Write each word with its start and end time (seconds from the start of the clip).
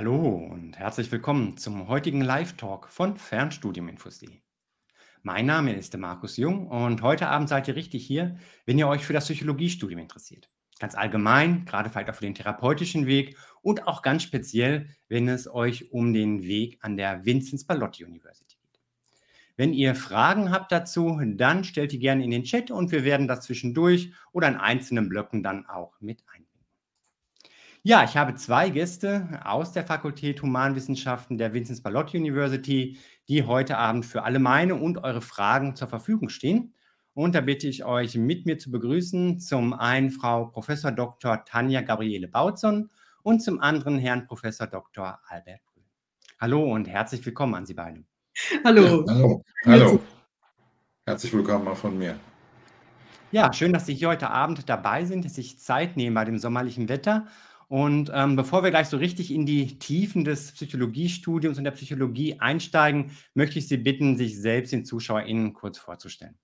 Hallo 0.00 0.48
und 0.50 0.78
herzlich 0.78 1.12
willkommen 1.12 1.58
zum 1.58 1.86
heutigen 1.86 2.22
Live-Talk 2.22 2.88
von 2.88 3.18
Fernstudiuminfos.de. 3.18 4.40
Mein 5.22 5.44
Name 5.44 5.74
ist 5.74 5.94
Markus 5.94 6.38
Jung 6.38 6.68
und 6.68 7.02
heute 7.02 7.28
Abend 7.28 7.50
seid 7.50 7.68
ihr 7.68 7.76
richtig 7.76 8.06
hier, 8.06 8.38
wenn 8.64 8.78
ihr 8.78 8.88
euch 8.88 9.04
für 9.04 9.12
das 9.12 9.26
Psychologiestudium 9.26 10.00
interessiert. 10.00 10.48
Ganz 10.78 10.94
allgemein, 10.94 11.66
gerade 11.66 11.90
vielleicht 11.90 12.08
auch 12.08 12.14
für 12.14 12.24
den 12.24 12.34
therapeutischen 12.34 13.06
Weg 13.06 13.36
und 13.60 13.86
auch 13.86 14.00
ganz 14.00 14.22
speziell, 14.22 14.88
wenn 15.08 15.28
es 15.28 15.46
euch 15.52 15.92
um 15.92 16.14
den 16.14 16.44
Weg 16.44 16.78
an 16.80 16.96
der 16.96 17.26
Vincent 17.26 17.68
Pallotti 17.68 18.02
University 18.02 18.56
geht. 18.56 18.80
Wenn 19.58 19.74
ihr 19.74 19.94
Fragen 19.94 20.50
habt 20.50 20.72
dazu, 20.72 21.20
dann 21.22 21.62
stellt 21.62 21.92
die 21.92 21.98
gerne 21.98 22.24
in 22.24 22.30
den 22.30 22.44
Chat 22.44 22.70
und 22.70 22.90
wir 22.90 23.04
werden 23.04 23.28
das 23.28 23.42
zwischendurch 23.42 24.14
oder 24.32 24.48
in 24.48 24.56
einzelnen 24.56 25.10
Blöcken 25.10 25.42
dann 25.42 25.66
auch 25.66 26.00
mit 26.00 26.24
einbinden. 26.26 26.49
Ja, 27.82 28.04
ich 28.04 28.14
habe 28.14 28.34
zwei 28.34 28.68
Gäste 28.68 29.40
aus 29.42 29.72
der 29.72 29.84
Fakultät 29.84 30.42
Humanwissenschaften 30.42 31.38
der 31.38 31.54
Vincent 31.54 31.82
Pallotti 31.82 32.18
University, 32.18 32.98
die 33.26 33.44
heute 33.44 33.78
Abend 33.78 34.04
für 34.04 34.22
alle 34.22 34.38
meine 34.38 34.74
und 34.74 34.98
eure 34.98 35.22
Fragen 35.22 35.74
zur 35.74 35.88
Verfügung 35.88 36.28
stehen. 36.28 36.74
Und 37.14 37.34
da 37.34 37.40
bitte 37.40 37.68
ich 37.68 37.86
euch, 37.86 38.16
mit 38.16 38.44
mir 38.44 38.58
zu 38.58 38.70
begrüßen, 38.70 39.40
zum 39.40 39.72
einen 39.72 40.10
Frau 40.10 40.44
Prof. 40.44 40.66
Dr. 40.94 41.42
Tanja 41.46 41.80
Gabriele 41.80 42.28
Bautzon 42.28 42.90
und 43.22 43.40
zum 43.40 43.60
anderen 43.60 43.98
Herrn 43.98 44.26
Prof. 44.26 44.42
Dr. 44.42 45.18
Albert 45.26 45.60
Brühl. 45.72 45.84
Hallo 46.38 46.74
und 46.74 46.86
herzlich 46.86 47.24
willkommen 47.24 47.54
an 47.54 47.64
Sie 47.64 47.74
beide. 47.74 48.04
Hallo. 48.62 49.06
Ja, 49.06 49.14
hallo. 49.14 49.44
Hallo. 49.64 50.00
Herzlich 51.06 51.32
willkommen 51.32 51.66
auch 51.66 51.78
von 51.78 51.96
mir. 51.96 52.20
Ja, 53.32 53.50
schön, 53.54 53.72
dass 53.72 53.86
Sie 53.86 53.94
hier 53.94 54.08
heute 54.08 54.28
Abend 54.28 54.68
dabei 54.68 55.06
sind, 55.06 55.30
sich 55.30 55.58
Zeit 55.58 55.96
nehmen 55.96 56.14
bei 56.14 56.26
dem 56.26 56.38
sommerlichen 56.38 56.90
Wetter. 56.90 57.26
Und 57.70 58.10
ähm, 58.12 58.34
bevor 58.34 58.64
wir 58.64 58.70
gleich 58.70 58.88
so 58.88 58.96
richtig 58.96 59.32
in 59.32 59.46
die 59.46 59.78
Tiefen 59.78 60.24
des 60.24 60.50
Psychologiestudiums 60.50 61.56
und 61.56 61.62
der 61.62 61.70
Psychologie 61.70 62.34
einsteigen, 62.40 63.12
möchte 63.34 63.60
ich 63.60 63.68
Sie 63.68 63.76
bitten, 63.76 64.16
sich 64.16 64.40
selbst 64.40 64.72
den 64.72 64.84
ZuschauerInnen 64.84 65.52
kurz 65.52 65.78
vorzustellen. 65.78 66.36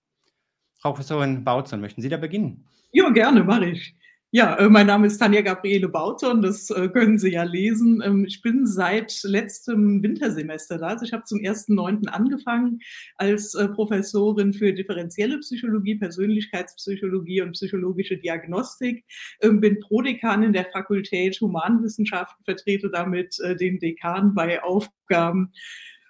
Frau 0.79 0.93
Professorin 0.93 1.43
Bautzon, 1.43 1.81
möchten 1.81 2.01
Sie 2.01 2.09
da 2.09 2.17
beginnen? 2.17 2.65
Ja, 2.93 3.11
gerne, 3.11 3.43
mache 3.43 3.71
ich. 3.71 3.97
Ja, 4.37 4.55
äh, 4.59 4.69
mein 4.69 4.87
Name 4.87 5.07
ist 5.07 5.17
Tanja 5.17 5.41
Gabriele 5.41 5.89
Bauton, 5.89 6.43
das 6.43 6.69
äh, 6.69 6.91
können 6.91 7.17
Sie 7.17 7.33
ja 7.33 7.43
lesen. 7.43 8.03
Ähm, 8.05 8.27
ich 8.27 8.43
bin 8.43 8.67
seit 8.67 9.23
letztem 9.23 10.03
Wintersemester 10.03 10.77
da. 10.77 10.89
Also 10.89 11.07
ich 11.07 11.15
habe 11.15 11.23
zum 11.25 11.39
1.9. 11.39 12.07
angefangen 12.09 12.81
als 13.17 13.55
äh, 13.55 13.67
Professorin 13.67 14.53
für 14.53 14.75
differenzielle 14.75 15.39
Psychologie, 15.39 15.95
Persönlichkeitspsychologie 15.95 17.41
und 17.41 17.53
psychologische 17.53 18.19
Diagnostik. 18.19 19.07
Ähm, 19.41 19.61
bin 19.61 19.81
Prodekanin 19.81 20.53
der 20.53 20.67
Fakultät 20.67 21.41
Humanwissenschaften, 21.41 22.45
vertrete 22.45 22.91
damit 22.91 23.39
den 23.59 23.79
Dekan 23.79 24.35
bei 24.35 24.63
Aufgaben 24.63 25.51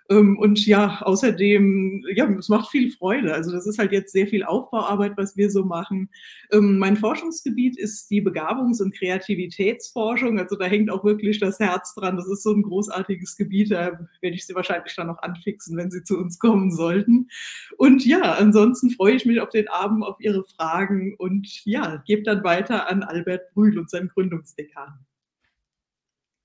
und 0.08 0.64
ja, 0.66 1.00
außerdem, 1.02 2.04
ja, 2.14 2.30
es 2.38 2.48
macht 2.48 2.70
viel 2.70 2.92
Freude. 2.92 3.34
Also 3.34 3.50
das 3.50 3.66
ist 3.66 3.78
halt 3.78 3.92
jetzt 3.92 4.12
sehr 4.12 4.26
viel 4.26 4.44
Aufbauarbeit, 4.44 5.16
was 5.16 5.36
wir 5.36 5.50
so 5.50 5.64
machen. 5.64 6.10
Ähm, 6.52 6.78
mein 6.78 6.96
Forschungsgebiet 6.96 7.76
ist 7.78 8.08
die 8.10 8.20
Begabungs- 8.20 8.80
und 8.80 8.94
Kreativitätsforschung. 8.94 10.38
Also 10.38 10.56
da 10.56 10.66
hängt 10.66 10.90
auch 10.90 11.04
wirklich 11.04 11.40
das 11.40 11.58
Herz 11.58 11.94
dran. 11.94 12.16
Das 12.16 12.28
ist 12.28 12.44
so 12.44 12.52
ein 12.52 12.62
großartiges 12.62 13.36
Gebiet. 13.36 13.72
Da 13.72 13.98
werde 14.20 14.36
ich 14.36 14.46
Sie 14.46 14.54
wahrscheinlich 14.54 14.94
dann 14.94 15.08
noch 15.08 15.22
anfixen, 15.22 15.76
wenn 15.76 15.90
Sie 15.90 16.04
zu 16.04 16.16
uns 16.18 16.38
kommen 16.38 16.70
sollten. 16.70 17.28
Und 17.76 18.06
ja, 18.06 18.34
ansonsten 18.34 18.90
freue 18.90 19.14
ich 19.14 19.26
mich 19.26 19.40
auf 19.40 19.50
den 19.50 19.68
Abend, 19.68 20.04
auf 20.04 20.16
Ihre 20.20 20.44
Fragen 20.44 21.14
und 21.18 21.64
ja, 21.64 22.02
gebe 22.06 22.22
dann 22.22 22.44
weiter 22.44 22.88
an 22.88 23.02
Albert 23.02 23.52
Brühl 23.54 23.76
und 23.78 23.90
seinen 23.90 24.08
Gründungsdekan. 24.08 25.00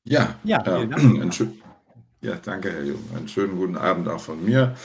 Ja, 0.04 0.36
ja, 0.44 0.64
vielen 0.64 0.90
Dank. 0.90 1.36
Ja, 2.24 2.36
danke, 2.36 2.72
Herr 2.72 2.84
Jung. 2.84 3.00
Einen 3.18 3.28
schönen 3.28 3.58
guten 3.58 3.76
Abend 3.76 4.08
auch 4.08 4.20
von 4.20 4.46
mir. 4.46 4.76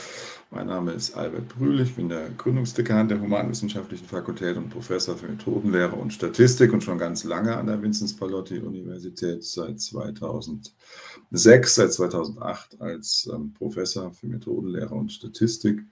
Mein 0.49 0.65
Name 0.65 0.93
ist 0.93 1.15
Albert 1.15 1.49
Brühl, 1.49 1.81
ich 1.81 1.93
bin 1.93 2.09
der 2.09 2.31
Gründungsdekan 2.35 3.07
der 3.07 3.21
Humanwissenschaftlichen 3.21 4.07
Fakultät 4.07 4.57
und 4.57 4.69
Professor 4.69 5.15
für 5.15 5.27
Methodenlehre 5.27 5.95
und 5.95 6.11
Statistik 6.13 6.73
und 6.73 6.83
schon 6.83 6.97
ganz 6.97 7.25
lange 7.25 7.55
an 7.55 7.67
der 7.67 7.79
Vinzenz 7.79 8.15
Pallotti 8.15 8.57
Universität 8.57 9.43
seit 9.43 9.79
2006, 9.79 11.75
seit 11.75 11.93
2008 11.93 12.81
als 12.81 13.29
ähm, 13.31 13.53
Professor 13.53 14.11
für 14.11 14.25
Methodenlehre 14.25 14.95
und 14.95 15.11
Statistik 15.11 15.83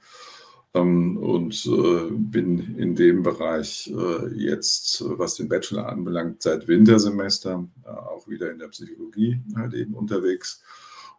ähm, 0.74 1.18
und 1.18 1.64
äh, 1.68 2.10
bin 2.12 2.76
in 2.76 2.96
dem 2.96 3.22
Bereich 3.22 3.94
äh, 3.96 4.34
jetzt, 4.34 5.04
was 5.06 5.36
den 5.36 5.48
Bachelor 5.48 5.90
anbelangt, 5.90 6.42
seit 6.42 6.68
Wintersemester 6.68 7.68
äh, 7.84 7.90
auch 7.90 8.28
wieder 8.28 8.52
in 8.52 8.58
der 8.58 8.70
Psychologie 8.70 9.42
halt 9.56 9.76
eben 9.76 9.94
unterwegs 9.94 10.64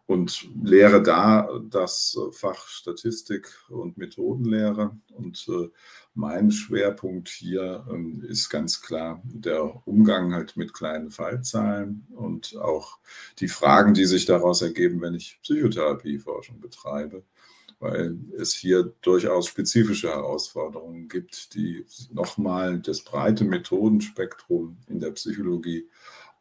und 0.07 0.47
lehre 0.63 1.03
da 1.03 1.49
das 1.69 2.17
Fach 2.31 2.67
Statistik 2.67 3.53
und 3.69 3.97
Methodenlehre. 3.97 4.97
Und 5.13 5.45
äh, 5.49 5.69
mein 6.15 6.49
Schwerpunkt 6.49 7.27
hier 7.27 7.85
ähm, 7.91 8.23
ist 8.27 8.49
ganz 8.49 8.81
klar 8.81 9.21
der 9.25 9.85
Umgang 9.85 10.33
halt 10.33 10.55
mit 10.55 10.73
kleinen 10.73 11.11
Fallzahlen 11.11 12.07
und 12.15 12.55
auch 12.57 12.99
die 13.39 13.49
Fragen, 13.49 13.93
die 13.93 14.05
sich 14.05 14.25
daraus 14.25 14.61
ergeben, 14.61 15.01
wenn 15.01 15.13
ich 15.13 15.39
Psychotherapieforschung 15.43 16.61
betreibe, 16.61 17.23
weil 17.79 18.17
es 18.39 18.53
hier 18.53 18.93
durchaus 19.01 19.47
spezifische 19.47 20.07
Herausforderungen 20.07 21.09
gibt, 21.09 21.53
die 21.53 21.85
nochmal 22.11 22.79
das 22.79 23.01
breite 23.01 23.43
Methodenspektrum 23.43 24.77
in 24.87 24.99
der 24.99 25.11
Psychologie 25.11 25.89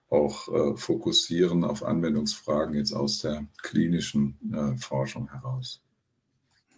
auch 0.08 0.48
äh, 0.48 0.76
fokussieren 0.76 1.64
auf 1.64 1.82
Anwendungsfragen 1.82 2.74
jetzt 2.74 2.92
aus 2.92 3.20
der 3.20 3.46
klinischen 3.62 4.38
äh, 4.54 4.76
Forschung 4.76 5.30
heraus. 5.30 5.82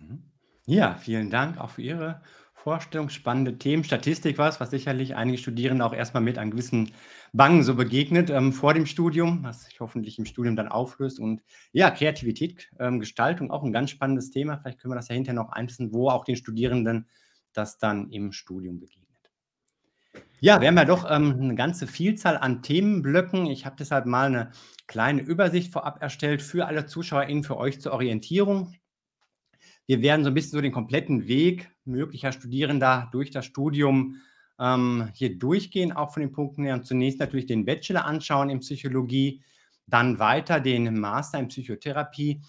Mhm. 0.00 0.22
Ja, 0.66 0.96
vielen 0.96 1.30
Dank 1.30 1.58
auch 1.58 1.70
für 1.70 1.82
Ihre 1.82 2.22
Vorstellung. 2.54 3.08
Spannende 3.08 3.56
Themen. 3.58 3.84
Statistik 3.84 4.36
was, 4.38 4.60
was 4.60 4.70
sicherlich 4.70 5.14
einige 5.14 5.38
Studierende 5.38 5.84
auch 5.84 5.94
erstmal 5.94 6.22
mit 6.22 6.38
einem 6.38 6.50
gewissen 6.50 6.92
Bangen 7.32 7.62
so 7.62 7.74
begegnet 7.74 8.30
ähm, 8.30 8.52
vor 8.52 8.74
dem 8.74 8.86
Studium, 8.86 9.42
was 9.42 9.64
sich 9.64 9.80
hoffentlich 9.80 10.18
im 10.18 10.26
Studium 10.26 10.56
dann 10.56 10.68
auflöst. 10.68 11.20
Und 11.20 11.42
ja, 11.72 11.90
Kreativität, 11.90 12.70
ähm, 12.78 13.00
Gestaltung, 13.00 13.50
auch 13.50 13.62
ein 13.62 13.72
ganz 13.72 13.90
spannendes 13.90 14.30
Thema. 14.30 14.58
Vielleicht 14.58 14.80
können 14.80 14.92
wir 14.92 14.96
das 14.96 15.08
ja 15.08 15.14
hinterher 15.14 15.40
noch 15.40 15.50
einsetzen, 15.50 15.92
wo 15.92 16.10
auch 16.10 16.24
den 16.24 16.36
Studierenden 16.36 17.08
das 17.52 17.78
dann 17.78 18.10
im 18.10 18.32
Studium 18.32 18.80
begegnet. 18.80 19.07
Ja, 20.40 20.60
wir 20.60 20.68
haben 20.68 20.76
ja 20.76 20.84
doch 20.84 21.04
ähm, 21.10 21.36
eine 21.40 21.54
ganze 21.56 21.88
Vielzahl 21.88 22.36
an 22.36 22.62
Themenblöcken. 22.62 23.46
Ich 23.46 23.66
habe 23.66 23.74
deshalb 23.76 24.06
mal 24.06 24.26
eine 24.26 24.52
kleine 24.86 25.20
Übersicht 25.20 25.72
vorab 25.72 26.00
erstellt 26.00 26.42
für 26.42 26.66
alle 26.66 26.86
ZuschauerInnen, 26.86 27.42
für 27.42 27.56
euch 27.56 27.80
zur 27.80 27.92
Orientierung. 27.92 28.74
Wir 29.86 30.00
werden 30.00 30.22
so 30.22 30.30
ein 30.30 30.34
bisschen 30.34 30.52
so 30.52 30.60
den 30.60 30.70
kompletten 30.70 31.26
Weg 31.26 31.70
möglicher 31.84 32.30
Studierender 32.30 33.08
durch 33.10 33.32
das 33.32 33.46
Studium 33.46 34.20
ähm, 34.60 35.08
hier 35.14 35.36
durchgehen, 35.36 35.90
auch 35.90 36.12
von 36.12 36.20
den 36.20 36.30
Punkten 36.30 36.62
her. 36.62 36.74
Und 36.74 36.86
zunächst 36.86 37.18
natürlich 37.18 37.46
den 37.46 37.64
Bachelor 37.64 38.04
anschauen 38.04 38.48
in 38.48 38.60
Psychologie, 38.60 39.42
dann 39.88 40.20
weiter 40.20 40.60
den 40.60 41.00
Master 41.00 41.40
in 41.40 41.48
Psychotherapie, 41.48 42.42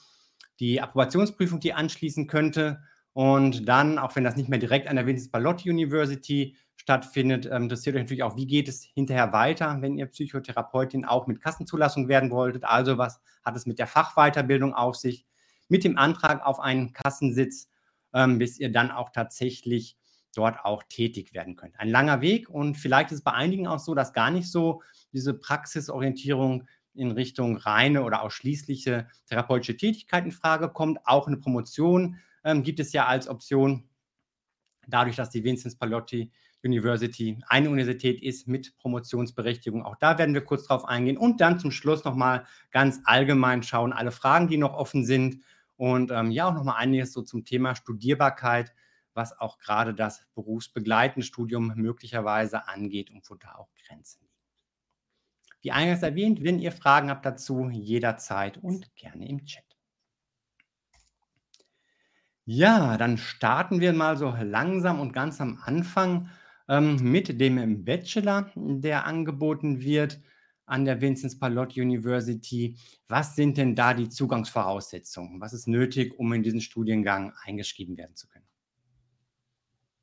die 0.60 0.80
Approbationsprüfung, 0.80 1.60
die 1.60 1.74
anschließen 1.74 2.28
könnte. 2.28 2.84
Und 3.14 3.68
dann, 3.68 3.98
auch 3.98 4.16
wenn 4.16 4.24
das 4.24 4.36
nicht 4.36 4.50
mehr 4.50 4.60
direkt 4.60 4.88
an 4.88 4.96
der 4.96 5.08
Vincent 5.08 5.32
Pallotti 5.32 5.72
University 5.72 6.56
stattfindet. 6.90 7.46
Ähm, 7.46 7.64
interessiert 7.64 7.96
euch 7.96 8.02
natürlich 8.02 8.24
auch, 8.24 8.36
wie 8.36 8.48
geht 8.48 8.68
es 8.68 8.82
hinterher 8.82 9.32
weiter, 9.32 9.78
wenn 9.82 9.96
ihr 9.96 10.08
Psychotherapeutin 10.08 11.06
auch 11.06 11.28
mit 11.28 11.40
Kassenzulassung 11.40 12.08
werden 12.08 12.32
wolltet. 12.32 12.64
Also 12.64 12.98
was 12.98 13.22
hat 13.46 13.56
es 13.56 13.68
mit 13.68 13.78
der 13.78 13.86
Fachweiterbildung 13.86 14.74
auf 14.74 14.96
sich, 14.96 15.28
mit 15.68 15.84
dem 15.84 16.00
Antrag 16.00 16.44
auf 16.44 16.60
einen 16.60 16.92
Kassensitz, 16.92 17.70
ähm, 18.12 18.40
bis 18.40 18.60
ihr 18.60 18.72
dann 18.72 18.90
auch 18.90 19.12
tatsächlich 19.12 19.98
dort 20.34 20.66
auch 20.66 20.82
tätig 20.90 21.32
werden 21.36 21.56
könnt. 21.56 21.80
Ein 21.80 21.90
langer 21.90 22.22
Weg 22.22 22.50
und 22.50 22.76
vielleicht 22.76 23.12
ist 23.12 23.20
es 23.20 23.24
bei 23.24 23.34
einigen 23.34 23.68
auch 23.68 23.78
so, 23.78 23.94
dass 23.94 24.12
gar 24.12 24.32
nicht 24.32 24.50
so 24.52 24.82
diese 25.14 25.36
Praxisorientierung 25.36 26.68
in 26.96 27.12
Richtung 27.12 27.58
reine 27.58 28.02
oder 28.04 28.24
ausschließliche 28.24 29.08
therapeutische 29.28 29.78
Tätigkeit 29.78 30.26
in 30.26 30.32
Frage 30.32 30.70
kommt. 30.70 30.98
Auch 31.06 31.28
eine 31.28 31.38
Promotion 31.38 32.18
ähm, 32.44 32.64
gibt 32.64 32.80
es 32.80 32.94
ja 32.94 33.06
als 33.06 33.28
Option, 33.28 33.88
dadurch, 34.88 35.18
dass 35.18 35.30
die 35.30 35.44
Vincent 35.44 35.78
Pallotti 35.78 36.32
University 36.64 37.42
eine 37.48 37.70
Universität 37.70 38.22
ist 38.22 38.48
mit 38.48 38.76
Promotionsberechtigung. 38.78 39.84
Auch 39.84 39.96
da 39.96 40.18
werden 40.18 40.34
wir 40.34 40.44
kurz 40.44 40.66
drauf 40.66 40.86
eingehen 40.86 41.18
und 41.18 41.42
dann 41.42 41.60
zum 41.60 41.72
Schluss 41.72 42.04
nochmal 42.04 42.46
ganz 42.72 43.00
allgemein 43.06 43.64
schauen, 43.64 43.94
alle 43.94 44.12
Fragen, 44.12 44.48
die 44.48 44.58
noch 44.58 44.74
offen 44.74 45.06
sind 45.06 45.44
und 45.78 46.12
ähm, 46.12 46.32
ja 46.32 46.48
auch 46.48 46.54
nochmal 46.54 46.76
einiges 46.78 47.14
so 47.14 47.22
zum 47.22 47.46
Thema 47.46 47.76
Studierbarkeit, 47.76 48.74
was 49.14 49.40
auch 49.40 49.58
gerade 49.58 49.94
das 49.94 50.26
berufsbegleitende 50.36 51.26
Studium 51.26 51.74
möglicherweise 51.76 52.68
angeht 52.68 53.12
und 53.12 53.30
wo 53.30 53.36
da 53.36 53.56
auch 53.56 53.70
Grenzen 53.86 54.22
liegen. 54.22 54.34
Wie 55.62 55.72
eingangs 55.72 56.04
erwähnt, 56.04 56.44
wenn 56.44 56.60
ihr 56.60 56.72
Fragen 56.72 57.10
habt 57.10 57.26
dazu, 57.26 57.70
jederzeit 57.70 58.58
und 58.58 58.96
gerne 58.96 59.28
im 59.28 59.46
Chat. 59.46 59.64
Ja, 62.46 62.98
dann 62.98 63.18
starten 63.18 63.80
wir 63.80 63.94
mal 63.94 64.18
so 64.18 64.34
langsam 64.42 65.00
und 65.00 65.14
ganz 65.14 65.40
am 65.40 65.62
Anfang 65.64 66.30
ähm, 66.70 66.98
mit 67.02 67.40
dem 67.40 67.84
Bachelor, 67.84 68.52
der 68.56 69.06
angeboten 69.06 69.82
wird. 69.82 70.22
an 70.66 70.86
der 70.86 71.02
Vincent 71.02 71.40
Pallotti 71.40 71.82
University. 71.82 72.78
Was 73.08 73.36
sind 73.36 73.58
denn 73.58 73.76
da 73.76 73.94
die 73.94 74.10
Zugangsvoraussetzungen? 74.10 75.42
Was 75.42 75.54
ist 75.54 75.68
nötig, 75.68 76.14
um 76.20 76.32
in 76.34 76.44
diesen 76.44 76.62
Studiengang 76.62 77.34
eingeschrieben 77.44 77.98
werden 77.98 78.16
zu 78.16 78.28
können? 78.28 78.49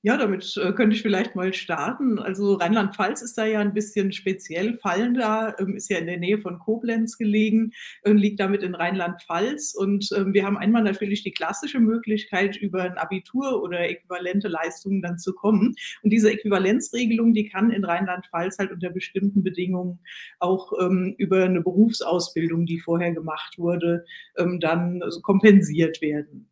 Ja, 0.06 0.16
damit 0.16 0.56
äh, 0.56 0.72
könnte 0.72 0.94
ich 0.94 1.02
vielleicht 1.02 1.34
mal 1.34 1.52
starten. 1.52 2.20
Also 2.20 2.54
Rheinland-Pfalz 2.54 3.22
ist 3.22 3.36
da 3.36 3.44
ja 3.44 3.58
ein 3.58 3.74
bisschen 3.74 4.12
speziell. 4.12 4.78
Fallen 4.78 5.14
da 5.14 5.52
ähm, 5.58 5.74
ist 5.74 5.90
ja 5.90 5.98
in 5.98 6.06
der 6.06 6.18
Nähe 6.18 6.38
von 6.38 6.60
Koblenz 6.60 7.18
gelegen, 7.18 7.72
äh, 8.04 8.12
liegt 8.12 8.38
damit 8.38 8.62
in 8.62 8.76
Rheinland-Pfalz. 8.76 9.74
Und 9.74 10.08
ähm, 10.16 10.32
wir 10.32 10.44
haben 10.44 10.58
einmal 10.58 10.84
natürlich 10.84 11.24
die 11.24 11.32
klassische 11.32 11.80
Möglichkeit, 11.80 12.56
über 12.56 12.84
ein 12.84 12.96
Abitur 12.98 13.60
oder 13.60 13.80
äquivalente 13.80 14.46
Leistungen 14.46 15.02
dann 15.02 15.18
zu 15.18 15.34
kommen. 15.34 15.74
Und 16.04 16.10
diese 16.10 16.30
Äquivalenzregelung, 16.30 17.34
die 17.34 17.48
kann 17.48 17.72
in 17.72 17.84
Rheinland-Pfalz 17.84 18.60
halt 18.60 18.70
unter 18.70 18.90
bestimmten 18.90 19.42
Bedingungen 19.42 19.98
auch 20.38 20.72
ähm, 20.80 21.16
über 21.18 21.42
eine 21.42 21.62
Berufsausbildung, 21.62 22.64
die 22.64 22.78
vorher 22.78 23.12
gemacht 23.12 23.58
wurde, 23.58 24.04
ähm, 24.38 24.60
dann 24.60 25.02
kompensiert 25.22 26.00
werden. 26.00 26.48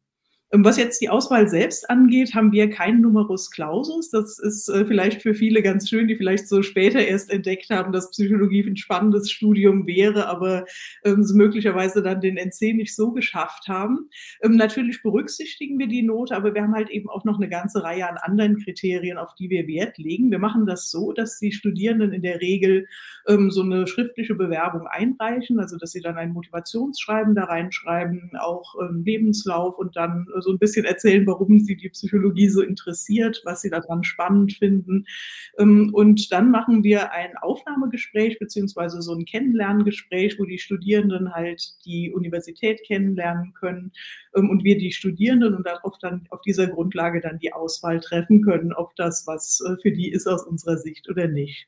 Ähm, 0.54 0.64
was 0.64 0.76
jetzt 0.76 1.00
die 1.00 1.08
Auswahl 1.08 1.48
selbst 1.48 1.90
angeht, 1.90 2.34
haben 2.34 2.52
wir 2.52 2.70
keinen 2.70 3.00
Numerus 3.00 3.50
Clausus. 3.50 4.10
Das 4.10 4.38
ist 4.38 4.68
äh, 4.68 4.84
vielleicht 4.84 5.20
für 5.20 5.34
viele 5.34 5.62
ganz 5.62 5.88
schön, 5.88 6.06
die 6.06 6.14
vielleicht 6.14 6.48
so 6.48 6.62
später 6.62 7.00
erst 7.00 7.30
entdeckt 7.30 7.70
haben, 7.70 7.92
dass 7.92 8.10
Psychologie 8.10 8.62
ein 8.62 8.76
spannendes 8.76 9.30
Studium 9.30 9.86
wäre, 9.86 10.28
aber 10.28 10.64
ähm, 11.04 11.26
möglicherweise 11.34 12.02
dann 12.02 12.20
den 12.20 12.36
NC 12.36 12.74
nicht 12.74 12.94
so 12.94 13.10
geschafft 13.10 13.66
haben. 13.66 14.08
Ähm, 14.42 14.54
natürlich 14.56 15.02
berücksichtigen 15.02 15.78
wir 15.78 15.88
die 15.88 16.02
Note, 16.02 16.36
aber 16.36 16.54
wir 16.54 16.62
haben 16.62 16.74
halt 16.74 16.90
eben 16.90 17.10
auch 17.10 17.24
noch 17.24 17.38
eine 17.38 17.48
ganze 17.48 17.82
Reihe 17.82 18.08
an 18.08 18.16
anderen 18.16 18.62
Kriterien, 18.62 19.18
auf 19.18 19.34
die 19.34 19.50
wir 19.50 19.66
Wert 19.66 19.98
legen. 19.98 20.30
Wir 20.30 20.38
machen 20.38 20.66
das 20.66 20.88
so, 20.88 21.12
dass 21.12 21.40
die 21.40 21.50
Studierenden 21.50 22.12
in 22.12 22.22
der 22.22 22.40
Regel 22.40 22.86
ähm, 23.26 23.50
so 23.50 23.62
eine 23.62 23.88
schriftliche 23.88 24.36
Bewerbung 24.36 24.86
einreichen, 24.86 25.58
also 25.58 25.78
dass 25.78 25.90
sie 25.90 26.00
dann 26.00 26.16
ein 26.16 26.32
Motivationsschreiben 26.32 27.34
da 27.34 27.44
reinschreiben, 27.44 28.30
auch 28.38 28.74
Lebenslauf 28.92 29.78
und 29.78 29.96
dann 29.96 30.26
so 30.44 30.52
ein 30.52 30.58
bisschen 30.58 30.84
erzählen, 30.84 31.26
warum 31.26 31.58
sie 31.58 31.76
die 31.76 31.88
Psychologie 31.88 32.48
so 32.48 32.62
interessiert, 32.62 33.42
was 33.44 33.62
sie 33.62 33.70
daran 33.70 34.04
spannend 34.04 34.52
finden. 34.52 35.06
Ähm, 35.58 35.90
und 35.92 36.30
dann 36.30 36.50
machen 36.50 36.84
wir 36.84 37.12
ein 37.12 37.36
Aufnahmegespräch 37.38 38.38
beziehungsweise 38.38 39.02
so 39.02 39.14
ein 39.14 39.24
Kennenlerngespräch, 39.24 40.38
wo 40.38 40.44
die 40.44 40.58
Studierenden 40.58 41.34
halt 41.34 41.62
die 41.84 42.12
Universität 42.12 42.82
kennenlernen 42.86 43.54
können 43.54 43.92
ähm, 44.36 44.50
und 44.50 44.64
wir 44.64 44.78
die 44.78 44.92
Studierenden 44.92 45.54
und 45.54 45.66
darauf 45.66 45.98
dann 45.98 46.26
auf 46.30 46.42
dieser 46.42 46.66
Grundlage 46.68 47.20
dann 47.20 47.38
die 47.38 47.52
Auswahl 47.52 48.00
treffen 48.00 48.42
können, 48.42 48.72
ob 48.72 48.94
das 48.96 49.26
was 49.26 49.60
äh, 49.66 49.76
für 49.82 49.92
die 49.92 50.10
ist 50.12 50.26
aus 50.26 50.46
unserer 50.46 50.76
Sicht 50.76 51.08
oder 51.08 51.26
nicht. 51.26 51.66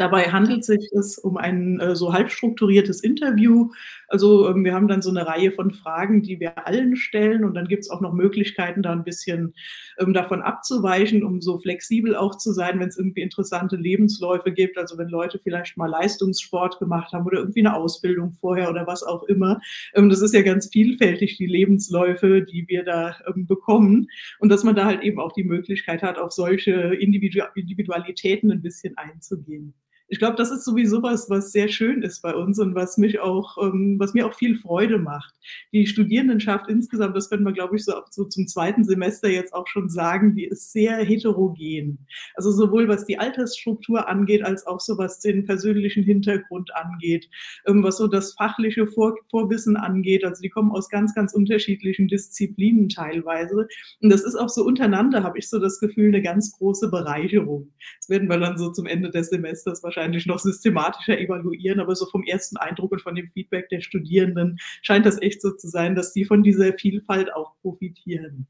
Dabei 0.00 0.32
handelt 0.32 0.64
sich 0.64 0.88
es 0.98 1.18
um 1.18 1.36
ein 1.36 1.78
äh, 1.78 1.94
so 1.94 2.14
halb 2.14 2.30
strukturiertes 2.30 3.02
Interview. 3.02 3.68
Also 4.08 4.48
ähm, 4.48 4.64
wir 4.64 4.72
haben 4.72 4.88
dann 4.88 5.02
so 5.02 5.10
eine 5.10 5.26
Reihe 5.26 5.52
von 5.52 5.72
Fragen, 5.72 6.22
die 6.22 6.40
wir 6.40 6.66
allen 6.66 6.96
stellen 6.96 7.44
und 7.44 7.52
dann 7.52 7.68
gibt 7.68 7.82
es 7.82 7.90
auch 7.90 8.00
noch 8.00 8.14
Möglichkeiten, 8.14 8.82
da 8.82 8.92
ein 8.92 9.04
bisschen 9.04 9.52
ähm, 9.98 10.14
davon 10.14 10.40
abzuweichen, 10.40 11.22
um 11.22 11.42
so 11.42 11.58
flexibel 11.58 12.16
auch 12.16 12.38
zu 12.38 12.52
sein, 12.52 12.80
wenn 12.80 12.88
es 12.88 12.96
irgendwie 12.96 13.20
interessante 13.20 13.76
Lebensläufe 13.76 14.52
gibt. 14.52 14.78
Also 14.78 14.96
wenn 14.96 15.10
Leute 15.10 15.38
vielleicht 15.38 15.76
mal 15.76 15.90
Leistungssport 15.90 16.78
gemacht 16.78 17.12
haben 17.12 17.26
oder 17.26 17.40
irgendwie 17.40 17.60
eine 17.60 17.76
Ausbildung 17.76 18.32
vorher 18.40 18.70
oder 18.70 18.86
was 18.86 19.02
auch 19.02 19.24
immer. 19.24 19.60
Ähm, 19.92 20.08
das 20.08 20.22
ist 20.22 20.32
ja 20.32 20.40
ganz 20.40 20.70
vielfältig, 20.72 21.36
die 21.36 21.46
Lebensläufe, 21.46 22.40
die 22.40 22.66
wir 22.68 22.84
da 22.84 23.16
ähm, 23.26 23.46
bekommen. 23.46 24.06
Und 24.38 24.48
dass 24.48 24.64
man 24.64 24.74
da 24.74 24.86
halt 24.86 25.02
eben 25.02 25.20
auch 25.20 25.32
die 25.32 25.44
Möglichkeit 25.44 26.02
hat, 26.02 26.16
auf 26.16 26.32
solche 26.32 26.72
Individualitäten 26.94 28.50
ein 28.50 28.62
bisschen 28.62 28.96
einzugehen 28.96 29.74
ich 30.10 30.18
glaube, 30.18 30.36
das 30.36 30.50
ist 30.50 30.64
sowieso 30.64 31.04
was, 31.04 31.30
was 31.30 31.52
sehr 31.52 31.68
schön 31.68 32.02
ist 32.02 32.20
bei 32.20 32.34
uns 32.34 32.58
und 32.58 32.74
was 32.74 32.98
mich 32.98 33.20
auch, 33.20 33.56
ähm, 33.62 33.94
was 34.00 34.12
mir 34.12 34.26
auch 34.26 34.34
viel 34.34 34.58
Freude 34.58 34.98
macht. 34.98 35.32
Die 35.72 35.86
Studierendenschaft 35.86 36.68
insgesamt, 36.68 37.16
das 37.16 37.30
können 37.30 37.44
wir, 37.44 37.52
glaube 37.52 37.76
ich, 37.76 37.84
so, 37.84 37.92
so 38.10 38.24
zum 38.24 38.48
zweiten 38.48 38.82
Semester 38.82 39.28
jetzt 39.28 39.54
auch 39.54 39.68
schon 39.68 39.88
sagen, 39.88 40.34
die 40.34 40.46
ist 40.46 40.72
sehr 40.72 40.96
heterogen. 40.96 42.08
Also 42.34 42.50
sowohl 42.50 42.88
was 42.88 43.06
die 43.06 43.20
Altersstruktur 43.20 44.08
angeht, 44.08 44.44
als 44.44 44.66
auch 44.66 44.80
so 44.80 44.98
was 44.98 45.20
den 45.20 45.44
persönlichen 45.44 46.02
Hintergrund 46.02 46.74
angeht, 46.74 47.28
ähm, 47.68 47.84
was 47.84 47.98
so 47.98 48.08
das 48.08 48.32
fachliche 48.32 48.88
Vor 48.88 49.14
Vorwissen 49.30 49.76
angeht. 49.76 50.24
Also 50.24 50.42
die 50.42 50.50
kommen 50.50 50.72
aus 50.72 50.88
ganz, 50.88 51.14
ganz 51.14 51.34
unterschiedlichen 51.34 52.08
Disziplinen 52.08 52.88
teilweise. 52.88 53.68
Und 54.00 54.10
das 54.10 54.24
ist 54.24 54.34
auch 54.34 54.48
so 54.48 54.64
untereinander, 54.64 55.22
habe 55.22 55.38
ich 55.38 55.48
so 55.48 55.60
das 55.60 55.78
Gefühl, 55.78 56.08
eine 56.08 56.20
ganz 56.20 56.50
große 56.58 56.90
Bereicherung. 56.90 57.72
Das 58.00 58.08
werden 58.08 58.28
wir 58.28 58.38
dann 58.38 58.58
so 58.58 58.72
zum 58.72 58.86
Ende 58.86 59.10
des 59.10 59.28
Semesters 59.28 59.84
wahrscheinlich 59.84 59.99
wahrscheinlich 60.00 60.26
noch 60.26 60.38
systematischer 60.38 61.18
evaluieren, 61.18 61.80
aber 61.80 61.94
so 61.94 62.06
vom 62.06 62.22
ersten 62.24 62.56
Eindruck 62.56 62.92
und 62.92 63.02
von 63.02 63.14
dem 63.14 63.30
Feedback 63.32 63.68
der 63.68 63.80
Studierenden 63.80 64.58
scheint 64.82 65.06
das 65.06 65.20
echt 65.20 65.42
so 65.42 65.50
zu 65.50 65.68
sein, 65.68 65.94
dass 65.94 66.12
die 66.12 66.24
von 66.24 66.42
dieser 66.42 66.72
Vielfalt 66.72 67.32
auch 67.34 67.54
profitieren. 67.60 68.46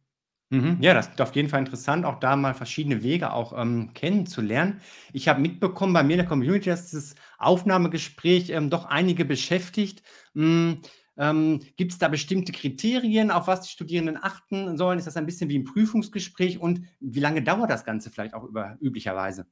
Mhm. 0.50 0.79
Ja, 0.81 0.94
das 0.94 1.08
ist 1.08 1.20
auf 1.20 1.35
jeden 1.37 1.49
Fall 1.49 1.61
interessant, 1.61 2.05
auch 2.05 2.19
da 2.19 2.35
mal 2.35 2.55
verschiedene 2.55 3.02
Wege 3.02 3.32
auch 3.32 3.52
ähm, 3.56 3.93
kennenzulernen. 3.94 4.81
Ich 5.12 5.29
habe 5.29 5.41
mitbekommen 5.41 5.93
bei 5.93 6.02
mir 6.02 6.14
in 6.14 6.19
der 6.19 6.26
Community, 6.26 6.70
dass 6.70 6.91
dieses 6.91 7.14
Aufnahmegespräch 7.38 8.50
ähm, 8.50 8.69
doch 8.69 8.85
einige 8.87 9.25
beschäftigt. 9.25 10.03
Hm, 10.35 10.81
ähm, 11.17 11.61
Gibt 11.76 11.93
es 11.93 11.99
da 11.99 12.08
bestimmte 12.08 12.50
Kriterien, 12.50 13.31
auf 13.31 13.46
was 13.46 13.62
die 13.62 13.70
Studierenden 13.70 14.19
achten 14.20 14.76
sollen? 14.76 14.99
Ist 14.99 15.06
das 15.06 15.17
ein 15.17 15.26
bisschen 15.26 15.50
wie 15.50 15.58
ein 15.58 15.64
Prüfungsgespräch 15.64 16.58
und 16.58 16.81
wie 16.99 17.20
lange 17.20 17.43
dauert 17.43 17.70
das 17.70 17.85
Ganze 17.85 18.11
vielleicht 18.11 18.35
auch 18.35 18.44
über, 18.44 18.76
üblicherweise? 18.81 19.46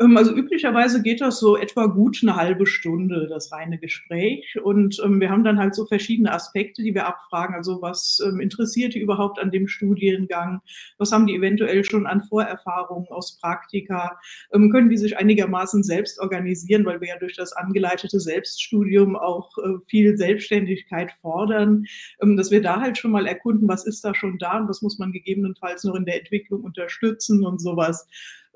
Ähm, 0.00 0.16
also 0.16 0.34
üblicherweise 0.34 1.02
geht 1.02 1.20
das 1.20 1.40
so 1.40 1.56
etwa 1.56 1.86
gut 1.86 2.18
eine 2.22 2.36
halbe 2.36 2.66
Stunde, 2.66 3.26
das 3.28 3.52
reine 3.52 3.78
Gespräch. 3.78 4.58
Und 4.62 5.00
ähm, 5.04 5.20
wir 5.20 5.30
haben 5.30 5.44
dann 5.44 5.58
halt 5.58 5.74
so 5.74 5.86
verschiedene 5.86 6.32
Aspekte, 6.32 6.82
die 6.82 6.94
wir 6.94 7.06
abfragen. 7.06 7.54
Also 7.54 7.82
was 7.82 8.20
ähm, 8.24 8.40
interessiert 8.40 8.94
die 8.94 9.00
überhaupt 9.00 9.38
an 9.38 9.50
dem 9.50 9.68
Studiengang? 9.68 10.60
Was 10.98 11.12
haben 11.12 11.26
die 11.26 11.34
eventuell 11.34 11.84
schon 11.84 12.06
an 12.06 12.22
Vorerfahrungen 12.22 13.08
aus 13.08 13.38
Praktika? 13.40 14.18
Ähm, 14.52 14.70
können 14.70 14.88
die 14.88 14.96
sich 14.96 15.16
einigermaßen 15.16 15.82
selbst 15.82 16.20
organisieren, 16.20 16.84
weil 16.84 17.00
wir 17.00 17.08
ja 17.08 17.18
durch 17.18 17.36
das 17.36 17.52
angeleitete 17.52 18.20
Selbststudium 18.20 19.16
auch 19.16 19.56
äh, 19.58 19.78
viel 19.86 20.16
Selbstständigkeit 20.16 21.12
fordern, 21.20 21.84
ähm, 22.22 22.36
dass 22.36 22.50
wir 22.50 22.62
da 22.62 22.80
halt 22.80 22.98
schon 22.98 23.10
mal 23.10 23.26
erkunden, 23.26 23.68
was 23.68 23.86
ist 23.86 24.04
da 24.04 24.14
schon 24.14 24.38
da 24.38 24.58
und 24.58 24.68
was 24.68 24.82
muss 24.82 24.98
man 24.98 25.12
gegebenenfalls 25.12 25.84
noch 25.84 25.94
in 25.94 26.04
der 26.04 26.20
Entwicklung 26.20 26.62
unterstützen 26.62 27.44
und 27.44 27.60
sowas 27.60 28.06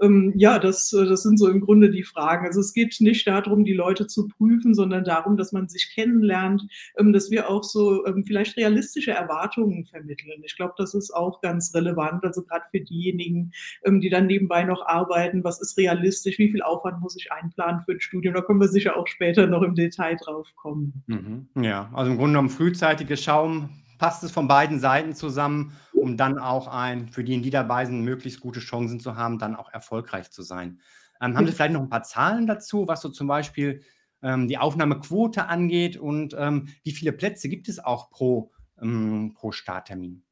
ähm, 0.00 0.32
ja, 0.36 0.58
das, 0.58 0.92
äh, 0.92 1.04
das 1.06 1.22
sind 1.22 1.38
so 1.38 1.48
im 1.48 1.60
Grunde 1.60 1.90
die 1.90 2.02
Fragen. 2.02 2.46
Also 2.46 2.60
es 2.60 2.72
geht 2.72 2.96
nicht 3.00 3.26
darum, 3.26 3.64
die 3.64 3.72
Leute 3.72 4.06
zu 4.06 4.28
prüfen, 4.28 4.74
sondern 4.74 5.04
darum, 5.04 5.36
dass 5.36 5.52
man 5.52 5.68
sich 5.68 5.90
kennenlernt, 5.94 6.62
ähm, 6.98 7.12
dass 7.12 7.31
wir 7.31 7.48
auch 7.48 7.64
so 7.64 8.06
ähm, 8.06 8.24
vielleicht 8.24 8.56
realistische 8.56 9.12
Erwartungen 9.12 9.84
vermitteln. 9.84 10.43
Ich 10.44 10.56
glaube, 10.56 10.74
das 10.76 10.94
ist 10.94 11.12
auch 11.12 11.40
ganz 11.40 11.74
relevant, 11.74 12.24
also 12.24 12.43
gerade 12.43 12.64
für 12.70 12.81
diejenigen, 12.81 13.52
ähm, 13.84 14.00
die 14.00 14.10
dann 14.10 14.26
nebenbei 14.26 14.64
noch 14.64 14.84
arbeiten, 14.86 15.44
was 15.44 15.60
ist 15.60 15.76
realistisch, 15.76 16.38
wie 16.38 16.50
viel 16.50 16.62
Aufwand 16.62 17.00
muss 17.00 17.17
ich 17.17 17.31
einplanen 17.32 17.82
für 17.84 17.93
ein 17.93 18.00
Studium, 18.00 18.34
da 18.34 18.43
können 18.43 18.60
wir 18.60 18.69
sicher 18.69 18.96
auch 18.96 19.06
später 19.06 19.46
noch 19.46 19.62
im 19.62 19.74
Detail 19.74 20.17
drauf 20.17 20.48
kommen. 20.56 21.02
Mhm. 21.06 21.48
Ja, 21.62 21.90
also 21.93 22.10
im 22.10 22.17
Grunde 22.17 22.32
genommen 22.32 22.50
frühzeitiges 22.50 23.22
Schauen, 23.22 23.70
passt 24.02 24.24
es 24.24 24.32
von 24.32 24.48
beiden 24.48 24.80
Seiten 24.80 25.14
zusammen, 25.14 25.76
um 25.92 26.16
dann 26.16 26.36
auch 26.36 26.66
ein, 26.66 27.06
für 27.06 27.22
die, 27.22 27.40
die 27.40 27.50
dabei 27.50 27.86
sind, 27.86 28.02
möglichst 28.02 28.40
gute 28.40 28.58
Chancen 28.58 28.98
zu 28.98 29.14
haben, 29.14 29.38
dann 29.38 29.54
auch 29.54 29.72
erfolgreich 29.72 30.32
zu 30.32 30.42
sein. 30.42 30.80
Ähm, 31.20 31.36
haben 31.36 31.46
Sie 31.46 31.52
vielleicht 31.52 31.72
noch 31.72 31.82
ein 31.82 31.88
paar 31.88 32.02
Zahlen 32.02 32.48
dazu, 32.48 32.88
was 32.88 33.00
so 33.00 33.10
zum 33.10 33.28
Beispiel 33.28 33.82
ähm, 34.20 34.48
die 34.48 34.58
Aufnahmequote 34.58 35.46
angeht 35.46 35.96
und 35.96 36.34
ähm, 36.36 36.66
wie 36.82 36.90
viele 36.90 37.12
Plätze 37.12 37.48
gibt 37.48 37.68
es 37.68 37.78
auch 37.78 38.10
pro, 38.10 38.50
ähm, 38.80 39.34
pro 39.36 39.52
Starttermin? 39.52 40.24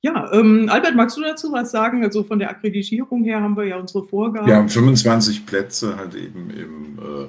Ja, 0.00 0.30
ähm, 0.32 0.68
Albert, 0.70 0.94
magst 0.94 1.16
du 1.16 1.22
dazu 1.22 1.52
was 1.52 1.70
sagen? 1.70 2.04
Also 2.04 2.22
von 2.22 2.38
der 2.38 2.50
Akkreditierung 2.50 3.24
her 3.24 3.40
haben 3.40 3.56
wir 3.56 3.64
ja 3.64 3.78
unsere 3.78 4.04
Vorgaben. 4.04 4.46
Wir 4.46 4.56
haben 4.56 4.68
25 4.68 5.44
Plätze 5.44 5.96
halt 5.96 6.14
eben 6.14 6.50
im 6.50 6.98
äh, 6.98 7.28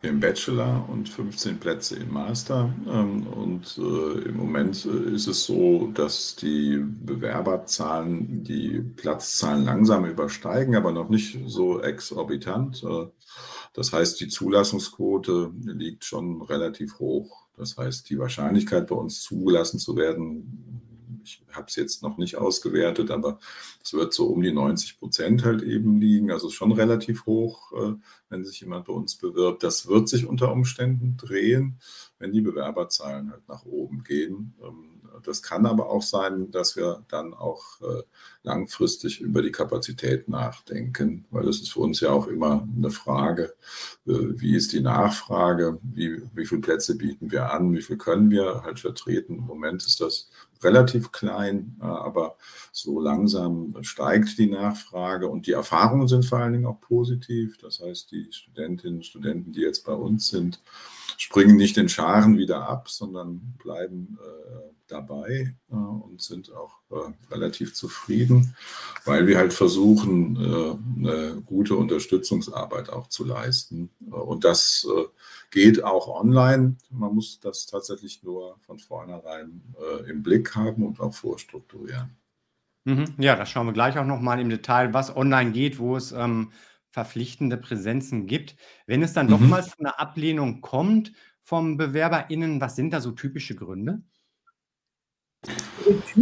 im 0.00 0.20
Bachelor 0.20 0.88
und 0.88 1.08
15 1.08 1.58
Plätze 1.58 1.96
im 1.96 2.12
Master. 2.12 2.72
Ähm, 2.86 3.26
und 3.26 3.78
äh, 3.78 4.28
im 4.28 4.36
Moment 4.36 4.86
äh, 4.86 5.14
ist 5.14 5.26
es 5.26 5.44
so, 5.44 5.90
dass 5.92 6.36
die 6.36 6.78
Bewerberzahlen 6.78 8.44
die 8.44 8.80
Platzzahlen 8.80 9.64
langsam 9.64 10.04
übersteigen, 10.04 10.76
aber 10.76 10.92
noch 10.92 11.08
nicht 11.08 11.38
so 11.46 11.80
exorbitant. 11.80 12.84
Äh, 12.84 13.06
das 13.72 13.92
heißt, 13.92 14.20
die 14.20 14.28
Zulassungsquote 14.28 15.52
liegt 15.64 16.04
schon 16.04 16.42
relativ 16.42 16.98
hoch. 17.00 17.46
Das 17.56 17.76
heißt, 17.76 18.08
die 18.08 18.18
Wahrscheinlichkeit, 18.18 18.86
bei 18.86 18.94
uns 18.94 19.20
zugelassen 19.20 19.80
zu 19.80 19.96
werden, 19.96 20.80
ich 21.28 21.54
habe 21.54 21.66
es 21.68 21.76
jetzt 21.76 22.02
noch 22.02 22.16
nicht 22.16 22.36
ausgewertet, 22.36 23.10
aber 23.10 23.38
es 23.82 23.92
wird 23.92 24.14
so 24.14 24.26
um 24.26 24.42
die 24.42 24.52
90 24.52 24.98
Prozent 24.98 25.44
halt 25.44 25.62
eben 25.62 26.00
liegen. 26.00 26.30
Also 26.30 26.50
schon 26.50 26.72
relativ 26.72 27.26
hoch, 27.26 27.72
äh, 27.72 27.94
wenn 28.30 28.44
sich 28.44 28.60
jemand 28.60 28.86
bei 28.86 28.92
uns 28.92 29.16
bewirbt. 29.16 29.62
Das 29.62 29.86
wird 29.86 30.08
sich 30.08 30.26
unter 30.26 30.52
Umständen 30.52 31.16
drehen, 31.16 31.80
wenn 32.18 32.32
die 32.32 32.40
Bewerberzahlen 32.40 33.30
halt 33.30 33.46
nach 33.48 33.64
oben 33.64 34.02
gehen. 34.04 34.54
Ähm, 34.62 34.98
das 35.22 35.42
kann 35.42 35.66
aber 35.66 35.90
auch 35.90 36.02
sein, 36.02 36.50
dass 36.50 36.76
wir 36.76 37.04
dann 37.08 37.34
auch 37.34 37.80
äh, 37.80 38.02
langfristig 38.42 39.20
über 39.20 39.42
die 39.42 39.52
Kapazität 39.52 40.28
nachdenken, 40.28 41.26
weil 41.30 41.44
das 41.44 41.56
ist 41.56 41.72
für 41.72 41.80
uns 41.80 42.00
ja 42.00 42.10
auch 42.10 42.26
immer 42.26 42.66
eine 42.76 42.90
Frage, 42.90 43.54
äh, 44.06 44.12
wie 44.12 44.54
ist 44.54 44.72
die 44.72 44.80
Nachfrage, 44.80 45.78
wie, 45.82 46.22
wie 46.34 46.46
viele 46.46 46.60
Plätze 46.60 46.96
bieten 46.96 47.30
wir 47.30 47.52
an, 47.52 47.74
wie 47.74 47.82
viel 47.82 47.96
können 47.96 48.30
wir 48.30 48.62
halt 48.64 48.80
vertreten. 48.80 49.36
Im 49.36 49.46
Moment 49.46 49.84
ist 49.84 50.00
das 50.00 50.30
relativ 50.62 51.12
klein, 51.12 51.76
äh, 51.80 51.84
aber 51.84 52.36
so 52.72 53.00
langsam 53.00 53.74
steigt 53.82 54.38
die 54.38 54.48
Nachfrage 54.48 55.28
und 55.28 55.46
die 55.46 55.52
Erfahrungen 55.52 56.08
sind 56.08 56.24
vor 56.24 56.38
allen 56.38 56.52
Dingen 56.52 56.66
auch 56.66 56.80
positiv. 56.80 57.58
Das 57.58 57.80
heißt, 57.80 58.10
die 58.10 58.28
Studentinnen 58.32 58.98
und 58.98 59.06
Studenten, 59.06 59.52
die 59.52 59.60
jetzt 59.60 59.84
bei 59.84 59.94
uns 59.94 60.28
sind, 60.28 60.60
springen 61.16 61.56
nicht 61.56 61.76
in 61.78 61.88
Scharen 61.88 62.38
wieder 62.38 62.68
ab, 62.68 62.88
sondern 62.88 63.54
bleiben 63.62 64.18
äh, 64.22 64.72
dabei 64.88 65.54
äh, 65.70 65.74
und 65.74 66.20
sind 66.20 66.52
auch 66.52 66.78
äh, 66.90 67.12
relativ 67.32 67.74
zufrieden, 67.74 68.56
weil 69.04 69.26
wir 69.26 69.38
halt 69.38 69.52
versuchen, 69.52 70.36
äh, 70.36 71.06
eine 71.06 71.42
gute 71.44 71.76
Unterstützungsarbeit 71.76 72.90
auch 72.90 73.08
zu 73.08 73.24
leisten. 73.24 73.90
Äh, 74.06 74.14
und 74.14 74.44
das 74.44 74.86
äh, 74.90 75.04
geht 75.50 75.84
auch 75.84 76.08
online. 76.08 76.76
Man 76.90 77.14
muss 77.14 77.40
das 77.40 77.66
tatsächlich 77.66 78.22
nur 78.22 78.56
von 78.66 78.78
vornherein 78.78 79.62
im 80.06 80.22
Blick 80.22 80.54
haben 80.54 80.86
und 80.86 81.00
auch 81.00 81.14
vorstrukturieren. 81.14 82.10
Mhm. 82.84 83.14
Ja, 83.18 83.36
das 83.36 83.50
schauen 83.50 83.66
wir 83.66 83.72
gleich 83.72 83.98
auch 83.98 84.04
nochmal 84.04 84.40
im 84.40 84.50
Detail, 84.50 84.92
was 84.92 85.14
online 85.14 85.52
geht, 85.52 85.78
wo 85.78 85.96
es 85.96 86.12
ähm, 86.12 86.52
verpflichtende 86.98 87.56
Präsenzen 87.56 88.26
gibt. 88.26 88.56
Wenn 88.86 89.04
es 89.04 89.12
dann 89.12 89.26
mhm. 89.26 89.30
doch 89.30 89.40
mal 89.40 89.64
zu 89.64 89.78
einer 89.78 90.00
Ablehnung 90.00 90.60
kommt 90.60 91.12
vom 91.42 91.76
BewerberInnen, 91.76 92.60
was 92.60 92.74
sind 92.74 92.92
da 92.92 93.00
so 93.00 93.12
typische 93.12 93.54
Gründe? 93.54 94.02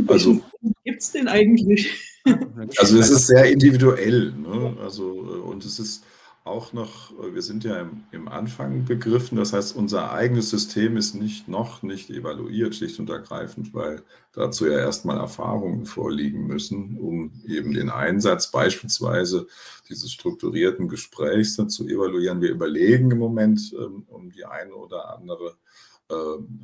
Also, 0.07 0.43
gibt 0.85 1.01
es 1.01 1.13
den 1.13 1.29
eigentlich? 1.29 2.13
Also 2.79 2.99
es 2.99 3.09
ist 3.09 3.29
sehr 3.29 3.45
individuell. 3.53 4.33
Ne? 4.33 4.77
Also, 4.81 5.13
und 5.13 5.65
es 5.65 5.79
ist 5.79 6.03
auch 6.47 6.73
noch, 6.73 7.13
wir 7.33 7.43
sind 7.43 7.65
ja 7.65 7.81
im, 7.81 8.05
im, 8.13 8.29
Anfang 8.29 8.85
begriffen, 8.85 9.37
das 9.37 9.53
heißt, 9.53 9.77
unser 9.77 10.13
eigenes 10.13 10.51
System 10.51 10.97
ist 10.97 11.15
nicht 11.15 11.49
noch 11.49 11.83
nicht 11.83 12.11
evaluiert, 12.11 12.75
schlicht 12.75 12.99
und 13.01 13.11
ergreifend, 13.11 13.75
weil 13.75 14.03
dazu 14.33 14.67
ja 14.67 14.79
erstmal 14.79 15.19
Erfahrungen 15.19 15.87
vorliegen 15.87 16.47
müssen, 16.47 16.99
um 16.99 17.33
eben 17.47 17.73
den 17.73 17.91
Einsatz 17.91 18.51
beispielsweise 18.51 19.47
dieses 19.89 20.13
strukturierten 20.13 20.89
Gesprächs 20.89 21.57
zu 21.57 21.87
evaluieren. 21.89 22.41
Wir 22.41 22.51
überlegen 22.51 23.11
im 23.11 23.19
Moment 23.19 23.75
ähm, 23.79 24.05
um 24.09 24.31
die 24.31 24.45
eine 24.45 24.75
oder 24.75 25.17
andere 25.17 25.57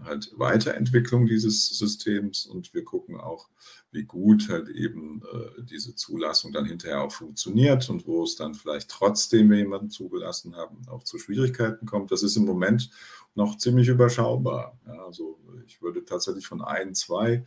halt 0.05 0.31
Weiterentwicklung 0.37 1.27
dieses 1.27 1.69
Systems 1.79 2.47
und 2.47 2.73
wir 2.75 2.85
gucken 2.85 3.19
auch, 3.21 3.49
wie 3.91 4.05
gut 4.05 4.49
halt 4.49 4.69
eben 4.69 5.23
äh, 5.33 5.63
diese 5.65 5.95
Zulassung 5.95 6.53
dann 6.53 6.65
hinterher 6.65 7.03
auch 7.03 7.13
funktioniert 7.13 7.89
und 7.91 8.07
wo 8.07 8.23
es 8.25 8.37
dann 8.37 8.55
vielleicht 8.55 8.89
trotzdem, 8.89 9.51
wir 9.51 9.59
jemanden 9.59 9.91
zugelassen 9.91 10.57
haben, 10.57 10.83
auch 10.89 11.03
zu 11.03 11.19
Schwierigkeiten 11.19 11.87
kommt. 11.87 12.11
Das 12.11 12.23
ist 12.23 12.37
im 12.37 12.45
Moment 12.45 12.91
noch 13.35 13.59
ziemlich 13.59 13.89
überschaubar. 13.89 14.79
Ja, 14.87 15.05
also 15.05 15.39
ich 15.67 15.83
würde 15.83 16.05
tatsächlich 16.05 16.47
von 16.47 16.63
ein, 16.63 16.95
zwei 16.95 17.45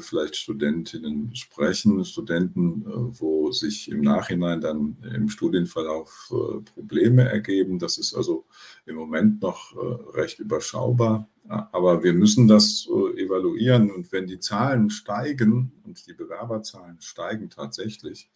vielleicht 0.00 0.36
Studentinnen 0.36 1.34
sprechen, 1.34 2.04
Studenten, 2.04 2.82
äh, 2.82 3.20
wo 3.20 3.52
sich 3.52 3.90
im 3.90 4.00
Nachhinein 4.00 4.60
dann 4.60 4.96
im 5.14 5.28
Studienverlauf 5.28 6.32
äh, 6.32 6.60
Probleme 6.72 7.28
ergeben. 7.28 7.78
Das 7.78 7.98
ist 7.98 8.14
also 8.14 8.46
im 8.86 8.96
Moment 8.96 9.42
noch 9.42 9.74
recht 10.14 10.38
überschaubar. 10.38 11.28
Aber 11.48 12.02
wir 12.02 12.14
müssen 12.14 12.48
das 12.48 12.86
evaluieren 12.86 13.90
und 13.90 14.10
wenn 14.12 14.26
die 14.26 14.38
Zahlen 14.38 14.88
steigen 14.88 15.72
und 15.84 16.06
die 16.06 16.14
Bewerberzahlen 16.14 16.98
steigen 17.00 17.50
tatsächlich, 17.50 18.30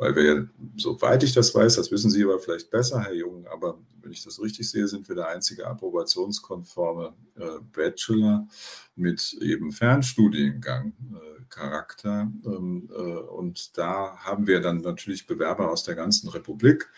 weil 0.00 0.16
wir, 0.16 0.48
soweit 0.76 1.22
ich 1.22 1.34
das 1.34 1.54
weiß, 1.54 1.76
das 1.76 1.90
wissen 1.90 2.10
Sie 2.10 2.24
aber 2.24 2.38
vielleicht 2.38 2.70
besser, 2.70 3.00
Herr 3.00 3.12
Jung, 3.12 3.46
aber 3.46 3.78
wenn 4.00 4.12
ich 4.12 4.24
das 4.24 4.40
richtig 4.40 4.70
sehe, 4.70 4.88
sind 4.88 5.06
wir 5.08 5.14
der 5.14 5.28
einzige 5.28 5.66
approbationskonforme 5.66 7.12
äh, 7.36 7.58
Bachelor 7.72 8.48
mit 8.96 9.36
eben 9.42 9.72
Fernstudiengang. 9.72 10.94
Äh, 11.12 11.40
Charakter. 11.50 12.30
Ähm, 12.46 12.88
äh, 12.96 13.00
und 13.00 13.76
da 13.76 14.16
haben 14.18 14.46
wir 14.46 14.60
dann 14.60 14.78
natürlich 14.78 15.26
Bewerber 15.26 15.70
aus 15.70 15.82
der 15.82 15.96
ganzen 15.96 16.28
Republik. 16.28 16.88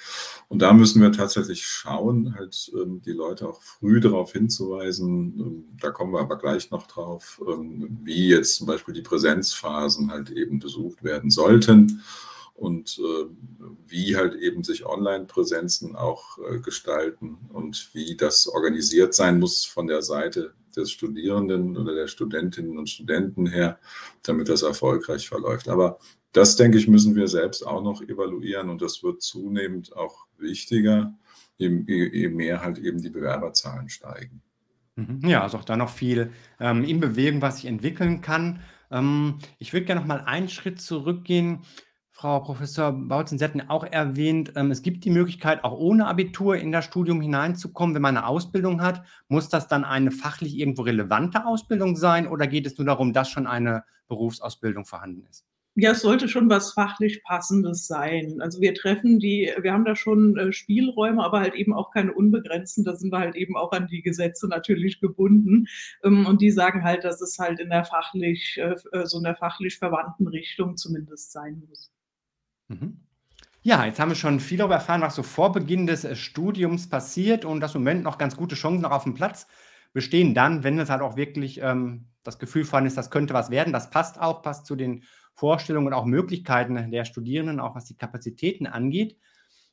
Und 0.49 0.61
da 0.61 0.73
müssen 0.73 1.03
wir 1.03 1.11
tatsächlich 1.11 1.67
schauen, 1.67 2.35
halt 2.37 2.71
ähm, 2.75 3.01
die 3.03 3.13
Leute 3.13 3.49
auch 3.49 3.63
früh 3.63 3.99
darauf 3.99 4.33
hinzuweisen. 4.33 5.09
Ähm, 5.39 5.65
da 5.81 5.91
kommen 5.91 6.13
wir 6.13 6.21
aber 6.21 6.39
gleich 6.39 6.71
noch 6.71 6.87
drauf, 6.87 7.41
wie 8.05 8.29
jetzt 8.29 8.57
zum 8.57 8.67
Beispiel 8.67 8.95
die 8.95 9.03
Präsenzphasen 9.03 10.11
halt 10.11 10.31
eben 10.31 10.59
besucht 10.59 11.03
werden 11.03 11.31
sollten 11.31 12.03
und 12.55 12.99
äh, 12.99 13.27
wie 13.87 14.17
halt 14.17 14.35
eben 14.35 14.65
sich 14.65 14.87
Online-Präsenzen 14.87 15.97
auch 15.97 16.39
äh, 16.39 16.61
gestalten 16.61 17.39
und 17.53 17.91
wie 17.93 18.17
das 18.17 18.47
organisiert 18.47 19.15
sein 19.15 19.39
muss 19.39 19.65
von 19.65 19.87
der 19.87 20.03
Seite 20.03 20.55
des 20.77 20.91
Studierenden 20.91 21.77
oder 21.77 21.95
der 21.95 22.07
Studentinnen 22.07 22.79
und 22.79 22.89
Studenten 22.89 23.47
her, 23.47 23.79
damit 24.23 24.49
das 24.49 24.63
erfolgreich 24.63 25.29
verläuft. 25.29 25.69
Aber 25.69 25.99
das, 26.33 26.57
denke 26.57 26.79
ich, 26.79 26.89
müssen 26.89 27.15
wir 27.15 27.29
selbst 27.29 27.67
auch 27.67 27.83
noch 27.83 28.01
evaluieren 28.03 28.71
und 28.71 28.81
das 28.81 29.03
wird 29.03 29.23
zunehmend 29.23 29.95
auch 29.95 30.27
wichtiger, 30.39 31.15
je, 31.59 31.69
je 31.87 32.29
mehr 32.29 32.63
halt 32.63 32.79
eben 32.79 33.03
die 33.03 33.11
Bewerberzahlen 33.11 33.89
steigen. 33.89 34.43
Mhm. 34.97 35.21
Ja, 35.25 35.43
also 35.43 35.59
auch 35.59 35.65
da 35.65 35.77
noch 35.77 35.91
viel 35.91 36.33
ähm, 36.61 36.85
in 36.85 37.01
Bewegung, 37.01 37.43
was 37.43 37.57
sich 37.57 37.67
entwickeln 37.67 38.21
kann. 38.21 38.61
Ähm, 38.91 39.39
ich 39.59 39.73
würde 39.73 39.87
gerne 39.87 40.01
noch 40.01 40.09
mal 40.09 40.21
einen 40.21 40.49
Schritt 40.49 40.81
zurückgehen. 40.81 41.65
Frau 42.15 42.41
Professor 42.41 42.93
Bautzen, 42.93 43.39
Sie 43.39 43.45
hatten 43.45 43.63
auch 43.63 43.85
erwähnt, 43.85 44.53
ähm, 44.55 44.71
es 44.71 44.83
gibt 44.83 45.05
die 45.05 45.11
Möglichkeit, 45.11 45.65
auch 45.65 45.73
ohne 45.73 46.07
Abitur 46.07 46.57
in 46.57 46.71
das 46.71 46.85
Studium 46.85 47.23
hineinzukommen, 47.23 47.95
wenn 47.95 48.03
man 48.03 48.17
eine 48.17 48.27
Ausbildung 48.27 48.83
hat. 48.83 49.03
Muss 49.29 49.49
das 49.49 49.67
dann 49.67 49.85
eine 49.85 50.11
fachlich 50.11 50.59
irgendwo 50.59 50.83
relevante 50.83 51.47
Ausbildung 51.47 51.97
sein 51.97 52.29
oder 52.29 52.47
geht 52.47 52.67
es 52.67 52.77
nur 52.77 52.87
darum, 52.87 53.13
dass 53.13 53.31
schon 53.31 53.47
eine 53.47 53.85
Berufsausbildung 54.09 54.85
vorhanden 54.85 55.25
ist? 55.29 55.47
Ja, 55.75 55.93
es 55.93 56.03
sollte 56.03 56.29
schon 56.29 56.51
was 56.51 56.75
fachlich 56.75 57.25
Passendes 57.25 57.87
sein. 57.87 58.43
Also 58.43 58.61
wir 58.61 58.75
treffen 58.75 59.19
die, 59.19 59.51
wir 59.59 59.73
haben 59.73 59.87
da 59.87 59.97
schon 59.97 60.37
äh, 60.37 60.53
Spielräume, 60.53 61.25
aber 61.25 61.41
halt 61.41 61.55
eben 61.55 61.73
auch 61.73 61.91
keine 61.93 62.13
unbegrenzten. 62.13 62.85
Da 62.85 62.95
sind 62.95 63.11
wir 63.11 63.21
halt 63.21 63.37
eben 63.37 63.57
auch 63.57 63.73
an 63.73 63.87
die 63.87 64.03
Gesetze 64.03 64.49
natürlich 64.49 65.01
gebunden. 65.01 65.67
Ähm, 66.05 66.27
und 66.27 66.43
die 66.43 66.51
sagen 66.51 66.85
halt, 66.85 67.05
dass 67.05 67.23
es 67.23 67.39
halt 67.39 67.59
in 67.59 67.71
der 67.71 67.85
fachlich, 67.85 68.59
äh, 68.59 68.75
äh 68.93 69.07
so 69.07 69.17
in 69.17 69.25
der 69.25 69.35
fachlich 69.35 69.79
verwandten 69.79 70.29
Richtung 70.29 70.77
zumindest 70.77 71.33
sein 71.33 71.63
muss. 71.67 71.91
Mhm. 72.81 73.01
Ja, 73.63 73.85
jetzt 73.87 74.01
haben 74.01 74.11
wir 74.11 74.17
schon 74.17 74.41
viel 74.41 74.59
darüber 74.59 74.75
erfahren, 74.75 75.03
was 75.03 75.15
so 75.15 75.23
vor 75.23 75.53
Beginn 75.53 75.87
des 75.87 76.05
äh, 76.05 76.17
Studiums 76.17 76.89
passiert 76.89 77.45
und 77.45 77.61
dass 77.61 77.75
im 77.75 77.83
Moment 77.83 78.03
noch 78.03 78.19
ganz 78.19 78.37
gute 78.37 78.57
Chancen 78.57 78.83
noch 78.83 78.91
auf 78.91 79.05
dem 79.05 79.15
Platz 79.15 79.47
bestehen 79.93 80.35
dann, 80.35 80.65
wenn 80.65 80.79
es 80.79 80.91
halt 80.91 81.03
auch 81.03 81.17
wirklich 81.17 81.61
ähm, 81.63 82.07
das 82.23 82.39
Gefühl 82.39 82.65
vorhanden 82.65 82.89
ist, 82.89 82.97
das 82.97 83.11
könnte 83.11 83.35
was 83.35 83.51
werden. 83.51 83.73
Das 83.73 83.91
passt 83.91 84.21
auch, 84.21 84.43
passt 84.43 84.67
zu 84.67 84.75
den 84.75 85.05
Vorstellungen 85.35 85.89
und 85.89 85.93
auch 85.93 86.07
Möglichkeiten 86.07 86.91
der 86.91 87.05
Studierenden, 87.05 87.61
auch 87.61 87.75
was 87.75 87.85
die 87.85 87.97
Kapazitäten 87.97 88.67
angeht. 88.67 89.17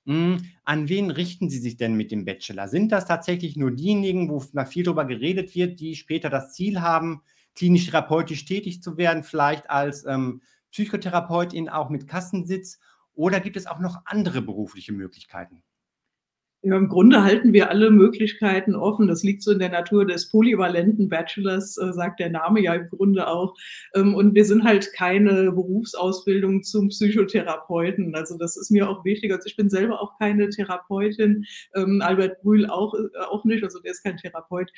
Mhm. 0.06 0.38
An 0.65 0.89
wen 0.89 1.12
richten 1.12 1.50
Sie 1.50 1.60
sich 1.60 1.77
denn 1.77 1.96
mit 1.96 2.12
dem 2.12 2.25
Bachelor? 2.25 2.68
Sind 2.68 2.91
das 2.91 3.06
tatsächlich 3.06 3.56
nur 3.56 3.72
diejenigen, 3.72 4.29
wo 4.29 4.39
viel 4.65 4.84
darüber 4.84 5.06
geredet 5.06 5.56
wird, 5.56 5.79
die 5.79 5.96
später 5.96 6.29
das 6.29 6.53
Ziel 6.53 6.82
haben, 6.82 7.22
klinisch 7.56 7.88
therapeutisch 7.88 8.46
tätig 8.46 8.82
zu 8.82 8.98
werden, 8.98 9.24
vielleicht 9.24 9.70
als 9.70 10.06
ähm, 10.06 10.41
Psychotherapeutin 10.72 11.70
auch 11.70 11.90
mit 11.90 12.08
Kassensitz? 12.08 12.80
Oder 13.14 13.40
gibt 13.40 13.58
es 13.58 13.68
auch 13.68 13.80
noch 13.80 14.02
andere 14.06 14.42
berufliche 14.42 14.94
Möglichkeiten? 14.94 15.64
Ja, 16.62 16.75
Im 16.75 16.89
Grunde 16.89 17.24
halten 17.24 17.54
wir 17.54 17.70
alle 17.70 17.89
Möglichkeiten 17.89 18.75
offen. 18.75 19.08
Das 19.08 19.24
liegt 19.24 19.44
so 19.44 19.51
in 19.51 19.60
der 19.60 19.70
Natur 19.70 20.06
des 20.06 20.28
polyvalenten 20.28 21.08
Bachelors, 21.08 21.78
äh, 21.78 21.94
sagt 21.94 22.20
der 22.20 22.30
Name 22.30 22.60
ja 22.62 22.74
im 22.74 22.89
Grunde 22.89 23.28
auch. 23.28 23.56
Ähm, 23.96 24.13
und 24.13 24.36
wir 24.36 24.44
sind 24.44 24.66
halt 24.66 24.92
keine 24.92 25.54
Berufsausbildung 25.54 26.63
zum 26.63 26.89
Psychotherapeuten. 26.89 28.13
Also 28.13 28.38
das 28.38 28.58
ist 28.58 28.72
mir 28.72 28.89
auch 28.89 29.06
wichtig. 29.06 29.32
Also 29.32 29.46
ich 29.48 29.56
bin 29.56 29.70
selber 29.70 30.01
auch 30.01 30.20
keine 30.20 30.50
Therapeutin. 30.50 31.46
Ähm, 31.75 32.01
Albert 32.01 32.42
Brühl 32.42 32.70
auch, 32.70 32.94
äh, 32.94 33.08
auch 33.30 33.46
nicht. 33.46 33.63
Also 33.63 33.80
der 33.80 33.92
ist 33.92 34.04
kein 34.04 34.18
Therapeut. 34.18 34.70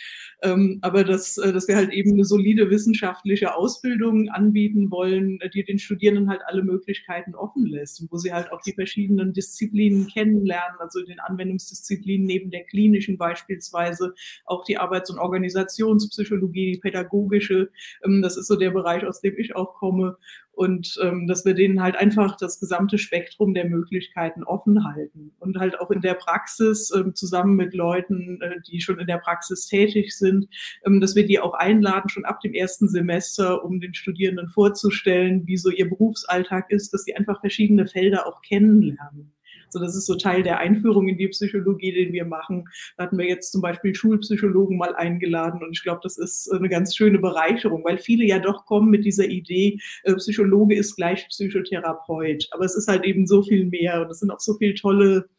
Ähm, 0.43 0.77
aber 0.83 1.03
dass, 1.03 1.39
äh, 1.39 1.51
dass 1.51 1.67
wir 1.67 1.77
halt 1.77 1.91
eben 1.91 2.13
eine 2.13 2.25
solide 2.25 2.69
wissenschaftliche 2.69 3.55
Ausbildung 3.55 4.29
anbieten 4.29 4.91
wollen, 4.91 5.39
die 5.51 5.63
den 5.63 5.79
Studierenden 5.79 6.29
halt 6.29 6.41
alle 6.45 6.61
Möglichkeiten 6.61 7.33
offen 7.33 7.65
lässt 7.65 8.05
wo 8.11 8.17
sie 8.17 8.33
halt 8.33 8.51
auch 8.51 8.61
die 8.61 8.73
verschiedenen 8.73 9.33
Disziplinen 9.33 10.07
kennenlernen, 10.07 10.77
also 10.79 11.03
den 11.03 11.19
Anwendungs 11.19 11.70
Berufsdisziplinen 11.71 12.27
neben 12.27 12.51
der 12.51 12.63
klinischen 12.65 13.17
beispielsweise 13.17 14.13
auch 14.45 14.63
die 14.65 14.77
Arbeits- 14.77 15.09
und 15.09 15.19
Organisationspsychologie, 15.19 16.73
die 16.73 16.79
pädagogische. 16.79 17.69
Ähm, 18.05 18.21
das 18.21 18.37
ist 18.37 18.47
so 18.47 18.55
der 18.55 18.71
Bereich, 18.71 19.05
aus 19.05 19.21
dem 19.21 19.37
ich 19.37 19.55
auch 19.55 19.73
komme 19.75 20.17
und 20.53 20.97
ähm, 21.01 21.27
dass 21.27 21.45
wir 21.45 21.53
denen 21.53 21.81
halt 21.81 21.95
einfach 21.95 22.35
das 22.37 22.59
gesamte 22.59 22.97
Spektrum 22.97 23.53
der 23.53 23.65
Möglichkeiten 23.69 24.43
offen 24.43 24.83
halten 24.83 25.31
und 25.39 25.57
halt 25.57 25.79
auch 25.79 25.91
in 25.91 26.01
der 26.01 26.15
Praxis 26.15 26.91
ähm, 26.93 27.15
zusammen 27.15 27.55
mit 27.55 27.73
Leuten, 27.73 28.41
äh, 28.41 28.59
die 28.69 28.81
schon 28.81 28.99
in 28.99 29.07
der 29.07 29.17
Praxis 29.17 29.67
tätig 29.67 30.15
sind, 30.17 30.47
ähm, 30.85 30.99
dass 30.99 31.15
wir 31.15 31.25
die 31.25 31.39
auch 31.39 31.53
einladen, 31.53 32.09
schon 32.09 32.25
ab 32.25 32.41
dem 32.41 32.53
ersten 32.53 32.89
Semester, 32.89 33.63
um 33.63 33.79
den 33.79 33.93
Studierenden 33.93 34.49
vorzustellen, 34.49 35.47
wie 35.47 35.57
so 35.57 35.69
ihr 35.69 35.89
Berufsalltag 35.89 36.69
ist, 36.69 36.93
dass 36.93 37.05
sie 37.05 37.15
einfach 37.15 37.39
verschiedene 37.39 37.87
Felder 37.87 38.27
auch 38.27 38.41
kennenlernen. 38.41 39.33
So, 39.71 39.79
das 39.79 39.95
ist 39.95 40.05
so 40.05 40.15
Teil 40.15 40.43
der 40.43 40.59
Einführung 40.59 41.07
in 41.07 41.17
die 41.17 41.27
Psychologie, 41.29 41.93
den 41.93 42.13
wir 42.13 42.25
machen. 42.25 42.65
Da 42.97 43.05
hatten 43.05 43.17
wir 43.17 43.27
jetzt 43.27 43.51
zum 43.51 43.61
Beispiel 43.61 43.95
Schulpsychologen 43.95 44.77
mal 44.77 44.95
eingeladen 44.95 45.63
und 45.63 45.71
ich 45.71 45.83
glaube, 45.83 46.01
das 46.03 46.17
ist 46.17 46.51
eine 46.51 46.69
ganz 46.69 46.95
schöne 46.95 47.19
Bereicherung, 47.19 47.83
weil 47.83 47.97
viele 47.97 48.25
ja 48.25 48.39
doch 48.39 48.65
kommen 48.65 48.89
mit 48.89 49.05
dieser 49.05 49.25
Idee, 49.25 49.79
äh, 50.03 50.13
Psychologe 50.15 50.75
ist 50.75 50.95
gleich 50.95 51.27
Psychotherapeut. 51.29 52.47
Aber 52.51 52.65
es 52.65 52.75
ist 52.75 52.87
halt 52.87 53.05
eben 53.05 53.25
so 53.25 53.43
viel 53.43 53.65
mehr 53.65 54.01
und 54.01 54.11
es 54.11 54.19
sind 54.19 54.31
auch 54.31 54.39
so 54.39 54.55
viele 54.57 54.75
tolle, 54.75 55.29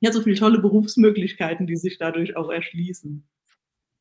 ja, 0.00 0.12
so 0.12 0.22
viele 0.22 0.36
tolle 0.36 0.58
Berufsmöglichkeiten, 0.60 1.66
die 1.66 1.76
sich 1.76 1.98
dadurch 1.98 2.36
auch 2.36 2.50
erschließen. 2.50 3.26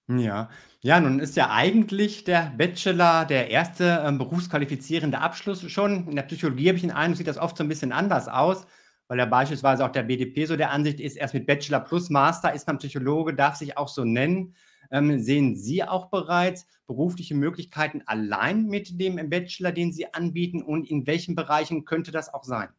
Ja. 0.07 0.49
Ja, 0.81 0.99
nun 0.99 1.19
ist 1.19 1.35
ja 1.35 1.49
eigentlich 1.49 2.25
der 2.25 2.53
Bachelor 2.55 3.25
der 3.25 3.49
erste 3.49 4.03
ähm, 4.05 4.19
berufsqualifizierende 4.19 5.17
Abschluss 5.17 5.69
schon. 5.71 6.07
In 6.07 6.15
der 6.15 6.23
Psychologie 6.23 6.67
habe 6.67 6.75
ich 6.75 6.83
den 6.83 6.91
Eindruck, 6.91 7.17
sieht 7.17 7.27
das 7.27 7.39
oft 7.39 7.57
so 7.57 7.63
ein 7.63 7.69
bisschen 7.69 7.91
anders 7.91 8.27
aus 8.27 8.67
weil 9.07 9.19
ja 9.19 9.25
beispielsweise 9.25 9.85
auch 9.85 9.91
der 9.91 10.03
BDP 10.03 10.45
so 10.45 10.55
der 10.55 10.71
Ansicht 10.71 10.99
ist, 10.99 11.15
erst 11.15 11.33
mit 11.33 11.45
Bachelor 11.45 11.79
plus 11.79 12.09
Master 12.09 12.53
ist 12.53 12.67
man 12.67 12.77
Psychologe, 12.77 13.33
darf 13.33 13.55
sich 13.55 13.77
auch 13.77 13.87
so 13.87 14.03
nennen. 14.03 14.55
Ähm, 14.91 15.19
sehen 15.19 15.55
Sie 15.55 15.83
auch 15.83 16.09
bereits 16.09 16.67
berufliche 16.87 17.35
Möglichkeiten 17.35 18.03
allein 18.05 18.65
mit 18.67 18.99
dem 18.99 19.29
Bachelor, 19.29 19.71
den 19.71 19.91
Sie 19.91 20.13
anbieten 20.13 20.61
und 20.61 20.89
in 20.89 21.07
welchen 21.07 21.35
Bereichen 21.35 21.85
könnte 21.85 22.11
das 22.11 22.33
auch 22.33 22.43
sein? 22.43 22.69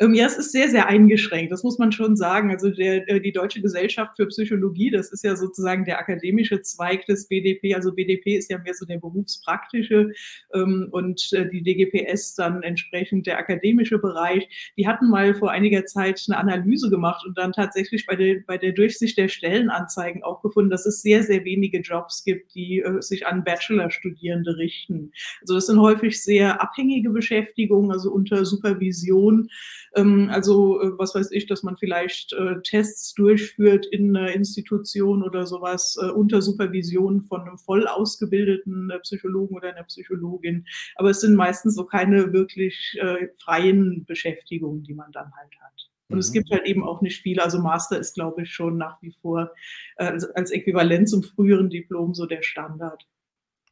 Ähm, 0.00 0.14
ja, 0.14 0.26
es 0.26 0.36
ist 0.36 0.52
sehr, 0.52 0.68
sehr 0.68 0.88
eingeschränkt, 0.88 1.52
das 1.52 1.62
muss 1.62 1.78
man 1.78 1.92
schon 1.92 2.16
sagen. 2.16 2.50
Also 2.50 2.70
der, 2.70 3.08
äh, 3.08 3.20
die 3.20 3.32
Deutsche 3.32 3.60
Gesellschaft 3.60 4.16
für 4.16 4.26
Psychologie, 4.26 4.90
das 4.90 5.12
ist 5.12 5.24
ja 5.24 5.36
sozusagen 5.36 5.84
der 5.84 5.98
akademische 5.98 6.62
Zweig 6.62 7.06
des 7.06 7.28
BDP. 7.28 7.74
Also 7.74 7.94
BDP 7.94 8.36
ist 8.36 8.50
ja 8.50 8.58
mehr 8.58 8.74
so 8.74 8.86
der 8.86 8.98
berufspraktische 8.98 10.12
ähm, 10.52 10.88
und 10.90 11.32
äh, 11.32 11.48
die 11.48 11.62
DGPS 11.62 12.34
dann 12.34 12.62
entsprechend 12.62 13.26
der 13.26 13.38
akademische 13.38 13.98
Bereich. 13.98 14.72
Die 14.76 14.86
hatten 14.88 15.08
mal 15.08 15.34
vor 15.34 15.50
einiger 15.50 15.84
Zeit 15.86 16.24
eine 16.28 16.38
Analyse 16.38 16.90
gemacht 16.90 17.24
und 17.26 17.38
dann 17.38 17.52
tatsächlich 17.52 18.06
bei 18.06 18.16
der, 18.16 18.40
bei 18.46 18.58
der 18.58 18.72
Durchsicht 18.72 19.16
der 19.18 19.28
Stellenanzeigen 19.28 20.22
auch 20.22 20.42
gefunden, 20.42 20.70
dass 20.70 20.86
es 20.86 21.02
sehr, 21.02 21.22
sehr 21.22 21.44
wenige 21.44 21.80
Jobs 21.80 22.24
gibt, 22.24 22.54
die 22.54 22.80
äh, 22.80 23.00
sich 23.00 23.26
an 23.26 23.44
Bachelorstudierende 23.44 24.56
richten. 24.56 25.12
Also 25.42 25.54
das 25.54 25.66
sind 25.66 25.80
häufig 25.80 26.22
sehr 26.22 26.60
abhängige 26.60 27.10
Beschäftigungen, 27.10 27.90
also 27.90 28.10
unter 28.12 28.44
Supervision. 28.44 29.48
Ähm, 29.94 30.28
also 30.30 30.80
äh, 30.80 30.98
was 30.98 31.14
weiß 31.14 31.30
ich, 31.30 31.46
dass 31.46 31.62
man 31.62 31.76
vielleicht 31.76 32.32
äh, 32.32 32.60
Tests 32.62 33.14
durchführt 33.14 33.86
in 33.86 34.16
einer 34.16 34.32
Institution 34.32 35.22
oder 35.22 35.46
sowas 35.46 35.96
äh, 36.00 36.06
unter 36.06 36.42
Supervision 36.42 37.22
von 37.22 37.42
einem 37.42 37.58
voll 37.58 37.86
ausgebildeten 37.86 38.90
Psychologen 39.02 39.54
oder 39.54 39.70
einer 39.70 39.84
Psychologin. 39.84 40.66
Aber 40.96 41.10
es 41.10 41.20
sind 41.20 41.34
meistens 41.34 41.74
so 41.74 41.84
keine 41.84 42.32
wirklich 42.32 42.98
freien 43.42 44.04
Beschäftigungen, 44.06 44.82
die 44.82 44.94
man 44.94 45.10
dann 45.12 45.32
halt 45.36 45.52
hat. 45.60 45.90
Und 46.08 46.16
mhm. 46.16 46.20
es 46.20 46.32
gibt 46.32 46.50
halt 46.50 46.66
eben 46.66 46.84
auch 46.84 47.00
nicht 47.00 47.22
viele. 47.22 47.42
Also 47.42 47.60
Master 47.60 47.98
ist, 47.98 48.14
glaube 48.14 48.42
ich, 48.42 48.52
schon 48.52 48.76
nach 48.76 49.00
wie 49.02 49.12
vor 49.20 49.50
als, 49.96 50.24
als 50.24 50.50
Äquivalent 50.50 51.08
zum 51.08 51.22
früheren 51.22 51.70
Diplom 51.70 52.14
so 52.14 52.26
der 52.26 52.42
Standard. 52.42 53.06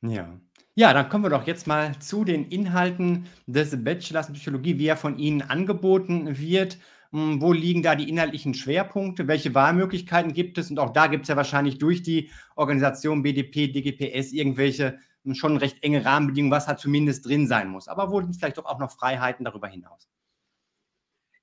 Ja. 0.02 0.40
Ja, 0.74 0.94
dann 0.94 1.08
kommen 1.10 1.24
wir 1.24 1.28
doch 1.30 1.46
jetzt 1.46 1.66
mal 1.66 1.98
zu 1.98 2.24
den 2.24 2.46
Inhalten 2.48 3.26
des 3.46 3.84
Bachelors 3.84 4.28
in 4.28 4.34
Psychologie, 4.34 4.78
wie 4.78 4.86
er 4.86 4.96
von 4.96 5.18
Ihnen 5.18 5.42
angeboten 5.42 6.38
wird. 6.38 6.78
Hm, 7.10 7.42
wo 7.42 7.52
liegen 7.52 7.82
da 7.82 7.94
die 7.94 8.08
inhaltlichen 8.08 8.54
Schwerpunkte? 8.54 9.28
Welche 9.28 9.54
Wahlmöglichkeiten 9.54 10.32
gibt 10.32 10.56
es? 10.56 10.70
Und 10.70 10.78
auch 10.78 10.90
da 10.94 11.08
gibt 11.08 11.24
es 11.24 11.28
ja 11.28 11.36
wahrscheinlich 11.36 11.76
durch 11.78 12.02
die 12.02 12.30
Organisation 12.56 13.22
BDP, 13.22 13.68
DGPS 13.68 14.32
irgendwelche 14.32 14.98
hm, 15.24 15.34
schon 15.34 15.58
recht 15.58 15.82
enge 15.82 16.04
Rahmenbedingungen, 16.06 16.52
was 16.52 16.64
da 16.66 16.76
zumindest 16.78 17.26
drin 17.26 17.46
sein 17.46 17.68
muss. 17.68 17.86
Aber 17.88 18.10
wo 18.10 18.20
sind 18.22 18.34
vielleicht 18.36 18.56
doch 18.56 18.64
auch 18.64 18.78
noch 18.78 18.92
Freiheiten 18.92 19.44
darüber 19.44 19.68
hinaus? 19.68 20.08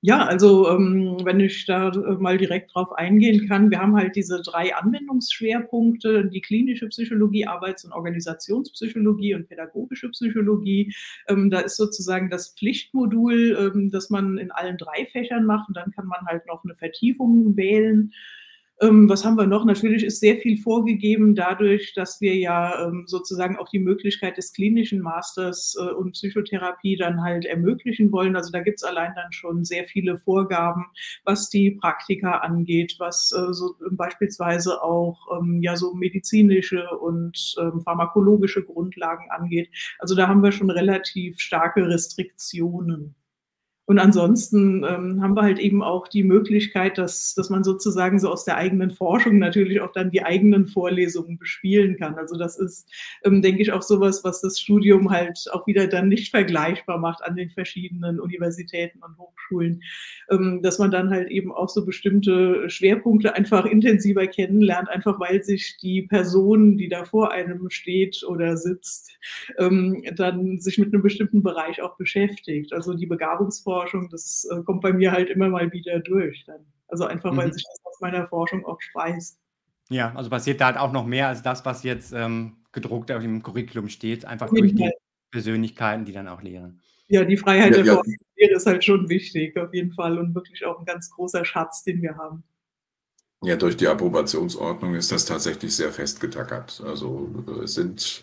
Ja, 0.02 0.24
also 0.24 0.66
ähm, 0.70 1.18
wenn 1.24 1.40
ich 1.40 1.66
da 1.66 1.88
äh, 1.90 2.14
mal 2.18 2.38
direkt 2.38 2.74
drauf 2.74 2.90
eingehen 2.92 3.46
kann, 3.46 3.70
wir 3.70 3.80
haben 3.80 3.94
halt 3.96 4.16
diese 4.16 4.40
drei 4.40 4.74
Anwendungsschwerpunkte, 4.74 6.24
die 6.26 6.40
klinische 6.40 6.88
Psychologie, 6.88 7.46
Arbeits- 7.46 7.84
und 7.84 7.92
Organisationspsychologie 7.92 9.34
und 9.34 9.46
pädagogische 9.48 10.08
Psychologie. 10.08 10.94
Ähm, 11.28 11.50
da 11.50 11.60
ist 11.60 11.76
sozusagen 11.76 12.30
das 12.30 12.54
Pflichtmodul, 12.54 13.58
ähm, 13.74 13.90
das 13.90 14.08
man 14.08 14.38
in 14.38 14.50
allen 14.50 14.78
drei 14.78 15.04
Fächern 15.12 15.44
macht 15.44 15.68
und 15.68 15.76
dann 15.76 15.90
kann 15.92 16.06
man 16.06 16.24
halt 16.26 16.46
noch 16.46 16.64
eine 16.64 16.74
Vertiefung 16.76 17.54
wählen. 17.58 18.12
Ähm, 18.82 19.10
was 19.10 19.26
haben 19.26 19.36
wir 19.36 19.46
noch? 19.46 19.66
Natürlich 19.66 20.02
ist 20.04 20.20
sehr 20.20 20.36
viel 20.38 20.56
vorgegeben 20.56 21.34
dadurch, 21.34 21.92
dass 21.92 22.20
wir 22.22 22.34
ja 22.36 22.86
ähm, 22.86 23.04
sozusagen 23.06 23.58
auch 23.58 23.68
die 23.68 23.78
Möglichkeit 23.78 24.38
des 24.38 24.54
klinischen 24.54 25.00
Masters 25.00 25.76
äh, 25.78 25.92
und 25.92 26.12
Psychotherapie 26.12 26.96
dann 26.96 27.22
halt 27.22 27.44
ermöglichen 27.44 28.10
wollen. 28.10 28.36
Also 28.36 28.50
da 28.50 28.60
gibt 28.60 28.78
es 28.78 28.84
allein 28.84 29.12
dann 29.14 29.32
schon 29.32 29.66
sehr 29.66 29.84
viele 29.84 30.16
Vorgaben, 30.16 30.86
was 31.24 31.50
die 31.50 31.72
Praktika 31.72 32.38
angeht, 32.38 32.96
was 32.98 33.32
äh, 33.32 33.52
so 33.52 33.74
beispielsweise 33.90 34.82
auch 34.82 35.26
ähm, 35.38 35.60
ja 35.60 35.76
so 35.76 35.92
medizinische 35.92 36.88
und 37.00 37.54
ähm, 37.60 37.82
pharmakologische 37.82 38.62
Grundlagen 38.64 39.30
angeht. 39.30 39.68
Also 39.98 40.14
da 40.14 40.26
haben 40.26 40.42
wir 40.42 40.52
schon 40.52 40.70
relativ 40.70 41.38
starke 41.38 41.86
Restriktionen. 41.86 43.14
Und 43.90 43.98
ansonsten 43.98 44.84
ähm, 44.84 45.20
haben 45.20 45.34
wir 45.34 45.42
halt 45.42 45.58
eben 45.58 45.82
auch 45.82 46.06
die 46.06 46.22
Möglichkeit, 46.22 46.96
dass, 46.96 47.34
dass 47.34 47.50
man 47.50 47.64
sozusagen 47.64 48.20
so 48.20 48.30
aus 48.30 48.44
der 48.44 48.56
eigenen 48.56 48.92
Forschung 48.92 49.40
natürlich 49.40 49.80
auch 49.80 49.90
dann 49.90 50.12
die 50.12 50.22
eigenen 50.22 50.68
Vorlesungen 50.68 51.38
bespielen 51.38 51.96
kann. 51.96 52.14
Also 52.14 52.38
das 52.38 52.56
ist, 52.56 52.88
ähm, 53.24 53.42
denke 53.42 53.62
ich, 53.62 53.72
auch 53.72 53.82
sowas, 53.82 54.22
was 54.22 54.42
das 54.42 54.60
Studium 54.60 55.10
halt 55.10 55.44
auch 55.50 55.66
wieder 55.66 55.88
dann 55.88 56.06
nicht 56.06 56.30
vergleichbar 56.30 56.98
macht 56.98 57.24
an 57.24 57.34
den 57.34 57.50
verschiedenen 57.50 58.20
Universitäten 58.20 59.00
und 59.02 59.18
Hochschulen, 59.18 59.82
ähm, 60.30 60.62
dass 60.62 60.78
man 60.78 60.92
dann 60.92 61.10
halt 61.10 61.28
eben 61.28 61.50
auch 61.50 61.68
so 61.68 61.84
bestimmte 61.84 62.70
Schwerpunkte 62.70 63.34
einfach 63.34 63.64
intensiver 63.64 64.28
kennenlernt, 64.28 64.88
einfach 64.88 65.18
weil 65.18 65.42
sich 65.42 65.78
die 65.82 66.02
Person, 66.02 66.78
die 66.78 66.88
da 66.88 67.04
vor 67.06 67.32
einem 67.32 67.68
steht 67.70 68.22
oder 68.22 68.56
sitzt, 68.56 69.10
ähm, 69.58 70.04
dann 70.14 70.60
sich 70.60 70.78
mit 70.78 70.94
einem 70.94 71.02
bestimmten 71.02 71.42
Bereich 71.42 71.82
auch 71.82 71.96
beschäftigt. 71.96 72.72
Also 72.72 72.94
die 72.94 73.06
Begabungsforschung 73.06 73.79
Forschung, 73.80 74.08
das 74.10 74.46
äh, 74.50 74.62
kommt 74.62 74.82
bei 74.82 74.92
mir 74.92 75.12
halt 75.12 75.30
immer 75.30 75.48
mal 75.48 75.72
wieder 75.72 75.98
durch. 76.00 76.44
Dann. 76.46 76.66
Also 76.88 77.06
einfach, 77.06 77.36
weil 77.36 77.48
mhm. 77.48 77.52
sich 77.52 77.64
das 77.64 77.80
aus 77.84 78.00
meiner 78.00 78.26
Forschung 78.26 78.64
auch 78.66 78.80
speist. 78.80 79.38
Ja, 79.88 80.12
also 80.14 80.30
passiert 80.30 80.60
da 80.60 80.66
halt 80.66 80.76
auch 80.76 80.92
noch 80.92 81.06
mehr 81.06 81.28
als 81.28 81.42
das, 81.42 81.64
was 81.64 81.82
jetzt 81.82 82.12
ähm, 82.12 82.58
gedruckt 82.72 83.10
auf 83.10 83.22
dem 83.22 83.42
Curriculum 83.42 83.88
steht, 83.88 84.24
einfach 84.24 84.48
durch 84.50 84.74
die 84.74 84.90
Persönlichkeiten, 85.30 86.04
die 86.04 86.12
dann 86.12 86.28
auch 86.28 86.42
lehren. 86.42 86.80
Ja, 87.08 87.24
die 87.24 87.36
Freiheit 87.36 87.72
ja, 87.72 87.78
der 87.78 87.86
ja. 87.86 87.94
Forschung 87.94 88.14
ist 88.36 88.66
halt 88.66 88.84
schon 88.84 89.08
wichtig, 89.08 89.56
auf 89.58 89.74
jeden 89.74 89.92
Fall, 89.92 90.18
und 90.18 90.34
wirklich 90.34 90.64
auch 90.64 90.78
ein 90.78 90.84
ganz 90.84 91.10
großer 91.10 91.44
Schatz, 91.44 91.82
den 91.82 92.02
wir 92.02 92.16
haben. 92.16 92.44
Ja, 93.42 93.56
durch 93.56 93.76
die 93.76 93.88
Approbationsordnung 93.88 94.94
ist 94.94 95.10
das 95.10 95.24
tatsächlich 95.24 95.74
sehr 95.74 95.90
festgetackert. 95.90 96.82
Also 96.86 97.28
äh, 97.48 97.64
es 97.64 97.74
sind 97.74 98.22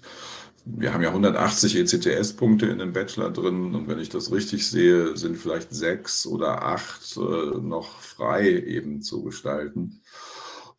wir 0.76 0.94
haben 0.94 1.04
ja 1.04 1.10
180 1.10 1.76
ECTS-Punkte 1.78 2.66
in 2.66 2.80
dem 2.80 2.94
Bachelor 2.94 3.32
drin 3.32 3.74
und 3.74 3.88
wenn 3.88 4.00
ich 4.00 4.10
das 4.10 4.32
richtig 4.32 4.68
sehe, 4.68 5.16
sind 5.16 5.38
vielleicht 5.38 5.74
sechs 5.74 6.28
oder 6.28 6.64
acht 6.64 7.18
äh, 7.18 7.60
noch 7.60 8.00
frei 8.02 8.50
eben 8.50 9.02
zu 9.02 9.24
gestalten. 9.24 10.02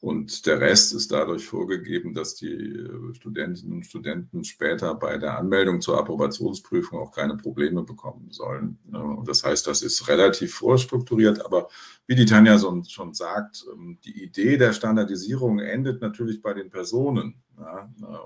Und 0.00 0.46
der 0.46 0.60
Rest 0.60 0.94
ist 0.94 1.10
dadurch 1.10 1.44
vorgegeben, 1.46 2.14
dass 2.14 2.36
die 2.36 2.52
äh, 2.52 3.14
Studentinnen 3.14 3.78
und 3.78 3.86
Studenten 3.86 4.44
später 4.44 4.94
bei 4.94 5.18
der 5.18 5.38
Anmeldung 5.38 5.80
zur 5.80 5.98
Approbationsprüfung 5.98 7.00
auch 7.00 7.10
keine 7.10 7.36
Probleme 7.36 7.82
bekommen 7.82 8.30
sollen. 8.30 8.78
Und 8.92 9.26
das 9.26 9.42
heißt, 9.42 9.66
das 9.66 9.82
ist 9.82 10.06
relativ 10.06 10.54
vorstrukturiert, 10.54 11.44
aber 11.44 11.68
wie 12.06 12.14
die 12.14 12.26
Tanja 12.26 12.58
schon 12.58 13.14
sagt, 13.14 13.66
ähm, 13.72 13.98
die 14.04 14.22
Idee 14.22 14.56
der 14.56 14.72
Standardisierung 14.72 15.58
endet 15.58 16.00
natürlich 16.00 16.42
bei 16.42 16.54
den 16.54 16.70
Personen. 16.70 17.42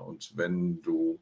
Und 0.05 0.33
wenn 0.35 0.81
du 0.81 1.19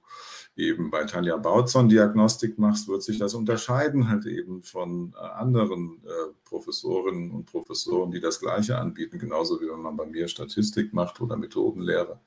eben 0.55 0.91
bei 0.91 1.03
Tanja 1.05 1.37
Bautzon 1.37 1.89
Diagnostik 1.89 2.57
machst, 2.59 2.87
wird 2.87 3.03
sich 3.03 3.17
das 3.17 3.33
unterscheiden 3.33 4.09
halt 4.09 4.25
eben 4.25 4.63
von 4.63 5.13
äh, 5.15 5.19
anderen 5.19 6.01
äh, 6.05 6.33
Professorinnen 6.43 7.31
und 7.31 7.45
Professoren, 7.45 8.11
die 8.11 8.19
das 8.19 8.39
Gleiche 8.39 8.77
anbieten, 8.77 9.19
genauso 9.19 9.61
wie 9.61 9.69
wenn 9.69 9.81
man 9.81 9.95
bei 9.95 10.05
mir 10.05 10.27
Statistik 10.27 10.93
macht 10.93 11.21
oder 11.21 11.37
Methodenlehre. 11.37 12.19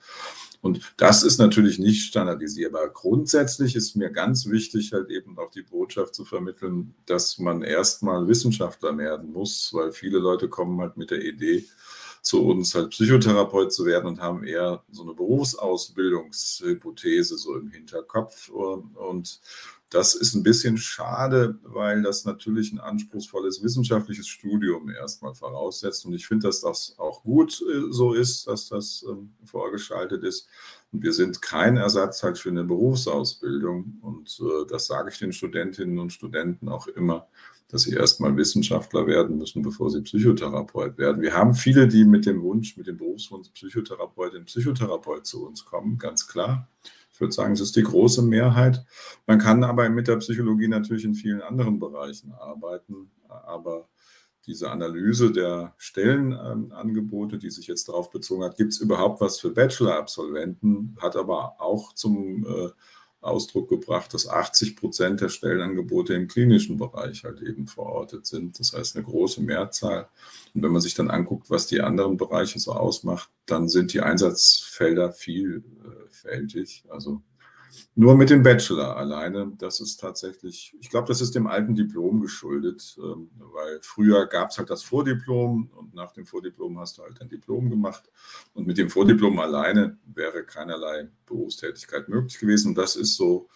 Und 0.65 0.95
das 0.97 1.23
ist 1.23 1.39
natürlich 1.39 1.79
nicht 1.79 2.07
standardisierbar. 2.07 2.89
Grundsätzlich 2.89 3.77
ist 3.77 3.97
mir 3.97 4.09
ganz 4.09 4.47
wichtig, 4.47 4.95
halt 4.95 5.11
eben 5.11 5.39
auch 5.39 5.51
die 5.51 5.61
Botschaft 5.61 6.15
zu 6.15 6.25
vermitteln, 6.25 6.95
dass 7.05 7.39
man 7.39 7.63
erstmal 7.63 8.27
Wissenschaftler 8.29 8.97
werden 8.97 9.31
muss, 9.31 9.75
weil 9.75 9.93
viele 9.93 10.19
Leute 10.19 10.49
kommen 10.49 10.81
halt 10.81 10.97
mit 10.97 11.11
der 11.11 11.23
Idee, 11.23 11.67
zu 12.25 12.43
uns 12.43 12.75
halt 12.75 12.91
Psychotherapeut 12.91 13.73
zu 13.73 13.85
werden 13.85 14.07
und 14.07 14.21
haben 14.21 14.43
eher 14.45 14.83
so 14.91 15.03
eine 15.03 15.13
Berufsausbildungshypothese 15.13 17.37
so 17.37 17.55
im 17.55 17.71
Hinterkopf. 17.71 18.49
Und 18.49 19.41
das 19.91 20.15
ist 20.15 20.35
ein 20.35 20.43
bisschen 20.43 20.79
schade, 20.79 21.59
weil 21.63 22.01
das 22.03 22.25
natürlich 22.25 22.73
ein 22.73 22.81
anspruchsvolles 22.81 23.63
wissenschaftliches 23.63 24.27
Studium 24.27 24.89
erstmal 24.89 25.35
voraussetzt. 25.35 26.07
Und 26.07 26.15
ich 26.15 26.27
finde, 26.27 26.49
dass 26.49 26.63
das 26.63 26.95
auch 26.99 27.25
gut 27.25 27.63
äh, 27.63 27.93
so 27.93 28.15
ist, 28.15 28.47
dass 28.47 28.71
das 28.71 29.05
ähm, 29.07 29.35
vorgeschaltet 29.45 30.25
ist. 30.25 30.49
Und 30.93 31.03
wir 31.03 31.13
sind 31.13 31.43
kein 31.43 31.77
Ersatz 31.77 32.23
halt 32.23 32.39
für 32.39 32.49
eine 32.49 32.65
Berufsausbildung. 32.65 33.99
Und 34.01 34.41
äh, 34.41 34.65
das 34.67 34.87
sage 34.87 35.11
ich 35.11 35.19
den 35.19 35.35
Studentinnen 35.35 35.99
und 35.99 36.15
Studenten 36.15 36.71
auch 36.71 36.87
immer 36.87 37.29
dass 37.75 37.83
sie 37.83 37.95
erstmal 37.95 38.37
Wissenschaftler 38.37 39.05
werden 39.09 39.37
müssen, 39.37 39.61
bevor 39.61 39.91
sie 39.91 40.01
Psychotherapeut 40.01 40.97
werden. 40.97 41.21
Wir 41.21 41.35
haben 41.35 41.55
viele, 41.55 41.89
die 41.89 42.05
mit 42.05 42.25
dem 42.25 42.41
Wunsch, 42.41 42.77
mit 42.77 42.87
dem 42.87 42.97
Berufswunsch 42.97 43.49
Psychotherapeutin, 43.49 44.45
Psychotherapeut 44.45 45.27
zu 45.27 45.45
uns 45.45 45.65
kommen, 45.65 45.99
ganz 45.99 46.29
klar. 46.29 46.69
Ich 47.13 47.21
würde 47.21 47.33
sagen, 47.33 47.53
es 47.53 47.61
ist 47.61 47.75
die 47.75 47.83
große 47.83 48.23
Mehrheit. 48.23 48.85
Man 49.27 49.41
kann 49.41 49.65
aber 49.65 49.89
mit 49.89 50.07
der 50.07 50.19
Psychologie 50.19 50.69
natürlich 50.69 51.05
in 51.05 51.15
vielen 51.15 51.43
anderen 51.43 51.81
Bereichen 51.81 52.33
arbeiten, 52.33 53.11
aber 53.29 53.89
diese 54.47 54.71
Analyse 54.71 55.33
der 55.33 55.75
Stellenangebote, 55.77 57.39
die 57.39 57.51
sich 57.51 57.67
jetzt 57.67 57.89
darauf 57.89 58.13
bezogen 58.13 58.45
hat, 58.45 58.57
gibt 58.57 58.73
es 58.73 58.79
überhaupt 58.79 59.21
was 59.21 59.41
für 59.41 59.51
Bachelor-Absolventen, 59.51 60.97
hat 61.01 61.17
aber 61.17 61.61
auch 61.61 61.93
zum 61.95 62.47
äh, 62.47 62.69
Ausdruck 63.25 63.69
gebracht, 63.69 64.13
dass 64.15 64.29
80 64.29 64.77
Prozent 64.77 65.21
der 65.21 65.29
Stellenangebote 65.29 66.15
im 66.15 66.29
klinischen 66.29 66.77
Bereich 66.77 67.25
halt 67.25 67.41
eben 67.41 67.67
verortet 67.67 68.27
sind. 68.27 68.59
Das 68.61 68.73
heißt 68.73 68.97
eine 68.97 69.05
große 69.05 69.43
Mehrzahl. 69.43 70.09
Und 70.55 70.63
wenn 70.63 70.73
man 70.73 70.83
sich 70.83 70.95
dann 70.95 71.11
anguckt, 71.11 71.51
was 71.51 71.67
die 71.67 71.81
anderen 71.81 72.17
Bereiche 72.17 72.59
so 72.59 72.73
ausmacht, 72.73 73.31
dann 73.47 73.69
sind 73.69 73.93
die 73.93 74.01
Einsatzfelder 74.01 75.13
vielfältig. 75.13 76.85
Also 76.89 77.23
nur 77.97 78.17
mit 78.17 78.31
dem 78.31 78.43
Bachelor 78.43 78.97
alleine, 78.97 79.53
das 79.57 79.79
ist 79.79 79.99
tatsächlich, 80.01 80.75
ich 80.81 80.91
glaube, 80.91 81.07
das 81.07 81.21
ist 81.21 81.35
dem 81.35 81.47
alten 81.47 81.77
Diplom 81.77 82.21
geschuldet, 82.21 82.97
ähm, 82.99 83.31
weil 83.37 83.79
früher 83.83 84.27
gab 84.27 84.51
es 84.51 84.59
halt 84.59 84.71
das 84.71 84.83
Vordiplom 84.83 85.71
und 85.77 85.95
nach 85.95 86.13
dem 86.13 86.27
Vordiplom 86.27 86.79
hast 86.81 86.99
du 86.99 87.03
halt 87.03 87.21
ein 87.21 87.29
Diplom 87.29 87.71
gemacht. 87.71 88.11
Und 88.53 88.67
mit 88.67 88.79
dem 88.79 88.91
Vordiplom 88.91 89.39
alleine 89.39 89.97
wäre 90.13 90.45
keinerlei 90.45 91.09
Berufstätigkeit 91.27 92.09
möglich 92.09 92.39
gewesen. 92.41 92.75
Das 92.75 92.97
ist 92.97 93.17
so, 93.17 93.49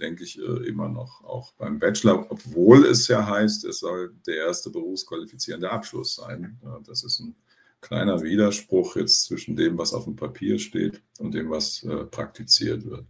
denke 0.00 0.24
ich, 0.24 0.40
äh, 0.40 0.66
immer 0.66 0.88
noch 0.88 1.22
auch 1.22 1.52
beim 1.52 1.78
Bachelor, 1.78 2.26
obwohl 2.30 2.84
es 2.86 3.06
ja 3.06 3.24
heißt, 3.24 3.64
es 3.64 3.78
soll 3.78 4.12
der 4.26 4.36
erste 4.36 4.70
berufsqualifizierende 4.70 5.70
Abschluss 5.70 6.16
sein. 6.16 6.58
Das 6.84 7.04
ist 7.04 7.20
ein 7.20 7.36
kleiner 7.80 8.22
Widerspruch 8.22 8.96
jetzt 8.96 9.24
zwischen 9.24 9.54
dem, 9.54 9.78
was 9.78 9.94
auf 9.94 10.04
dem 10.04 10.16
Papier 10.16 10.58
steht 10.58 11.00
und 11.18 11.32
dem, 11.32 11.50
was 11.50 11.84
äh, 11.84 12.04
praktiziert 12.06 12.84
wird. 12.84 13.06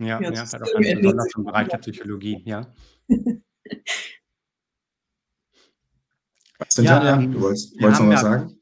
Ja, 0.00 0.20
ja, 0.20 0.30
das 0.30 0.54
hat 0.54 0.62
auch 0.62 0.72
ganz 0.72 0.94
besonders 0.94 1.28
im 1.36 1.44
Bereich 1.44 1.68
der 1.68 1.78
Psychologie, 1.78 2.42
ja. 2.46 2.66
Was 6.58 6.74
denn, 6.74 6.84
ja, 6.86 6.98
Tanja? 6.98 7.16
Ähm, 7.16 7.32
du 7.32 7.40
wolltest, 7.42 7.80
wolltest 7.80 8.00
noch 8.00 8.08
was 8.08 8.22
ja, 8.22 8.30
sagen? 8.30 8.56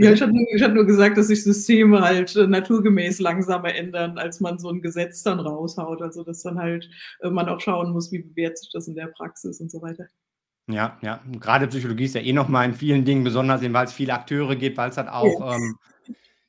Ja, 0.00 0.12
ich 0.12 0.22
hatte, 0.22 0.32
ich 0.54 0.62
hatte, 0.62 0.74
nur 0.74 0.86
gesagt, 0.86 1.18
dass 1.18 1.26
sich 1.26 1.42
Systeme 1.44 2.00
halt 2.00 2.34
äh, 2.36 2.46
naturgemäß 2.46 3.18
langsamer 3.18 3.74
ändern, 3.74 4.16
als 4.16 4.40
man 4.40 4.58
so 4.58 4.70
ein 4.70 4.80
Gesetz 4.80 5.22
dann 5.24 5.40
raushaut. 5.40 6.00
Also 6.00 6.24
dass 6.24 6.42
dann 6.42 6.58
halt 6.58 6.88
äh, 7.20 7.28
man 7.28 7.48
auch 7.48 7.60
schauen 7.60 7.90
muss, 7.92 8.10
wie 8.10 8.22
bewährt 8.22 8.56
sich 8.56 8.70
das 8.72 8.88
in 8.88 8.94
der 8.94 9.08
Praxis 9.08 9.60
und 9.60 9.70
so 9.70 9.82
weiter. 9.82 10.06
Ja, 10.68 10.98
ja. 11.02 11.20
Gerade 11.40 11.66
Psychologie 11.66 12.04
ist 12.04 12.14
ja 12.14 12.20
eh 12.20 12.32
nochmal 12.32 12.66
in 12.66 12.74
vielen 12.74 13.04
Dingen 13.04 13.24
besonders, 13.24 13.60
weil 13.60 13.84
es 13.84 13.92
viele 13.92 14.14
Akteure 14.14 14.56
gibt, 14.56 14.76
weil 14.78 14.90
es 14.90 14.96
halt 14.96 15.08
auch 15.08 15.40
ja. 15.40 15.56
ähm, 15.56 15.76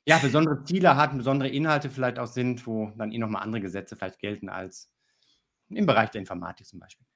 ja, 0.06 0.18
besondere 0.18 0.64
Ziele 0.64 0.96
hat, 0.96 1.16
besondere 1.16 1.48
Inhalte 1.48 1.90
vielleicht 1.90 2.18
auch 2.18 2.26
sind, 2.26 2.66
wo 2.66 2.90
dann 2.96 3.12
eh 3.12 3.18
nochmal 3.18 3.42
andere 3.42 3.60
Gesetze 3.60 3.96
vielleicht 3.96 4.18
gelten 4.18 4.48
als 4.48 4.90
im 5.68 5.86
Bereich 5.86 6.10
der 6.10 6.20
Informatik 6.20 6.66
zum 6.66 6.80
Beispiel. 6.80 7.06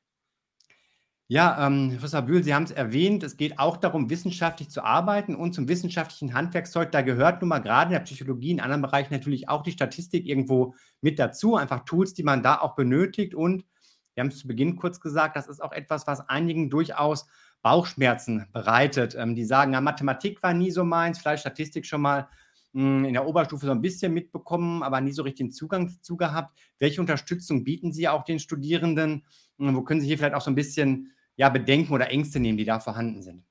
Ja, 1.26 1.66
ähm, 1.66 1.88
Professor 1.90 2.20
Bühl, 2.20 2.44
Sie 2.44 2.54
haben 2.54 2.64
es 2.64 2.70
erwähnt, 2.70 3.22
es 3.22 3.38
geht 3.38 3.58
auch 3.58 3.78
darum, 3.78 4.10
wissenschaftlich 4.10 4.68
zu 4.68 4.84
arbeiten 4.84 5.34
und 5.34 5.54
zum 5.54 5.68
wissenschaftlichen 5.68 6.34
Handwerkszeug. 6.34 6.92
Da 6.92 7.00
gehört 7.00 7.40
nun 7.40 7.48
mal 7.48 7.60
gerade 7.60 7.88
in 7.88 7.92
der 7.94 8.04
Psychologie, 8.04 8.50
in 8.50 8.60
anderen 8.60 8.82
Bereichen 8.82 9.14
natürlich 9.14 9.48
auch 9.48 9.62
die 9.62 9.72
Statistik 9.72 10.26
irgendwo 10.26 10.74
mit 11.00 11.18
dazu, 11.18 11.56
einfach 11.56 11.86
Tools, 11.86 12.12
die 12.12 12.24
man 12.24 12.42
da 12.42 12.60
auch 12.60 12.76
benötigt. 12.76 13.34
Und 13.34 13.64
wir 14.12 14.20
haben 14.20 14.28
es 14.28 14.38
zu 14.38 14.46
Beginn 14.46 14.76
kurz 14.76 15.00
gesagt, 15.00 15.34
das 15.34 15.48
ist 15.48 15.62
auch 15.62 15.72
etwas, 15.72 16.06
was 16.06 16.28
einigen 16.28 16.68
durchaus 16.68 17.26
Bauchschmerzen 17.62 18.46
bereitet. 18.52 19.14
Ähm, 19.14 19.34
die 19.34 19.46
sagen, 19.46 19.72
ja, 19.72 19.80
Mathematik 19.80 20.42
war 20.42 20.52
nie 20.52 20.70
so 20.70 20.84
meins, 20.84 21.18
vielleicht 21.18 21.40
Statistik 21.40 21.86
schon 21.86 22.02
mal 22.02 22.28
in 22.74 23.12
der 23.12 23.26
Oberstufe 23.26 23.66
so 23.66 23.72
ein 23.72 23.80
bisschen 23.80 24.12
mitbekommen, 24.12 24.82
aber 24.82 25.00
nie 25.00 25.12
so 25.12 25.22
richtig 25.22 25.46
den 25.46 25.52
Zugang 25.52 25.88
dazu 25.88 26.16
gehabt. 26.16 26.58
Welche 26.80 27.00
Unterstützung 27.00 27.62
bieten 27.62 27.92
Sie 27.92 28.08
auch 28.08 28.24
den 28.24 28.40
Studierenden? 28.40 29.24
Hm, 29.58 29.76
wo 29.76 29.82
können 29.82 30.00
Sie 30.00 30.08
hier 30.08 30.18
vielleicht 30.18 30.34
auch 30.34 30.40
so 30.40 30.50
ein 30.50 30.56
bisschen 30.56 31.12
ja, 31.36 31.48
Bedenken 31.48 31.92
oder 31.92 32.10
Ängste 32.10 32.40
nehmen, 32.40 32.58
die 32.58 32.64
da 32.64 32.80
vorhanden 32.80 33.22
sind? 33.22 33.44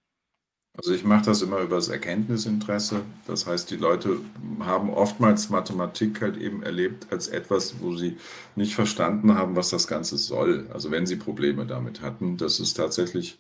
Also 0.76 0.92
ich 0.92 1.04
mache 1.04 1.26
das 1.26 1.44
immer 1.44 1.60
über 1.60 1.76
das 1.76 1.88
Erkenntnisinteresse. 1.88 3.02
Das 3.28 3.46
heißt, 3.46 3.70
die 3.70 3.76
Leute 3.76 4.18
haben 4.60 4.90
oftmals 4.90 5.50
Mathematik 5.50 6.20
halt 6.20 6.36
eben 6.36 6.64
erlebt 6.64 7.08
als 7.12 7.28
etwas, 7.28 7.76
wo 7.80 7.96
sie 7.96 8.18
nicht 8.56 8.74
verstanden 8.74 9.36
haben, 9.36 9.56
was 9.56 9.70
das 9.70 9.88
Ganze 9.88 10.18
soll. 10.18 10.68
Also 10.74 10.90
wenn 10.90 11.06
sie 11.06 11.16
Probleme 11.16 11.68
damit 11.68 12.02
hatten, 12.02 12.38
das 12.38 12.60
ist 12.60 12.74
tatsächlich 12.74 13.38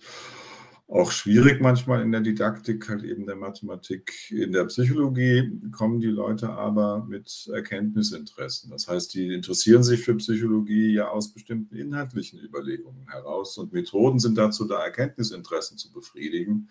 auch 0.93 1.11
schwierig 1.11 1.59
manchmal 1.59 2.03
in 2.03 2.11
der 2.11 2.21
Didaktik, 2.21 2.87
halt 2.87 3.03
eben 3.03 3.25
der 3.25 3.35
Mathematik. 3.35 4.13
In 4.29 4.51
der 4.51 4.65
Psychologie 4.65 5.51
kommen 5.71 5.99
die 5.99 6.05
Leute 6.05 6.49
aber 6.49 7.03
mit 7.09 7.49
Erkenntnisinteressen. 7.51 8.69
Das 8.69 8.87
heißt, 8.87 9.11
die 9.15 9.33
interessieren 9.33 9.83
sich 9.83 10.01
für 10.01 10.13
Psychologie 10.15 10.93
ja 10.93 11.07
aus 11.07 11.33
bestimmten 11.33 11.77
inhaltlichen 11.77 12.39
Überlegungen 12.39 13.07
heraus 13.09 13.57
und 13.57 13.73
Methoden 13.73 14.19
sind 14.19 14.37
dazu 14.37 14.65
da, 14.65 14.83
Erkenntnisinteressen 14.83 15.79
zu 15.79 15.91
befriedigen. 15.91 16.69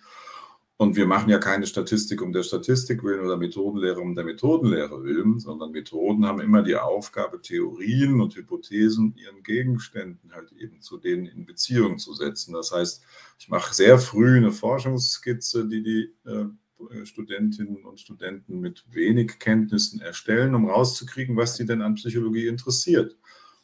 Und 0.82 0.96
wir 0.96 1.06
machen 1.06 1.30
ja 1.30 1.38
keine 1.38 1.64
Statistik 1.68 2.20
um 2.22 2.32
der 2.32 2.42
Statistik 2.42 3.04
willen 3.04 3.24
oder 3.24 3.36
Methodenlehre 3.36 4.00
um 4.00 4.16
der 4.16 4.24
Methodenlehre 4.24 5.04
willen, 5.04 5.38
sondern 5.38 5.70
Methoden 5.70 6.26
haben 6.26 6.40
immer 6.40 6.64
die 6.64 6.74
Aufgabe, 6.74 7.40
Theorien 7.40 8.20
und 8.20 8.34
Hypothesen 8.34 9.14
ihren 9.16 9.44
Gegenständen 9.44 10.32
halt 10.32 10.50
eben 10.50 10.80
zu 10.80 10.96
denen 10.96 11.26
in 11.26 11.46
Beziehung 11.46 11.98
zu 11.98 12.14
setzen. 12.14 12.52
Das 12.52 12.72
heißt, 12.72 13.04
ich 13.38 13.48
mache 13.48 13.72
sehr 13.72 13.96
früh 14.00 14.36
eine 14.36 14.50
Forschungsskizze, 14.50 15.68
die 15.68 15.84
die 15.84 16.14
äh, 16.28 17.06
Studentinnen 17.06 17.84
und 17.84 18.00
Studenten 18.00 18.58
mit 18.58 18.84
wenig 18.90 19.38
Kenntnissen 19.38 20.00
erstellen, 20.00 20.52
um 20.56 20.68
rauszukriegen, 20.68 21.36
was 21.36 21.54
sie 21.56 21.64
denn 21.64 21.80
an 21.80 21.94
Psychologie 21.94 22.48
interessiert. 22.48 23.16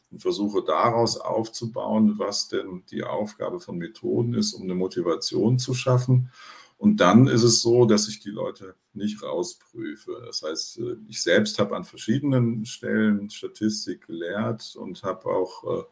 Und 0.09 0.21
versuche 0.21 0.63
daraus 0.65 1.17
aufzubauen, 1.17 2.13
was 2.17 2.47
denn 2.47 2.83
die 2.89 3.03
Aufgabe 3.03 3.59
von 3.59 3.77
Methoden 3.77 4.35
ist, 4.35 4.53
um 4.53 4.63
eine 4.63 4.73
Motivation 4.73 5.59
zu 5.59 5.73
schaffen 5.73 6.31
und 6.79 7.01
dann 7.01 7.27
ist 7.27 7.43
es 7.43 7.61
so, 7.61 7.83
dass 7.83 8.07
ich 8.07 8.21
die 8.21 8.29
Leute 8.29 8.73
nicht 8.93 9.21
rausprüfe. 9.21 10.23
Das 10.25 10.41
heißt, 10.41 10.79
äh, 10.79 10.95
ich 11.09 11.21
selbst 11.21 11.59
habe 11.59 11.75
an 11.75 11.83
verschiedenen 11.83 12.65
Stellen 12.65 13.29
Statistik 13.29 14.07
gelehrt 14.07 14.77
und 14.77 15.03
habe 15.03 15.25
auch 15.25 15.63
äh, 15.65 15.83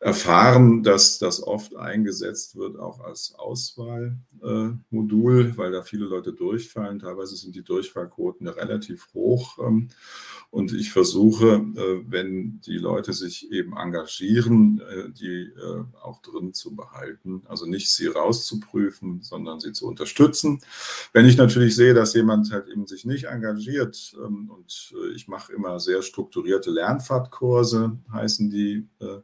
erfahren, 0.00 0.82
dass 0.82 1.18
das 1.18 1.42
oft 1.42 1.76
eingesetzt 1.76 2.56
wird, 2.56 2.78
auch 2.78 3.00
als 3.00 3.34
Auswahlmodul, 3.36 5.50
äh, 5.50 5.58
weil 5.58 5.72
da 5.72 5.82
viele 5.82 6.06
Leute 6.06 6.32
durchfallen. 6.32 6.98
Teilweise 6.98 7.36
sind 7.36 7.54
die 7.54 7.62
Durchfallquoten 7.62 8.48
relativ 8.48 9.08
hoch. 9.12 9.58
Ähm, 9.58 9.90
und 10.48 10.72
ich 10.72 10.90
versuche, 10.90 11.66
äh, 11.76 12.00
wenn 12.08 12.62
die 12.62 12.78
Leute 12.78 13.12
sich 13.12 13.52
eben 13.52 13.76
engagieren, 13.76 14.80
äh, 14.80 15.10
die 15.10 15.52
äh, 15.52 15.84
auch 16.02 16.22
drin 16.22 16.54
zu 16.54 16.74
behalten. 16.74 17.42
Also 17.46 17.66
nicht 17.66 17.92
sie 17.92 18.06
rauszuprüfen, 18.06 19.20
sondern 19.22 19.60
sie 19.60 19.72
zu 19.72 19.86
unterstützen. 19.86 20.62
Wenn 21.12 21.26
ich 21.26 21.36
natürlich 21.36 21.76
sehe, 21.76 21.92
dass 21.92 22.14
jemand 22.14 22.50
halt 22.52 22.68
eben 22.68 22.86
sich 22.86 23.04
nicht 23.04 23.24
engagiert 23.24 24.16
ähm, 24.16 24.50
und 24.50 24.94
äh, 24.94 25.10
ich 25.14 25.28
mache 25.28 25.52
immer 25.52 25.78
sehr 25.78 26.00
strukturierte 26.00 26.70
Lernfahrtkurse, 26.70 27.98
heißen 28.10 28.48
die 28.50 28.88
äh, 29.00 29.18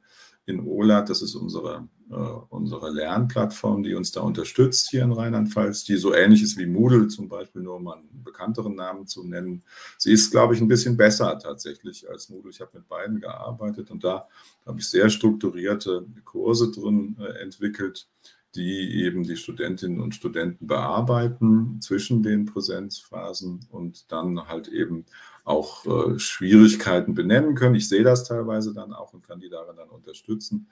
in 0.47 0.61
OLAT, 0.61 1.11
das 1.11 1.23
ist 1.23 1.35
unsere, 1.35 1.89
äh, 2.09 2.15
unsere 2.15 2.91
Lernplattform, 2.91 3.83
die 3.83 3.95
uns 3.95 4.13
da 4.13 4.21
unterstützt 4.21 4.89
hier 4.91 5.03
in 5.03 5.11
Rheinland-Pfalz, 5.11 5.85
die 5.85 5.97
so 5.97 6.15
ähnlich 6.15 6.43
ist 6.43 6.57
wie 6.57 6.67
Moodle 6.67 7.09
zum 7.09 7.29
Beispiel, 7.29 7.63
nur 7.63 7.77
um 7.77 7.89
einen 7.89 8.23
bekannteren 8.23 8.77
Namen 8.77 9.09
zu 9.09 9.25
nennen. 9.25 9.65
Sie 9.99 10.13
ist, 10.13 10.31
glaube 10.31 10.55
ich, 10.55 10.61
ein 10.61 10.69
bisschen 10.69 10.97
besser 10.97 11.37
tatsächlich 11.39 12.09
als 12.09 12.29
Moodle. 12.29 12.51
Ich 12.51 12.61
habe 12.61 12.79
mit 12.79 12.89
beiden 12.89 13.21
gearbeitet 13.21 13.91
und 13.91 14.05
da 14.05 14.29
habe 14.65 14.79
ich 14.79 14.89
sehr 14.89 15.11
strukturierte 15.11 16.07
Kurse 16.25 16.71
drin 16.71 17.17
äh, 17.19 17.43
entwickelt, 17.43 18.09
die 18.57 19.05
eben 19.05 19.23
die 19.23 19.37
Studentinnen 19.37 20.01
und 20.01 20.15
Studenten 20.15 20.67
bearbeiten 20.67 21.81
zwischen 21.81 22.23
den 22.23 22.47
Präsenzphasen 22.47 23.67
und 23.71 24.11
dann 24.11 24.49
halt 24.49 24.69
eben 24.69 25.05
auch 25.45 25.87
äh, 25.87 26.19
Schwierigkeiten 26.19 27.15
benennen 27.15 27.55
können. 27.55 27.77
Ich 27.77 27.89
sehe 27.89 28.03
das 28.03 28.25
teilweise 28.25 28.75
dann 28.75 28.93
auch 28.93 29.13
und 29.13 29.27
kann 29.27 29.39
die 29.39 29.49
darin 29.49 29.77
dann 29.77 29.91
unterstützen. 29.91 30.69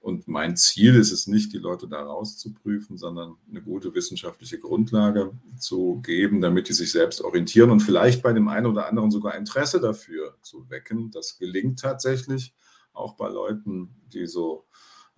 Und 0.00 0.28
mein 0.28 0.56
Ziel 0.56 0.94
ist 0.94 1.12
es 1.12 1.26
nicht, 1.26 1.52
die 1.52 1.58
Leute 1.58 1.88
da 1.88 2.02
rauszuprüfen, 2.02 2.96
sondern 2.96 3.36
eine 3.50 3.62
gute 3.62 3.94
wissenschaftliche 3.94 4.58
Grundlage 4.58 5.32
zu 5.58 6.00
geben, 6.04 6.40
damit 6.40 6.68
die 6.68 6.74
sich 6.74 6.92
selbst 6.92 7.22
orientieren 7.22 7.70
und 7.70 7.80
vielleicht 7.80 8.22
bei 8.22 8.32
dem 8.32 8.48
einen 8.48 8.66
oder 8.66 8.88
anderen 8.88 9.10
sogar 9.10 9.34
Interesse 9.36 9.80
dafür 9.80 10.36
zu 10.42 10.68
wecken. 10.70 11.10
Das 11.10 11.38
gelingt 11.38 11.80
tatsächlich 11.80 12.54
auch 12.92 13.14
bei 13.14 13.28
Leuten, 13.28 13.90
die 14.12 14.26
so 14.26 14.64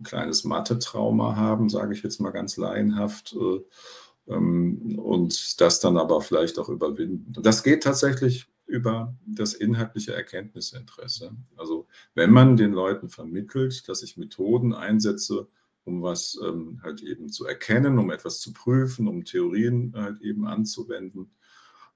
ein 0.00 0.04
kleines 0.04 0.44
Mathe-Trauma 0.44 1.36
haben, 1.36 1.68
sage 1.68 1.94
ich 1.94 2.02
jetzt 2.02 2.20
mal 2.20 2.30
ganz 2.30 2.56
laienhaft, 2.56 3.34
äh, 3.34 4.32
ähm, 4.32 4.98
und 4.98 5.60
das 5.60 5.80
dann 5.80 5.96
aber 5.96 6.20
vielleicht 6.20 6.58
auch 6.58 6.68
überwinden. 6.68 7.32
Das 7.42 7.62
geht 7.62 7.82
tatsächlich 7.82 8.46
über 8.66 9.16
das 9.26 9.54
inhaltliche 9.54 10.14
Erkenntnisinteresse. 10.14 11.32
Also 11.56 11.86
wenn 12.14 12.30
man 12.30 12.56
den 12.56 12.72
Leuten 12.72 13.08
vermittelt, 13.08 13.88
dass 13.88 14.02
ich 14.02 14.18
Methoden 14.18 14.74
einsetze, 14.74 15.48
um 15.84 16.02
was 16.02 16.38
ähm, 16.46 16.80
halt 16.82 17.02
eben 17.02 17.30
zu 17.30 17.46
erkennen, 17.46 17.98
um 17.98 18.10
etwas 18.10 18.40
zu 18.40 18.52
prüfen, 18.52 19.08
um 19.08 19.24
Theorien 19.24 19.94
halt 19.96 20.20
eben 20.20 20.46
anzuwenden. 20.46 21.30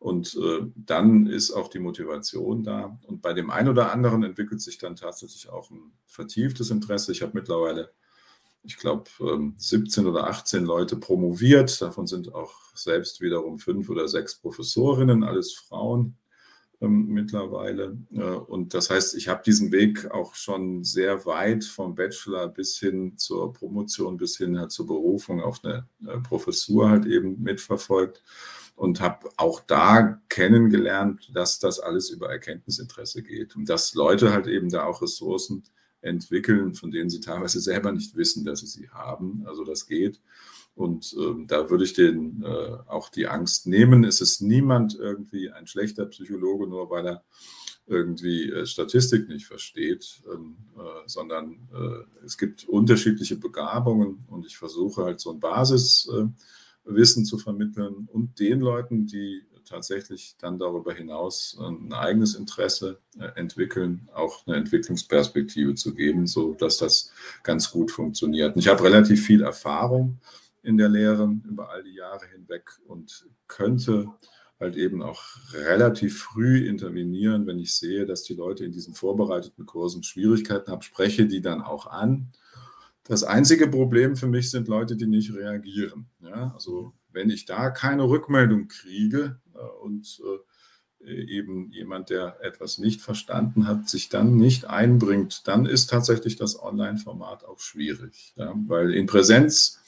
Und 0.02 0.34
äh, 0.34 0.66
dann 0.74 1.28
ist 1.28 1.52
auch 1.52 1.68
die 1.68 1.78
Motivation 1.78 2.64
da. 2.64 2.98
Und 3.06 3.22
bei 3.22 3.32
dem 3.32 3.50
einen 3.50 3.68
oder 3.68 3.92
anderen 3.92 4.24
entwickelt 4.24 4.60
sich 4.60 4.76
dann 4.76 4.96
tatsächlich 4.96 5.48
auch 5.48 5.70
ein 5.70 5.92
vertieftes 6.06 6.72
Interesse. 6.72 7.12
Ich 7.12 7.22
habe 7.22 7.32
mittlerweile, 7.34 7.92
ich 8.64 8.78
glaube, 8.78 9.04
17 9.56 10.06
oder 10.08 10.26
18 10.26 10.64
Leute 10.64 10.96
promoviert. 10.96 11.80
Davon 11.80 12.08
sind 12.08 12.34
auch 12.34 12.52
selbst 12.74 13.20
wiederum 13.20 13.60
fünf 13.60 13.88
oder 13.90 14.08
sechs 14.08 14.34
Professorinnen, 14.34 15.22
alles 15.22 15.52
Frauen 15.52 16.16
ähm, 16.80 17.06
mittlerweile. 17.06 17.96
Äh, 18.12 18.22
und 18.22 18.74
das 18.74 18.90
heißt, 18.90 19.14
ich 19.14 19.28
habe 19.28 19.44
diesen 19.46 19.70
Weg 19.70 20.10
auch 20.10 20.34
schon 20.34 20.82
sehr 20.82 21.24
weit 21.26 21.62
vom 21.62 21.94
Bachelor 21.94 22.48
bis 22.48 22.76
hin 22.76 23.16
zur 23.18 23.52
Promotion, 23.52 24.16
bis 24.16 24.36
hin 24.36 24.58
halt 24.58 24.72
zur 24.72 24.88
Berufung 24.88 25.40
auf 25.40 25.64
eine 25.64 25.86
äh, 26.08 26.18
Professur 26.18 26.90
halt 26.90 27.06
eben 27.06 27.40
mitverfolgt 27.40 28.24
und 28.82 29.00
habe 29.00 29.30
auch 29.36 29.60
da 29.60 30.20
kennengelernt, 30.28 31.30
dass 31.32 31.60
das 31.60 31.78
alles 31.78 32.10
über 32.10 32.30
Erkenntnisinteresse 32.30 33.22
geht 33.22 33.54
und 33.54 33.68
dass 33.68 33.94
Leute 33.94 34.32
halt 34.32 34.48
eben 34.48 34.70
da 34.70 34.86
auch 34.86 35.02
Ressourcen 35.02 35.62
entwickeln, 36.00 36.74
von 36.74 36.90
denen 36.90 37.08
sie 37.08 37.20
teilweise 37.20 37.60
selber 37.60 37.92
nicht 37.92 38.16
wissen, 38.16 38.44
dass 38.44 38.58
sie 38.58 38.66
sie 38.66 38.88
haben. 38.88 39.44
Also 39.46 39.62
das 39.62 39.86
geht. 39.86 40.20
Und 40.74 41.14
ähm, 41.16 41.46
da 41.46 41.70
würde 41.70 41.84
ich 41.84 41.92
den 41.92 42.42
äh, 42.42 42.76
auch 42.88 43.08
die 43.08 43.28
Angst 43.28 43.68
nehmen. 43.68 44.02
Es 44.02 44.20
ist 44.20 44.40
niemand 44.40 44.96
irgendwie 44.96 45.48
ein 45.52 45.68
schlechter 45.68 46.06
Psychologe, 46.06 46.66
nur 46.66 46.90
weil 46.90 47.06
er 47.06 47.24
irgendwie 47.86 48.50
äh, 48.50 48.66
Statistik 48.66 49.28
nicht 49.28 49.46
versteht, 49.46 50.22
ähm, 50.34 50.56
äh, 50.76 51.06
sondern 51.06 51.68
äh, 51.72 52.24
es 52.24 52.36
gibt 52.36 52.64
unterschiedliche 52.64 53.36
Begabungen 53.36 54.24
und 54.28 54.44
ich 54.44 54.58
versuche 54.58 55.04
halt 55.04 55.20
so 55.20 55.30
ein 55.30 55.38
Basiswissen 56.84 57.24
zu 57.24 57.38
vermitteln 57.38 58.08
und 58.12 58.38
den 58.38 58.60
Leuten, 58.60 59.06
die 59.06 59.42
tatsächlich 59.64 60.36
dann 60.38 60.58
darüber 60.58 60.92
hinaus 60.92 61.56
ein 61.60 61.92
eigenes 61.92 62.34
Interesse 62.34 62.98
äh, 63.18 63.28
entwickeln, 63.36 64.08
auch 64.12 64.46
eine 64.46 64.56
Entwicklungsperspektive 64.56 65.74
zu 65.74 65.94
geben, 65.94 66.26
so 66.26 66.54
dass 66.54 66.78
das 66.78 67.12
ganz 67.42 67.70
gut 67.70 67.90
funktioniert. 67.90 68.54
Und 68.54 68.60
ich 68.60 68.68
habe 68.68 68.82
relativ 68.82 69.24
viel 69.24 69.42
Erfahrung 69.42 70.18
in 70.62 70.76
der 70.76 70.88
Lehre 70.88 71.32
über 71.48 71.70
all 71.70 71.84
die 71.84 71.94
Jahre 71.94 72.26
hinweg 72.26 72.70
und 72.86 73.26
könnte 73.46 74.08
halt 74.60 74.76
eben 74.76 75.02
auch 75.02 75.22
relativ 75.52 76.22
früh 76.22 76.66
intervenieren, 76.66 77.46
wenn 77.46 77.58
ich 77.58 77.74
sehe, 77.74 78.04
dass 78.04 78.22
die 78.24 78.34
Leute 78.34 78.64
in 78.64 78.72
diesen 78.72 78.94
vorbereiteten 78.94 79.66
Kursen 79.66 80.02
Schwierigkeiten 80.02 80.70
haben, 80.70 80.82
spreche 80.82 81.26
die 81.26 81.40
dann 81.40 81.62
auch 81.62 81.86
an. 81.86 82.28
Das 83.04 83.24
einzige 83.24 83.66
Problem 83.68 84.16
für 84.16 84.28
mich 84.28 84.50
sind 84.50 84.68
Leute, 84.68 84.96
die 84.96 85.06
nicht 85.06 85.34
reagieren. 85.34 86.06
Ja, 86.20 86.52
also 86.54 86.92
wenn 87.12 87.30
ich 87.30 87.44
da 87.44 87.70
keine 87.70 88.08
Rückmeldung 88.08 88.68
kriege 88.68 89.40
äh, 89.54 89.58
und 89.82 90.22
äh, 90.24 90.38
eben 91.04 91.70
jemand, 91.72 92.10
der 92.10 92.38
etwas 92.42 92.78
nicht 92.78 93.00
verstanden 93.00 93.66
hat, 93.66 93.88
sich 93.88 94.08
dann 94.08 94.36
nicht 94.36 94.66
einbringt, 94.66 95.48
dann 95.48 95.66
ist 95.66 95.90
tatsächlich 95.90 96.36
das 96.36 96.62
Online-Format 96.62 97.44
auch 97.44 97.58
schwierig. 97.58 98.34
Ja, 98.36 98.54
weil 98.68 98.94
in 98.94 99.06
Präsenz 99.06 99.81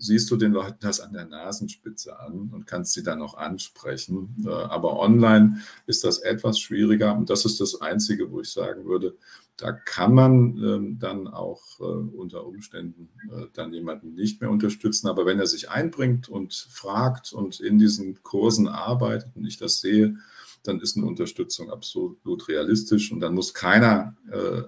siehst 0.00 0.30
du 0.30 0.36
den 0.36 0.52
Leuten 0.52 0.78
das 0.80 1.00
an 1.00 1.12
der 1.12 1.26
Nasenspitze 1.26 2.18
an 2.18 2.50
und 2.52 2.66
kannst 2.66 2.94
sie 2.94 3.02
dann 3.02 3.22
auch 3.22 3.34
ansprechen. 3.34 4.34
Äh, 4.44 4.48
aber 4.48 4.98
online 4.98 5.60
ist 5.86 6.04
das 6.04 6.18
etwas 6.18 6.58
schwieriger 6.58 7.16
und 7.16 7.30
das 7.30 7.44
ist 7.44 7.60
das 7.60 7.80
Einzige, 7.80 8.30
wo 8.30 8.40
ich 8.40 8.50
sagen 8.50 8.86
würde, 8.86 9.16
da 9.58 9.72
kann 9.72 10.14
man 10.14 10.56
ähm, 10.56 10.98
dann 10.98 11.28
auch 11.28 11.80
äh, 11.80 11.82
unter 11.82 12.46
Umständen 12.46 13.10
äh, 13.30 13.46
dann 13.52 13.74
jemanden 13.74 14.14
nicht 14.14 14.40
mehr 14.40 14.50
unterstützen. 14.50 15.06
Aber 15.06 15.26
wenn 15.26 15.38
er 15.38 15.46
sich 15.46 15.68
einbringt 15.68 16.30
und 16.30 16.54
fragt 16.54 17.34
und 17.34 17.60
in 17.60 17.78
diesen 17.78 18.22
Kursen 18.22 18.68
arbeitet 18.68 19.36
und 19.36 19.44
ich 19.44 19.58
das 19.58 19.82
sehe, 19.82 20.16
dann 20.62 20.80
ist 20.80 20.96
eine 20.96 21.06
Unterstützung 21.06 21.70
absolut 21.70 22.48
realistisch 22.48 23.12
und 23.12 23.20
dann 23.20 23.32
muss 23.32 23.54
keiner 23.54 24.14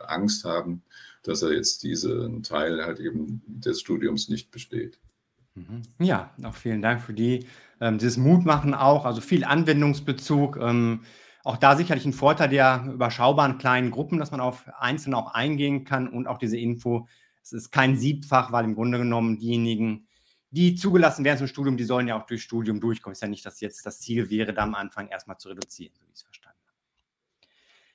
Angst 0.06 0.42
haben, 0.46 0.82
dass 1.22 1.42
er 1.42 1.52
jetzt 1.52 1.82
diesen 1.82 2.42
Teil 2.42 2.82
halt 2.82 2.98
eben 2.98 3.42
des 3.46 3.80
Studiums 3.80 4.30
nicht 4.30 4.50
besteht. 4.50 4.98
Mhm. 5.54 5.82
Ja, 5.98 6.34
auch 6.44 6.54
vielen 6.54 6.80
Dank 6.82 7.02
für 7.02 7.12
die, 7.12 7.46
ähm, 7.80 7.98
dieses 7.98 8.16
Mutmachen 8.16 8.74
auch, 8.74 9.04
also 9.04 9.20
viel 9.20 9.44
Anwendungsbezug. 9.44 10.56
Ähm, 10.56 11.04
auch 11.44 11.56
da 11.56 11.76
sicherlich 11.76 12.06
ein 12.06 12.12
Vorteil 12.12 12.48
der 12.48 12.84
überschaubaren 12.94 13.58
kleinen 13.58 13.90
Gruppen, 13.90 14.18
dass 14.18 14.30
man 14.30 14.40
auf 14.40 14.64
Einzelne 14.78 15.16
auch 15.16 15.34
eingehen 15.34 15.84
kann 15.84 16.08
und 16.08 16.26
auch 16.26 16.38
diese 16.38 16.56
Info. 16.56 17.06
Es 17.42 17.52
ist 17.52 17.70
kein 17.70 17.96
Siebfach, 17.96 18.52
weil 18.52 18.64
im 18.64 18.74
Grunde 18.74 18.98
genommen 18.98 19.38
diejenigen, 19.38 20.06
die 20.50 20.74
zugelassen 20.76 21.24
werden 21.24 21.38
zum 21.38 21.46
Studium, 21.48 21.76
die 21.76 21.84
sollen 21.84 22.08
ja 22.08 22.20
auch 22.20 22.26
durch 22.26 22.42
Studium 22.42 22.80
durchkommen. 22.80 23.12
Ist 23.14 23.22
ja 23.22 23.28
nicht, 23.28 23.44
dass 23.44 23.60
jetzt 23.60 23.84
das 23.84 24.00
Ziel 24.00 24.30
wäre, 24.30 24.54
da 24.54 24.62
am 24.62 24.74
Anfang 24.74 25.08
erstmal 25.08 25.38
zu 25.38 25.48
reduzieren, 25.48 25.92
so 25.94 26.02
wie 26.06 26.10
ich 26.12 26.16
es 26.18 26.22
verstanden 26.22 26.60
habe. 26.66 26.76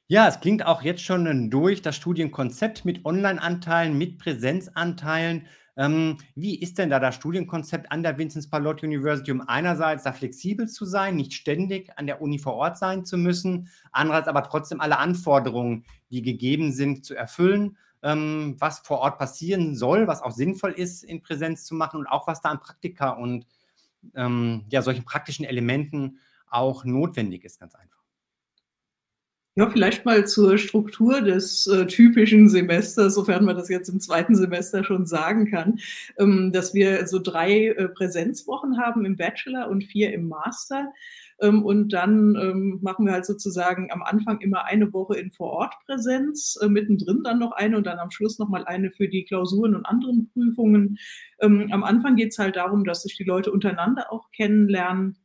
Ja, 0.07 0.27
es 0.27 0.39
klingt 0.39 0.65
auch 0.65 0.81
jetzt 0.83 1.01
schon 1.03 1.49
durch 1.49 1.81
das 1.81 1.95
Studienkonzept 1.95 2.85
mit 2.85 3.05
Online-Anteilen, 3.05 3.97
mit 3.97 4.17
Präsenzanteilen. 4.17 5.47
Ähm, 5.77 6.17
wie 6.33 6.59
ist 6.59 6.79
denn 6.79 6.89
da 6.89 6.99
das 6.99 7.13
Studienkonzept 7.13 7.91
an 7.91 8.01
der 8.01 8.17
Vincent 8.17 8.49
Pallotti 8.49 8.87
University, 8.87 9.31
um 9.31 9.47
einerseits 9.47 10.03
da 10.03 10.11
flexibel 10.11 10.67
zu 10.67 10.85
sein, 10.85 11.15
nicht 11.15 11.33
ständig 11.33 11.91
an 11.97 12.07
der 12.07 12.19
Uni 12.19 12.39
vor 12.39 12.55
Ort 12.55 12.79
sein 12.79 13.05
zu 13.05 13.15
müssen, 13.15 13.69
andererseits 13.91 14.27
aber 14.27 14.41
trotzdem 14.43 14.81
alle 14.81 14.97
Anforderungen, 14.97 15.85
die 16.09 16.23
gegeben 16.23 16.71
sind, 16.71 17.05
zu 17.05 17.13
erfüllen, 17.13 17.77
ähm, 18.01 18.55
was 18.57 18.79
vor 18.79 18.99
Ort 18.99 19.19
passieren 19.19 19.75
soll, 19.75 20.07
was 20.07 20.23
auch 20.23 20.31
sinnvoll 20.31 20.71
ist, 20.71 21.03
in 21.03 21.21
Präsenz 21.21 21.65
zu 21.65 21.75
machen 21.75 21.99
und 21.99 22.07
auch 22.07 22.25
was 22.25 22.41
da 22.41 22.49
an 22.49 22.59
Praktika 22.59 23.11
und 23.11 23.45
ähm, 24.15 24.65
ja, 24.69 24.81
solchen 24.81 25.05
praktischen 25.05 25.45
Elementen 25.45 26.17
auch 26.49 26.85
notwendig 26.85 27.43
ist, 27.43 27.59
ganz 27.59 27.75
einfach. 27.75 27.96
Ja, 29.57 29.67
vielleicht 29.71 30.05
mal 30.05 30.27
zur 30.27 30.59
Struktur 30.59 31.19
des 31.21 31.65
äh, 31.65 31.87
typischen 31.87 32.47
Semesters, 32.47 33.15
sofern 33.15 33.43
man 33.43 33.55
das 33.55 33.69
jetzt 33.69 33.89
im 33.89 33.99
zweiten 33.99 34.35
Semester 34.35 34.83
schon 34.83 35.07
sagen 35.07 35.49
kann, 35.49 35.79
ähm, 36.19 36.51
dass 36.53 36.75
wir 36.75 37.07
so 37.07 37.17
drei 37.17 37.69
äh, 37.69 37.89
Präsenzwochen 37.89 38.77
haben 38.77 39.03
im 39.03 39.17
Bachelor 39.17 39.67
und 39.67 39.83
vier 39.83 40.13
im 40.13 40.27
Master. 40.27 40.93
Ähm, 41.41 41.65
und 41.65 41.91
dann 41.91 42.35
ähm, 42.35 42.77
machen 42.83 43.07
wir 43.07 43.13
halt 43.13 43.25
sozusagen 43.25 43.91
am 43.91 44.03
Anfang 44.03 44.41
immer 44.41 44.65
eine 44.65 44.93
Woche 44.93 45.17
in 45.17 45.31
Vorortpräsenz, 45.31 46.59
äh, 46.61 46.67
mittendrin 46.67 47.23
dann 47.23 47.39
noch 47.39 47.53
eine 47.53 47.77
und 47.77 47.87
dann 47.87 47.97
am 47.97 48.11
Schluss 48.11 48.37
nochmal 48.37 48.63
eine 48.65 48.91
für 48.91 49.07
die 49.07 49.25
Klausuren 49.25 49.73
und 49.73 49.87
anderen 49.87 50.29
Prüfungen. 50.33 50.99
Ähm, 51.41 51.69
am 51.71 51.83
Anfang 51.83 52.15
geht 52.15 52.29
es 52.29 52.37
halt 52.37 52.57
darum, 52.57 52.83
dass 52.83 53.01
sich 53.01 53.17
die 53.17 53.23
Leute 53.23 53.51
untereinander 53.51 54.11
auch 54.11 54.29
kennenlernen 54.31 55.17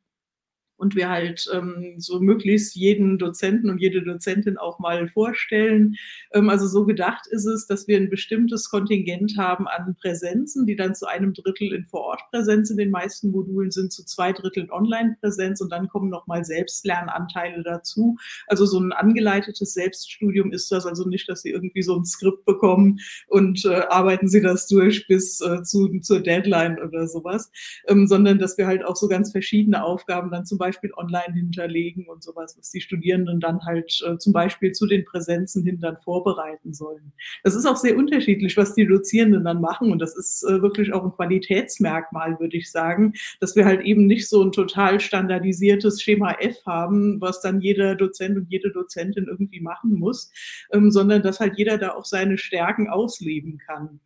und 0.82 0.96
wir 0.96 1.08
halt 1.08 1.48
ähm, 1.54 1.94
so 1.98 2.18
möglichst 2.18 2.74
jeden 2.74 3.16
Dozenten 3.16 3.70
und 3.70 3.78
jede 3.78 4.02
Dozentin 4.02 4.58
auch 4.58 4.80
mal 4.80 5.06
vorstellen. 5.06 5.94
Ähm, 6.32 6.50
also 6.50 6.66
so 6.66 6.84
gedacht 6.84 7.28
ist 7.30 7.46
es, 7.46 7.68
dass 7.68 7.86
wir 7.86 7.96
ein 7.96 8.10
bestimmtes 8.10 8.68
Kontingent 8.68 9.36
haben 9.38 9.68
an 9.68 9.94
Präsenzen, 10.00 10.66
die 10.66 10.74
dann 10.74 10.96
zu 10.96 11.06
einem 11.06 11.34
Drittel 11.34 11.72
in 11.72 11.86
Vorortpräsenz 11.86 12.70
in 12.70 12.78
den 12.78 12.90
meisten 12.90 13.30
Modulen 13.30 13.70
sind, 13.70 13.92
zu 13.92 14.04
zwei 14.04 14.32
Dritteln 14.32 14.72
Online-Präsenz 14.72 15.60
und 15.60 15.70
dann 15.70 15.88
kommen 15.88 16.10
nochmal 16.10 16.44
Selbstlernanteile 16.44 17.62
dazu. 17.62 18.16
Also 18.48 18.66
so 18.66 18.80
ein 18.80 18.90
angeleitetes 18.90 19.74
Selbststudium 19.74 20.50
ist 20.50 20.72
das 20.72 20.84
also 20.84 21.08
nicht, 21.08 21.28
dass 21.28 21.42
Sie 21.42 21.50
irgendwie 21.50 21.82
so 21.82 21.96
ein 21.96 22.04
Skript 22.04 22.44
bekommen 22.44 22.98
und 23.28 23.64
äh, 23.66 23.82
arbeiten 23.88 24.26
Sie 24.26 24.40
das 24.40 24.66
durch 24.66 25.06
bis 25.06 25.40
äh, 25.42 25.62
zu, 25.62 26.00
zur 26.00 26.18
Deadline 26.18 26.80
oder 26.80 27.06
sowas, 27.06 27.52
ähm, 27.86 28.08
sondern 28.08 28.40
dass 28.40 28.58
wir 28.58 28.66
halt 28.66 28.84
auch 28.84 28.96
so 28.96 29.06
ganz 29.06 29.30
verschiedene 29.30 29.84
Aufgaben 29.84 30.32
dann 30.32 30.44
zum 30.44 30.58
Beispiel 30.58 30.71
Beispiel 30.72 30.92
online 30.96 31.34
hinterlegen 31.34 32.06
und 32.06 32.22
sowas, 32.22 32.56
was 32.58 32.70
die 32.70 32.80
Studierenden 32.80 33.40
dann 33.40 33.60
halt 33.64 34.02
äh, 34.06 34.16
zum 34.16 34.32
Beispiel 34.32 34.72
zu 34.72 34.86
den 34.86 35.04
Präsenzen 35.04 35.64
hin 35.64 35.80
dann 35.80 35.98
vorbereiten 35.98 36.72
sollen. 36.72 37.12
Das 37.44 37.54
ist 37.54 37.66
auch 37.66 37.76
sehr 37.76 37.96
unterschiedlich, 37.96 38.56
was 38.56 38.74
die 38.74 38.86
Dozierenden 38.86 39.44
dann 39.44 39.60
machen 39.60 39.92
und 39.92 39.98
das 39.98 40.16
ist 40.16 40.44
äh, 40.44 40.62
wirklich 40.62 40.92
auch 40.94 41.04
ein 41.04 41.12
Qualitätsmerkmal, 41.12 42.40
würde 42.40 42.56
ich 42.56 42.70
sagen, 42.70 43.12
dass 43.40 43.54
wir 43.54 43.66
halt 43.66 43.82
eben 43.82 44.06
nicht 44.06 44.28
so 44.28 44.42
ein 44.42 44.52
total 44.52 44.98
standardisiertes 44.98 46.00
Schema 46.00 46.32
F 46.40 46.56
haben, 46.64 47.20
was 47.20 47.42
dann 47.42 47.60
jeder 47.60 47.94
Dozent 47.94 48.38
und 48.38 48.50
jede 48.50 48.70
Dozentin 48.70 49.26
irgendwie 49.28 49.60
machen 49.60 49.98
muss, 49.98 50.32
ähm, 50.72 50.90
sondern 50.90 51.22
dass 51.22 51.38
halt 51.38 51.58
jeder 51.58 51.76
da 51.76 51.90
auch 51.90 52.06
seine 52.06 52.38
Stärken 52.38 52.88
ausleben 52.88 53.58
kann. 53.58 54.00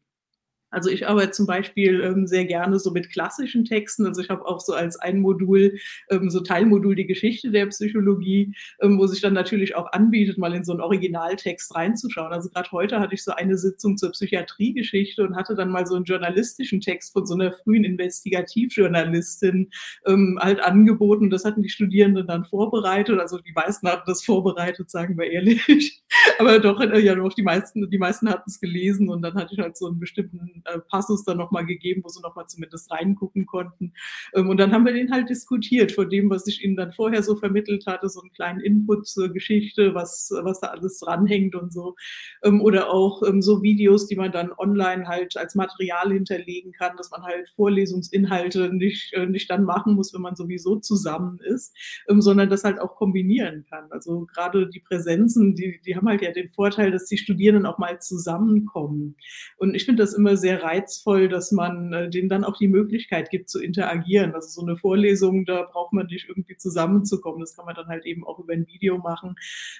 Also 0.70 0.90
ich 0.90 1.06
arbeite 1.06 1.30
zum 1.30 1.46
Beispiel 1.46 2.00
ähm, 2.00 2.26
sehr 2.26 2.44
gerne 2.44 2.78
so 2.78 2.90
mit 2.90 3.10
klassischen 3.10 3.64
Texten. 3.64 4.04
Also 4.04 4.20
ich 4.20 4.30
habe 4.30 4.44
auch 4.46 4.60
so 4.60 4.74
als 4.74 4.96
ein 4.96 5.20
Modul, 5.20 5.78
ähm, 6.10 6.28
so 6.28 6.40
Teilmodul 6.40 6.96
die 6.96 7.06
Geschichte 7.06 7.50
der 7.50 7.66
Psychologie, 7.66 8.54
ähm, 8.80 8.98
wo 8.98 9.06
sich 9.06 9.20
dann 9.20 9.32
natürlich 9.32 9.76
auch 9.76 9.92
anbietet, 9.92 10.38
mal 10.38 10.54
in 10.54 10.64
so 10.64 10.72
einen 10.72 10.80
Originaltext 10.80 11.74
reinzuschauen. 11.74 12.32
Also 12.32 12.50
gerade 12.50 12.70
heute 12.72 12.98
hatte 12.98 13.14
ich 13.14 13.22
so 13.22 13.32
eine 13.32 13.56
Sitzung 13.56 13.96
zur 13.96 14.10
Psychiatriegeschichte 14.10 15.22
und 15.22 15.36
hatte 15.36 15.54
dann 15.54 15.70
mal 15.70 15.86
so 15.86 15.94
einen 15.94 16.04
journalistischen 16.04 16.80
Text 16.80 17.12
von 17.12 17.26
so 17.26 17.34
einer 17.34 17.52
frühen 17.52 17.84
Investigativjournalistin 17.84 19.70
ähm, 20.06 20.38
halt 20.40 20.60
angeboten. 20.60 21.30
Das 21.30 21.44
hatten 21.44 21.62
die 21.62 21.68
Studierenden 21.68 22.26
dann 22.26 22.44
vorbereitet. 22.44 23.20
Also 23.20 23.38
die 23.38 23.52
meisten 23.52 23.88
hatten 23.88 24.04
das 24.06 24.24
vorbereitet, 24.24 24.90
sagen 24.90 25.16
wir 25.16 25.30
ehrlich. 25.30 26.02
Aber 26.38 26.58
doch, 26.58 26.80
äh, 26.80 26.98
ja, 27.00 27.14
doch 27.14 27.32
die 27.34 27.42
meisten, 27.42 27.88
die 27.88 27.98
meisten 27.98 28.28
hatten 28.28 28.50
es 28.50 28.60
gelesen 28.60 29.08
und 29.08 29.22
dann 29.22 29.34
hatte 29.34 29.54
ich 29.54 29.60
halt 29.60 29.76
so 29.76 29.86
einen 29.86 30.00
bestimmten 30.00 30.62
äh, 30.66 30.78
Passus 30.78 31.24
dann 31.24 31.38
nochmal 31.38 31.66
gegeben, 31.66 32.02
wo 32.04 32.08
sie 32.08 32.20
nochmal 32.20 32.46
zumindest 32.46 32.90
reingucken 32.90 33.46
konnten. 33.46 33.92
Ähm, 34.34 34.48
und 34.48 34.58
dann 34.58 34.72
haben 34.72 34.84
wir 34.84 34.92
den 34.92 35.12
halt 35.12 35.28
diskutiert 35.28 35.92
von 35.92 36.08
dem, 36.08 36.30
was 36.30 36.46
ich 36.46 36.64
ihnen 36.64 36.76
dann 36.76 36.92
vorher 36.92 37.22
so 37.22 37.36
vermittelt 37.36 37.86
hatte, 37.86 38.08
so 38.08 38.20
einen 38.20 38.32
kleinen 38.32 38.60
Input 38.60 39.06
zur 39.06 39.32
Geschichte, 39.32 39.94
was, 39.94 40.30
was 40.42 40.60
da 40.60 40.68
alles 40.68 41.00
dranhängt 41.00 41.54
und 41.54 41.72
so. 41.72 41.94
Ähm, 42.42 42.60
oder 42.60 42.90
auch 42.90 43.22
ähm, 43.22 43.42
so 43.42 43.62
Videos, 43.62 44.06
die 44.06 44.16
man 44.16 44.32
dann 44.32 44.52
online 44.56 45.06
halt 45.06 45.36
als 45.36 45.54
Material 45.54 46.12
hinterlegen 46.12 46.72
kann, 46.72 46.96
dass 46.96 47.10
man 47.10 47.22
halt 47.22 47.48
Vorlesungsinhalte 47.56 48.72
nicht, 48.74 49.12
äh, 49.14 49.26
nicht 49.26 49.50
dann 49.50 49.64
machen 49.64 49.94
muss, 49.94 50.12
wenn 50.14 50.22
man 50.22 50.36
sowieso 50.36 50.76
zusammen 50.76 51.38
ist, 51.44 51.74
sondern 52.08 52.50
das 52.50 52.64
halt 52.64 52.80
auch 52.80 52.96
kombinieren 52.96 53.64
kann. 53.68 53.86
Also 53.90 54.26
gerade 54.26 54.68
die 54.68 54.80
Präsenzen, 54.80 55.54
die, 55.54 55.80
die 55.84 55.96
haben 55.96 56.08
halt 56.08 56.22
ja 56.22 56.32
den 56.32 56.50
Vorteil, 56.50 56.90
dass 56.90 57.06
die 57.06 57.18
Studierenden 57.18 57.66
auch 57.66 57.78
mal 57.78 58.00
zusammenkommen. 58.00 59.16
Und 59.56 59.74
ich 59.74 59.84
finde 59.84 60.02
das 60.02 60.14
immer 60.14 60.36
sehr 60.36 60.45
sehr 60.46 60.62
reizvoll, 60.62 61.28
dass 61.28 61.50
man 61.50 61.92
äh, 61.92 62.08
denen 62.08 62.28
dann 62.28 62.44
auch 62.44 62.56
die 62.56 62.68
Möglichkeit 62.68 63.30
gibt 63.30 63.50
zu 63.50 63.60
interagieren. 63.60 64.32
Also 64.32 64.48
so 64.48 64.64
eine 64.64 64.76
Vorlesung, 64.76 65.44
da 65.44 65.62
braucht 65.62 65.92
man 65.92 66.06
nicht 66.06 66.28
irgendwie 66.28 66.56
zusammenzukommen. 66.56 67.40
Das 67.40 67.56
kann 67.56 67.64
man 67.64 67.74
dann 67.74 67.88
halt 67.88 68.06
eben 68.06 68.24
auch 68.24 68.38
über 68.38 68.52
ein 68.52 68.64
Video 68.68 68.98
machen. 68.98 69.34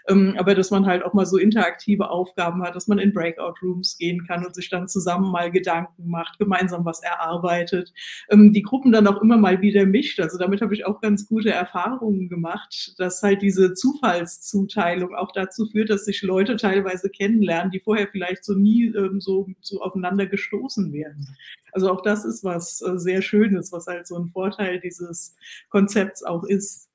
Ähm, 0.08 0.34
aber 0.36 0.56
dass 0.56 0.72
man 0.72 0.84
halt 0.84 1.04
auch 1.04 1.14
mal 1.14 1.24
so 1.24 1.36
interaktive 1.36 2.10
Aufgaben 2.10 2.64
hat, 2.64 2.74
dass 2.74 2.88
man 2.88 2.98
in 2.98 3.12
Breakout-Rooms 3.12 3.96
gehen 3.96 4.26
kann 4.26 4.44
und 4.44 4.56
sich 4.56 4.68
dann 4.68 4.88
zusammen 4.88 5.30
mal 5.30 5.52
Gedanken 5.52 6.08
macht, 6.08 6.40
gemeinsam 6.40 6.84
was 6.84 7.00
erarbeitet. 7.00 7.92
Ähm, 8.28 8.52
die 8.52 8.62
Gruppen 8.62 8.90
dann 8.90 9.06
auch 9.06 9.22
immer 9.22 9.36
mal 9.36 9.62
wieder 9.62 9.86
mischt. 9.86 10.18
Also 10.18 10.36
damit 10.36 10.62
habe 10.62 10.74
ich 10.74 10.84
auch 10.84 11.00
ganz 11.00 11.28
gute 11.28 11.50
Erfahrungen 11.50 12.28
gemacht, 12.28 12.94
dass 12.98 13.22
halt 13.22 13.40
diese 13.40 13.74
Zufallszuteilung 13.74 15.14
auch 15.14 15.30
dazu 15.30 15.66
führt, 15.66 15.90
dass 15.90 16.06
sich 16.06 16.22
Leute 16.22 16.56
teilweise 16.56 17.08
kennenlernen, 17.08 17.70
die 17.70 17.78
vorher 17.78 18.08
vielleicht 18.08 18.44
so 18.44 18.54
nie 18.54 18.86
ähm, 18.86 19.20
so, 19.20 19.46
so 19.60 19.80
aufeinander 19.80 20.26
gestoßen 20.26 20.55
gestoßen 20.56 20.92
werden. 20.92 21.36
Also 21.72 21.90
auch 21.90 22.02
das 22.02 22.24
ist 22.24 22.44
was 22.44 22.82
äh, 22.82 22.98
sehr 22.98 23.22
Schönes, 23.22 23.72
was 23.72 23.86
halt 23.86 24.06
so 24.06 24.16
ein 24.16 24.28
Vorteil 24.28 24.80
dieses 24.80 25.36
Konzepts 25.68 26.22
auch 26.22 26.44
ist. 26.44 26.88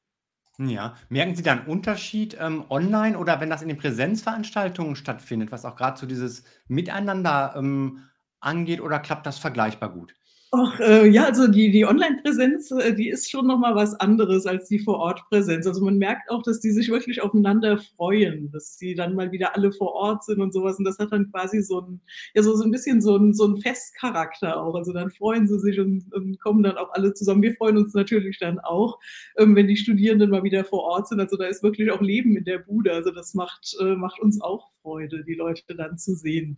Ja, 0.57 0.95
merken 1.09 1.35
Sie 1.35 1.43
da 1.43 1.53
einen 1.53 1.65
Unterschied 1.65 2.37
ähm, 2.39 2.65
online 2.69 3.17
oder 3.17 3.39
wenn 3.39 3.49
das 3.49 3.61
in 3.61 3.67
den 3.67 3.77
Präsenzveranstaltungen 3.77 4.95
stattfindet, 4.95 5.51
was 5.51 5.65
auch 5.65 5.75
gerade 5.75 5.99
so 5.99 6.05
dieses 6.05 6.43
Miteinander 6.67 7.55
ähm, 7.57 8.03
angeht, 8.39 8.81
oder 8.81 8.99
klappt 8.99 9.25
das 9.25 9.39
vergleichbar 9.39 9.91
gut? 9.91 10.13
Ach, 10.53 10.77
äh, 10.81 11.07
ja, 11.07 11.23
also 11.27 11.47
die, 11.47 11.71
die 11.71 11.85
Online-Präsenz, 11.85 12.71
äh, 12.71 12.93
die 12.93 13.07
ist 13.07 13.31
schon 13.31 13.47
nochmal 13.47 13.73
was 13.73 13.93
anderes 13.93 14.45
als 14.45 14.67
die 14.67 14.79
Vor-Ort-Präsenz. 14.79 15.65
Also 15.65 15.79
man 15.81 15.97
merkt 15.97 16.29
auch, 16.29 16.43
dass 16.43 16.59
die 16.59 16.71
sich 16.71 16.89
wirklich 16.89 17.21
aufeinander 17.21 17.77
freuen, 17.77 18.51
dass 18.51 18.75
die 18.75 18.93
dann 18.93 19.15
mal 19.15 19.31
wieder 19.31 19.55
alle 19.55 19.71
vor 19.71 19.93
Ort 19.93 20.25
sind 20.25 20.41
und 20.41 20.53
sowas. 20.53 20.77
Und 20.77 20.83
das 20.83 20.99
hat 20.99 21.13
dann 21.13 21.31
quasi 21.31 21.61
so 21.61 21.79
ein, 21.79 22.01
ja, 22.33 22.43
so, 22.43 22.53
so 22.57 22.65
ein 22.65 22.71
bisschen 22.71 23.01
so 23.01 23.15
ein, 23.15 23.33
so 23.33 23.47
ein 23.47 23.61
Festcharakter 23.61 24.61
auch. 24.61 24.75
Also 24.75 24.91
dann 24.91 25.09
freuen 25.11 25.47
sie 25.47 25.57
sich 25.57 25.79
und, 25.79 26.11
und 26.13 26.37
kommen 26.41 26.63
dann 26.63 26.75
auch 26.77 26.91
alle 26.91 27.13
zusammen. 27.13 27.43
Wir 27.43 27.55
freuen 27.55 27.77
uns 27.77 27.93
natürlich 27.93 28.37
dann 28.37 28.59
auch, 28.59 28.99
ähm, 29.37 29.55
wenn 29.55 29.69
die 29.69 29.77
Studierenden 29.77 30.31
mal 30.31 30.43
wieder 30.43 30.65
vor 30.65 30.83
Ort 30.83 31.07
sind. 31.07 31.21
Also 31.21 31.37
da 31.37 31.45
ist 31.45 31.63
wirklich 31.63 31.91
auch 31.91 32.01
Leben 32.01 32.35
in 32.35 32.43
der 32.43 32.59
Bude. 32.59 32.91
Also 32.91 33.11
das 33.11 33.33
macht, 33.35 33.73
äh, 33.79 33.95
macht 33.95 34.19
uns 34.19 34.41
auch 34.41 34.67
Freude, 34.81 35.23
die 35.23 35.35
Leute 35.35 35.75
dann 35.75 35.97
zu 35.97 36.15
sehen. 36.15 36.57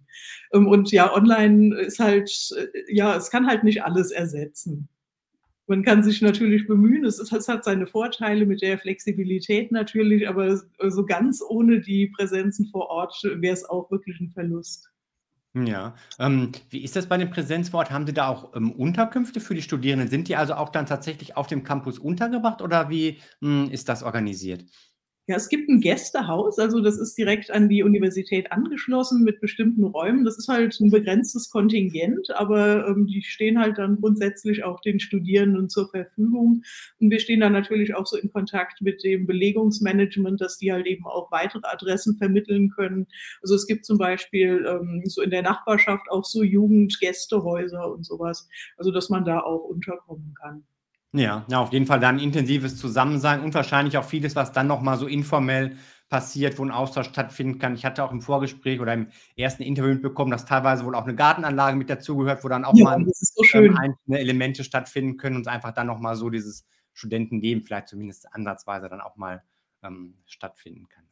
Ähm, 0.52 0.68
und 0.68 0.92
ja, 0.92 1.14
online 1.14 1.76
ist 1.76 2.00
halt, 2.00 2.32
äh, 2.58 2.94
ja, 2.94 3.16
es 3.16 3.30
kann 3.30 3.46
halt 3.46 3.64
nicht 3.64 3.83
alles 3.86 4.12
ersetzen. 4.12 4.90
Man 5.68 5.84
kann 5.84 6.04
sich 6.04 6.22
natürlich 6.22 6.68
bemühen, 6.68 7.06
es, 7.06 7.20
es 7.20 7.48
hat 7.48 7.64
seine 7.64 7.88
Vorteile 7.88 8.46
mit 8.46 8.62
der 8.62 8.78
Flexibilität 8.78 9.72
natürlich, 9.72 10.28
aber 10.28 10.62
so 10.90 11.06
ganz 11.06 11.42
ohne 11.48 11.80
die 11.80 12.08
Präsenzen 12.08 12.68
vor 12.68 12.90
Ort 12.90 13.18
wäre 13.24 13.54
es 13.54 13.64
auch 13.64 13.90
wirklich 13.90 14.20
ein 14.20 14.30
Verlust. 14.30 14.90
Ja, 15.56 15.96
ähm, 16.18 16.52
wie 16.72 16.84
ist 16.84 16.96
das 16.96 17.08
bei 17.08 17.18
dem 17.18 17.30
Präsenzwort? 17.30 17.92
Haben 17.92 18.08
Sie 18.08 18.14
da 18.14 18.28
auch 18.28 18.56
ähm, 18.56 18.72
Unterkünfte 18.72 19.40
für 19.40 19.54
die 19.54 19.62
Studierenden? 19.62 20.10
Sind 20.10 20.28
die 20.28 20.36
also 20.36 20.56
auch 20.56 20.70
dann 20.70 20.88
tatsächlich 20.88 21.38
auf 21.38 21.46
dem 21.46 21.64
Campus 21.64 22.00
untergebracht 22.00 22.62
oder 22.64 22.90
wie 22.90 23.20
mh, 23.40 23.66
hm, 23.66 23.72
ist 23.72 23.88
das 23.88 24.02
organisiert? 24.02 24.66
Ja, 25.26 25.38
es 25.38 25.48
gibt 25.48 25.70
ein 25.70 25.80
Gästehaus, 25.80 26.60
also 26.60 26.82
das 26.82 26.98
ist 26.98 27.18
direkt 27.18 27.50
an 27.50 27.70
die 27.70 27.84
Universität 27.84 28.52
angeschlossen 28.52 29.24
mit 29.24 29.40
bestimmten 29.40 29.86
Räumen. 29.86 30.26
Das 30.26 30.38
ist 30.38 30.50
halt 30.50 30.78
ein 30.82 30.92
begrenztes 30.92 31.50
Kontingent, 31.50 32.30
aber 32.32 32.90
ähm, 32.90 33.08
die 33.08 33.22
stehen 33.22 33.58
halt 33.58 33.78
dann 33.78 34.02
grundsätzlich 34.02 34.66
auch 34.66 34.82
den 34.82 35.00
Studierenden 35.00 35.70
zur 35.70 35.90
Verfügung. 35.90 36.64
Und 37.00 37.10
wir 37.10 37.22
stehen 37.22 37.40
dann 37.40 37.54
natürlich 37.54 37.96
auch 37.96 38.06
so 38.06 38.18
in 38.18 38.34
Kontakt 38.34 38.82
mit 38.82 39.02
dem 39.06 39.26
Belegungsmanagement, 39.26 40.42
dass 40.42 40.58
die 40.58 40.74
halt 40.74 40.88
eben 40.88 41.06
auch 41.06 41.32
weitere 41.32 41.68
Adressen 41.68 42.18
vermitteln 42.18 42.70
können. 42.72 43.08
Also 43.42 43.56
es 43.56 43.66
gibt 43.66 43.86
zum 43.86 43.98
Beispiel 43.98 44.66
ähm, 44.68 45.04
so 45.06 45.22
in 45.22 45.30
der 45.30 45.42
Nachbarschaft 45.42 46.12
auch 46.12 46.26
so 46.26 46.44
Jugendgästehäuser 46.44 47.90
und 47.94 48.06
sowas, 48.06 48.50
also 48.76 48.92
dass 48.92 49.10
man 49.10 49.24
da 49.24 49.40
auch 49.40 49.64
unterkommen 49.64 50.34
kann. 50.34 50.66
Ja, 51.16 51.46
ja, 51.48 51.60
auf 51.60 51.72
jeden 51.72 51.86
Fall 51.86 52.00
dann 52.00 52.18
intensives 52.18 52.78
Zusammensein 52.78 53.42
und 53.42 53.54
wahrscheinlich 53.54 53.98
auch 53.98 54.04
vieles, 54.04 54.36
was 54.36 54.52
dann 54.52 54.66
nochmal 54.66 54.98
so 54.98 55.06
informell 55.06 55.78
passiert, 56.10 56.58
wo 56.58 56.66
ein 56.66 56.72
Austausch 56.72 57.08
stattfinden 57.08 57.60
kann. 57.60 57.76
Ich 57.76 57.86
hatte 57.86 58.04
auch 58.04 58.12
im 58.12 58.22
Vorgespräch 58.22 58.80
oder 58.80 58.94
im 58.94 59.08
ersten 59.36 59.64
Interview 59.64 59.94
mitbekommen, 59.94 60.32
dass 60.32 60.46
teilweise 60.46 60.86
wohl 60.86 60.96
auch 60.96 61.04
eine 61.04 61.16
Gartenanlage 61.16 61.76
mit 61.78 61.90
dazugehört, 61.90 62.44
wo 62.44 62.50
dann 62.50 62.66
auch 62.66 62.76
ja, 62.76 62.84
mal 62.84 63.06
so 63.06 63.44
ähm, 63.54 63.78
einzelne 63.78 64.20
Elemente 64.20 64.64
stattfinden 64.64 65.18
können 65.18 65.36
und 65.38 65.48
einfach 65.48 65.72
dann 65.72 65.88
nochmal 65.88 66.16
so 66.16 66.30
dieses 66.30 66.66
Studentenleben 66.94 67.64
vielleicht 67.64 67.90
zumindest 67.90 68.34
ansatzweise 68.34 68.90
dann 68.90 69.02
auch 69.02 69.16
mal 69.16 69.44
ähm, 69.84 70.16
stattfinden 70.26 70.88
kann. 70.90 71.04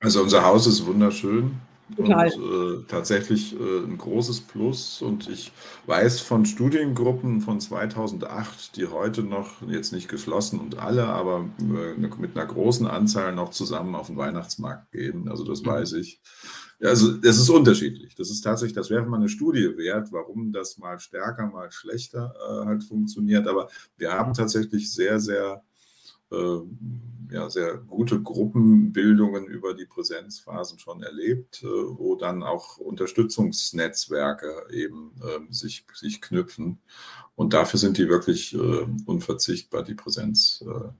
Also 0.00 0.22
unser 0.22 0.44
Haus 0.44 0.66
ist 0.68 0.86
wunderschön. 0.86 1.60
Total. 1.96 2.30
Und 2.32 2.82
äh, 2.82 2.84
tatsächlich 2.88 3.54
äh, 3.58 3.84
ein 3.84 3.96
großes 3.96 4.42
Plus. 4.42 5.00
Und 5.02 5.28
ich 5.28 5.52
weiß 5.86 6.20
von 6.20 6.44
Studiengruppen 6.44 7.40
von 7.40 7.60
2008, 7.60 8.76
die 8.76 8.86
heute 8.88 9.22
noch, 9.22 9.62
jetzt 9.68 9.92
nicht 9.92 10.08
geschlossen 10.08 10.60
und 10.60 10.78
alle, 10.78 11.06
aber 11.06 11.48
äh, 11.58 11.98
mit 11.98 12.36
einer 12.36 12.46
großen 12.46 12.86
Anzahl 12.86 13.34
noch 13.34 13.50
zusammen 13.50 13.94
auf 13.94 14.08
den 14.08 14.16
Weihnachtsmarkt 14.16 14.92
gehen. 14.92 15.28
Also 15.28 15.44
das 15.44 15.62
mhm. 15.62 15.66
weiß 15.66 15.92
ich. 15.94 16.20
Also 16.80 17.16
es 17.22 17.38
ist 17.38 17.50
unterschiedlich. 17.50 18.14
Das 18.14 18.30
ist 18.30 18.42
tatsächlich, 18.42 18.76
das 18.76 18.90
wäre 18.90 19.04
mal 19.06 19.16
eine 19.16 19.28
Studie 19.28 19.76
wert, 19.76 20.12
warum 20.12 20.52
das 20.52 20.78
mal 20.78 21.00
stärker, 21.00 21.46
mal 21.46 21.72
schlechter 21.72 22.34
äh, 22.36 22.66
halt 22.66 22.84
funktioniert. 22.84 23.48
Aber 23.48 23.68
wir 23.96 24.12
haben 24.12 24.32
tatsächlich 24.32 24.92
sehr, 24.92 25.18
sehr 25.18 25.64
ja, 27.30 27.50
sehr 27.50 27.78
gute 27.78 28.20
Gruppenbildungen 28.22 29.46
über 29.46 29.74
die 29.74 29.86
Präsenzphasen 29.86 30.78
schon 30.78 31.02
erlebt, 31.02 31.62
äh, 31.62 31.66
wo 31.66 32.14
dann 32.16 32.42
auch 32.42 32.78
Unterstützungsnetzwerke 32.78 34.66
eben 34.72 35.12
äh, 35.22 35.52
sich, 35.52 35.84
sich 35.94 36.20
knüpfen. 36.20 36.78
Und 37.34 37.52
dafür 37.52 37.78
sind 37.78 37.98
die 37.98 38.08
wirklich 38.08 38.54
äh, 38.54 38.86
unverzichtbar, 39.06 39.82
die 39.82 39.94
Präsenzwochen, 39.94 40.94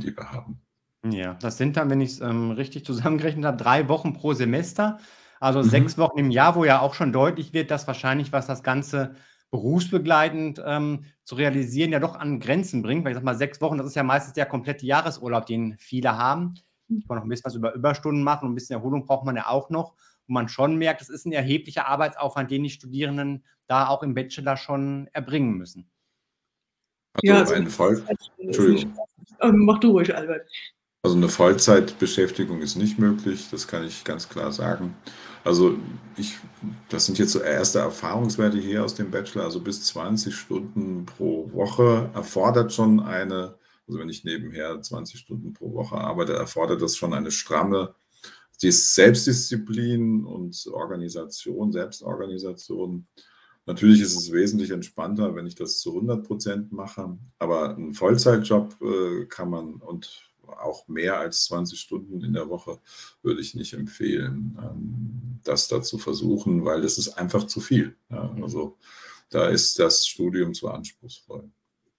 die 0.00 0.16
wir 0.16 0.30
haben. 0.30 0.60
Ja, 1.04 1.34
das 1.34 1.58
sind 1.58 1.76
dann, 1.76 1.90
wenn 1.90 2.00
ich 2.00 2.12
es 2.12 2.20
ähm, 2.20 2.50
richtig 2.50 2.84
zusammengerechnet 2.84 3.44
habe, 3.44 3.56
drei 3.56 3.88
Wochen 3.88 4.12
pro 4.12 4.34
Semester, 4.34 4.98
also 5.40 5.60
mhm. 5.60 5.68
sechs 5.68 5.98
Wochen 5.98 6.18
im 6.18 6.30
Jahr, 6.30 6.56
wo 6.56 6.64
ja 6.64 6.80
auch 6.80 6.94
schon 6.94 7.12
deutlich 7.12 7.52
wird, 7.52 7.70
dass 7.70 7.86
wahrscheinlich, 7.86 8.32
was 8.32 8.46
das 8.46 8.62
Ganze 8.62 9.14
berufsbegleitend 9.50 10.62
ähm, 10.64 11.04
zu 11.24 11.34
realisieren, 11.34 11.92
ja 11.92 12.00
doch 12.00 12.16
an 12.16 12.40
Grenzen 12.40 12.82
bringt. 12.82 13.04
Weil 13.04 13.12
ich 13.12 13.16
sag 13.16 13.24
mal, 13.24 13.36
sechs 13.36 13.60
Wochen, 13.60 13.78
das 13.78 13.86
ist 13.86 13.96
ja 13.96 14.02
meistens 14.02 14.34
der 14.34 14.46
komplette 14.46 14.86
Jahresurlaub, 14.86 15.46
den 15.46 15.76
viele 15.78 16.16
haben. 16.16 16.54
Ich 16.88 17.06
kann 17.06 17.16
noch 17.16 17.24
ein 17.24 17.28
bisschen 17.28 17.44
was 17.44 17.54
über 17.54 17.74
Überstunden 17.74 18.22
machen 18.22 18.46
und 18.46 18.52
ein 18.52 18.54
bisschen 18.54 18.76
Erholung 18.76 19.04
braucht 19.04 19.24
man 19.24 19.36
ja 19.36 19.48
auch 19.48 19.70
noch. 19.70 19.92
Und 20.26 20.34
man 20.34 20.48
schon 20.48 20.76
merkt, 20.76 21.00
es 21.00 21.08
ist 21.08 21.26
ein 21.26 21.32
erheblicher 21.32 21.86
Arbeitsaufwand, 21.86 22.50
den 22.50 22.64
die 22.64 22.70
Studierenden 22.70 23.44
da 23.66 23.88
auch 23.88 24.02
im 24.02 24.14
Bachelor 24.14 24.56
schon 24.56 25.08
erbringen 25.12 25.56
müssen. 25.56 25.90
Also 27.14 27.26
ja, 27.26 27.38
also 27.40 27.54
ein 27.54 27.68
Fall. 27.68 28.02
Entschuldigung. 28.38 28.96
Ähm, 29.40 29.64
mach 29.64 29.78
du 29.78 29.90
ruhig, 29.90 30.14
Albert. 30.14 30.48
Also 31.02 31.16
eine 31.16 31.28
Vollzeitbeschäftigung 31.28 32.60
ist 32.60 32.76
nicht 32.76 32.98
möglich, 32.98 33.48
das 33.50 33.68
kann 33.68 33.86
ich 33.86 34.02
ganz 34.04 34.28
klar 34.28 34.50
sagen. 34.50 34.96
Also 35.48 35.78
ich, 36.18 36.36
das 36.90 37.06
sind 37.06 37.18
jetzt 37.18 37.32
so 37.32 37.40
erste 37.40 37.78
Erfahrungswerte 37.78 38.58
hier 38.58 38.84
aus 38.84 38.94
dem 38.94 39.10
Bachelor, 39.10 39.44
also 39.44 39.60
bis 39.60 39.82
20 39.86 40.36
Stunden 40.36 41.06
pro 41.06 41.50
Woche 41.54 42.10
erfordert 42.14 42.70
schon 42.70 43.00
eine, 43.00 43.54
also 43.86 43.98
wenn 43.98 44.10
ich 44.10 44.24
nebenher 44.24 44.78
20 44.78 45.18
Stunden 45.18 45.54
pro 45.54 45.72
Woche 45.72 45.96
arbeite, 45.96 46.34
erfordert 46.34 46.82
das 46.82 46.98
schon 46.98 47.14
eine 47.14 47.30
stramme 47.30 47.94
die 48.60 48.72
Selbstdisziplin 48.72 50.26
und 50.26 50.66
Organisation, 50.70 51.72
Selbstorganisation. 51.72 53.06
Natürlich 53.64 54.02
ist 54.02 54.16
es 54.16 54.30
wesentlich 54.30 54.70
entspannter, 54.70 55.34
wenn 55.34 55.46
ich 55.46 55.54
das 55.54 55.78
zu 55.78 55.94
100 55.94 56.26
Prozent 56.26 56.72
mache, 56.72 57.16
aber 57.38 57.74
einen 57.74 57.94
Vollzeitjob 57.94 58.76
äh, 58.82 59.24
kann 59.26 59.48
man 59.48 59.76
und 59.76 60.27
auch 60.48 60.88
mehr 60.88 61.18
als 61.18 61.44
20 61.44 61.78
Stunden 61.78 62.22
in 62.22 62.32
der 62.32 62.48
Woche 62.48 62.78
würde 63.22 63.40
ich 63.40 63.54
nicht 63.54 63.74
empfehlen, 63.74 64.58
ähm, 64.60 65.40
das 65.44 65.68
da 65.68 65.82
zu 65.82 65.98
versuchen, 65.98 66.64
weil 66.64 66.82
das 66.82 66.98
ist 66.98 67.10
einfach 67.10 67.44
zu 67.44 67.60
viel. 67.60 67.96
Mhm. 68.08 68.42
Also 68.42 68.78
da 69.30 69.48
ist 69.48 69.78
das 69.78 70.06
Studium 70.06 70.54
zu 70.54 70.70
anspruchsvoll. 70.70 71.50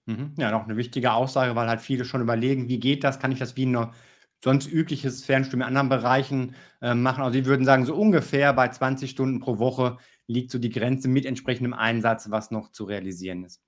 Mhm. 0.06 0.34
Ja, 0.38 0.52
noch 0.52 0.66
eine 0.66 0.78
wichtige 0.78 1.14
Aussage, 1.14 1.56
weil 1.56 1.68
halt 1.68 1.82
viele 1.82 2.06
schon 2.06 2.22
überlegen, 2.22 2.68
wie 2.68 2.80
geht 2.80 3.04
das? 3.04 3.20
Kann 3.20 3.32
ich 3.32 3.40
das 3.40 3.56
wie 3.56 3.66
ein 3.66 3.92
sonst 4.44 4.72
übliches 4.72 5.24
Fernstudium 5.24 5.62
in 5.62 5.68
anderen 5.68 5.90
Bereichen 5.90 6.56
äh, 6.82 6.96
machen? 6.96 7.24
Also 7.24 7.34
Sie 7.34 7.46
würden 7.46 7.66
sagen, 7.66 7.86
so 7.86 7.96
ungefähr 7.96 8.54
bei 8.54 8.68
20 8.70 9.12
Stunden 9.12 9.40
pro 9.40 9.60
Woche 9.60 9.98
liegt 10.26 10.52
so 10.52 10.60
die 10.60 10.70
Grenze 10.72 11.08
mit 11.08 11.26
entsprechendem 11.26 11.74
Einsatz, 11.74 12.30
was 12.30 12.52
noch 12.52 12.72
zu 12.72 12.86
realisieren 12.86 13.44
ist. 13.44 13.62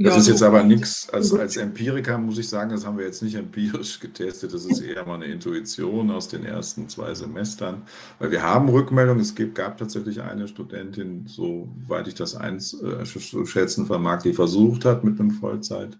Das 0.00 0.14
ja, 0.14 0.20
ist 0.20 0.28
jetzt 0.28 0.42
aber 0.44 0.62
nichts, 0.62 1.08
als, 1.08 1.32
als 1.32 1.56
Empiriker 1.56 2.18
muss 2.18 2.38
ich 2.38 2.48
sagen, 2.48 2.70
das 2.70 2.86
haben 2.86 2.98
wir 2.98 3.04
jetzt 3.04 3.20
nicht 3.20 3.34
empirisch 3.34 3.98
getestet, 4.00 4.54
das 4.54 4.64
ist 4.64 4.80
eher 4.80 5.04
mal 5.04 5.16
eine 5.16 5.24
Intuition 5.24 6.12
aus 6.12 6.28
den 6.28 6.44
ersten 6.44 6.88
zwei 6.88 7.14
Semestern, 7.14 7.82
weil 8.20 8.30
wir 8.30 8.44
haben 8.44 8.68
Rückmeldungen, 8.68 9.20
es 9.20 9.34
gibt, 9.34 9.56
gab 9.56 9.76
tatsächlich 9.76 10.20
eine 10.20 10.46
Studentin, 10.46 11.26
soweit 11.26 12.06
ich 12.06 12.14
das 12.14 12.36
eins 12.36 12.80
äh, 12.80 13.04
schätzen 13.04 13.86
vermag, 13.86 14.22
die 14.22 14.34
versucht 14.34 14.84
hat, 14.84 15.02
mit 15.02 15.18
einem 15.18 15.32
Vollzeitberuf 15.32 15.98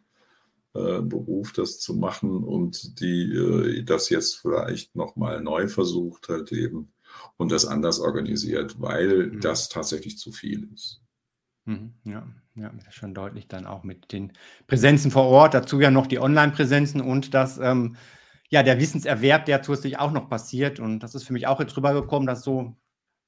äh, 0.74 1.56
das 1.56 1.80
zu 1.80 1.94
machen 1.94 2.44
und 2.44 3.00
die 3.00 3.32
äh, 3.34 3.82
das 3.82 4.10
jetzt 4.10 4.36
vielleicht 4.36 4.94
nochmal 4.94 5.42
neu 5.42 5.66
versucht 5.66 6.28
halt 6.28 6.52
eben 6.52 6.92
und 7.36 7.50
das 7.50 7.66
anders 7.66 7.98
organisiert, 7.98 8.80
weil 8.80 9.26
mhm. 9.26 9.40
das 9.40 9.68
tatsächlich 9.68 10.18
zu 10.18 10.30
viel 10.30 10.68
ist. 10.72 11.00
Mhm, 11.64 11.94
ja, 12.04 12.26
ja, 12.60 12.70
schon 12.90 13.14
deutlich 13.14 13.48
dann 13.48 13.66
auch 13.66 13.84
mit 13.84 14.12
den 14.12 14.32
Präsenzen 14.66 15.10
vor 15.10 15.24
Ort, 15.24 15.54
dazu 15.54 15.80
ja 15.80 15.90
noch 15.90 16.06
die 16.06 16.18
Online-Präsenzen 16.18 17.00
und 17.00 17.34
das, 17.34 17.58
ähm, 17.58 17.96
ja, 18.50 18.62
der 18.62 18.78
Wissenserwerb, 18.78 19.44
der 19.44 19.62
zusätzlich 19.62 19.98
auch 19.98 20.12
noch 20.12 20.28
passiert. 20.28 20.80
Und 20.80 21.00
das 21.00 21.14
ist 21.14 21.24
für 21.24 21.32
mich 21.32 21.46
auch 21.46 21.60
jetzt 21.60 21.76
rübergekommen, 21.76 22.26
dass 22.26 22.42
so 22.42 22.76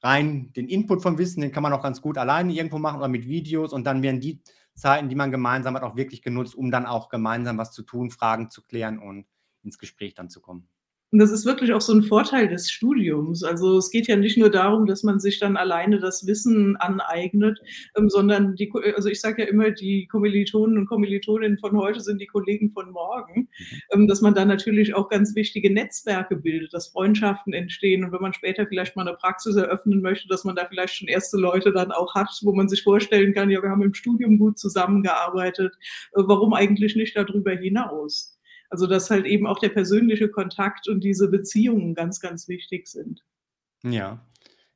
rein 0.03 0.53
den 0.55 0.69
Input 0.69 1.03
vom 1.03 1.19
Wissen, 1.19 1.43
den 1.43 1.53
kann 1.53 1.63
man 1.63 1.73
auch 1.73 1.83
ganz 1.83 2.01
gut 2.01 2.19
alleine 2.19 2.53
irgendwo 2.53 2.79
machen 2.79 2.99
oder 2.99 3.09
mit 3.09 3.27
Videos 3.27 3.73
und 3.73 3.85
dann 3.85 4.03
werden 4.03 4.21
die 4.21 4.43
Zeiten, 4.75 5.09
die 5.09 5.15
man 5.15 5.31
gemeinsam 5.31 5.75
hat, 5.77 5.83
auch 5.83 5.97
wirklich 5.97 6.23
genutzt, 6.23 6.55
um 6.55 6.71
dann 6.71 6.87
auch 6.87 7.09
gemeinsam 7.11 7.59
was 7.59 7.73
zu 7.73 7.83
tun, 7.83 8.11
Fragen 8.11 8.51
zu 8.51 8.63
klären 8.63 8.99
und 8.99 9.27
ins 9.63 9.79
Gespräch 9.79 10.15
dann 10.15 10.31
zu 10.31 10.41
kommen. 10.41 10.69
Und 11.13 11.19
das 11.19 11.33
ist 11.33 11.45
wirklich 11.45 11.73
auch 11.73 11.81
so 11.81 11.93
ein 11.93 12.03
Vorteil 12.03 12.49
des 12.49 12.71
Studiums. 12.71 13.43
Also 13.43 13.79
es 13.79 13.91
geht 13.91 14.07
ja 14.07 14.17
nicht 14.17 14.39
nur 14.39 14.51
darum, 14.51 14.87
dass 14.87 15.03
man 15.03 15.19
sich 15.19 15.41
dann 15.41 15.57
alleine 15.57 15.99
das 15.99 16.27
Wissen 16.27 16.77
aneignet, 16.77 17.59
ähm, 17.97 18.09
sondern 18.09 18.55
die, 18.55 18.71
also 18.95 19.09
ich 19.09 19.21
sage 19.21 19.43
ja 19.43 19.49
immer, 19.49 19.73
die 19.73 20.07
Kommilitonen 20.07 20.79
und 20.79 20.87
Kommilitoninnen 20.87 21.59
von 21.59 21.77
heute 21.77 22.01
sind 22.01 22.21
die 22.21 22.27
Kollegen 22.27 22.71
von 22.71 22.93
morgen, 22.93 23.41
mhm. 23.41 23.81
ähm, 23.93 24.09
dass 24.09 24.21
man 24.21 24.35
da 24.35 24.45
natürlich 24.45 24.95
auch 24.95 25.09
ganz 25.09 25.35
wichtige 25.35 25.73
Netzwerke 25.73 26.37
bildet, 26.37 26.73
dass 26.73 26.89
Freundschaften 26.89 27.53
entstehen 27.53 28.05
und 28.05 28.13
wenn 28.13 28.23
man 28.23 28.33
später 28.33 28.67
vielleicht 28.67 28.95
mal 28.95 29.07
eine 29.07 29.17
Praxis 29.17 29.57
eröffnen 29.57 30.03
möchte, 30.03 30.29
dass 30.29 30.45
man 30.45 30.55
da 30.55 30.67
vielleicht 30.67 30.95
schon 30.95 31.09
erste 31.09 31.39
Leute 31.39 31.73
dann 31.73 31.91
auch 31.91 32.15
hat, 32.15 32.29
wo 32.43 32.53
man 32.53 32.69
sich 32.69 32.85
vorstellen 32.85 33.35
kann, 33.35 33.51
ja, 33.51 33.63
wir 33.63 33.71
haben 33.71 33.83
im 33.83 33.95
Studium 33.95 34.39
gut 34.39 34.59
zusammengearbeitet, 34.59 35.75
äh, 36.13 36.23
warum 36.25 36.55
eigentlich 36.55 36.95
nicht 36.95 37.17
darüber 37.17 37.53
hinaus? 37.53 38.37
Also 38.71 38.87
dass 38.87 39.11
halt 39.11 39.27
eben 39.27 39.47
auch 39.47 39.59
der 39.59 39.69
persönliche 39.69 40.31
Kontakt 40.31 40.89
und 40.89 41.05
diese 41.05 41.29
Beziehungen 41.29 41.95
ganz, 41.95 42.21
ganz 42.21 42.49
wichtig 42.49 42.87
sind. 42.87 43.23
Ja. 43.83 44.27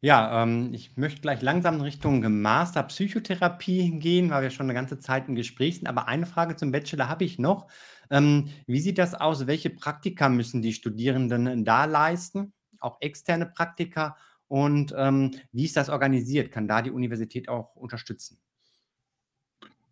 Ja, 0.00 0.42
ähm, 0.42 0.74
ich 0.74 0.98
möchte 0.98 1.22
gleich 1.22 1.40
langsam 1.40 1.76
in 1.76 1.80
Richtung 1.80 2.42
Master 2.42 2.82
Psychotherapie 2.82 3.98
gehen, 4.00 4.28
weil 4.28 4.42
wir 4.42 4.50
schon 4.50 4.66
eine 4.66 4.74
ganze 4.74 4.98
Zeit 4.98 5.28
im 5.28 5.34
Gespräch 5.34 5.76
sind. 5.76 5.86
Aber 5.86 6.08
eine 6.08 6.26
Frage 6.26 6.56
zum 6.56 6.72
Bachelor 6.72 7.08
habe 7.08 7.24
ich 7.24 7.38
noch. 7.38 7.68
Ähm, 8.10 8.50
wie 8.66 8.80
sieht 8.80 8.98
das 8.98 9.14
aus? 9.14 9.46
Welche 9.46 9.70
Praktika 9.70 10.28
müssen 10.28 10.60
die 10.60 10.74
Studierenden 10.74 11.64
da 11.64 11.86
leisten? 11.86 12.52
Auch 12.80 12.98
externe 13.00 13.46
Praktika? 13.46 14.18
Und 14.46 14.94
ähm, 14.94 15.30
wie 15.52 15.64
ist 15.64 15.78
das 15.78 15.88
organisiert? 15.88 16.52
Kann 16.52 16.68
da 16.68 16.82
die 16.82 16.90
Universität 16.90 17.48
auch 17.48 17.74
unterstützen? 17.74 18.38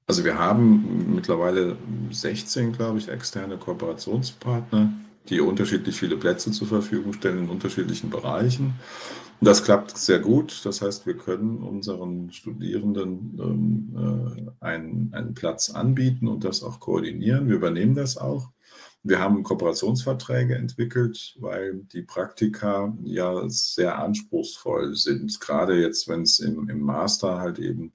Also 0.07 0.24
wir 0.24 0.38
haben 0.38 1.14
mittlerweile 1.14 1.76
16, 2.11 2.72
glaube 2.72 2.98
ich, 2.98 3.09
externe 3.09 3.57
Kooperationspartner, 3.57 4.92
die 5.28 5.40
unterschiedlich 5.40 5.96
viele 5.98 6.16
Plätze 6.16 6.50
zur 6.50 6.66
Verfügung 6.66 7.12
stellen 7.12 7.44
in 7.44 7.48
unterschiedlichen 7.48 8.11
Bereichen. 8.11 8.74
Und 9.40 9.46
das 9.46 9.64
klappt 9.64 9.96
sehr 9.96 10.18
gut. 10.18 10.64
Das 10.64 10.82
heißt, 10.82 11.07
wir 11.07 11.16
können 11.16 11.59
unseren 11.59 12.30
Studierenden 12.32 13.38
ähm, 13.40 14.46
äh, 14.61 14.64
einen, 14.64 15.12
einen 15.12 15.34
Platz 15.34 15.70
anbieten 15.70 16.28
und 16.28 16.44
das 16.44 16.62
auch 16.62 16.80
koordinieren. 16.80 17.48
Wir 17.48 17.57
übernehmen 17.57 17.94
das 17.94 18.16
auch. 18.16 18.50
Wir 19.05 19.18
haben 19.18 19.42
Kooperationsverträge 19.42 20.55
entwickelt, 20.55 21.34
weil 21.40 21.80
die 21.92 22.03
Praktika 22.03 22.96
ja 23.03 23.48
sehr 23.48 23.98
anspruchsvoll 23.98 24.94
sind. 24.94 25.40
Gerade 25.40 25.80
jetzt, 25.80 26.07
wenn 26.07 26.22
es 26.22 26.38
im, 26.38 26.68
im 26.68 26.80
Master 26.80 27.38
halt 27.38 27.59
eben 27.59 27.92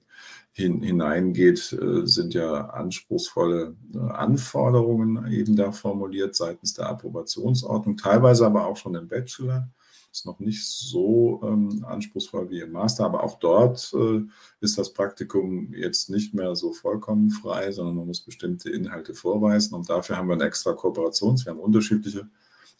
hin, 0.58 0.82
hineingeht, 0.82 1.72
äh, 1.72 2.04
sind 2.04 2.34
ja 2.34 2.66
anspruchsvolle 2.70 3.76
äh, 3.94 3.98
Anforderungen 3.98 5.24
eben 5.30 5.54
da 5.54 5.70
formuliert 5.70 6.34
seitens 6.34 6.74
der 6.74 6.88
Approbationsordnung, 6.88 7.96
teilweise 7.96 8.44
aber 8.44 8.66
auch 8.66 8.76
schon 8.76 8.96
im 8.96 9.06
Bachelor. 9.08 9.68
Ist 10.10 10.26
noch 10.26 10.40
nicht 10.40 10.66
so 10.66 11.40
ähm, 11.44 11.84
anspruchsvoll 11.86 12.50
wie 12.50 12.60
im 12.60 12.72
Master, 12.72 13.04
aber 13.04 13.22
auch 13.22 13.38
dort 13.38 13.92
äh, 13.94 14.22
ist 14.60 14.78
das 14.78 14.92
Praktikum 14.92 15.72
jetzt 15.74 16.10
nicht 16.10 16.34
mehr 16.34 16.56
so 16.56 16.72
vollkommen 16.72 17.30
frei, 17.30 17.70
sondern 17.70 17.94
man 17.94 18.06
muss 18.06 18.22
bestimmte 18.22 18.70
Inhalte 18.70 19.14
vorweisen 19.14 19.74
und 19.74 19.88
dafür 19.88 20.16
haben 20.16 20.28
wir 20.28 20.34
ein 20.34 20.40
extra 20.40 20.72
Kooperations, 20.72 21.44
wir 21.44 21.52
haben 21.52 21.60
unterschiedliche 21.60 22.28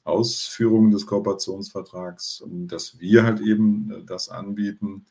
Ausführungen 0.02 0.90
des 0.90 1.06
Kooperationsvertrags, 1.06 2.42
dass 2.48 2.98
wir 2.98 3.22
halt 3.22 3.40
eben 3.40 3.90
äh, 3.92 4.04
das 4.04 4.30
anbieten 4.30 5.06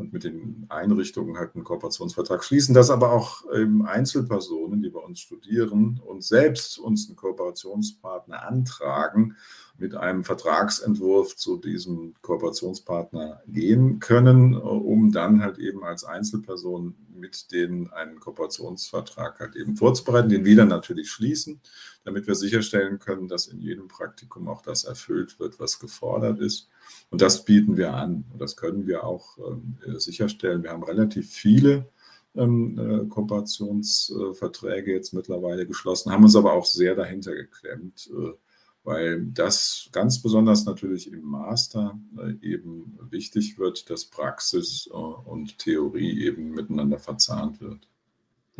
und 0.00 0.12
mit 0.12 0.24
den 0.24 0.66
Einrichtungen 0.68 1.36
halt 1.36 1.54
einen 1.54 1.64
Kooperationsvertrag 1.64 2.42
schließen, 2.42 2.74
dass 2.74 2.90
aber 2.90 3.12
auch 3.12 3.44
ähm, 3.54 3.82
Einzelpersonen, 3.82 4.82
die 4.82 4.90
bei 4.90 5.00
uns 5.00 5.20
studieren 5.20 6.00
und 6.04 6.24
selbst 6.24 6.78
uns 6.78 7.08
einen 7.08 7.16
Kooperationspartner 7.16 8.42
antragen, 8.42 9.36
mit 9.80 9.94
einem 9.94 10.24
Vertragsentwurf 10.24 11.36
zu 11.36 11.56
diesem 11.56 12.14
Kooperationspartner 12.22 13.40
gehen 13.46 13.98
können, 13.98 14.54
um 14.54 15.10
dann 15.10 15.42
halt 15.42 15.58
eben 15.58 15.82
als 15.82 16.04
Einzelperson 16.04 16.94
mit 17.20 17.52
denen 17.52 17.92
einen 17.92 18.18
Kooperationsvertrag 18.18 19.40
halt 19.40 19.56
eben 19.56 19.76
vorzubereiten, 19.76 20.28
den 20.28 20.44
wir 20.44 20.56
dann 20.56 20.68
natürlich 20.68 21.10
schließen, 21.10 21.60
damit 22.04 22.26
wir 22.26 22.34
sicherstellen 22.34 22.98
können, 22.98 23.28
dass 23.28 23.46
in 23.46 23.60
jedem 23.60 23.88
Praktikum 23.88 24.48
auch 24.48 24.62
das 24.62 24.84
erfüllt 24.84 25.38
wird, 25.38 25.60
was 25.60 25.78
gefordert 25.78 26.40
ist. 26.40 26.68
Und 27.10 27.20
das 27.20 27.44
bieten 27.44 27.76
wir 27.76 27.94
an. 27.94 28.24
Und 28.32 28.40
das 28.40 28.56
können 28.56 28.86
wir 28.86 29.04
auch 29.04 29.38
äh, 29.38 29.98
sicherstellen. 29.98 30.62
Wir 30.62 30.70
haben 30.70 30.82
relativ 30.82 31.30
viele 31.30 31.88
ähm, 32.34 32.78
äh, 32.78 33.06
Kooperationsverträge 33.08 34.92
jetzt 34.92 35.12
mittlerweile 35.12 35.66
geschlossen, 35.66 36.12
haben 36.12 36.24
uns 36.24 36.36
aber 36.36 36.52
auch 36.52 36.64
sehr 36.64 36.94
dahinter 36.94 37.34
geklemmt, 37.34 38.10
äh, 38.12 38.32
weil 38.84 39.26
das 39.26 39.88
ganz 39.92 40.22
besonders 40.22 40.64
natürlich 40.64 41.12
im 41.12 41.22
Master 41.22 41.98
äh, 42.18 42.46
eben 42.46 42.98
wichtig 43.10 43.58
wird, 43.58 43.90
dass 43.90 44.06
Praxis 44.06 44.88
äh, 44.90 44.96
und 44.96 45.58
Theorie 45.58 46.24
eben 46.24 46.50
miteinander 46.50 46.98
verzahnt 46.98 47.60
wird. 47.60 47.86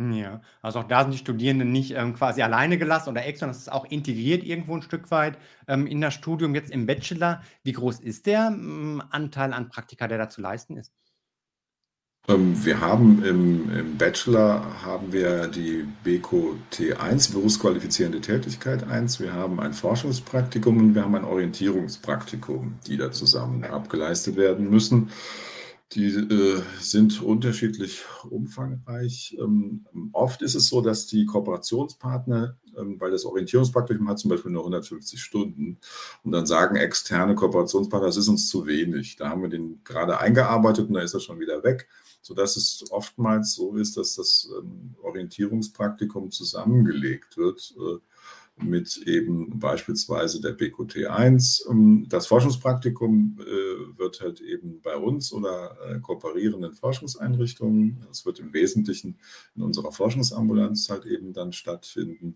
Ja, 0.09 0.41
also 0.61 0.79
auch 0.79 0.87
da 0.87 1.03
sind 1.03 1.11
die 1.11 1.17
Studierenden 1.19 1.71
nicht 1.71 1.91
ähm, 1.91 2.15
quasi 2.15 2.41
alleine 2.41 2.77
gelassen 2.79 3.09
oder 3.09 3.25
extra, 3.25 3.45
das 3.45 3.57
ist 3.57 3.71
auch 3.71 3.85
integriert 3.85 4.43
irgendwo 4.43 4.75
ein 4.75 4.81
Stück 4.81 5.11
weit 5.11 5.37
ähm, 5.67 5.85
in 5.85 6.01
das 6.01 6.15
Studium. 6.15 6.55
Jetzt 6.55 6.71
im 6.71 6.87
Bachelor, 6.87 7.43
wie 7.63 7.73
groß 7.73 7.99
ist 7.99 8.25
der 8.25 8.47
ähm, 8.47 9.03
Anteil 9.11 9.53
an 9.53 9.69
Praktika, 9.69 10.07
der 10.07 10.17
da 10.17 10.29
zu 10.29 10.41
leisten 10.41 10.77
ist? 10.77 10.91
Ähm, 12.27 12.63
wir 12.63 12.79
haben 12.79 13.23
im, 13.23 13.71
im, 13.71 13.97
Bachelor 13.97 14.63
haben 14.83 15.11
wir 15.11 15.47
die 15.47 15.87
BECO 16.03 16.55
T1, 16.71 17.33
berufsqualifizierende 17.33 18.21
Tätigkeit 18.21 18.87
1. 18.87 19.19
Wir 19.19 19.33
haben 19.33 19.59
ein 19.59 19.73
Forschungspraktikum 19.73 20.77
und 20.77 20.95
wir 20.95 21.03
haben 21.03 21.15
ein 21.15 21.25
Orientierungspraktikum, 21.25 22.75
die 22.85 22.97
da 22.97 23.11
zusammen 23.11 23.63
abgeleistet 23.63 24.35
werden 24.35 24.69
müssen. 24.69 25.09
Die 25.93 26.07
äh, 26.07 26.61
sind 26.79 27.21
unterschiedlich 27.21 28.03
umfangreich. 28.29 29.35
Ähm, 29.39 29.87
oft 30.13 30.41
ist 30.41 30.55
es 30.55 30.67
so, 30.67 30.81
dass 30.81 31.07
die 31.07 31.25
Kooperationspartner 31.25 32.55
weil 32.75 33.11
das 33.11 33.25
Orientierungspraktikum 33.25 34.07
hat 34.09 34.19
zum 34.19 34.29
Beispiel 34.29 34.51
nur 34.51 34.61
150 34.61 35.21
Stunden. 35.21 35.77
Und 36.23 36.31
dann 36.31 36.45
sagen 36.45 36.75
externe 36.75 37.35
Kooperationspartner, 37.35 38.07
das 38.07 38.17
ist 38.17 38.27
uns 38.27 38.49
zu 38.49 38.65
wenig. 38.65 39.15
Da 39.15 39.29
haben 39.29 39.41
wir 39.41 39.49
den 39.49 39.81
gerade 39.83 40.19
eingearbeitet 40.19 40.87
und 40.87 40.93
da 40.93 41.01
ist 41.01 41.13
er 41.13 41.19
schon 41.19 41.39
wieder 41.39 41.63
weg, 41.63 41.87
sodass 42.21 42.55
es 42.55 42.85
oftmals 42.91 43.53
so 43.53 43.75
ist, 43.75 43.97
dass 43.97 44.15
das 44.15 44.49
ähm, 44.57 44.95
Orientierungspraktikum 45.01 46.31
zusammengelegt 46.31 47.37
wird 47.37 47.75
äh, 47.77 47.99
mit 48.57 48.97
eben 49.07 49.59
beispielsweise 49.59 50.41
der 50.41 50.57
BQT1. 50.57 51.69
Ähm, 51.69 52.05
das 52.09 52.27
Forschungspraktikum 52.27 53.37
äh, 53.39 53.97
wird 53.97 54.21
halt 54.21 54.41
eben 54.41 54.81
bei 54.81 54.95
uns 54.95 55.33
oder 55.33 55.77
äh, 55.85 55.99
kooperierenden 55.99 56.73
Forschungseinrichtungen, 56.73 58.03
das 58.07 58.25
wird 58.25 58.39
im 58.39 58.53
Wesentlichen 58.53 59.17
in 59.55 59.63
unserer 59.63 59.91
Forschungsambulanz 59.91 60.89
halt 60.89 61.05
eben 61.05 61.33
dann 61.33 61.53
stattfinden 61.53 62.35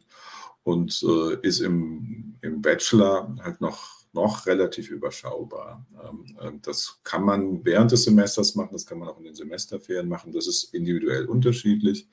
und 0.63 1.03
äh, 1.07 1.37
ist 1.41 1.59
im, 1.59 2.35
im 2.41 2.61
Bachelor 2.61 3.35
halt 3.41 3.61
noch 3.61 4.04
noch 4.15 4.45
relativ 4.47 4.89
überschaubar. 4.89 5.85
Ähm, 6.03 6.37
ähm, 6.41 6.59
das 6.63 6.99
kann 7.03 7.23
man 7.23 7.63
während 7.63 7.91
des 7.91 8.05
Semesters 8.05 8.55
machen, 8.55 8.69
das 8.71 8.85
kann 8.85 8.97
man 8.97 9.09
auch 9.09 9.19
in 9.19 9.25
den 9.25 9.35
Semesterferien 9.35 10.07
machen. 10.07 10.31
Das 10.31 10.47
ist 10.47 10.73
individuell 10.73 11.25
unterschiedlich, 11.25 12.07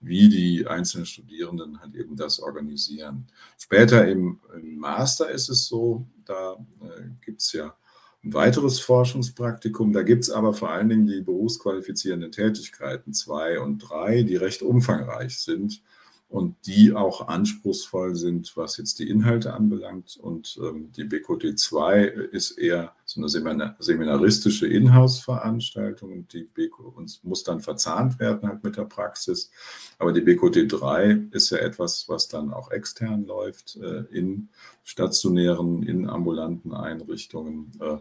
wie 0.00 0.28
die 0.28 0.66
einzelnen 0.66 1.06
Studierenden 1.06 1.80
halt 1.80 1.94
eben 1.94 2.16
das 2.16 2.40
organisieren. 2.40 3.26
Später 3.58 4.08
im, 4.08 4.40
Master 4.62 5.30
ist 5.30 5.50
es 5.50 5.66
so, 5.66 6.06
da 6.24 6.54
äh, 6.82 7.08
gibt 7.20 7.42
es 7.42 7.52
ja 7.52 7.74
ein 8.22 8.32
weiteres 8.32 8.78
Forschungspraktikum. 8.80 9.92
Da 9.92 10.02
gibt 10.02 10.24
es 10.24 10.30
aber 10.30 10.54
vor 10.54 10.70
allen 10.70 10.88
Dingen 10.88 11.06
die 11.06 11.20
berufsqualifizierenden 11.20 12.32
Tätigkeiten 12.32 13.12
zwei 13.12 13.60
und 13.60 13.78
drei, 13.78 14.22
die 14.22 14.36
recht 14.36 14.62
umfangreich 14.62 15.38
sind 15.38 15.82
und 16.30 16.54
die 16.64 16.92
auch 16.92 17.26
anspruchsvoll 17.26 18.14
sind, 18.14 18.56
was 18.56 18.76
jetzt 18.76 19.00
die 19.00 19.10
Inhalte 19.10 19.52
anbelangt. 19.52 20.16
Und 20.16 20.60
ähm, 20.62 20.92
die 20.92 21.02
BQT 21.02 21.58
2 21.58 22.04
ist 22.04 22.52
eher 22.52 22.94
so 23.04 23.20
eine 23.20 23.28
Seminar 23.28 23.74
seminaristische 23.80 24.68
Inhouse-Veranstaltung 24.68 26.12
und 26.12 26.32
die 26.32 26.44
BQ 26.44 26.78
und 26.94 27.24
muss 27.24 27.42
dann 27.42 27.60
verzahnt 27.60 28.20
werden 28.20 28.48
halt 28.48 28.62
mit 28.62 28.76
der 28.76 28.84
Praxis. 28.84 29.50
Aber 29.98 30.12
die 30.12 30.20
BQT 30.20 30.72
3 30.72 31.20
ist 31.32 31.50
ja 31.50 31.58
etwas, 31.58 32.08
was 32.08 32.28
dann 32.28 32.52
auch 32.52 32.70
extern 32.70 33.26
läuft 33.26 33.76
äh, 33.82 34.04
in 34.12 34.50
stationären, 34.84 35.82
in 35.82 36.08
ambulanten 36.08 36.72
Einrichtungen. 36.72 37.72
Äh, 37.80 37.98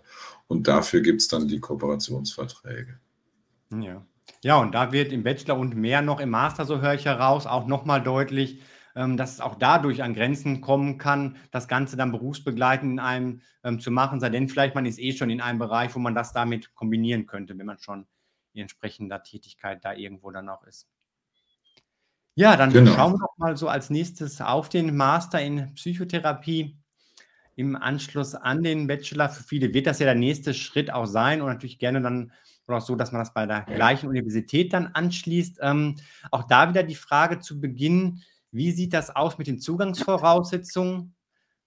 und 0.47 0.67
dafür 0.67 1.01
gibt 1.01 1.21
es 1.21 1.27
dann 1.29 1.47
die 1.47 1.59
Kooperationsverträge. 1.59 2.99
Ja. 3.71 4.05
Ja, 4.43 4.57
und 4.57 4.73
da 4.73 4.91
wird 4.91 5.11
im 5.11 5.23
Bachelor 5.23 5.57
und 5.57 5.75
mehr 5.75 6.01
noch 6.01 6.19
im 6.19 6.29
Master, 6.29 6.65
so 6.65 6.81
höre 6.81 6.93
ich 6.93 7.05
heraus, 7.05 7.45
auch 7.45 7.67
nochmal 7.67 8.01
deutlich, 8.01 8.61
ähm, 8.95 9.17
dass 9.17 9.33
es 9.33 9.41
auch 9.41 9.55
dadurch 9.55 10.03
an 10.03 10.13
Grenzen 10.13 10.61
kommen 10.61 10.97
kann, 10.97 11.37
das 11.51 11.67
Ganze 11.67 11.97
dann 11.97 12.11
berufsbegleitend 12.11 12.93
in 12.93 12.99
einem 12.99 13.41
ähm, 13.63 13.79
zu 13.79 13.91
machen, 13.91 14.19
sei 14.19 14.29
denn 14.29 14.49
vielleicht 14.49 14.75
man 14.75 14.85
ist 14.85 14.99
eh 14.99 15.13
schon 15.13 15.29
in 15.29 15.41
einem 15.41 15.59
Bereich, 15.59 15.95
wo 15.95 15.99
man 15.99 16.15
das 16.15 16.33
damit 16.33 16.73
kombinieren 16.73 17.25
könnte, 17.25 17.57
wenn 17.57 17.65
man 17.65 17.79
schon 17.79 18.07
in 18.53 18.61
entsprechender 18.61 19.23
Tätigkeit 19.23 19.83
da 19.83 19.93
irgendwo 19.93 20.31
dann 20.31 20.49
auch 20.49 20.63
ist. 20.63 20.87
Ja, 22.35 22.55
dann 22.55 22.71
genau. 22.71 22.93
schauen 22.93 23.13
wir 23.13 23.19
doch 23.19 23.37
mal 23.37 23.57
so 23.57 23.67
als 23.67 23.89
nächstes 23.89 24.39
auf 24.39 24.69
den 24.69 24.95
Master 24.95 25.41
in 25.41 25.73
Psychotherapie 25.73 26.77
im 27.55 27.75
Anschluss 27.75 28.35
an 28.35 28.63
den 28.63 28.87
Bachelor. 28.87 29.27
Für 29.27 29.43
viele 29.43 29.73
wird 29.73 29.87
das 29.87 29.99
ja 29.99 30.05
der 30.05 30.15
nächste 30.15 30.53
Schritt 30.53 30.91
auch 30.91 31.05
sein 31.05 31.41
und 31.41 31.49
natürlich 31.49 31.79
gerne 31.79 32.01
dann 32.01 32.31
oder 32.69 32.77
auch 32.77 32.85
so, 32.85 32.95
dass 32.95 33.11
man 33.11 33.19
das 33.19 33.33
bei 33.33 33.45
der 33.45 33.61
gleichen 33.61 34.07
Universität 34.07 34.73
dann 34.73 34.87
anschließt. 34.87 35.59
Ähm, 35.61 35.95
auch 36.31 36.43
da 36.43 36.69
wieder 36.69 36.83
die 36.83 36.95
Frage 36.95 37.39
zu 37.39 37.59
Beginn, 37.59 38.21
wie 38.51 38.71
sieht 38.71 38.93
das 38.93 39.15
aus 39.15 39.37
mit 39.37 39.47
den 39.47 39.59
Zugangsvoraussetzungen? 39.59 41.15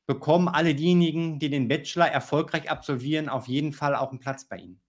Bekommen 0.07 0.49
alle 0.49 0.75
diejenigen, 0.75 1.39
die 1.39 1.49
den 1.49 1.69
Bachelor 1.69 2.09
erfolgreich 2.09 2.71
absolvieren, 2.71 3.29
auf 3.29 3.47
jeden 3.47 3.73
Fall 3.73 3.95
auch 3.95 4.11
einen 4.11 4.19
Platz 4.19 4.47
bei 4.47 4.57
Ihnen? 4.57 4.82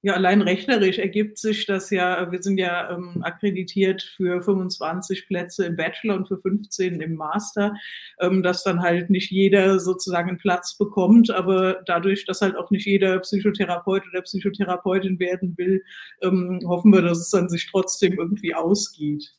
Ja, 0.00 0.14
allein 0.14 0.42
rechnerisch 0.42 0.98
ergibt 0.98 1.38
sich 1.38 1.66
das 1.66 1.90
ja, 1.90 2.30
wir 2.30 2.40
sind 2.40 2.58
ja 2.58 2.88
ähm, 2.92 3.20
akkreditiert 3.22 4.02
für 4.02 4.40
25 4.40 5.26
Plätze 5.26 5.66
im 5.66 5.74
Bachelor 5.74 6.14
und 6.14 6.28
für 6.28 6.38
15 6.38 7.00
im 7.00 7.16
Master, 7.16 7.74
ähm, 8.20 8.44
dass 8.44 8.62
dann 8.62 8.80
halt 8.80 9.10
nicht 9.10 9.32
jeder 9.32 9.80
sozusagen 9.80 10.28
einen 10.28 10.38
Platz 10.38 10.78
bekommt, 10.78 11.32
aber 11.32 11.82
dadurch, 11.86 12.24
dass 12.26 12.40
halt 12.42 12.54
auch 12.56 12.70
nicht 12.70 12.86
jeder 12.86 13.18
Psychotherapeut 13.18 14.04
oder 14.08 14.22
Psychotherapeutin 14.22 15.18
werden 15.18 15.58
will, 15.58 15.82
ähm, 16.22 16.60
hoffen 16.64 16.92
wir, 16.92 17.02
dass 17.02 17.18
es 17.18 17.30
dann 17.30 17.48
sich 17.48 17.68
trotzdem 17.68 18.12
irgendwie 18.18 18.54
ausgeht. 18.54 19.34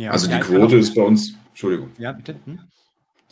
Ja, 0.00 0.10
also 0.10 0.28
die 0.28 0.40
Quote 0.40 0.78
ist 0.78 0.96
bei 0.96 1.02
uns, 1.02 1.36
Entschuldigung. 1.50 1.92
Ja, 1.96 2.10
bitte. 2.10 2.34
Hm? 2.44 2.58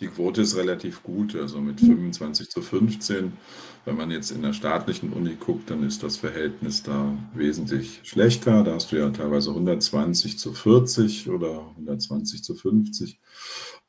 Die 0.00 0.08
Quote 0.08 0.42
ist 0.42 0.56
relativ 0.56 1.02
gut, 1.02 1.36
also 1.36 1.60
mit 1.60 1.80
25 1.80 2.48
zu 2.48 2.62
15 2.62 3.32
wenn 3.84 3.96
man 3.96 4.10
jetzt 4.10 4.30
in 4.30 4.42
der 4.42 4.52
staatlichen 4.52 5.12
Uni 5.12 5.36
guckt, 5.36 5.70
dann 5.70 5.82
ist 5.82 6.02
das 6.02 6.18
Verhältnis 6.18 6.82
da 6.82 7.16
wesentlich 7.34 8.00
schlechter. 8.04 8.62
Da 8.62 8.74
hast 8.74 8.92
du 8.92 8.96
ja 8.96 9.10
teilweise 9.10 9.50
120 9.50 10.38
zu 10.38 10.52
40 10.52 11.30
oder 11.30 11.68
120 11.76 12.44
zu 12.44 12.54
50, 12.54 13.18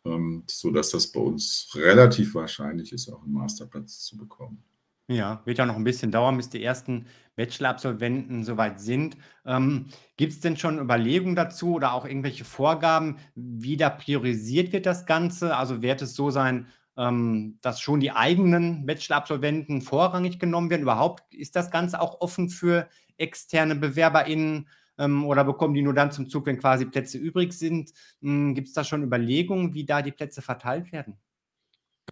ähm, 0.05 0.43
sodass 0.49 0.91
das 0.91 1.07
bei 1.07 1.19
uns 1.19 1.69
relativ 1.75 2.35
wahrscheinlich 2.35 2.93
ist, 2.93 3.11
auch 3.11 3.23
einen 3.23 3.33
Masterplatz 3.33 4.05
zu 4.05 4.17
bekommen. 4.17 4.63
Ja, 5.09 5.41
wird 5.45 5.57
ja 5.57 5.65
noch 5.65 5.75
ein 5.75 5.83
bisschen 5.83 6.11
dauern, 6.11 6.37
bis 6.37 6.49
die 6.49 6.63
ersten 6.63 7.07
Bachelor-Absolventen 7.35 8.43
soweit 8.45 8.79
sind. 8.79 9.17
Ähm, 9.45 9.87
Gibt 10.15 10.31
es 10.33 10.39
denn 10.39 10.55
schon 10.55 10.79
Überlegungen 10.79 11.35
dazu 11.35 11.73
oder 11.75 11.93
auch 11.93 12.05
irgendwelche 12.05 12.45
Vorgaben, 12.45 13.17
wie 13.35 13.75
da 13.77 13.89
priorisiert 13.89 14.71
wird 14.71 14.85
das 14.85 15.05
Ganze? 15.05 15.55
Also 15.57 15.81
wird 15.81 16.01
es 16.01 16.15
so 16.15 16.29
sein, 16.29 16.67
ähm, 16.97 17.57
dass 17.61 17.81
schon 17.81 17.99
die 17.99 18.11
eigenen 18.11 18.85
Bachelor-Absolventen 18.85 19.81
vorrangig 19.81 20.39
genommen 20.39 20.69
werden? 20.69 20.83
Überhaupt 20.83 21.33
ist 21.33 21.55
das 21.57 21.71
Ganze 21.71 21.99
auch 21.99 22.21
offen 22.21 22.47
für 22.49 22.87
externe 23.17 23.75
BewerberInnen 23.75 24.69
ähm, 24.97 25.25
oder 25.25 25.43
bekommen 25.43 25.73
die 25.73 25.81
nur 25.81 25.93
dann 25.93 26.11
zum 26.11 26.29
Zug, 26.29 26.45
wenn 26.45 26.57
quasi 26.59 26.85
Plätze 26.85 27.17
übrig 27.17 27.51
sind? 27.53 27.91
Hm, 28.21 28.55
Gibt 28.55 28.69
es 28.69 28.73
da 28.73 28.83
schon 28.85 29.03
Überlegungen, 29.03 29.73
wie 29.73 29.83
da 29.85 30.01
die 30.01 30.11
Plätze 30.13 30.41
verteilt 30.41 30.93
werden? 30.93 31.17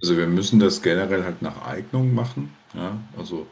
Also 0.02 0.18
wir 0.18 0.28
müssen 0.28 0.60
das 0.60 0.82
generell 0.82 1.24
halt 1.24 1.42
nach 1.42 1.66
Eignung 1.66 2.14
machen. 2.14 2.54
Ja? 2.74 2.98
Also 3.18 3.48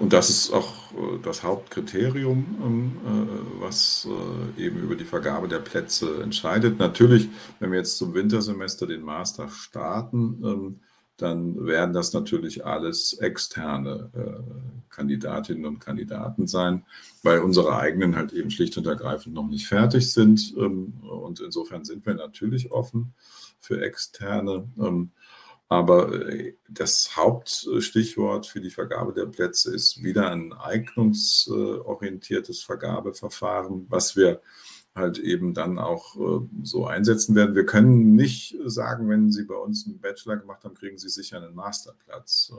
und 0.00 0.14
das 0.14 0.30
ist 0.30 0.50
auch 0.50 0.92
äh, 0.92 1.18
das 1.22 1.42
Hauptkriterium, 1.42 2.56
ähm, 2.64 2.92
äh, 3.04 3.60
was 3.60 4.08
äh, 4.56 4.64
eben 4.64 4.80
über 4.80 4.96
die 4.96 5.04
Vergabe 5.04 5.46
der 5.46 5.58
Plätze 5.58 6.22
entscheidet. 6.22 6.78
Natürlich, 6.78 7.28
wenn 7.58 7.70
wir 7.70 7.78
jetzt 7.78 7.98
zum 7.98 8.14
Wintersemester 8.14 8.86
den 8.86 9.02
Master 9.02 9.50
starten, 9.50 10.40
ähm, 10.42 10.80
dann 11.18 11.66
werden 11.66 11.92
das 11.92 12.14
natürlich 12.14 12.64
alles 12.64 13.12
externe 13.12 14.08
Kandidatinnen 14.88 15.66
und 15.66 15.78
Kandidaten 15.78 16.46
sein, 16.46 16.86
weil 17.22 17.40
unsere 17.40 17.76
eigenen 17.76 18.16
halt 18.16 18.32
eben 18.32 18.50
schlicht 18.50 18.78
und 18.78 18.86
ergreifend 18.86 19.34
noch 19.34 19.46
nicht 19.46 19.66
fertig 19.66 20.10
sind. 20.10 20.54
Ähm, 20.56 20.94
und 21.02 21.40
insofern 21.40 21.84
sind 21.84 22.06
wir 22.06 22.14
natürlich 22.14 22.72
offen 22.72 23.12
für 23.58 23.82
externe. 23.82 24.66
Aber 25.70 26.28
äh, 26.28 26.54
das 26.68 27.16
Hauptstichwort 27.16 28.46
für 28.46 28.60
die 28.60 28.70
Vergabe 28.70 29.14
der 29.14 29.26
Plätze 29.26 29.72
ist 29.72 30.02
wieder 30.02 30.30
ein 30.30 30.52
eignungsorientiertes 30.52 32.60
Vergabeverfahren, 32.60 33.86
was 33.88 34.16
wir 34.16 34.40
halt 34.96 35.18
eben 35.18 35.54
dann 35.54 35.78
auch 35.78 36.16
äh, 36.16 36.40
so 36.64 36.86
einsetzen 36.86 37.36
werden. 37.36 37.54
Wir 37.54 37.66
können 37.66 38.16
nicht 38.16 38.56
sagen, 38.64 39.08
wenn 39.08 39.30
Sie 39.30 39.44
bei 39.44 39.54
uns 39.54 39.86
einen 39.86 40.00
Bachelor 40.00 40.38
gemacht 40.38 40.64
haben, 40.64 40.74
kriegen 40.74 40.98
Sie 40.98 41.08
sicher 41.08 41.36
einen 41.36 41.54
Masterplatz. 41.54 42.52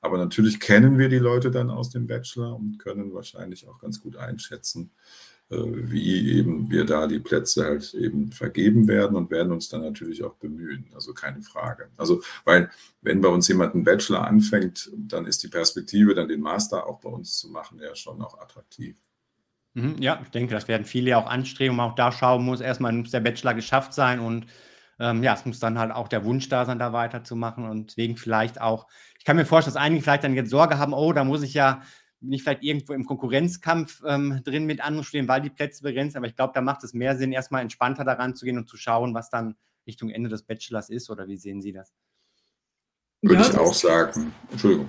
Aber 0.00 0.16
natürlich 0.16 0.60
kennen 0.60 0.96
wir 0.96 1.08
die 1.08 1.18
Leute 1.18 1.50
dann 1.50 1.70
aus 1.70 1.90
dem 1.90 2.06
Bachelor 2.06 2.54
und 2.54 2.78
können 2.78 3.14
wahrscheinlich 3.14 3.66
auch 3.66 3.80
ganz 3.80 4.00
gut 4.00 4.16
einschätzen, 4.16 4.92
wie 5.50 6.32
eben 6.32 6.70
wir 6.70 6.84
da 6.84 7.06
die 7.06 7.18
Plätze 7.18 7.64
halt 7.64 7.94
eben 7.94 8.32
vergeben 8.32 8.88
werden 8.88 9.16
und 9.16 9.30
werden 9.30 9.52
uns 9.52 9.68
dann 9.68 9.82
natürlich 9.82 10.24
auch 10.24 10.34
bemühen. 10.34 10.90
Also 10.94 11.12
keine 11.12 11.42
Frage. 11.42 11.90
Also, 11.96 12.22
weil 12.44 12.70
wenn 13.02 13.20
bei 13.20 13.28
uns 13.28 13.48
jemand 13.48 13.74
einen 13.74 13.84
Bachelor 13.84 14.26
anfängt, 14.26 14.90
dann 14.96 15.26
ist 15.26 15.42
die 15.42 15.48
Perspektive, 15.48 16.14
dann 16.14 16.28
den 16.28 16.40
Master 16.40 16.86
auch 16.86 17.00
bei 17.00 17.10
uns 17.10 17.38
zu 17.38 17.50
machen, 17.50 17.78
ja 17.82 17.94
schon 17.94 18.22
auch 18.22 18.40
attraktiv. 18.40 18.96
Mhm, 19.74 19.96
ja, 20.00 20.20
ich 20.22 20.30
denke, 20.30 20.54
das 20.54 20.68
werden 20.68 20.86
viele 20.86 21.16
auch 21.18 21.26
anstreben. 21.26 21.78
Auch 21.80 21.94
da 21.94 22.10
schauen 22.10 22.44
muss, 22.44 22.60
erstmal 22.60 22.92
muss 22.92 23.10
der 23.10 23.20
Bachelor 23.20 23.54
geschafft 23.54 23.92
sein 23.92 24.20
und 24.20 24.46
ähm, 25.00 25.22
ja, 25.22 25.34
es 25.34 25.44
muss 25.44 25.58
dann 25.58 25.78
halt 25.78 25.90
auch 25.90 26.08
der 26.08 26.24
Wunsch 26.24 26.48
da 26.48 26.64
sein, 26.64 26.78
da 26.78 26.92
weiterzumachen 26.92 27.68
und 27.68 27.90
deswegen 27.90 28.16
vielleicht 28.16 28.60
auch, 28.60 28.86
ich 29.18 29.24
kann 29.24 29.36
mir 29.36 29.44
vorstellen, 29.44 29.74
dass 29.74 29.82
einige 29.82 30.02
vielleicht 30.02 30.22
dann 30.22 30.34
jetzt 30.34 30.50
Sorge 30.50 30.78
haben, 30.78 30.92
oh, 30.92 31.12
da 31.12 31.24
muss 31.24 31.42
ich 31.42 31.54
ja 31.54 31.82
nicht 32.24 32.42
vielleicht 32.42 32.62
irgendwo 32.62 32.92
im 32.92 33.04
Konkurrenzkampf 33.04 34.02
ähm, 34.06 34.40
drin 34.44 34.64
mit 34.64 34.80
anderen 34.80 35.04
Studien, 35.04 35.28
weil 35.28 35.40
die 35.40 35.50
Plätze 35.50 35.82
begrenzt 35.82 36.12
sind. 36.12 36.18
Aber 36.18 36.26
ich 36.26 36.36
glaube, 36.36 36.52
da 36.54 36.60
macht 36.60 36.84
es 36.84 36.94
mehr 36.94 37.16
Sinn, 37.16 37.32
erstmal 37.32 37.62
entspannter 37.62 38.04
daran 38.04 38.34
zu 38.34 38.44
gehen 38.44 38.58
und 38.58 38.68
zu 38.68 38.76
schauen, 38.76 39.14
was 39.14 39.30
dann 39.30 39.56
Richtung 39.86 40.10
Ende 40.10 40.28
des 40.28 40.42
Bachelors 40.42 40.90
ist. 40.90 41.10
Oder 41.10 41.26
wie 41.26 41.36
sehen 41.36 41.60
Sie 41.62 41.72
das? 41.72 41.92
Würde 43.22 43.42
ja, 43.42 43.50
ich 43.50 43.58
auch 43.58 43.74
sagen. 43.74 44.34
Entschuldigung. 44.50 44.88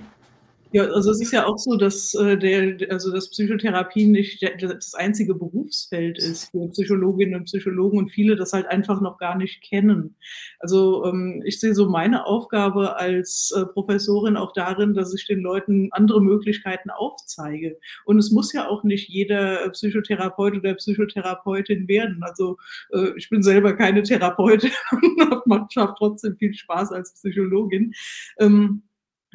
Ja, 0.72 0.82
also 0.84 1.12
es 1.12 1.20
ist 1.20 1.32
ja 1.32 1.46
auch 1.46 1.58
so, 1.58 1.76
dass, 1.76 2.12
äh, 2.14 2.36
der 2.36 2.90
also 2.90 3.12
dass 3.12 3.30
Psychotherapie 3.30 4.06
nicht 4.06 4.42
das 4.60 4.94
einzige 4.94 5.34
Berufsfeld 5.34 6.18
ist 6.18 6.50
für 6.50 6.68
Psychologinnen 6.70 7.36
und 7.36 7.44
Psychologen 7.44 7.98
und 7.98 8.10
viele 8.10 8.34
das 8.34 8.52
halt 8.52 8.66
einfach 8.66 9.00
noch 9.00 9.16
gar 9.18 9.36
nicht 9.36 9.62
kennen. 9.62 10.16
Also, 10.58 11.04
ähm, 11.06 11.42
ich 11.46 11.60
sehe 11.60 11.72
so 11.74 11.88
meine 11.88 12.26
Aufgabe 12.26 12.96
als, 12.96 13.52
äh, 13.56 13.64
Professorin 13.64 14.36
auch 14.36 14.52
darin, 14.52 14.94
dass 14.94 15.14
ich 15.14 15.26
den 15.26 15.40
Leuten 15.40 15.88
andere 15.92 16.20
Möglichkeiten 16.20 16.90
aufzeige. 16.90 17.78
Und 18.04 18.18
es 18.18 18.32
muss 18.32 18.52
ja 18.52 18.68
auch 18.68 18.82
nicht 18.82 19.08
jeder 19.08 19.70
Psychotherapeut 19.70 20.56
oder 20.56 20.74
Psychotherapeutin 20.74 21.86
werden. 21.86 22.22
Also, 22.22 22.56
äh, 22.92 23.10
ich 23.16 23.30
bin 23.30 23.42
selber 23.42 23.74
keine 23.74 24.02
Therapeutin 24.02 24.72
und 24.90 25.46
macht 25.46 25.72
trotzdem 25.96 26.36
viel 26.36 26.54
Spaß 26.54 26.90
als 26.92 27.14
Psychologin. 27.14 27.92
Ähm, 28.40 28.82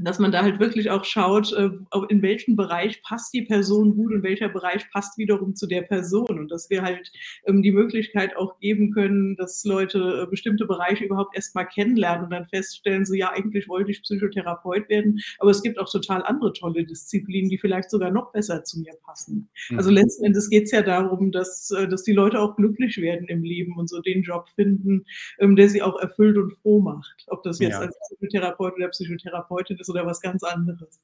dass 0.03 0.19
man 0.19 0.31
da 0.31 0.41
halt 0.41 0.59
wirklich 0.59 0.89
auch 0.89 1.05
schaut, 1.05 1.53
äh, 1.53 1.69
in 2.09 2.21
welchem 2.21 2.55
Bereich 2.55 3.01
passt 3.03 3.33
die 3.33 3.43
Person 3.43 3.95
gut 3.95 4.13
und 4.13 4.23
welcher 4.23 4.49
Bereich 4.49 4.89
passt 4.91 5.17
wiederum 5.17 5.55
zu 5.55 5.67
der 5.67 5.81
Person 5.83 6.39
und 6.39 6.49
dass 6.49 6.69
wir 6.69 6.81
halt 6.81 7.11
ähm, 7.45 7.61
die 7.61 7.71
Möglichkeit 7.71 8.35
auch 8.35 8.59
geben 8.59 8.91
können, 8.91 9.35
dass 9.35 9.63
Leute 9.63 10.23
äh, 10.23 10.29
bestimmte 10.29 10.65
Bereiche 10.65 11.05
überhaupt 11.05 11.35
erstmal 11.35 11.67
kennenlernen 11.67 12.25
und 12.25 12.31
dann 12.31 12.47
feststellen, 12.47 13.05
so 13.05 13.13
ja, 13.13 13.31
eigentlich 13.31 13.67
wollte 13.67 13.91
ich 13.91 14.01
Psychotherapeut 14.01 14.89
werden, 14.89 15.19
aber 15.39 15.51
es 15.51 15.61
gibt 15.61 15.79
auch 15.79 15.89
total 15.89 16.23
andere 16.23 16.53
tolle 16.53 16.83
Disziplinen, 16.85 17.49
die 17.49 17.57
vielleicht 17.57 17.89
sogar 17.89 18.11
noch 18.11 18.31
besser 18.31 18.63
zu 18.63 18.79
mir 18.79 18.93
passen. 19.05 19.49
Mhm. 19.69 19.77
Also 19.77 19.91
letzten 19.91 20.25
Endes 20.25 20.49
geht 20.49 20.65
es 20.65 20.71
ja 20.71 20.81
darum, 20.81 21.31
dass, 21.31 21.71
äh, 21.71 21.87
dass 21.87 22.03
die 22.03 22.13
Leute 22.13 22.39
auch 22.39 22.55
glücklich 22.55 22.97
werden 22.97 23.27
im 23.27 23.43
Leben 23.43 23.77
und 23.77 23.89
so 23.89 24.01
den 24.01 24.23
Job 24.23 24.49
finden, 24.55 25.05
ähm, 25.39 25.55
der 25.55 25.69
sie 25.69 25.81
auch 25.81 25.99
erfüllt 25.99 26.37
und 26.37 26.53
froh 26.61 26.81
macht. 26.81 27.25
Ob 27.27 27.43
das 27.43 27.59
jetzt 27.59 27.73
ja. 27.73 27.79
als 27.79 27.95
Psychotherapeut 28.07 28.75
oder 28.75 28.89
Psychotherapeutin 28.89 29.77
ist 29.77 29.90
oder 29.91 30.05
was 30.05 30.21
ganz 30.21 30.43
anderes. 30.43 30.99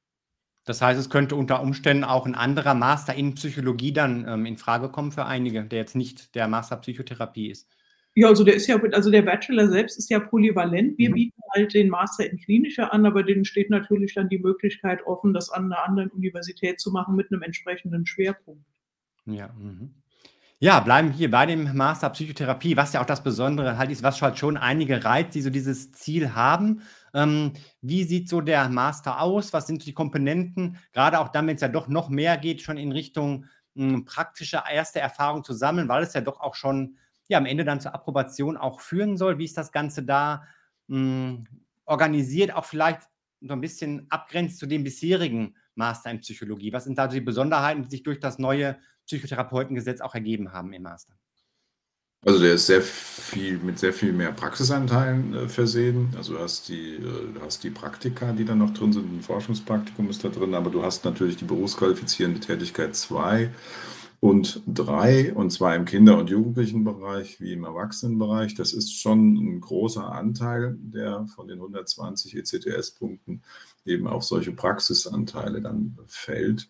Das 0.66 0.82
heißt, 0.82 1.00
es 1.00 1.10
könnte 1.10 1.36
unter 1.36 1.62
Umständen 1.62 2.04
auch 2.04 2.26
ein 2.26 2.36
anderer 2.36 2.74
Master 2.74 3.14
in 3.14 3.36
Psychologie 3.36 3.94
dann 3.94 4.28
ähm, 4.28 4.46
in 4.46 4.58
Frage 4.58 4.90
kommen 4.90 5.14
für 5.14 5.26
einige, 5.26 5.64
der 5.64 5.80
jetzt 5.80 5.96
nicht 5.96 6.36
der 6.36 6.48
Master 6.48 6.76
Psychotherapie 6.78 7.50
ist. 7.50 7.70
Ja, 8.16 8.28
also 8.28 8.44
der 8.44 8.56
ist 8.56 8.68
ja, 8.68 8.82
also 8.92 9.12
der 9.12 9.22
Bachelor 9.22 9.70
selbst 9.70 9.98
ist 9.98 10.10
ja 10.10 10.20
polyvalent. 10.20 10.98
Wir 10.98 11.12
mhm. 11.12 11.14
bieten 11.14 11.42
halt 11.56 11.74
den 11.74 11.88
Master 11.88 12.30
in 12.30 12.38
Klinische 12.38 12.92
an, 12.92 13.06
aber 13.06 13.24
denen 13.24 13.46
steht 13.46 13.70
natürlich 13.70 14.16
dann 14.16 14.28
die 14.28 14.40
Möglichkeit 14.40 15.06
offen, 15.06 15.34
das 15.34 15.52
an 15.52 15.72
einer 15.72 15.86
anderen 15.88 16.10
Universität 16.10 16.82
zu 16.82 16.92
machen 16.92 17.16
mit 17.16 17.32
einem 17.32 17.44
entsprechenden 17.44 18.08
Schwerpunkt. 18.08 18.66
Ja, 19.26 19.50
mhm. 19.58 19.94
Ja, 20.60 20.80
bleiben 20.80 21.12
hier 21.12 21.30
bei 21.30 21.46
dem 21.46 21.78
Master 21.78 22.10
Psychotherapie, 22.10 22.76
was 22.76 22.92
ja 22.92 23.02
auch 23.02 23.06
das 23.06 23.22
Besondere 23.22 23.78
halt 23.78 23.92
ist, 23.92 24.02
was 24.02 24.20
halt 24.20 24.40
schon 24.40 24.58
einige 24.58 25.04
reizt, 25.06 25.36
die 25.36 25.42
so 25.42 25.52
dieses 25.52 25.92
Ziel 25.92 26.34
haben. 26.34 26.82
Ähm, 27.18 27.54
wie 27.82 28.04
sieht 28.04 28.30
so 28.30 28.42
der 28.42 28.70
Master 28.70 29.20
aus? 29.20 29.52
Was 29.52 29.66
sind 29.66 29.84
die 29.88 29.94
Komponenten? 29.94 30.78
Gerade 30.94 31.20
auch 31.20 31.30
dann, 31.30 31.48
wenn 31.48 31.56
es 31.56 31.62
ja 31.62 31.68
doch 31.68 31.88
noch 31.88 32.10
mehr 32.10 32.38
geht, 32.38 32.62
schon 32.62 32.78
in 32.78 32.92
Richtung 32.92 33.46
mh, 33.74 33.94
hm, 33.94 34.06
praktische 34.06 34.62
erste 34.72 35.00
Erfahrung 35.00 35.44
zu 35.44 35.54
sammeln, 35.54 35.90
weil 35.90 36.04
es 36.04 36.14
ja 36.14 36.22
doch 36.22 36.40
auch 36.40 36.54
schon 36.54 36.98
ja, 37.28 37.40
am 37.40 37.48
Ende 37.48 37.66
dann 37.66 37.82
zur 37.82 37.96
Approbation 37.96 38.56
auch 38.56 38.82
führen 38.82 39.18
soll. 39.18 39.40
Wie 39.40 39.46
ist 39.46 39.58
das 39.58 39.72
Ganze 39.72 40.04
da 40.04 40.44
mh, 40.88 40.98
hm, 40.98 41.48
organisiert? 41.86 42.54
Auch 42.54 42.66
vielleicht 42.66 43.02
so 43.42 43.54
ein 43.54 43.62
bisschen 43.62 44.06
abgrenzt 44.12 44.60
zu 44.60 44.68
dem 44.68 44.84
bisherigen 44.84 45.56
Master 45.74 46.12
in 46.12 46.20
Psychologie. 46.20 46.72
Was 46.72 46.84
sind 46.84 47.00
da 47.00 47.08
die 47.08 47.22
Besonderheiten, 47.22 47.82
die 47.82 47.90
sich 47.90 48.04
durch 48.04 48.20
das 48.20 48.38
neue 48.38 48.78
Psychotherapeutengesetz 49.08 50.02
auch 50.02 50.14
ergeben 50.14 50.54
haben 50.54 50.72
im 50.72 50.84
Master? 50.84 51.16
Also 52.26 52.40
der 52.40 52.54
ist 52.54 52.66
sehr 52.66 52.82
viel 52.82 53.58
mit 53.60 53.78
sehr 53.80 53.94
viel 53.94 54.14
mehr 54.14 54.32
Praxisanteilen 54.32 55.34
äh, 55.34 55.50
versehen. 55.50 56.14
Also 56.18 56.34
du 56.34 56.40
hast 56.40 56.70
die, 56.70 56.96
äh, 56.96 57.34
du 57.34 57.42
hast 57.42 57.64
die 57.64 57.70
Praktika, 57.70 58.32
die 58.32 58.46
da 58.46 58.56
noch 58.56 58.74
drin 58.74 58.94
sind, 58.94 59.12
ein 59.12 59.22
Forschungspraktikum 59.22 60.10
ist 60.10 60.24
da 60.24 60.30
drin, 60.30 60.54
aber 60.56 60.70
du 60.70 60.84
hast 60.84 61.06
natürlich 61.06 61.38
die 61.38 61.46
berufsqualifizierende 61.46 62.40
Tätigkeit 62.40 62.96
2 62.96 63.52
und 64.20 64.64
3, 64.68 65.34
und 65.36 65.52
zwar 65.52 65.76
im 65.76 65.86
Kinder- 65.86 66.18
und 66.18 66.30
Jugendlichenbereich 66.30 67.40
wie 67.40 67.54
im 67.54 67.64
Erwachsenenbereich. 67.66 68.56
Das 68.56 68.74
ist 68.74 69.00
schon 69.00 69.36
ein 69.36 69.62
großer 69.62 70.12
Anteil, 70.12 70.76
der 70.80 71.28
von 71.28 71.48
den 71.48 71.60
120 71.60 72.36
ECTS-Punkten 72.36 73.44
eben 73.86 74.08
auf 74.08 74.24
solche 74.24 74.52
Praxisanteile 74.54 75.62
dann 75.62 75.98
fällt. 76.08 76.68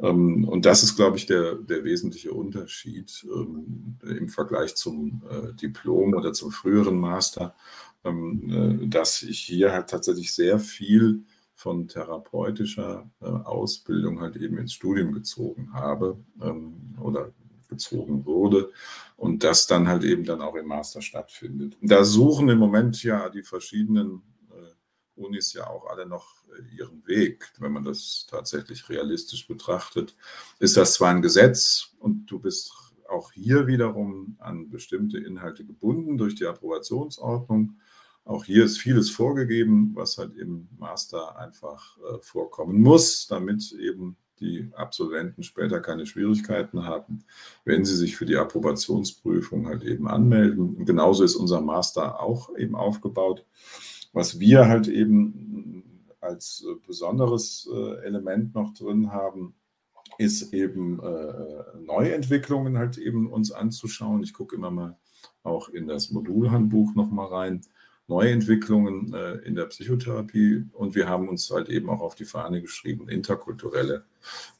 Ähm, 0.00 0.44
und 0.44 0.66
das 0.66 0.82
ist, 0.82 0.96
glaube 0.96 1.16
ich, 1.16 1.26
der, 1.26 1.54
der 1.54 1.84
wesentliche 1.84 2.32
Unterschied 2.32 3.26
ähm, 3.32 3.96
im 4.02 4.28
Vergleich 4.28 4.74
zum 4.76 5.22
äh, 5.30 5.52
Diplom 5.54 6.14
oder 6.14 6.32
zum 6.32 6.50
früheren 6.50 6.98
Master, 6.98 7.54
ähm, 8.04 8.82
äh, 8.82 8.86
dass 8.88 9.22
ich 9.22 9.40
hier 9.40 9.72
halt 9.72 9.88
tatsächlich 9.88 10.34
sehr 10.34 10.58
viel 10.58 11.24
von 11.54 11.88
therapeutischer 11.88 13.10
äh, 13.20 13.24
Ausbildung 13.24 14.20
halt 14.20 14.36
eben 14.36 14.58
ins 14.58 14.74
Studium 14.74 15.12
gezogen 15.12 15.72
habe 15.72 16.18
oder 17.00 17.32
gezogen 17.68 18.24
wurde 18.26 18.70
und 19.16 19.42
das 19.42 19.66
dann 19.66 19.88
halt 19.88 20.04
eben 20.04 20.24
dann 20.24 20.42
auch 20.42 20.54
im 20.54 20.66
Master 20.66 21.02
stattfindet. 21.02 21.76
Da 21.80 22.04
suchen 22.04 22.48
im 22.48 22.58
Moment 22.58 23.02
ja 23.02 23.28
die 23.28 23.42
verschiedenen 23.42 24.22
Unis 25.16 25.52
ja 25.52 25.66
auch 25.66 25.86
alle 25.86 26.06
noch 26.06 26.44
äh, 26.58 26.76
ihren 26.76 27.06
Weg. 27.06 27.52
Wenn 27.58 27.72
man 27.72 27.84
das 27.84 28.26
tatsächlich 28.30 28.88
realistisch 28.88 29.46
betrachtet, 29.46 30.14
ist 30.58 30.76
das 30.76 30.94
zwar 30.94 31.10
ein 31.10 31.22
Gesetz 31.22 31.94
und 31.98 32.26
du 32.26 32.38
bist 32.38 32.72
auch 33.08 33.32
hier 33.32 33.66
wiederum 33.66 34.36
an 34.38 34.70
bestimmte 34.70 35.18
Inhalte 35.18 35.64
gebunden 35.64 36.18
durch 36.18 36.34
die 36.34 36.46
Approbationsordnung. 36.46 37.78
Auch 38.24 38.44
hier 38.44 38.64
ist 38.64 38.78
vieles 38.78 39.10
vorgegeben, 39.10 39.92
was 39.94 40.18
halt 40.18 40.36
im 40.36 40.68
Master 40.78 41.38
einfach 41.38 41.96
äh, 41.98 42.18
vorkommen 42.20 42.80
muss, 42.80 43.28
damit 43.28 43.72
eben 43.72 44.16
die 44.40 44.70
Absolventen 44.74 45.42
später 45.42 45.80
keine 45.80 46.06
Schwierigkeiten 46.06 46.84
haben, 46.84 47.24
wenn 47.64 47.84
sie 47.84 47.96
sich 47.96 48.16
für 48.16 48.26
die 48.26 48.36
Approbationsprüfung 48.36 49.66
halt 49.66 49.82
eben 49.82 50.08
anmelden. 50.08 50.76
Und 50.76 50.84
genauso 50.84 51.24
ist 51.24 51.36
unser 51.36 51.60
Master 51.60 52.20
auch 52.20 52.54
eben 52.56 52.74
aufgebaut. 52.74 53.44
Was 54.16 54.40
wir 54.40 54.66
halt 54.66 54.88
eben 54.88 55.84
als 56.22 56.64
äh, 56.66 56.74
besonderes 56.86 57.68
äh, 57.70 58.02
Element 58.02 58.54
noch 58.54 58.72
drin 58.72 59.12
haben, 59.12 59.54
ist 60.16 60.54
eben 60.54 60.98
äh, 61.00 61.78
Neuentwicklungen 61.84 62.78
halt 62.78 62.96
eben 62.96 63.30
uns 63.30 63.52
anzuschauen. 63.52 64.22
Ich 64.22 64.32
gucke 64.32 64.56
immer 64.56 64.70
mal 64.70 64.96
auch 65.42 65.68
in 65.68 65.86
das 65.86 66.12
Modulhandbuch 66.12 66.94
nochmal 66.94 67.26
rein. 67.26 67.60
Neuentwicklungen 68.08 69.12
äh, 69.14 69.34
in 69.38 69.54
der 69.56 69.66
Psychotherapie 69.66 70.64
und 70.72 70.94
wir 70.94 71.08
haben 71.08 71.28
uns 71.28 71.50
halt 71.50 71.68
eben 71.68 71.90
auch 71.90 72.00
auf 72.00 72.14
die 72.14 72.24
Fahne 72.24 72.62
geschrieben, 72.62 73.08
interkulturelle 73.08 74.04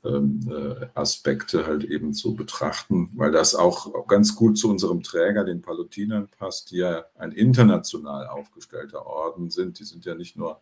ähm, 0.05 0.41
äh, 0.51 0.87
Aspekte 0.95 1.67
halt 1.67 1.85
eben 1.85 2.13
zu 2.13 2.35
betrachten, 2.35 3.11
weil 3.15 3.31
das 3.31 3.55
auch 3.55 4.07
ganz 4.09 4.35
gut 4.35 4.59
zu 4.59 4.69
unserem 4.69 5.03
Träger, 5.03 5.45
den 5.45 5.63
Palutinern, 5.63 6.29
passt, 6.29 6.71
die 6.71 6.79
ja 6.79 7.05
ein 7.17 7.33
international 7.33 8.27
aufgestellter 8.27 9.07
Orden 9.07 9.51
sind. 9.51 9.79
Die 9.79 9.85
sind 9.85 10.05
ja 10.05 10.15
nicht 10.15 10.37
nur 10.37 10.61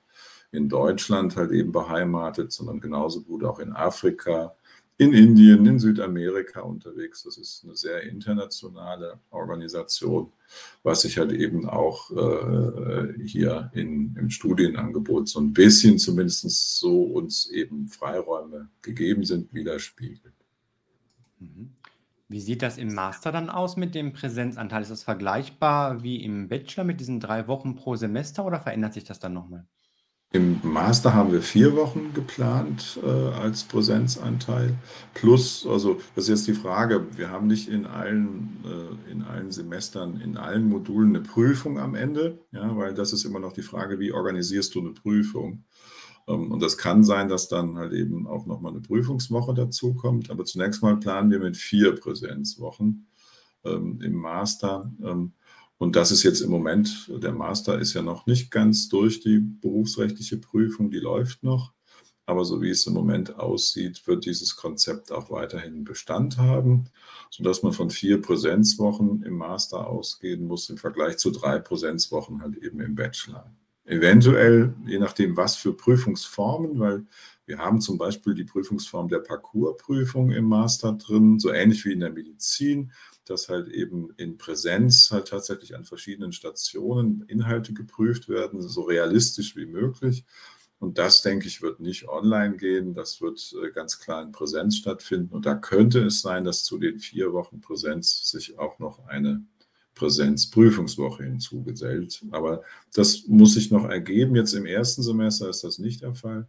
in 0.52 0.68
Deutschland 0.68 1.36
halt 1.36 1.50
eben 1.50 1.72
beheimatet, 1.72 2.52
sondern 2.52 2.80
genauso 2.80 3.22
gut 3.22 3.44
auch 3.44 3.58
in 3.58 3.72
Afrika, 3.72 4.54
in 4.96 5.12
Indien, 5.12 5.66
in 5.66 5.78
Südamerika 5.78 6.60
unterwegs. 6.60 7.24
Das 7.24 7.36
ist 7.36 7.64
eine 7.64 7.74
sehr 7.74 8.02
internationale 8.04 9.18
Organisation, 9.30 10.32
was 10.82 11.02
sich 11.02 11.18
halt 11.18 11.32
eben 11.32 11.68
auch 11.68 12.10
äh, 12.12 13.12
hier 13.24 13.70
in, 13.74 14.14
im 14.16 14.30
Studienangebot 14.30 15.28
so 15.28 15.40
ein 15.40 15.52
bisschen 15.52 15.98
zumindest 15.98 16.78
so 16.78 17.02
uns 17.02 17.50
eben 17.50 17.88
Freiräume 17.88 18.68
gegeben 18.82 19.24
sind, 19.24 19.52
widerspiegelt. 19.52 20.34
Mhm. 21.40 21.72
Wie 22.28 22.40
sieht 22.40 22.62
das 22.62 22.78
im 22.78 22.94
Master 22.94 23.32
dann 23.32 23.50
aus 23.50 23.76
mit 23.76 23.94
dem 23.94 24.12
Präsenzanteil? 24.12 24.82
Ist 24.82 24.90
das 24.90 25.02
vergleichbar 25.02 26.02
wie 26.02 26.22
im 26.24 26.48
Bachelor 26.48 26.84
mit 26.84 27.00
diesen 27.00 27.20
drei 27.20 27.48
Wochen 27.48 27.74
pro 27.74 27.96
Semester 27.96 28.44
oder 28.46 28.60
verändert 28.60 28.94
sich 28.94 29.04
das 29.04 29.18
dann 29.18 29.34
nochmal? 29.34 29.66
Im 30.34 30.58
Master 30.64 31.14
haben 31.14 31.30
wir 31.30 31.42
vier 31.42 31.76
Wochen 31.76 32.12
geplant 32.12 32.98
äh, 33.04 33.08
als 33.08 33.62
Präsenzanteil. 33.62 34.74
Plus, 35.14 35.64
also 35.64 36.00
das 36.16 36.24
ist 36.24 36.28
jetzt 36.28 36.48
die 36.48 36.60
Frage, 36.60 37.06
wir 37.16 37.30
haben 37.30 37.46
nicht 37.46 37.68
in 37.68 37.86
allen, 37.86 38.48
äh, 38.64 39.12
in 39.12 39.22
allen 39.22 39.52
Semestern, 39.52 40.20
in 40.20 40.36
allen 40.36 40.68
Modulen 40.68 41.10
eine 41.10 41.20
Prüfung 41.20 41.78
am 41.78 41.94
Ende, 41.94 42.40
ja, 42.50 42.76
weil 42.76 42.94
das 42.94 43.12
ist 43.12 43.24
immer 43.24 43.38
noch 43.38 43.52
die 43.52 43.62
Frage, 43.62 44.00
wie 44.00 44.10
organisierst 44.10 44.74
du 44.74 44.80
eine 44.80 44.90
Prüfung? 44.90 45.62
Ähm, 46.26 46.50
und 46.50 46.60
das 46.60 46.78
kann 46.78 47.04
sein, 47.04 47.28
dass 47.28 47.46
dann 47.46 47.78
halt 47.78 47.92
eben 47.92 48.26
auch 48.26 48.44
nochmal 48.44 48.72
eine 48.72 48.80
Prüfungswoche 48.80 49.54
dazukommt. 49.54 50.32
Aber 50.32 50.44
zunächst 50.44 50.82
mal 50.82 50.96
planen 50.96 51.30
wir 51.30 51.38
mit 51.38 51.56
vier 51.56 51.94
Präsenzwochen 51.94 53.06
ähm, 53.64 54.00
im 54.02 54.14
Master. 54.14 54.90
Ähm, 55.00 55.34
und 55.78 55.96
das 55.96 56.10
ist 56.12 56.22
jetzt 56.22 56.40
im 56.40 56.50
Moment, 56.50 57.10
der 57.22 57.32
Master 57.32 57.78
ist 57.78 57.94
ja 57.94 58.02
noch 58.02 58.26
nicht 58.26 58.50
ganz 58.50 58.88
durch 58.88 59.20
die 59.20 59.38
berufsrechtliche 59.38 60.38
Prüfung, 60.38 60.90
die 60.90 60.98
läuft 61.00 61.42
noch. 61.42 61.72
Aber 62.26 62.44
so 62.44 62.62
wie 62.62 62.70
es 62.70 62.86
im 62.86 62.94
Moment 62.94 63.36
aussieht, 63.38 64.06
wird 64.06 64.24
dieses 64.24 64.56
Konzept 64.56 65.12
auch 65.12 65.30
weiterhin 65.30 65.84
Bestand 65.84 66.38
haben, 66.38 66.86
sodass 67.30 67.62
man 67.62 67.72
von 67.74 67.90
vier 67.90 68.20
Präsenzwochen 68.22 69.22
im 69.22 69.36
Master 69.36 69.86
ausgehen 69.86 70.46
muss 70.46 70.70
im 70.70 70.78
Vergleich 70.78 71.18
zu 71.18 71.30
drei 71.30 71.58
Präsenzwochen 71.58 72.40
halt 72.40 72.56
eben 72.56 72.80
im 72.80 72.94
Bachelor. 72.94 73.52
eventuell, 73.84 74.74
je 74.86 74.98
nachdem, 74.98 75.36
was 75.36 75.56
für 75.56 75.74
Prüfungsformen, 75.76 76.78
weil 76.78 77.06
wir 77.46 77.58
haben 77.58 77.80
zum 77.80 77.98
Beispiel 77.98 78.34
die 78.34 78.44
Prüfungsform 78.44 79.08
der 79.08 79.18
Parcoursprüfung 79.18 80.30
im 80.30 80.46
Master 80.46 80.92
drin, 80.94 81.38
so 81.38 81.52
ähnlich 81.52 81.84
wie 81.84 81.92
in 81.92 82.00
der 82.00 82.10
Medizin, 82.10 82.92
dass 83.24 83.48
halt 83.48 83.68
eben 83.68 84.10
in 84.16 84.38
Präsenz 84.38 85.10
halt 85.10 85.28
tatsächlich 85.28 85.74
an 85.74 85.84
verschiedenen 85.84 86.32
Stationen 86.32 87.24
Inhalte 87.28 87.72
geprüft 87.72 88.28
werden, 88.28 88.60
so 88.62 88.82
realistisch 88.82 89.56
wie 89.56 89.66
möglich. 89.66 90.24
Und 90.78 90.98
das, 90.98 91.22
denke 91.22 91.46
ich, 91.46 91.62
wird 91.62 91.80
nicht 91.80 92.08
online 92.08 92.56
gehen. 92.56 92.92
Das 92.92 93.20
wird 93.20 93.54
äh, 93.62 93.70
ganz 93.70 94.00
klar 94.00 94.22
in 94.22 94.32
Präsenz 94.32 94.76
stattfinden. 94.76 95.32
Und 95.32 95.46
da 95.46 95.54
könnte 95.54 96.04
es 96.04 96.20
sein, 96.20 96.44
dass 96.44 96.64
zu 96.64 96.78
den 96.78 96.98
vier 96.98 97.32
Wochen 97.32 97.60
Präsenz 97.60 98.28
sich 98.30 98.58
auch 98.58 98.78
noch 98.78 99.06
eine 99.06 99.46
Präsenzprüfungswoche 99.94 101.24
hinzugesellt. 101.24 102.22
Aber 102.32 102.62
das 102.92 103.26
muss 103.26 103.54
sich 103.54 103.70
noch 103.70 103.84
ergeben. 103.84 104.36
Jetzt 104.36 104.52
im 104.52 104.66
ersten 104.66 105.02
Semester 105.02 105.48
ist 105.48 105.64
das 105.64 105.78
nicht 105.78 106.02
der 106.02 106.14
Fall. 106.14 106.48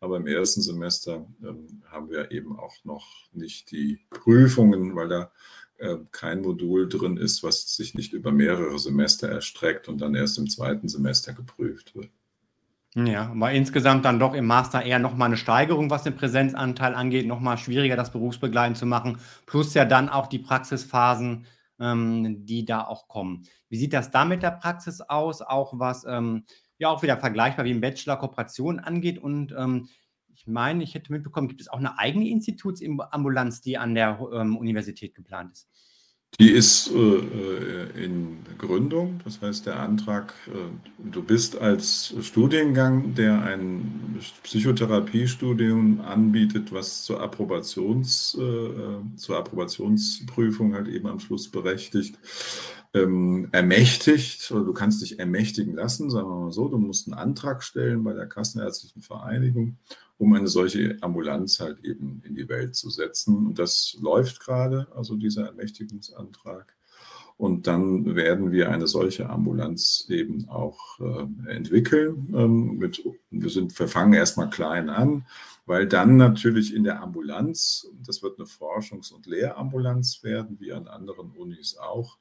Aber 0.00 0.16
im 0.16 0.26
ersten 0.26 0.62
Semester 0.62 1.26
ähm, 1.42 1.82
haben 1.86 2.10
wir 2.10 2.30
eben 2.30 2.58
auch 2.58 2.74
noch 2.84 3.06
nicht 3.32 3.70
die 3.70 4.00
Prüfungen, 4.10 4.94
weil 4.94 5.08
da 5.08 5.32
kein 6.12 6.40
Modul 6.40 6.88
drin 6.88 7.16
ist, 7.16 7.42
was 7.42 7.76
sich 7.76 7.94
nicht 7.94 8.12
über 8.12 8.32
mehrere 8.32 8.78
Semester 8.78 9.28
erstreckt 9.28 9.88
und 9.88 10.00
dann 10.00 10.14
erst 10.14 10.38
im 10.38 10.48
zweiten 10.48 10.88
Semester 10.88 11.32
geprüft 11.32 11.94
wird. 11.94 12.10
Ja, 12.94 13.28
aber 13.30 13.52
insgesamt 13.52 14.06
dann 14.06 14.18
doch 14.18 14.32
im 14.32 14.46
Master 14.46 14.82
eher 14.82 14.98
nochmal 14.98 15.26
eine 15.26 15.36
Steigerung, 15.36 15.90
was 15.90 16.04
den 16.04 16.16
Präsenzanteil 16.16 16.94
angeht, 16.94 17.26
nochmal 17.26 17.58
schwieriger, 17.58 17.94
das 17.94 18.10
berufsbegleitend 18.10 18.78
zu 18.78 18.86
machen, 18.86 19.18
plus 19.44 19.74
ja 19.74 19.84
dann 19.84 20.08
auch 20.08 20.28
die 20.28 20.38
Praxisphasen, 20.38 21.44
ähm, 21.78 22.46
die 22.46 22.64
da 22.64 22.86
auch 22.86 23.06
kommen. 23.06 23.42
Wie 23.68 23.76
sieht 23.76 23.92
das 23.92 24.10
da 24.10 24.24
mit 24.24 24.42
der 24.42 24.52
Praxis 24.52 25.02
aus, 25.02 25.42
auch 25.42 25.78
was 25.78 26.06
ähm, 26.08 26.44
ja 26.78 26.88
auch 26.88 27.02
wieder 27.02 27.18
vergleichbar 27.18 27.66
wie 27.66 27.72
im 27.72 27.82
Bachelor 27.82 28.16
Kooperation 28.16 28.78
angeht 28.78 29.18
und 29.18 29.54
ähm, 29.58 29.88
ich 30.36 30.46
meine, 30.46 30.84
ich 30.84 30.94
hätte 30.94 31.12
mitbekommen, 31.12 31.48
gibt 31.48 31.62
es 31.62 31.68
auch 31.68 31.78
eine 31.78 31.98
eigene 31.98 32.28
Institutsambulanz, 32.28 33.62
die 33.62 33.78
an 33.78 33.94
der 33.94 34.20
ähm, 34.32 34.56
Universität 34.56 35.14
geplant 35.14 35.52
ist? 35.52 35.68
Die 36.38 36.50
ist 36.50 36.90
äh, 36.90 36.98
äh, 36.98 38.04
in 38.04 38.36
Gründung, 38.58 39.20
das 39.24 39.40
heißt 39.40 39.64
der 39.64 39.80
Antrag, 39.80 40.34
äh, 40.48 41.10
du 41.10 41.22
bist 41.22 41.56
als 41.56 42.14
Studiengang, 42.20 43.14
der 43.14 43.42
ein 43.42 44.20
Psychotherapiestudium 44.42 46.02
anbietet, 46.02 46.72
was 46.72 47.04
zur, 47.04 47.22
Approbations, 47.22 48.36
äh, 48.38 49.16
zur 49.16 49.38
Approbationsprüfung 49.38 50.74
halt 50.74 50.88
eben 50.88 51.06
am 51.06 51.20
Schluss 51.20 51.50
berechtigt, 51.50 52.18
ähm, 52.92 53.48
ermächtigt, 53.52 54.50
oder 54.50 54.64
du 54.64 54.74
kannst 54.74 55.00
dich 55.00 55.18
ermächtigen 55.18 55.74
lassen, 55.74 56.10
sagen 56.10 56.28
wir 56.28 56.36
mal 56.36 56.52
so, 56.52 56.68
du 56.68 56.76
musst 56.76 57.08
einen 57.08 57.18
Antrag 57.18 57.62
stellen 57.62 58.04
bei 58.04 58.12
der 58.12 58.26
Kassenärztlichen 58.26 59.00
Vereinigung 59.00 59.78
um 60.18 60.32
eine 60.34 60.48
solche 60.48 60.96
Ambulanz 61.00 61.60
halt 61.60 61.84
eben 61.84 62.22
in 62.24 62.34
die 62.34 62.48
Welt 62.48 62.74
zu 62.74 62.90
setzen. 62.90 63.48
Und 63.48 63.58
das 63.58 63.96
läuft 64.00 64.40
gerade, 64.40 64.88
also 64.94 65.16
dieser 65.16 65.46
Ermächtigungsantrag. 65.46 66.74
Und 67.38 67.66
dann 67.66 68.16
werden 68.16 68.50
wir 68.50 68.70
eine 68.70 68.86
solche 68.86 69.28
Ambulanz 69.28 70.06
eben 70.08 70.48
auch 70.48 70.98
äh, 71.00 71.50
entwickeln. 71.50 72.32
Ähm, 72.34 72.78
mit, 72.78 73.04
wir, 73.30 73.50
sind, 73.50 73.78
wir 73.78 73.88
fangen 73.88 74.14
erstmal 74.14 74.48
klein 74.48 74.88
an, 74.88 75.26
weil 75.66 75.86
dann 75.86 76.16
natürlich 76.16 76.74
in 76.74 76.84
der 76.84 77.02
Ambulanz, 77.02 77.90
das 78.02 78.22
wird 78.22 78.38
eine 78.38 78.46
Forschungs- 78.46 79.12
und 79.12 79.26
Lehrambulanz 79.26 80.22
werden, 80.22 80.58
wie 80.60 80.72
an 80.72 80.88
anderen 80.88 81.32
Unis 81.32 81.76
auch, 81.76 82.16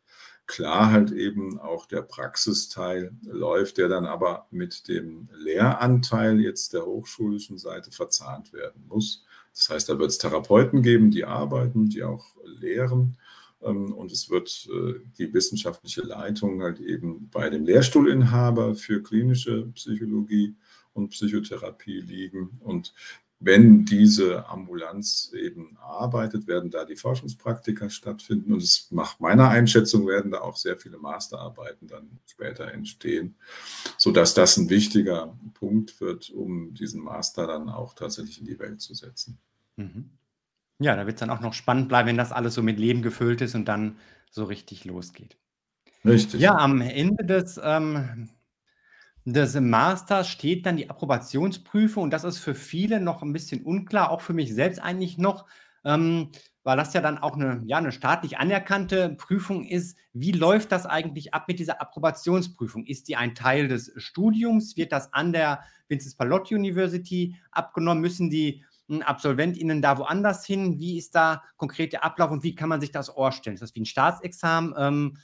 Klar 0.48 0.92
halt 0.92 1.12
eben 1.12 1.60
auch 1.60 1.86
der 1.88 2.04
Praxisteil 2.04 3.12
läuft, 3.24 3.78
der 3.78 3.90
dann 3.90 4.06
aber 4.06 4.48
mit 4.52 4.88
dem 4.88 5.28
Lehranteil 5.34 6.40
jetzt 6.40 6.74
der 6.74 6.86
hochschulischen 6.86 7.58
Seite 7.58 7.92
verzahnt 7.92 8.54
werden 8.54 8.86
muss. 8.88 9.26
Das 9.54 9.70
heißt, 9.70 9.90
da 9.90 9.98
wird 9.98 10.12
es 10.12 10.18
Therapeuten 10.18 10.84
geben, 10.84 11.10
die 11.12 11.26
arbeiten, 11.26 11.90
die 11.90 12.04
auch 12.04 12.36
lehren. 12.44 13.18
Ähm, 13.64 13.94
und 13.94 14.12
es 14.12 14.30
wird 14.30 14.68
äh, 14.72 15.00
die 15.18 15.34
wissenschaftliche 15.34 16.02
Leitung 16.02 16.62
halt 16.62 16.80
eben 16.80 17.30
bei 17.30 17.50
dem 17.50 17.66
Lehrstuhlinhaber 17.66 18.76
für 18.76 19.02
klinische 19.02 19.68
Psychologie 19.74 20.56
und 20.94 21.10
Psychotherapie 21.10 22.02
liegen. 22.02 22.60
Und 22.60 22.94
wenn 23.40 23.86
diese 23.86 24.48
Ambulanz 24.48 25.32
eben 25.34 25.78
arbeitet, 25.78 26.48
werden 26.48 26.72
da 26.72 26.86
die 26.86 26.96
Forschungspraktika 26.96 27.90
stattfinden 27.90 28.54
und 28.54 28.64
es 28.64 28.88
macht 28.92 29.20
meiner 29.20 29.50
Einschätzung 29.50 30.08
werden 30.08 30.32
da 30.32 30.42
auch 30.42 30.56
sehr 30.56 30.78
viele 30.78 30.98
Masterarbeiten 30.98 31.88
dann 31.88 32.20
später 32.26 32.72
entstehen, 32.72 33.36
sodass 33.98 34.34
das 34.34 34.58
ein 34.58 34.70
wichtiger 34.70 35.38
Punkt 35.54 36.00
wird, 36.00 36.30
um 36.30 36.74
diesen 36.74 37.04
Master 37.04 37.46
dann 37.46 37.70
auch 37.70 37.94
tatsächlich 37.94 38.40
in 38.40 38.46
die 38.46 38.60
Welt 38.60 38.82
zu 38.82 38.94
setzen. 38.94 39.38
Mhm. 39.76 40.10
Ja, 40.80 40.96
da 40.96 41.06
wird 41.06 41.16
es 41.16 41.20
dann 41.20 41.30
auch 41.30 41.42
noch 41.42 41.54
spannend 41.54 41.88
bleiben, 41.90 42.10
wenn 42.10 42.18
das 42.18 42.32
alles 42.32 42.54
so 42.54 42.64
mit 42.64 42.80
Leben 42.80 43.02
gefüllt 43.02 43.42
ist 43.42 43.56
und 43.56 43.66
dann 43.66 43.98
so 44.30 44.44
richtig 44.46 44.86
losgeht. 44.86 45.38
Richtig. 46.04 46.42
Ja, 46.42 46.56
am 46.58 46.82
Ende 46.82 47.26
des 47.26 47.60
ähm, 47.64 48.30
des 49.26 49.56
Masters 49.60 50.28
steht 50.30 50.66
dann 50.66 50.78
die 50.78 50.90
Approbationsprüfung 50.90 52.04
und 52.04 52.12
das 52.12 52.24
ist 52.24 52.40
für 52.40 52.56
viele 52.56 53.00
noch 53.02 53.24
ein 53.24 53.34
bisschen 53.34 53.64
unklar, 53.64 54.12
auch 54.12 54.22
für 54.22 54.34
mich 54.34 54.54
selbst 54.54 54.80
eigentlich 54.80 55.18
noch, 55.18 55.46
ähm, 55.84 56.30
weil 56.64 56.78
das 56.78 56.94
ja 56.94 57.02
dann 57.02 57.18
auch 57.18 57.36
eine, 57.36 57.62
ja, 57.66 57.80
'ne 57.82 57.92
staatlich 57.92 58.38
anerkannte 58.38 59.10
Prüfung 59.18 59.64
ist. 59.66 59.98
Wie 60.14 60.32
läuft 60.32 60.72
das 60.72 60.86
eigentlich 60.86 61.34
ab 61.34 61.48
mit 61.48 61.60
dieser 61.60 61.82
Approbationsprüfung? 61.82 62.86
Ist 62.86 63.08
die 63.08 63.16
ein 63.18 63.36
Teil 63.36 63.68
des 63.68 63.92
Studiums? 63.98 64.78
Wird 64.78 64.92
das 64.92 65.12
an 65.14 65.34
der 65.34 65.62
Vincent 65.88 66.18
Pallotti 66.18 66.56
University 66.56 67.36
abgenommen? 67.52 68.02
Müssen 68.02 68.30
die, 68.30 68.64
hm, 68.90 69.02
AbsolventInnen 69.04 69.82
da 69.82 69.98
woanders 69.98 70.46
hin? 70.46 70.80
Wie 70.80 70.98
ist 70.98 71.16
da 71.16 71.44
konkret 71.58 71.94
der 71.94 72.04
Ablauf 72.04 72.32
und 72.32 72.44
wie 72.44 72.56
kann 72.56 72.70
man 72.70 72.82
sich 72.82 72.92
das 72.92 73.10
vorstellen? 73.10 73.56
Ist 73.56 73.62
das 73.62 73.76
wie 73.76 73.82
ein 73.82 73.86
Staatsexamen? 73.86 74.74
Ähm, 74.78 75.18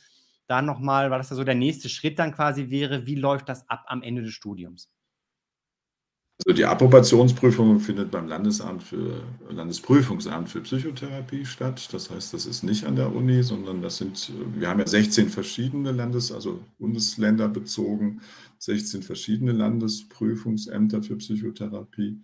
da 0.52 0.62
nochmal, 0.62 1.12
weil 1.12 1.20
das 1.20 1.30
ja 1.32 1.36
so 1.38 1.44
der 1.46 1.56
nächste 1.56 1.90
Schritt 1.90 2.20
dann 2.20 2.34
quasi 2.34 2.70
wäre, 2.70 3.06
wie 3.08 3.16
läuft 3.16 3.50
das 3.50 3.68
ab 3.70 3.86
am 3.88 4.04
Ende 4.04 4.22
des 4.24 4.34
Studiums? 4.34 4.90
Also 6.46 6.56
die 6.56 6.66
Approbationsprüfung 6.66 7.80
findet 7.80 8.10
beim 8.12 8.28
Landesamt 8.28 8.84
für 8.84 9.24
Landesprüfungsamt 9.50 10.50
für 10.50 10.62
Psychotherapie 10.62 11.46
statt. 11.46 11.90
Das 11.92 12.10
heißt, 12.10 12.34
das 12.34 12.46
ist 12.46 12.64
nicht 12.64 12.86
an 12.86 12.96
der 12.96 13.14
Uni, 13.14 13.44
sondern 13.44 13.82
das 13.82 13.98
sind, 13.98 14.32
wir 14.56 14.68
haben 14.68 14.80
ja 14.80 14.88
16 14.88 15.30
verschiedene 15.30 15.92
Landes-, 15.92 16.32
also 16.32 16.60
Bundesländer 16.80 17.48
bezogen, 17.48 18.22
16 18.58 19.04
verschiedene 19.04 19.52
Landesprüfungsämter 19.52 21.04
für 21.04 21.18
Psychotherapie 21.18 22.22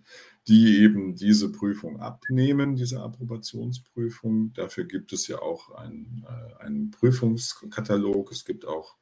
die 0.48 0.78
eben 0.78 1.14
diese 1.14 1.52
Prüfung 1.52 2.00
abnehmen, 2.00 2.74
diese 2.74 3.02
Approbationsprüfung. 3.02 4.54
Dafür 4.54 4.84
gibt 4.84 5.12
es 5.12 5.28
ja 5.28 5.40
auch 5.40 5.74
einen, 5.74 6.24
äh, 6.26 6.62
einen 6.64 6.90
Prüfungskatalog. 6.90 8.32
Es 8.32 8.46
gibt 8.46 8.66
auch 8.66 8.96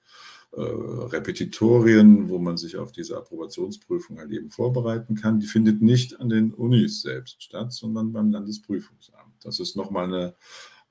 äh, 0.53 0.61
Repetitorien, 0.61 2.29
wo 2.29 2.39
man 2.39 2.57
sich 2.57 2.77
auf 2.77 2.93
diese 2.93 3.17
Approbationsprüfung 3.17 4.19
halt 4.19 4.31
eben 4.31 4.51
vorbereiten 4.51 5.15
kann. 5.15 5.41
Die 5.41 5.47
findet 5.47 5.83
nicht 5.83 6.21
an 6.21 6.29
den 6.29 6.53
Unis 6.53 7.03
selbst 7.03 7.43
statt, 7.43 7.73
sondern 7.73 8.13
beim 8.13 8.31
Landesprüfungsamt. 8.31 9.35
Das 9.43 9.61
ist 9.61 9.77
nochmal 9.77 10.05
eine, 10.05 10.35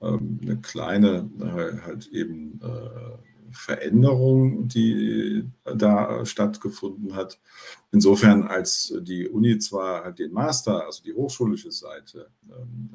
ähm, 0.01 0.39
eine 0.41 0.57
kleine, 0.61 1.29
äh, 1.39 1.81
halt 1.81 2.07
eben 2.07 2.59
äh, 2.61 3.17
Veränderung, 3.51 4.67
die 4.67 5.49
da 5.63 6.25
stattgefunden 6.25 7.15
hat. 7.15 7.39
Insofern, 7.91 8.43
als 8.43 8.93
die 9.01 9.29
Uni 9.29 9.57
zwar 9.59 10.03
halt 10.03 10.19
den 10.19 10.33
Master, 10.33 10.85
also 10.85 11.01
die 11.03 11.13
hochschulische 11.13 11.71
Seite, 11.71 12.29
ähm, 12.49 12.89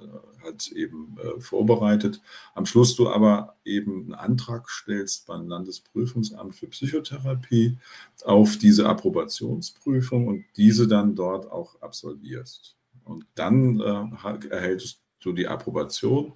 äh, 0.00 0.46
hat 0.46 0.68
eben 0.68 1.16
äh, 1.18 1.40
vorbereitet, 1.40 2.20
am 2.54 2.66
Schluss 2.66 2.96
du 2.96 3.08
aber 3.08 3.56
eben 3.64 4.02
einen 4.02 4.14
Antrag 4.14 4.68
stellst 4.70 5.26
beim 5.26 5.48
Landesprüfungsamt 5.48 6.54
für 6.54 6.68
Psychotherapie 6.68 7.78
auf 8.24 8.56
diese 8.56 8.88
Approbationsprüfung 8.88 10.26
und 10.26 10.44
diese 10.56 10.88
dann 10.88 11.14
dort 11.14 11.50
auch 11.50 11.80
absolvierst. 11.80 12.76
Und 13.04 13.26
dann 13.34 13.80
äh, 13.80 14.48
erhältst 14.48 15.02
du 15.20 15.32
die 15.32 15.48
Approbation. 15.48 16.32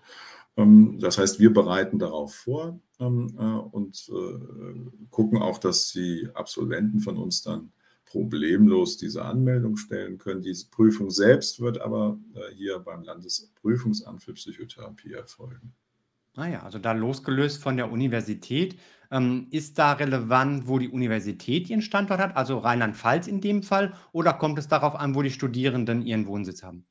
Ähm, 0.57 0.99
das 1.01 1.19
heißt, 1.19 1.41
wir 1.41 1.53
bereiten 1.53 1.99
darauf 1.99 2.35
vor, 2.35 2.79
ähm, 3.01 3.35
äh, 3.39 3.43
und 3.43 4.09
äh, 4.09 5.09
gucken 5.11 5.39
auch, 5.43 5.59
dass 5.59 5.93
die 5.93 6.29
Absolventen 6.35 7.01
von 7.01 7.17
uns 7.17 7.43
dann 7.43 7.73
problemlos 8.15 8.97
diese 8.97 9.25
Anmeldung 9.25 9.77
stellen 9.77 10.19
können. 10.19 10.41
Diese 10.41 10.71
Prüfung 10.71 11.11
selbst 11.11 11.59
wird 11.61 11.81
aber 11.81 12.17
äh, 12.35 12.55
hier 12.55 12.79
beim 12.79 13.03
Landesprüfungsamt 13.03 14.23
für 14.23 14.35
Psychotherapie 14.35 15.15
erfolgen. 15.15 15.75
Ah 16.37 16.47
ja, 16.47 16.63
also 16.63 16.79
da 16.79 16.93
losgelöst 16.93 17.61
von 17.61 17.77
der 17.77 17.91
Universität. 17.91 18.79
Ähm, 19.11 19.49
ist 19.51 19.79
da 19.79 19.95
relevant, 19.95 20.69
wo 20.69 20.79
die 20.79 20.89
Universität 20.89 21.69
ihren 21.69 21.83
Standort 21.83 22.21
hat, 22.21 22.37
also 22.37 22.59
Rheinland-Pfalz 22.59 23.27
in 23.27 23.41
dem 23.41 23.65
Fall, 23.65 23.95
oder 24.13 24.33
kommt 24.33 24.61
es 24.61 24.69
darauf 24.69 24.95
an, 24.95 25.17
wo 25.17 25.23
die 25.23 25.31
Studierenden 25.31 26.03
ihren 26.03 26.27
Wohnsitz 26.29 26.63
haben? 26.63 26.87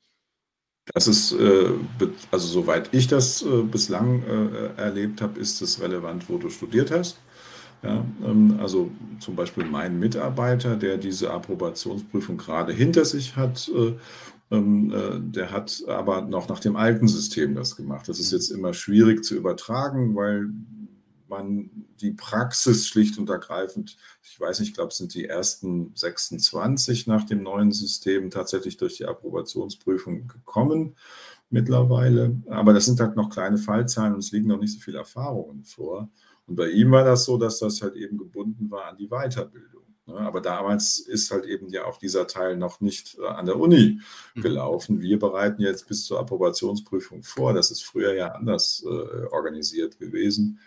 Das 0.94 1.08
ist, 1.08 1.32
äh, 1.32 1.72
also 2.32 2.48
soweit 2.48 2.94
ich 2.94 3.08
das 3.08 3.42
äh, 3.44 3.64
bislang 3.64 4.24
äh, 4.24 4.82
erlebt 4.82 5.22
habe, 5.22 5.40
ist 5.40 5.62
es 5.62 5.82
relevant, 5.82 6.28
wo 6.28 6.38
du 6.38 6.50
studiert 6.50 6.92
hast. 6.92 7.18
Ja, 7.84 8.06
ähm, 8.24 8.58
also 8.62 8.92
zum 9.20 9.36
Beispiel 9.36 9.66
mein 9.66 10.00
Mitarbeiter, 10.00 10.78
der 10.78 10.98
diese 10.98 11.32
Approbationsprüfung 11.32 12.38
gerade 12.38 12.72
hinter 12.74 13.04
sich 13.06 13.36
hat, 13.36 13.70
äh, 13.76 13.96
ähm, 14.52 14.92
äh, 14.94 15.20
der 15.20 15.52
hat 15.52 15.84
aber 15.88 16.22
noch 16.22 16.48
nach 16.48 16.60
dem 16.60 16.76
alten 16.76 17.08
System 17.08 17.56
das 17.56 17.76
gemacht. 17.76 18.08
Das 18.08 18.20
ist 18.20 18.32
jetzt 18.32 18.52
immer 18.52 18.74
schwierig 18.74 19.24
zu 19.24 19.36
übertragen, 19.36 20.16
weil 20.16 20.50
man 21.28 21.70
die 22.00 22.12
Praxis 22.12 22.88
schlicht 22.88 23.18
und 23.18 23.30
ergreifend, 23.30 23.98
ich 24.22 24.40
weiß 24.40 24.60
nicht, 24.60 24.70
ich 24.70 24.76
glaube, 24.76 24.90
es 24.90 24.98
sind 24.98 25.14
die 25.14 25.26
ersten 25.26 25.92
26 25.96 27.08
nach 27.08 27.24
dem 27.24 27.44
neuen 27.44 27.72
System 27.72 28.30
tatsächlich 28.30 28.78
durch 28.78 28.98
die 28.98 29.06
Approbationsprüfung 29.06 30.28
gekommen 30.28 30.96
mittlerweile. 31.50 32.42
Aber 32.50 32.74
das 32.74 32.86
sind 32.86 33.00
halt 33.00 33.16
noch 33.16 33.30
kleine 33.30 33.58
Fallzahlen 33.58 34.14
und 34.14 34.20
es 34.20 34.32
liegen 34.32 34.48
noch 34.48 34.60
nicht 34.60 34.74
so 34.74 34.80
viele 34.80 35.00
Erfahrungen 35.00 35.64
vor. 35.64 36.10
Und 36.48 36.56
bei 36.56 36.70
ihm 36.70 36.92
war 36.92 37.04
das 37.04 37.26
so, 37.26 37.38
dass 37.38 37.60
das 37.60 37.82
halt 37.82 37.96
eben 37.96 38.18
gebunden 38.18 38.70
war 38.70 38.86
an 38.86 38.98
die 38.98 39.08
Weiterbildung. 39.08 39.84
Ne? 40.06 40.16
Aber 40.16 40.42
damals 40.42 41.00
ist 41.00 41.32
halt 41.32 41.46
eben 41.46 41.70
ja 41.70 41.86
auch 41.86 41.98
dieser 41.98 42.28
Teil 42.28 42.58
noch 42.58 42.82
nicht 42.82 43.18
äh, 43.20 43.26
an 43.26 43.46
der 43.46 43.60
Uni 43.60 44.00
mhm. 44.36 44.42
gelaufen. 44.42 45.02
Wir 45.02 45.18
bereiten 45.18 45.62
jetzt 45.62 45.88
bis 45.88 46.06
zur 46.06 46.20
Approbationsprüfung 46.20 47.24
vor. 47.24 47.54
Das 47.54 47.72
ist 47.72 47.84
früher 47.84 48.14
ja 48.14 48.30
anders 48.30 48.84
äh, 48.86 49.26
organisiert 49.28 50.00
gewesen. 50.00 50.60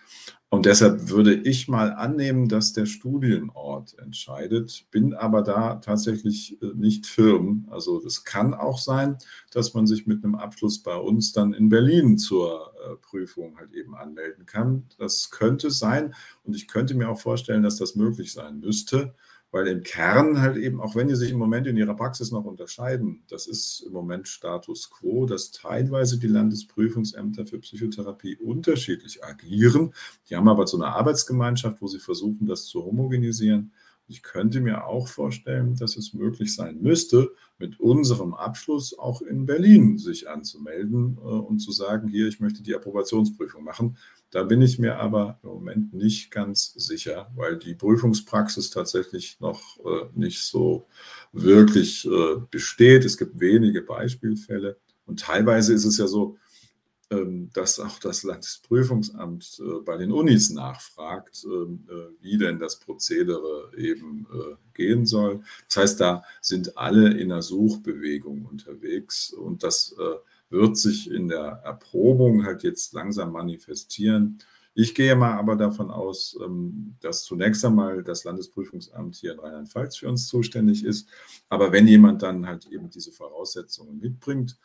Und 0.49 0.65
deshalb 0.65 1.09
würde 1.09 1.35
ich 1.35 1.67
mal 1.67 1.93
annehmen, 1.93 2.49
dass 2.49 2.73
der 2.73 2.87
Studienort 2.87 3.99
entscheidet, 3.99 4.87
bin 4.93 5.13
aber 5.13 5.43
da 5.43 5.77
tatsächlich 5.77 6.63
äh, 6.63 6.67
nicht 6.75 7.07
firm. 7.07 7.67
Also 7.71 8.05
es 8.07 8.25
kann 8.25 8.55
auch 8.55 8.79
sein, 8.79 9.19
dass 9.51 9.75
man 9.75 9.89
sich 9.89 10.07
mit 10.07 10.23
einem 10.23 10.37
Abschluss 10.37 10.83
bei 10.83 10.95
uns 10.95 11.33
dann 11.33 11.53
in 11.53 11.69
Berlin 11.69 12.17
zur 12.17 12.73
äh, 12.77 12.95
Prüfung 12.97 13.59
halt 13.59 13.73
eben 13.75 13.97
anmelden 13.97 14.47
kann. 14.47 14.85
Das 14.99 15.31
könnte 15.31 15.73
sein 15.73 16.15
und 16.45 16.55
ich 16.55 16.69
könnte 16.69 16.95
mir 16.95 17.11
auch 17.11 17.21
vorstellen, 17.21 17.65
dass 17.65 17.77
das 17.77 17.97
möglich 17.97 18.33
sein 18.33 18.61
müsste 18.61 19.15
weil 19.51 19.69
im 19.69 19.83
Kern 19.83 20.41
halt 20.41 20.57
eben, 20.57 20.81
auch 20.81 20.95
wenn 20.95 21.09
die 21.09 21.15
sich 21.15 21.31
im 21.31 21.39
Moment 21.39 21.67
in 21.67 21.77
ihrer 21.77 21.95
Praxis 21.95 22.31
noch 22.31 22.45
unterscheiden, 22.45 23.23
das 23.29 23.47
ist 23.47 23.85
im 23.87 23.93
Moment 23.93 24.29
Status 24.29 24.91
quo, 24.91 25.27
dass 25.27 25.51
teilweise 25.51 26.19
die 26.19 26.27
Landesprüfungsämter 26.27 27.47
für 27.47 27.59
Psychotherapie 27.61 28.37
unterschiedlich 28.37 29.25
agieren. 29.25 29.95
Die 30.29 30.37
haben 30.37 30.49
aber 30.49 30.67
so 30.67 30.77
eine 30.77 30.89
Arbeitsgemeinschaft, 30.89 31.81
wo 31.81 31.87
sie 31.87 32.01
versuchen, 32.01 32.47
das 32.47 32.67
zu 32.67 32.85
homogenisieren. 32.85 33.73
Ich 34.09 34.23
könnte 34.23 34.61
mir 34.61 34.87
auch 34.87 35.09
vorstellen, 35.09 35.75
dass 35.75 35.97
es 35.97 36.15
möglich 36.15 36.55
sein 36.55 36.81
müsste, 36.81 37.33
mit 37.59 37.81
unserem 37.81 38.35
Abschluss 38.35 38.97
auch 38.97 39.21
in 39.21 39.47
Berlin 39.47 39.99
sich 39.99 40.29
anzumelden 40.29 41.19
äh, 41.19 41.23
und 41.23 41.59
zu 41.59 41.73
sagen, 41.73 42.09
hier, 42.09 42.29
ich 42.29 42.39
möchte 42.39 42.63
die 42.63 42.75
Approbationsprüfung 42.75 43.65
machen. 43.65 43.97
Da 44.37 44.43
bin 44.43 44.61
ich 44.61 44.78
mir 44.78 44.97
aber 44.99 45.41
im 45.43 45.49
Moment 45.49 45.95
nicht 45.95 46.30
ganz 46.30 46.74
sicher, 46.74 47.32
weil 47.37 47.57
die 47.57 47.74
Prüfungspraxis 47.74 48.68
tatsächlich 48.68 49.41
noch 49.41 49.78
äh, 49.78 50.11
nicht 50.14 50.43
so 50.43 50.89
wirklich 51.32 52.05
äh, 52.05 52.37
besteht. 52.51 53.07
Es 53.07 53.16
gibt 53.16 53.41
wenige 53.41 53.80
Beispielfälle 53.80 54.76
und 55.07 55.20
teilweise 55.20 55.72
ist 55.72 55.87
es 55.87 55.97
ja 55.97 56.07
so, 56.07 56.37
ähm, 57.09 57.49
dass 57.55 57.80
auch 57.80 57.99
das 57.99 58.24
Landesprüfungsamt 58.24 59.59
äh, 59.59 59.80
bei 59.87 59.97
den 59.97 60.12
Unis 60.12 60.51
nachfragt, 60.51 61.47
ähm, 61.47 61.89
äh, 61.89 62.22
wie 62.22 62.37
denn 62.37 62.59
das 62.59 62.78
Prozedere 62.78 63.70
eben 63.74 64.26
äh, 64.34 64.57
gehen 64.74 65.07
soll. 65.07 65.41
Das 65.68 65.76
heißt, 65.78 66.01
da 66.03 66.24
sind 66.43 66.76
alle 66.76 67.09
in 67.09 67.32
einer 67.32 67.41
Suchbewegung 67.41 68.45
unterwegs 68.45 69.32
und 69.32 69.62
das 69.62 69.97
wird 70.51 70.77
sich 70.77 71.11
in 71.11 71.29
der 71.29 71.61
Erprobung 71.65 72.45
halt 72.45 72.63
jetzt 72.63 72.93
langsam 72.93 73.33
manifestieren. 73.33 74.39
Ich 74.75 74.95
gehe 74.95 75.17
mal 75.17 75.33
aber 75.33 75.57
davon 75.57 75.91
aus, 75.91 76.39
ähm, 76.45 76.97
dass 77.01 77.25
zunächst 77.25 77.65
einmal 77.65 78.03
das 78.03 78.25
Landesprüfungsamt 78.25 79.17
hier 79.17 79.33
in 79.33 79.41
Rheinland-Pfalz 79.41 79.97
für 79.97 80.09
uns 80.09 80.27
zuständig 80.29 80.85
ist. 80.85 81.09
Aber 81.49 81.73
wenn 81.73 81.89
jemand 81.89 82.23
dann 82.23 82.47
halt 82.47 82.67
eben 82.67 82.91
diese 82.91 83.11
Voraussetzungen 83.11 83.99
mitbringt, 83.99 84.59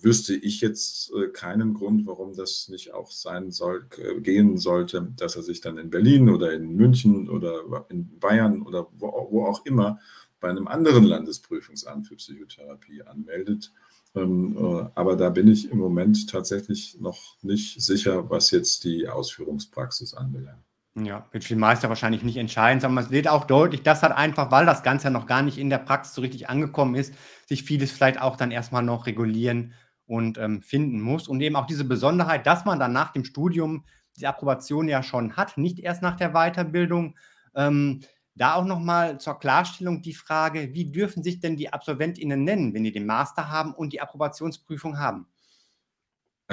wüsste 0.00 0.34
ich 0.34 0.60
jetzt 0.60 1.12
äh, 1.12 1.28
keinen 1.28 1.74
Grund, 1.74 2.06
warum 2.06 2.34
das 2.34 2.68
nicht 2.68 2.92
auch 2.92 3.10
sein 3.10 3.50
soll, 3.50 3.86
äh, 3.98 4.20
gehen 4.20 4.56
sollte, 4.58 5.12
dass 5.16 5.36
er 5.36 5.42
sich 5.42 5.60
dann 5.60 5.78
in 5.78 5.90
Berlin 5.90 6.28
oder 6.28 6.52
in 6.52 6.74
München 6.74 7.28
oder 7.28 7.86
in 7.88 8.18
Bayern 8.18 8.62
oder 8.62 8.88
wo, 8.92 9.28
wo 9.30 9.46
auch 9.46 9.64
immer 9.64 9.98
bei 10.40 10.48
einem 10.48 10.68
anderen 10.68 11.04
Landesprüfungsamt 11.04 12.06
für 12.06 12.16
Psychotherapie 12.16 13.02
anmeldet. 13.02 13.72
Ähm, 14.14 14.56
äh, 14.56 14.86
aber 14.94 15.16
da 15.16 15.30
bin 15.30 15.48
ich 15.48 15.70
im 15.70 15.78
Moment 15.78 16.30
tatsächlich 16.30 16.98
noch 17.00 17.36
nicht 17.42 17.80
sicher, 17.82 18.30
was 18.30 18.50
jetzt 18.50 18.84
die 18.84 19.08
Ausführungspraxis 19.08 20.14
anbelangt. 20.14 20.62
Ja, 20.96 21.26
wird 21.32 21.42
für 21.42 21.54
die 21.54 21.60
Meister 21.60 21.88
wahrscheinlich 21.88 22.22
nicht 22.22 22.36
entscheidend, 22.36 22.82
sondern 22.82 23.02
man 23.02 23.10
sieht 23.10 23.26
auch 23.26 23.46
deutlich, 23.46 23.82
dass 23.82 24.04
halt 24.04 24.12
einfach, 24.12 24.52
weil 24.52 24.64
das 24.64 24.84
Ganze 24.84 25.10
noch 25.10 25.26
gar 25.26 25.42
nicht 25.42 25.58
in 25.58 25.68
der 25.68 25.78
Praxis 25.78 26.14
so 26.14 26.20
richtig 26.20 26.48
angekommen 26.48 26.94
ist, 26.94 27.12
sich 27.46 27.64
vieles 27.64 27.90
vielleicht 27.90 28.20
auch 28.20 28.36
dann 28.36 28.52
erstmal 28.52 28.84
noch 28.84 29.06
regulieren 29.06 29.72
und 30.06 30.38
ähm, 30.38 30.62
finden 30.62 31.00
muss. 31.00 31.26
Und 31.26 31.40
eben 31.40 31.56
auch 31.56 31.66
diese 31.66 31.84
Besonderheit, 31.84 32.46
dass 32.46 32.64
man 32.64 32.78
dann 32.78 32.92
nach 32.92 33.12
dem 33.12 33.24
Studium 33.24 33.84
die 34.16 34.28
Approbation 34.28 34.86
ja 34.86 35.02
schon 35.02 35.36
hat, 35.36 35.58
nicht 35.58 35.80
erst 35.80 36.02
nach 36.02 36.16
der 36.16 36.30
Weiterbildung. 36.30 37.16
Ähm, 37.56 38.00
da 38.34 38.54
auch 38.54 38.64
nochmal 38.64 39.18
zur 39.20 39.38
Klarstellung 39.38 40.02
die 40.02 40.14
Frage, 40.14 40.70
wie 40.72 40.90
dürfen 40.90 41.22
sich 41.22 41.40
denn 41.40 41.56
die 41.56 41.72
AbsolventInnen 41.72 42.42
nennen, 42.42 42.74
wenn 42.74 42.84
die 42.84 42.92
den 42.92 43.06
Master 43.06 43.50
haben 43.50 43.72
und 43.74 43.92
die 43.92 44.00
Approbationsprüfung 44.00 44.98
haben? 44.98 45.26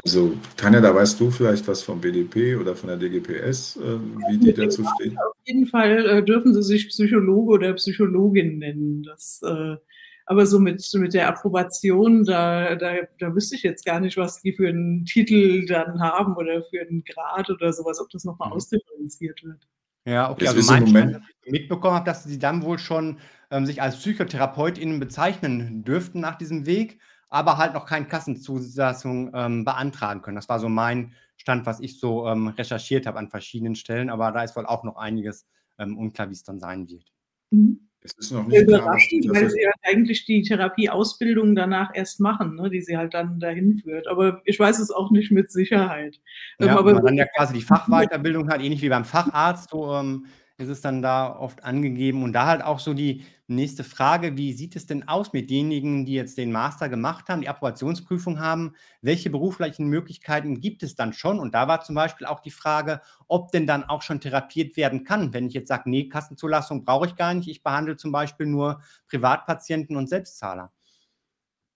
Also, 0.05 0.37
Tanja, 0.55 0.79
da 0.79 0.95
weißt 0.95 1.19
du 1.19 1.29
vielleicht 1.29 1.67
was 1.67 1.83
vom 1.83 1.99
BDP 1.99 2.55
oder 2.55 2.75
von 2.75 2.87
der 2.87 2.97
DGPS, 2.97 3.75
äh, 3.75 3.99
wie 4.29 4.37
die 4.37 4.53
dazu 4.53 4.85
stehen? 4.95 5.17
Auf 5.17 5.35
jeden 5.45 5.67
Fall 5.67 6.05
äh, 6.07 6.23
dürfen 6.23 6.53
sie 6.53 6.63
sich 6.63 6.87
Psychologe 6.87 7.53
oder 7.53 7.73
Psychologin 7.73 8.59
nennen. 8.59 9.03
Das, 9.03 9.41
äh, 9.43 9.75
aber 10.27 10.45
so 10.45 10.59
mit, 10.59 10.87
mit 10.93 11.13
der 11.13 11.27
Approbation, 11.27 12.23
da, 12.23 12.75
da, 12.75 12.99
da 13.19 13.35
wüsste 13.35 13.55
ich 13.55 13.63
jetzt 13.63 13.85
gar 13.85 13.99
nicht, 13.99 14.15
was 14.15 14.41
die 14.41 14.53
für 14.53 14.69
einen 14.69 15.03
Titel 15.03 15.65
dann 15.65 15.99
haben 15.99 16.37
oder 16.37 16.63
für 16.63 16.79
einen 16.79 17.03
Grad 17.03 17.49
oder 17.49 17.73
sowas, 17.73 17.99
ob 17.99 18.09
das 18.11 18.23
nochmal 18.23 18.47
mhm. 18.47 18.53
ausdifferenziert 18.53 19.43
wird. 19.43 19.67
Ja, 20.05 20.31
okay. 20.31 20.45
Das 20.45 20.55
also 20.55 20.71
mein 20.71 20.83
Moment 20.83 21.19
mitbekommen 21.45 21.95
habe, 21.95 22.05
dass 22.05 22.23
sie 22.23 22.39
dann 22.39 22.63
wohl 22.63 22.79
schon 22.79 23.19
ähm, 23.51 23.65
sich 23.65 23.81
als 23.81 23.97
PsychotherapeutInnen 23.97 24.99
bezeichnen 24.99 25.83
dürften 25.83 26.19
nach 26.19 26.37
diesem 26.37 26.65
Weg, 26.65 26.99
aber 27.29 27.57
halt 27.57 27.73
noch 27.73 27.85
keine 27.85 28.07
Kassenzulassung 28.07 29.31
ähm, 29.33 29.63
beantragen 29.63 30.21
können. 30.21 30.35
Das 30.35 30.49
war 30.49 30.59
so 30.59 30.69
mein 30.69 31.13
Stand, 31.37 31.65
was 31.65 31.79
ich 31.79 31.99
so 31.99 32.27
ähm, 32.27 32.47
recherchiert 32.47 33.05
habe 33.05 33.19
an 33.19 33.29
verschiedenen 33.29 33.75
Stellen, 33.75 34.09
aber 34.09 34.31
da 34.31 34.43
ist 34.43 34.55
wohl 34.55 34.65
auch 34.65 34.83
noch 34.83 34.95
einiges 34.95 35.47
ähm, 35.77 35.97
unklar, 35.97 36.29
wie 36.29 36.33
es 36.33 36.43
dann 36.43 36.59
sein 36.59 36.89
wird. 36.89 37.11
Mhm. 37.51 37.90
Es 38.03 38.13
ist 38.13 38.31
noch 38.31 38.47
nicht 38.47 38.63
überraschend, 38.63 39.29
klar, 39.29 39.35
weil 39.35 39.49
sie 39.51 39.63
halt 39.63 39.75
eigentlich 39.83 40.25
die 40.25 40.41
Therapieausbildung 40.41 41.55
danach 41.55 41.91
erst 41.93 42.19
machen, 42.19 42.55
ne, 42.55 42.69
die 42.71 42.81
sie 42.81 42.97
halt 42.97 43.13
dann 43.13 43.39
dahin 43.39 43.77
führt. 43.77 44.07
Aber 44.07 44.41
ich 44.45 44.59
weiß 44.59 44.79
es 44.79 44.89
auch 44.89 45.11
nicht 45.11 45.31
mit 45.31 45.51
Sicherheit. 45.51 46.19
Ähm, 46.59 46.67
ja, 46.67 46.79
aber 46.79 46.95
man 46.95 47.05
dann 47.05 47.17
ja 47.17 47.25
quasi 47.25 47.53
die 47.53 47.61
Fachweiterbildung 47.61 48.49
hat, 48.49 48.61
ähnlich 48.61 48.81
wie 48.81 48.89
beim 48.89 49.05
Facharzt, 49.05 49.69
so 49.69 49.93
ähm, 49.93 50.25
ist 50.61 50.69
es 50.69 50.81
dann 50.81 51.01
da 51.01 51.35
oft 51.37 51.63
angegeben. 51.63 52.23
Und 52.23 52.33
da 52.33 52.45
halt 52.47 52.63
auch 52.63 52.79
so 52.79 52.93
die 52.93 53.25
nächste 53.47 53.83
Frage, 53.83 54.37
wie 54.37 54.53
sieht 54.53 54.75
es 54.75 54.85
denn 54.85 55.07
aus 55.07 55.33
mit 55.33 55.49
denjenigen, 55.49 56.05
die 56.05 56.13
jetzt 56.13 56.37
den 56.37 56.51
Master 56.51 56.87
gemacht 56.89 57.27
haben, 57.29 57.41
die 57.41 57.49
Approbationsprüfung 57.49 58.39
haben? 58.39 58.73
Welche 59.01 59.29
beruflichen 59.29 59.87
Möglichkeiten 59.87 60.61
gibt 60.61 60.83
es 60.83 60.95
dann 60.95 61.13
schon? 61.13 61.39
Und 61.39 61.53
da 61.53 61.67
war 61.67 61.81
zum 61.81 61.95
Beispiel 61.95 62.27
auch 62.27 62.39
die 62.39 62.51
Frage, 62.51 63.01
ob 63.27 63.51
denn 63.51 63.67
dann 63.67 63.83
auch 63.83 64.01
schon 64.01 64.21
therapiert 64.21 64.77
werden 64.77 65.03
kann. 65.03 65.33
Wenn 65.33 65.47
ich 65.47 65.53
jetzt 65.53 65.67
sage, 65.67 65.89
nee, 65.89 66.07
Kassenzulassung 66.07 66.85
brauche 66.85 67.07
ich 67.07 67.15
gar 67.15 67.33
nicht, 67.33 67.47
ich 67.47 67.63
behandle 67.63 67.97
zum 67.97 68.11
Beispiel 68.11 68.45
nur 68.47 68.81
Privatpatienten 69.07 69.95
und 69.97 70.07
Selbstzahler. 70.07 70.71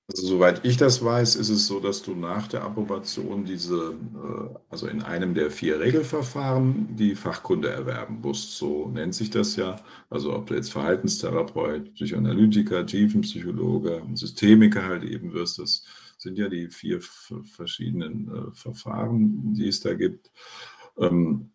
Also 0.07 0.27
soweit 0.27 0.63
ich 0.63 0.77
das 0.77 1.03
weiß, 1.03 1.35
ist 1.35 1.49
es 1.49 1.65
so, 1.65 1.79
dass 1.79 2.03
du 2.03 2.13
nach 2.13 2.47
der 2.47 2.63
Approbation 2.63 3.43
diese, 3.43 3.93
äh, 4.13 4.55
also 4.69 4.87
in 4.87 5.01
einem 5.01 5.33
der 5.33 5.49
vier 5.49 5.79
Regelverfahren 5.79 6.95
die 6.95 7.15
Fachkunde 7.15 7.69
erwerben 7.69 8.21
musst. 8.21 8.55
So 8.57 8.87
nennt 8.89 9.15
sich 9.15 9.31
das 9.31 9.55
ja. 9.55 9.77
Also 10.11 10.33
ob 10.35 10.45
du 10.47 10.53
jetzt 10.53 10.71
Verhaltenstherapeut, 10.71 11.95
Psychoanalytiker, 11.95 12.85
Tiefenpsychologe, 12.85 14.03
Systemiker 14.13 14.83
halt 14.85 15.03
eben 15.05 15.33
wirst, 15.33 15.57
das 15.57 15.83
sind 16.19 16.37
ja 16.37 16.49
die 16.49 16.67
vier 16.69 17.01
verschiedenen 17.01 18.29
äh, 18.29 18.55
Verfahren, 18.55 19.53
die 19.55 19.67
es 19.67 19.79
da 19.81 19.95
gibt. 19.95 20.31
Ähm, 20.99 21.51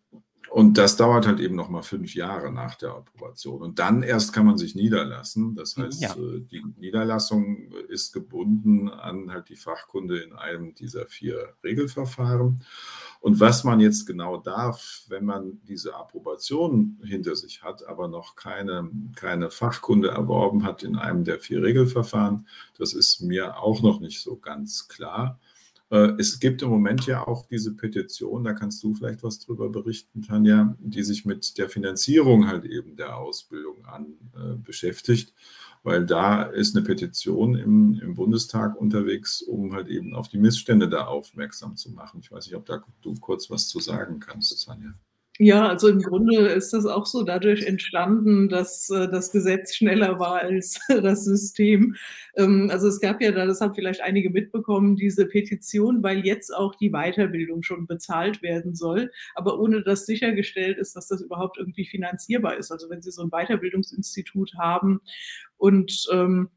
und 0.51 0.77
das 0.77 0.97
dauert 0.97 1.27
halt 1.27 1.39
eben 1.39 1.55
nochmal 1.55 1.81
fünf 1.81 2.13
Jahre 2.13 2.51
nach 2.51 2.75
der 2.75 2.89
Approbation. 2.89 3.61
Und 3.61 3.79
dann 3.79 4.03
erst 4.03 4.33
kann 4.33 4.45
man 4.45 4.57
sich 4.57 4.75
niederlassen. 4.75 5.55
Das 5.55 5.77
mhm, 5.77 5.83
heißt, 5.83 6.01
ja. 6.01 6.13
Äh, 6.13 6.41
die 6.41 6.61
Niederlassung 6.77 7.71
ist 7.87 8.11
gebunden 8.11 8.89
an 8.89 9.31
halt 9.31 9.47
die 9.47 9.55
Fachkunde 9.55 10.19
in 10.19 10.33
einem 10.33 10.75
dieser 10.75 11.05
vier 11.05 11.53
Regelverfahren. 11.63 12.65
Und 13.21 13.39
was 13.39 13.63
man 13.63 13.79
jetzt 13.79 14.05
genau 14.05 14.35
darf, 14.35 15.03
wenn 15.07 15.23
man 15.23 15.61
diese 15.69 15.95
Approbation 15.95 16.99
hinter 17.01 17.37
sich 17.37 17.63
hat, 17.63 17.87
aber 17.87 18.09
noch 18.09 18.35
keine, 18.35 18.89
keine 19.15 19.51
Fachkunde 19.51 20.09
erworben 20.09 20.65
hat 20.65 20.83
in 20.83 20.97
einem 20.97 21.23
der 21.23 21.39
vier 21.39 21.63
Regelverfahren, 21.63 22.45
das 22.77 22.91
ist 22.91 23.21
mir 23.21 23.57
auch 23.57 23.81
noch 23.81 24.01
nicht 24.01 24.19
so 24.21 24.35
ganz 24.35 24.89
klar. 24.89 25.39
Äh, 25.91 26.13
es 26.17 26.39
gibt 26.39 26.61
im 26.61 26.69
Moment 26.69 27.05
ja 27.05 27.27
auch 27.27 27.45
diese 27.45 27.75
Petition, 27.75 28.43
da 28.43 28.53
kannst 28.53 28.81
du 28.81 28.93
vielleicht 28.93 29.23
was 29.23 29.39
drüber 29.39 29.69
berichten, 29.69 30.21
Tanja, 30.21 30.75
die 30.79 31.03
sich 31.03 31.25
mit 31.25 31.57
der 31.57 31.69
Finanzierung 31.69 32.47
halt 32.47 32.65
eben 32.65 32.95
der 32.95 33.17
Ausbildung 33.17 33.85
an 33.85 34.13
äh, 34.35 34.55
beschäftigt, 34.55 35.33
weil 35.83 36.05
da 36.05 36.43
ist 36.43 36.75
eine 36.75 36.85
Petition 36.85 37.55
im, 37.55 37.99
im 38.01 38.15
Bundestag 38.15 38.79
unterwegs, 38.79 39.41
um 39.41 39.73
halt 39.73 39.89
eben 39.89 40.15
auf 40.15 40.29
die 40.29 40.37
Missstände 40.37 40.87
da 40.87 41.05
aufmerksam 41.05 41.75
zu 41.75 41.91
machen. 41.91 42.21
Ich 42.23 42.31
weiß 42.31 42.45
nicht, 42.45 42.55
ob 42.55 42.65
da 42.65 42.83
du 43.01 43.13
kurz 43.15 43.49
was 43.49 43.67
zu 43.67 43.79
sagen 43.79 44.19
kannst, 44.19 44.65
Tanja. 44.65 44.93
Ja, 45.43 45.69
also 45.69 45.87
im 45.87 46.03
Grunde 46.03 46.49
ist 46.49 46.71
das 46.71 46.85
auch 46.85 47.07
so 47.07 47.23
dadurch 47.23 47.63
entstanden, 47.63 48.47
dass 48.47 48.91
äh, 48.91 49.09
das 49.09 49.31
Gesetz 49.31 49.73
schneller 49.73 50.19
war 50.19 50.35
als 50.39 50.79
das 50.87 51.25
System. 51.25 51.95
Ähm, 52.35 52.69
also 52.71 52.87
es 52.87 52.99
gab 52.99 53.19
ja 53.23 53.31
da, 53.31 53.47
das 53.47 53.59
haben 53.59 53.73
vielleicht 53.73 54.01
einige 54.01 54.29
mitbekommen, 54.29 54.95
diese 54.97 55.25
Petition, 55.25 56.03
weil 56.03 56.23
jetzt 56.27 56.55
auch 56.55 56.75
die 56.75 56.91
Weiterbildung 56.91 57.63
schon 57.63 57.87
bezahlt 57.87 58.43
werden 58.43 58.75
soll, 58.75 59.09
aber 59.33 59.59
ohne 59.59 59.81
dass 59.81 60.05
sichergestellt 60.05 60.77
ist, 60.77 60.95
dass 60.95 61.07
das 61.07 61.21
überhaupt 61.21 61.57
irgendwie 61.57 61.87
finanzierbar 61.87 62.57
ist. 62.57 62.71
Also 62.71 62.91
wenn 62.91 63.01
Sie 63.01 63.09
so 63.09 63.23
ein 63.23 63.31
Weiterbildungsinstitut 63.31 64.53
haben 64.59 65.01
und 65.57 66.05
ähm, 66.13 66.49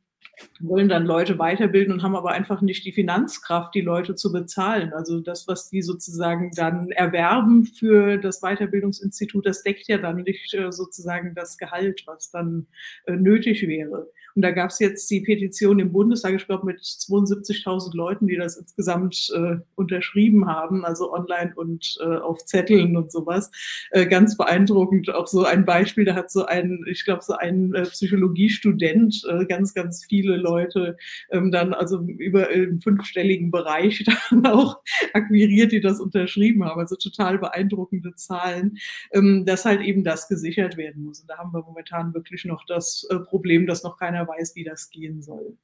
wollen 0.61 0.89
dann 0.89 1.07
Leute 1.07 1.39
weiterbilden 1.39 1.93
und 1.93 2.03
haben 2.03 2.17
aber 2.17 2.33
einfach 2.33 2.61
nicht 2.61 2.85
die 2.85 2.93
Finanzkraft, 2.93 3.75
die 3.75 3.81
Leute 3.81 4.15
zu 4.15 4.33
bezahlen. 4.33 4.93
Also 4.93 5.21
das, 5.21 5.47
was 5.49 5.71
die 5.71 5.83
sozusagen 5.83 6.51
dann 6.55 6.91
erwerben 6.91 7.65
für 7.65 8.19
das 8.19 8.41
Weiterbildungsinstitut, 8.41 9.47
das 9.47 9.63
deckt 9.63 9.87
ja 9.89 9.99
dann 9.99 10.23
nicht 10.23 10.55
äh, 10.55 10.73
sozusagen 10.73 11.35
das 11.35 11.59
Gehalt, 11.59 12.03
was 12.07 12.31
dann 12.31 12.67
äh, 13.07 13.13
nötig 13.13 13.67
wäre. 13.67 14.11
Und 14.35 14.43
da 14.43 14.51
gab 14.51 14.71
es 14.71 14.79
jetzt 14.81 15.11
die 15.11 15.21
Petition 15.21 15.79
im 15.79 15.93
Bundestag, 15.93 16.35
ich 16.35 16.47
glaube, 16.47 16.67
mit 16.67 16.81
72.000 16.81 17.97
Leuten, 17.97 18.27
die 18.27 18.37
das 18.37 18.57
insgesamt 18.57 19.31
äh, 19.35 19.57
unterschrieben 19.77 20.47
haben, 20.47 20.85
also 20.85 21.13
online 21.13 21.53
und 21.55 21.97
äh, 22.01 22.17
auf 22.17 22.45
Zetteln 22.45 22.97
und 22.97 23.13
sowas. 23.13 23.51
Äh, 23.91 24.07
ganz 24.07 24.37
beeindruckend. 24.37 25.15
Auch 25.15 25.27
so 25.27 25.45
ein 25.45 25.65
Beispiel, 25.65 26.05
da 26.05 26.15
hat 26.15 26.31
so 26.31 26.47
ein, 26.47 26.85
ich 26.89 27.05
glaube, 27.05 27.23
so 27.23 27.35
ein 27.35 27.75
äh, 27.75 27.83
Psychologiestudent 27.83 29.23
äh, 29.29 29.47
ganz, 29.47 29.73
ganz 29.75 30.05
viele 30.05 30.37
Leute 30.37 30.97
ähm, 31.31 31.53
dann 31.53 31.73
also 31.73 32.01
über 32.01 32.51
im 32.51 32.81
fünfstelligen 32.81 33.51
Bereich 33.51 34.05
dann 34.31 34.47
auch 34.47 34.81
akquiriert, 35.13 35.73
die 35.73 35.81
das 35.81 36.01
unterschrieben 36.01 36.65
haben. 36.65 36.81
Also 36.81 36.97
total 36.97 37.39
beeindruckende 37.39 38.15
Zahlen, 38.17 38.79
ähm, 39.13 39.45
dass 39.47 39.65
halt 39.65 39.81
eben 39.81 40.03
das 40.03 40.29
gesichert 40.29 40.77
werden 40.77 41.05
muss. 41.05 41.21
Und 41.21 41.31
da 41.31 41.39
haben 41.39 41.53
wir 41.53 41.63
momentan 41.63 42.15
wirklich 42.15 42.45
noch 42.45 42.65
das 42.67 43.07
äh, 43.11 43.19
Problem, 43.19 43.67
dass 43.67 43.83
noch 43.85 43.97
keiner 43.97 44.24
weiß, 44.27 44.55
wie 44.55 44.65
das 44.65 44.91
gehen 44.91 45.23
soll. 45.23 45.57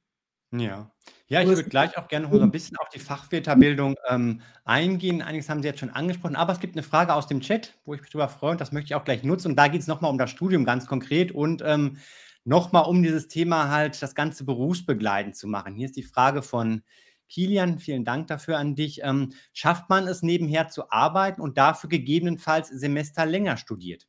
Ja. 0.53 0.91
Ja, 1.27 1.41
ich 1.41 1.47
würde 1.47 1.63
gleich 1.63 1.97
auch 1.97 2.09
gerne 2.09 2.27
noch 2.27 2.33
so 2.33 2.41
ein 2.41 2.51
bisschen 2.51 2.75
auf 2.77 2.89
die 2.89 2.99
Fachwirterbildung 2.99 3.95
ähm, 4.09 4.41
eingehen. 4.65 5.21
Einiges 5.21 5.49
haben 5.49 5.61
Sie 5.61 5.67
jetzt 5.67 5.79
schon 5.79 5.89
angesprochen, 5.89 6.35
aber 6.35 6.51
es 6.51 6.59
gibt 6.59 6.75
eine 6.75 6.83
Frage 6.83 7.13
aus 7.13 7.27
dem 7.27 7.39
Chat, 7.39 7.79
wo 7.85 7.93
ich 7.93 8.01
mich 8.01 8.09
drüber 8.09 8.27
freue 8.27 8.51
und 8.51 8.61
das 8.61 8.73
möchte 8.73 8.87
ich 8.87 8.95
auch 8.95 9.05
gleich 9.05 9.23
nutzen. 9.23 9.51
Und 9.51 9.55
da 9.55 9.69
geht 9.69 9.79
es 9.79 9.87
nochmal 9.87 10.11
um 10.11 10.17
das 10.17 10.29
Studium 10.29 10.65
ganz 10.65 10.87
konkret 10.87 11.31
und 11.31 11.61
ähm, 11.65 11.97
nochmal 12.43 12.83
um 12.83 13.01
dieses 13.01 13.29
Thema 13.29 13.69
halt 13.69 14.01
das 14.01 14.13
ganze 14.13 14.43
berufsbegleitend 14.43 15.37
zu 15.37 15.47
machen. 15.47 15.73
Hier 15.73 15.85
ist 15.85 15.95
die 15.95 16.03
Frage 16.03 16.41
von 16.41 16.83
Kilian, 17.29 17.79
vielen 17.79 18.03
Dank 18.03 18.27
dafür 18.27 18.57
an 18.57 18.75
dich. 18.75 18.99
Ähm, 19.03 19.31
schafft 19.53 19.89
man 19.89 20.05
es 20.05 20.21
nebenher 20.21 20.67
zu 20.67 20.91
arbeiten 20.91 21.39
und 21.39 21.57
dafür 21.57 21.89
gegebenenfalls 21.89 22.67
Semester 22.67 23.25
länger 23.25 23.55
studiert? 23.55 24.05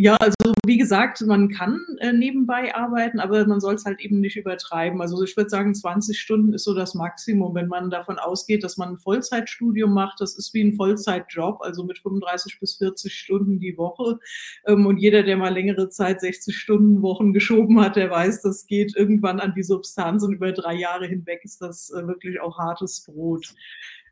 Ja, 0.00 0.14
also 0.20 0.54
wie 0.64 0.78
gesagt, 0.78 1.22
man 1.22 1.48
kann 1.48 1.80
äh, 1.98 2.12
nebenbei 2.12 2.72
arbeiten, 2.72 3.18
aber 3.18 3.44
man 3.48 3.58
soll 3.58 3.74
es 3.74 3.84
halt 3.84 3.98
eben 3.98 4.20
nicht 4.20 4.36
übertreiben. 4.36 5.00
Also 5.02 5.20
ich 5.24 5.36
würde 5.36 5.50
sagen, 5.50 5.74
20 5.74 6.16
Stunden 6.20 6.52
ist 6.52 6.62
so 6.62 6.72
das 6.72 6.94
Maximum, 6.94 7.52
wenn 7.56 7.66
man 7.66 7.90
davon 7.90 8.16
ausgeht, 8.16 8.62
dass 8.62 8.76
man 8.76 8.90
ein 8.90 8.98
Vollzeitstudium 8.98 9.92
macht. 9.92 10.20
Das 10.20 10.38
ist 10.38 10.54
wie 10.54 10.62
ein 10.62 10.74
Vollzeitjob, 10.74 11.62
also 11.62 11.82
mit 11.82 11.98
35 11.98 12.60
bis 12.60 12.76
40 12.76 13.12
Stunden 13.12 13.58
die 13.58 13.76
Woche. 13.76 14.20
Ähm, 14.68 14.86
und 14.86 14.98
jeder, 14.98 15.24
der 15.24 15.36
mal 15.36 15.52
längere 15.52 15.88
Zeit 15.88 16.20
60 16.20 16.56
Stunden 16.56 17.02
Wochen 17.02 17.32
geschoben 17.32 17.80
hat, 17.80 17.96
der 17.96 18.08
weiß, 18.08 18.42
das 18.42 18.66
geht 18.66 18.94
irgendwann 18.94 19.40
an 19.40 19.54
die 19.56 19.64
Substanz 19.64 20.22
und 20.22 20.32
über 20.32 20.52
drei 20.52 20.74
Jahre 20.74 21.08
hinweg 21.08 21.40
ist 21.42 21.60
das 21.60 21.90
äh, 21.90 22.06
wirklich 22.06 22.40
auch 22.40 22.56
hartes 22.56 23.02
Brot. 23.04 23.52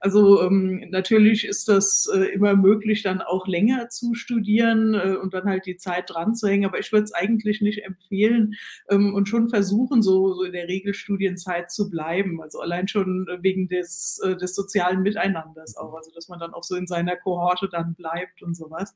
Also 0.00 0.42
ähm, 0.42 0.86
natürlich 0.90 1.46
ist 1.46 1.68
das 1.68 2.08
äh, 2.14 2.34
immer 2.34 2.56
möglich, 2.56 3.02
dann 3.02 3.20
auch 3.20 3.46
länger 3.46 3.88
zu 3.88 4.14
studieren 4.14 4.94
äh, 4.94 5.16
und 5.16 5.34
dann 5.34 5.44
halt 5.44 5.66
die 5.66 5.76
Zeit 5.76 6.10
dran 6.10 6.34
zu 6.34 6.48
hängen. 6.48 6.66
Aber 6.66 6.78
ich 6.78 6.92
würde 6.92 7.04
es 7.04 7.12
eigentlich 7.12 7.60
nicht 7.60 7.84
empfehlen 7.84 8.54
ähm, 8.90 9.14
und 9.14 9.28
schon 9.28 9.48
versuchen, 9.48 10.02
so, 10.02 10.34
so 10.34 10.42
in 10.44 10.52
der 10.52 10.68
Regelstudienzeit 10.68 11.70
zu 11.70 11.90
bleiben. 11.90 12.40
Also 12.42 12.60
allein 12.60 12.88
schon 12.88 13.26
wegen 13.40 13.68
des, 13.68 14.20
äh, 14.24 14.36
des 14.36 14.54
sozialen 14.54 15.02
Miteinanders 15.02 15.76
auch. 15.76 15.94
Also 15.94 16.10
dass 16.14 16.28
man 16.28 16.38
dann 16.38 16.54
auch 16.54 16.64
so 16.64 16.76
in 16.76 16.86
seiner 16.86 17.16
Kohorte 17.16 17.68
dann 17.70 17.94
bleibt 17.94 18.42
und 18.42 18.56
sowas. 18.56 18.94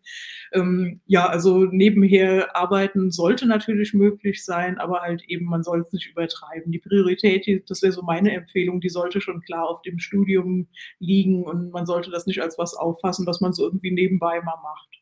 Ähm, 0.53 1.01
ja, 1.07 1.27
also 1.27 1.65
nebenher 1.65 2.57
arbeiten 2.57 3.11
sollte 3.11 3.47
natürlich 3.47 3.95
möglich 3.95 4.45
sein, 4.45 4.79
aber 4.79 5.01
halt 5.01 5.23
eben, 5.29 5.47
man 5.47 5.63
soll 5.63 5.81
es 5.81 5.93
nicht 5.93 6.11
übertreiben. 6.11 6.73
Die 6.73 6.79
Priorität, 6.79 7.69
das 7.69 7.83
wäre 7.83 7.93
so 7.93 8.03
meine 8.03 8.33
Empfehlung, 8.33 8.81
die 8.81 8.89
sollte 8.89 9.21
schon 9.21 9.41
klar 9.43 9.69
auf 9.69 9.83
dem 9.83 9.99
Studium 9.99 10.69
liegen 11.01 11.43
und 11.45 11.71
man 11.71 11.87
sollte 11.87 12.11
das 12.11 12.27
nicht 12.27 12.41
als 12.41 12.59
was 12.59 12.75
auffassen, 12.75 13.27
was 13.27 13.41
man 13.41 13.53
so 13.53 13.65
irgendwie 13.65 13.91
nebenbei 13.91 14.41
mal 14.43 14.59
macht. 14.63 15.01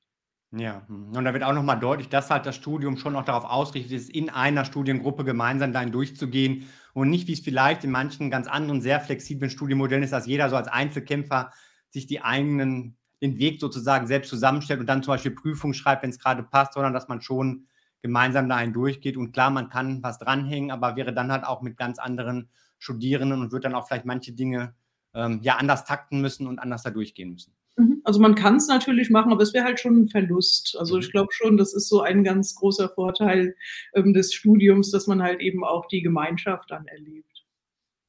Ja, 0.52 0.82
hm. 0.86 1.14
und 1.14 1.24
da 1.24 1.34
wird 1.34 1.44
auch 1.44 1.52
nochmal 1.52 1.78
deutlich, 1.78 2.08
dass 2.08 2.30
halt 2.30 2.46
das 2.46 2.56
Studium 2.56 2.96
schon 2.96 3.16
auch 3.16 3.24
darauf 3.24 3.44
ausgerichtet 3.44 3.92
ist, 3.92 4.10
in 4.10 4.30
einer 4.30 4.64
Studiengruppe 4.64 5.24
gemeinsam 5.24 5.74
dahin 5.74 5.92
durchzugehen 5.92 6.66
und 6.94 7.10
nicht, 7.10 7.28
wie 7.28 7.34
es 7.34 7.40
vielleicht 7.40 7.84
in 7.84 7.90
manchen 7.90 8.30
ganz 8.30 8.46
anderen, 8.46 8.80
sehr 8.80 9.00
flexiblen 9.00 9.50
Studienmodellen 9.50 10.02
ist, 10.02 10.12
dass 10.12 10.26
jeder 10.26 10.48
so 10.48 10.56
als 10.56 10.68
Einzelkämpfer 10.68 11.52
sich 11.90 12.06
die 12.06 12.22
eigenen, 12.22 12.96
den 13.20 13.38
Weg 13.38 13.60
sozusagen 13.60 14.06
selbst 14.06 14.30
zusammenstellt 14.30 14.80
und 14.80 14.86
dann 14.86 15.02
zum 15.02 15.12
Beispiel 15.12 15.32
Prüfungen 15.32 15.74
schreibt, 15.74 16.02
wenn 16.02 16.10
es 16.10 16.18
gerade 16.18 16.42
passt, 16.42 16.72
sondern 16.72 16.94
dass 16.94 17.08
man 17.08 17.20
schon 17.20 17.66
gemeinsam 18.00 18.48
dahin 18.48 18.72
durchgeht. 18.72 19.16
Und 19.16 19.32
klar, 19.32 19.50
man 19.50 19.68
kann 19.68 20.02
was 20.02 20.18
dranhängen, 20.18 20.70
aber 20.70 20.96
wäre 20.96 21.12
dann 21.12 21.30
halt 21.30 21.44
auch 21.44 21.60
mit 21.60 21.76
ganz 21.76 21.98
anderen 21.98 22.48
Studierenden 22.78 23.40
und 23.42 23.52
wird 23.52 23.64
dann 23.64 23.74
auch 23.74 23.86
vielleicht 23.86 24.06
manche 24.06 24.32
Dinge 24.32 24.74
ähm, 25.14 25.40
ja 25.42 25.56
anders 25.56 25.84
takten 25.84 26.20
müssen 26.20 26.46
und 26.46 26.58
anders 26.58 26.82
da 26.82 26.90
durchgehen 26.90 27.32
müssen. 27.32 27.54
Mhm. 27.76 28.00
Also 28.04 28.20
man 28.20 28.34
kann 28.34 28.56
es 28.56 28.66
natürlich 28.66 29.10
machen, 29.10 29.32
aber 29.32 29.42
es 29.42 29.54
wäre 29.54 29.64
halt 29.64 29.80
schon 29.80 30.02
ein 30.02 30.08
Verlust. 30.08 30.76
Also 30.78 30.96
mhm. 30.96 31.02
ich 31.02 31.10
glaube 31.10 31.32
schon, 31.32 31.56
das 31.56 31.72
ist 31.72 31.88
so 31.88 32.02
ein 32.02 32.24
ganz 32.24 32.54
großer 32.54 32.88
Vorteil 32.88 33.54
ähm, 33.94 34.12
des 34.12 34.34
Studiums, 34.34 34.90
dass 34.90 35.06
man 35.06 35.22
halt 35.22 35.40
eben 35.40 35.64
auch 35.64 35.86
die 35.86 36.02
Gemeinschaft 36.02 36.70
dann 36.70 36.86
erlebt. 36.86 37.44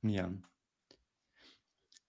Ja. 0.01 0.29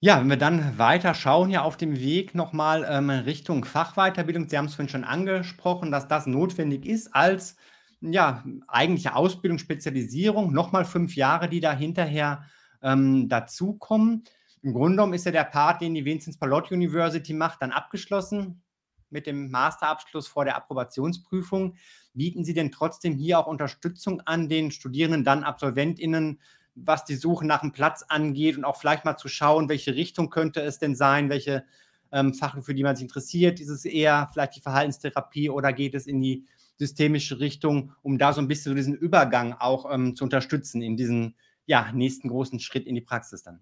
Ja, 0.02 0.18
wenn 0.18 0.30
wir 0.30 0.38
dann 0.38 0.78
weiter 0.78 1.12
schauen, 1.12 1.50
ja 1.50 1.60
auf 1.60 1.76
dem 1.76 2.00
Weg 2.00 2.34
nochmal 2.34 2.86
ähm, 2.88 3.10
Richtung 3.10 3.66
Fachweiterbildung. 3.66 4.48
Sie 4.48 4.56
haben 4.56 4.64
es 4.64 4.74
vorhin 4.74 4.88
schon 4.88 5.04
angesprochen, 5.04 5.90
dass 5.90 6.08
das 6.08 6.26
notwendig 6.26 6.86
ist 6.86 7.14
als 7.14 7.56
ja, 8.00 8.42
eigentliche 8.66 9.14
Ausbildung, 9.14 9.58
Spezialisierung. 9.58 10.54
Nochmal 10.54 10.86
fünf 10.86 11.16
Jahre, 11.16 11.50
die 11.50 11.60
da 11.60 11.74
hinterher 11.74 12.44
ähm, 12.82 13.28
dazukommen. 13.28 14.24
Im 14.62 14.74
Grunde 14.74 14.96
genommen 14.96 15.14
ist 15.14 15.24
ja 15.24 15.32
der 15.32 15.44
Part, 15.44 15.80
den 15.80 15.94
die 15.94 16.04
Vincent 16.04 16.38
Pallotti 16.38 16.74
University 16.74 17.32
macht, 17.32 17.62
dann 17.62 17.72
abgeschlossen 17.72 18.62
mit 19.08 19.26
dem 19.26 19.50
Masterabschluss 19.50 20.28
vor 20.28 20.44
der 20.44 20.56
Approbationsprüfung. 20.56 21.76
Bieten 22.14 22.44
Sie 22.44 22.54
denn 22.54 22.70
trotzdem 22.70 23.16
hier 23.16 23.38
auch 23.38 23.46
Unterstützung 23.46 24.20
an 24.22 24.48
den 24.48 24.70
Studierenden, 24.70 25.24
dann 25.24 25.44
AbsolventInnen, 25.44 26.40
was 26.74 27.04
die 27.04 27.16
Suche 27.16 27.46
nach 27.46 27.62
einem 27.62 27.72
Platz 27.72 28.04
angeht 28.08 28.56
und 28.56 28.64
auch 28.64 28.76
vielleicht 28.76 29.04
mal 29.04 29.16
zu 29.16 29.28
schauen, 29.28 29.68
welche 29.68 29.94
Richtung 29.94 30.30
könnte 30.30 30.60
es 30.60 30.78
denn 30.78 30.94
sein, 30.94 31.28
welche 31.28 31.64
ähm, 32.12 32.34
Fach, 32.34 32.62
für 32.62 32.74
die 32.74 32.82
man 32.82 32.96
sich 32.96 33.04
interessiert. 33.04 33.60
Ist 33.60 33.68
es 33.68 33.84
eher 33.84 34.28
vielleicht 34.32 34.56
die 34.56 34.60
Verhaltenstherapie 34.60 35.50
oder 35.50 35.72
geht 35.72 35.94
es 35.94 36.06
in 36.06 36.20
die 36.20 36.46
systemische 36.76 37.40
Richtung, 37.40 37.92
um 38.02 38.18
da 38.18 38.32
so 38.32 38.40
ein 38.40 38.48
bisschen 38.48 38.70
so 38.70 38.76
diesen 38.76 38.94
Übergang 38.94 39.54
auch 39.54 39.92
ähm, 39.92 40.16
zu 40.16 40.24
unterstützen 40.24 40.80
in 40.82 40.96
diesen 40.96 41.36
ja, 41.66 41.92
nächsten 41.92 42.28
großen 42.28 42.58
Schritt 42.60 42.86
in 42.86 42.94
die 42.94 43.00
Praxis 43.00 43.42
dann? 43.42 43.60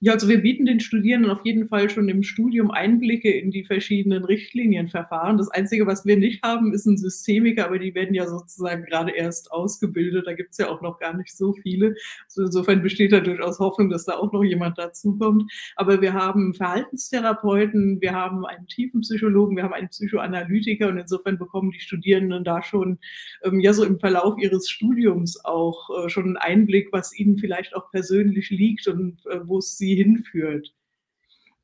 Ja, 0.00 0.12
also 0.12 0.28
wir 0.28 0.42
bieten 0.42 0.66
den 0.66 0.80
Studierenden 0.80 1.30
auf 1.30 1.40
jeden 1.44 1.68
Fall 1.68 1.88
schon 1.88 2.10
im 2.10 2.22
Studium 2.22 2.70
Einblicke 2.70 3.30
in 3.30 3.50
die 3.50 3.64
verschiedenen 3.64 4.26
Richtlinienverfahren. 4.26 5.38
Das 5.38 5.48
Einzige, 5.48 5.86
was 5.86 6.04
wir 6.04 6.18
nicht 6.18 6.42
haben, 6.42 6.74
ist 6.74 6.84
ein 6.84 6.98
Systemiker, 6.98 7.64
aber 7.64 7.78
die 7.78 7.94
werden 7.94 8.14
ja 8.14 8.26
sozusagen 8.28 8.84
gerade 8.84 9.12
erst 9.12 9.50
ausgebildet. 9.52 10.26
Da 10.26 10.34
gibt 10.34 10.50
es 10.50 10.58
ja 10.58 10.68
auch 10.68 10.82
noch 10.82 10.98
gar 10.98 11.16
nicht 11.16 11.34
so 11.34 11.54
viele. 11.54 11.94
Also 12.26 12.42
insofern 12.42 12.82
besteht 12.82 13.12
da 13.12 13.20
durchaus 13.20 13.58
Hoffnung, 13.58 13.88
dass 13.88 14.04
da 14.04 14.16
auch 14.16 14.30
noch 14.32 14.44
jemand 14.44 14.76
dazukommt. 14.76 15.50
Aber 15.76 16.02
wir 16.02 16.12
haben 16.12 16.52
Verhaltenstherapeuten, 16.52 17.98
wir 18.02 18.12
haben 18.12 18.44
einen 18.44 18.66
Tiefenpsychologen, 18.66 19.56
wir 19.56 19.62
haben 19.64 19.72
einen 19.72 19.88
Psychoanalytiker 19.88 20.88
und 20.88 20.98
insofern 20.98 21.38
bekommen 21.38 21.70
die 21.70 21.80
Studierenden 21.80 22.44
da 22.44 22.62
schon 22.62 22.98
ähm, 23.44 23.60
ja 23.60 23.72
so 23.72 23.82
im 23.82 23.98
Verlauf 23.98 24.36
ihres 24.38 24.68
Studiums 24.68 25.42
auch 25.42 25.88
äh, 26.04 26.10
schon 26.10 26.24
einen 26.24 26.36
Einblick, 26.36 26.88
was 26.92 27.18
ihnen 27.18 27.38
vielleicht 27.38 27.74
auch 27.74 27.90
persönlich 27.90 28.50
liegt 28.50 28.88
und 28.88 29.24
äh, 29.24 29.40
wo 29.42 29.56
es 29.56 29.78
sie 29.78 29.86
hinführt. 29.96 30.74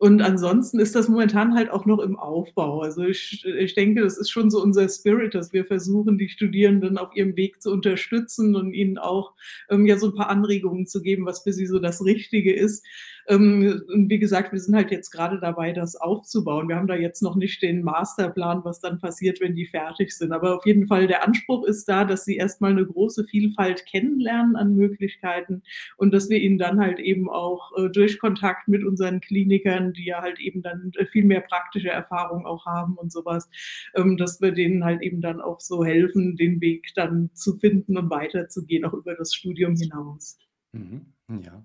Und 0.02 0.20
ansonsten 0.20 0.80
ist 0.80 0.96
das 0.96 1.08
momentan 1.08 1.54
halt 1.54 1.70
auch 1.70 1.86
noch 1.86 2.00
im 2.00 2.18
Aufbau. 2.18 2.80
Also 2.80 3.04
ich, 3.04 3.44
ich 3.44 3.74
denke, 3.74 4.02
das 4.02 4.18
ist 4.18 4.30
schon 4.30 4.50
so 4.50 4.60
unser 4.60 4.88
Spirit, 4.88 5.32
dass 5.32 5.52
wir 5.52 5.64
versuchen, 5.64 6.18
die 6.18 6.28
Studierenden 6.28 6.98
auf 6.98 7.14
ihrem 7.14 7.36
Weg 7.36 7.62
zu 7.62 7.70
unterstützen 7.70 8.56
und 8.56 8.72
ihnen 8.72 8.98
auch 8.98 9.32
ähm, 9.70 9.86
ja 9.86 9.96
so 9.96 10.08
ein 10.08 10.16
paar 10.16 10.28
Anregungen 10.28 10.88
zu 10.88 11.02
geben, 11.02 11.24
was 11.24 11.44
für 11.44 11.52
sie 11.52 11.66
so 11.66 11.78
das 11.78 12.04
Richtige 12.04 12.52
ist. 12.52 12.84
Ähm, 13.28 13.82
wie 14.08 14.18
gesagt, 14.18 14.52
wir 14.52 14.58
sind 14.58 14.74
halt 14.74 14.90
jetzt 14.90 15.10
gerade 15.10 15.38
dabei, 15.40 15.72
das 15.72 15.96
aufzubauen. 15.96 16.68
Wir 16.68 16.76
haben 16.76 16.86
da 16.86 16.96
jetzt 16.96 17.22
noch 17.22 17.36
nicht 17.36 17.62
den 17.62 17.82
Masterplan, 17.82 18.64
was 18.64 18.80
dann 18.80 18.98
passiert, 18.98 19.40
wenn 19.40 19.54
die 19.54 19.66
fertig 19.66 20.12
sind. 20.12 20.32
Aber 20.32 20.56
auf 20.56 20.66
jeden 20.66 20.86
Fall, 20.86 21.06
der 21.06 21.24
Anspruch 21.24 21.64
ist 21.64 21.88
da, 21.88 22.04
dass 22.04 22.24
sie 22.24 22.36
erstmal 22.36 22.72
eine 22.72 22.86
große 22.86 23.24
Vielfalt 23.24 23.86
kennenlernen 23.86 24.56
an 24.56 24.74
Möglichkeiten 24.74 25.62
und 25.96 26.12
dass 26.12 26.28
wir 26.30 26.38
ihnen 26.38 26.58
dann 26.58 26.80
halt 26.80 26.98
eben 26.98 27.30
auch 27.30 27.72
äh, 27.76 27.88
durch 27.88 28.18
Kontakt 28.18 28.68
mit 28.68 28.84
unseren 28.84 29.20
Klinikern, 29.20 29.92
die 29.92 30.06
ja 30.06 30.20
halt 30.20 30.40
eben 30.40 30.62
dann 30.62 30.92
äh, 30.96 31.06
viel 31.06 31.24
mehr 31.24 31.40
praktische 31.40 31.90
Erfahrung 31.90 32.46
auch 32.46 32.66
haben 32.66 32.96
und 32.96 33.12
sowas, 33.12 33.48
ähm, 33.94 34.16
dass 34.16 34.40
wir 34.40 34.52
denen 34.52 34.84
halt 34.84 35.02
eben 35.02 35.20
dann 35.20 35.40
auch 35.40 35.60
so 35.60 35.84
helfen, 35.84 36.36
den 36.36 36.60
Weg 36.60 36.92
dann 36.94 37.30
zu 37.34 37.56
finden 37.56 37.96
und 37.96 38.10
weiterzugehen, 38.10 38.84
auch 38.84 38.94
über 38.94 39.14
das 39.14 39.34
Studium 39.34 39.76
hinaus. 39.76 40.38
Mhm. 40.72 41.12
Ja. 41.28 41.64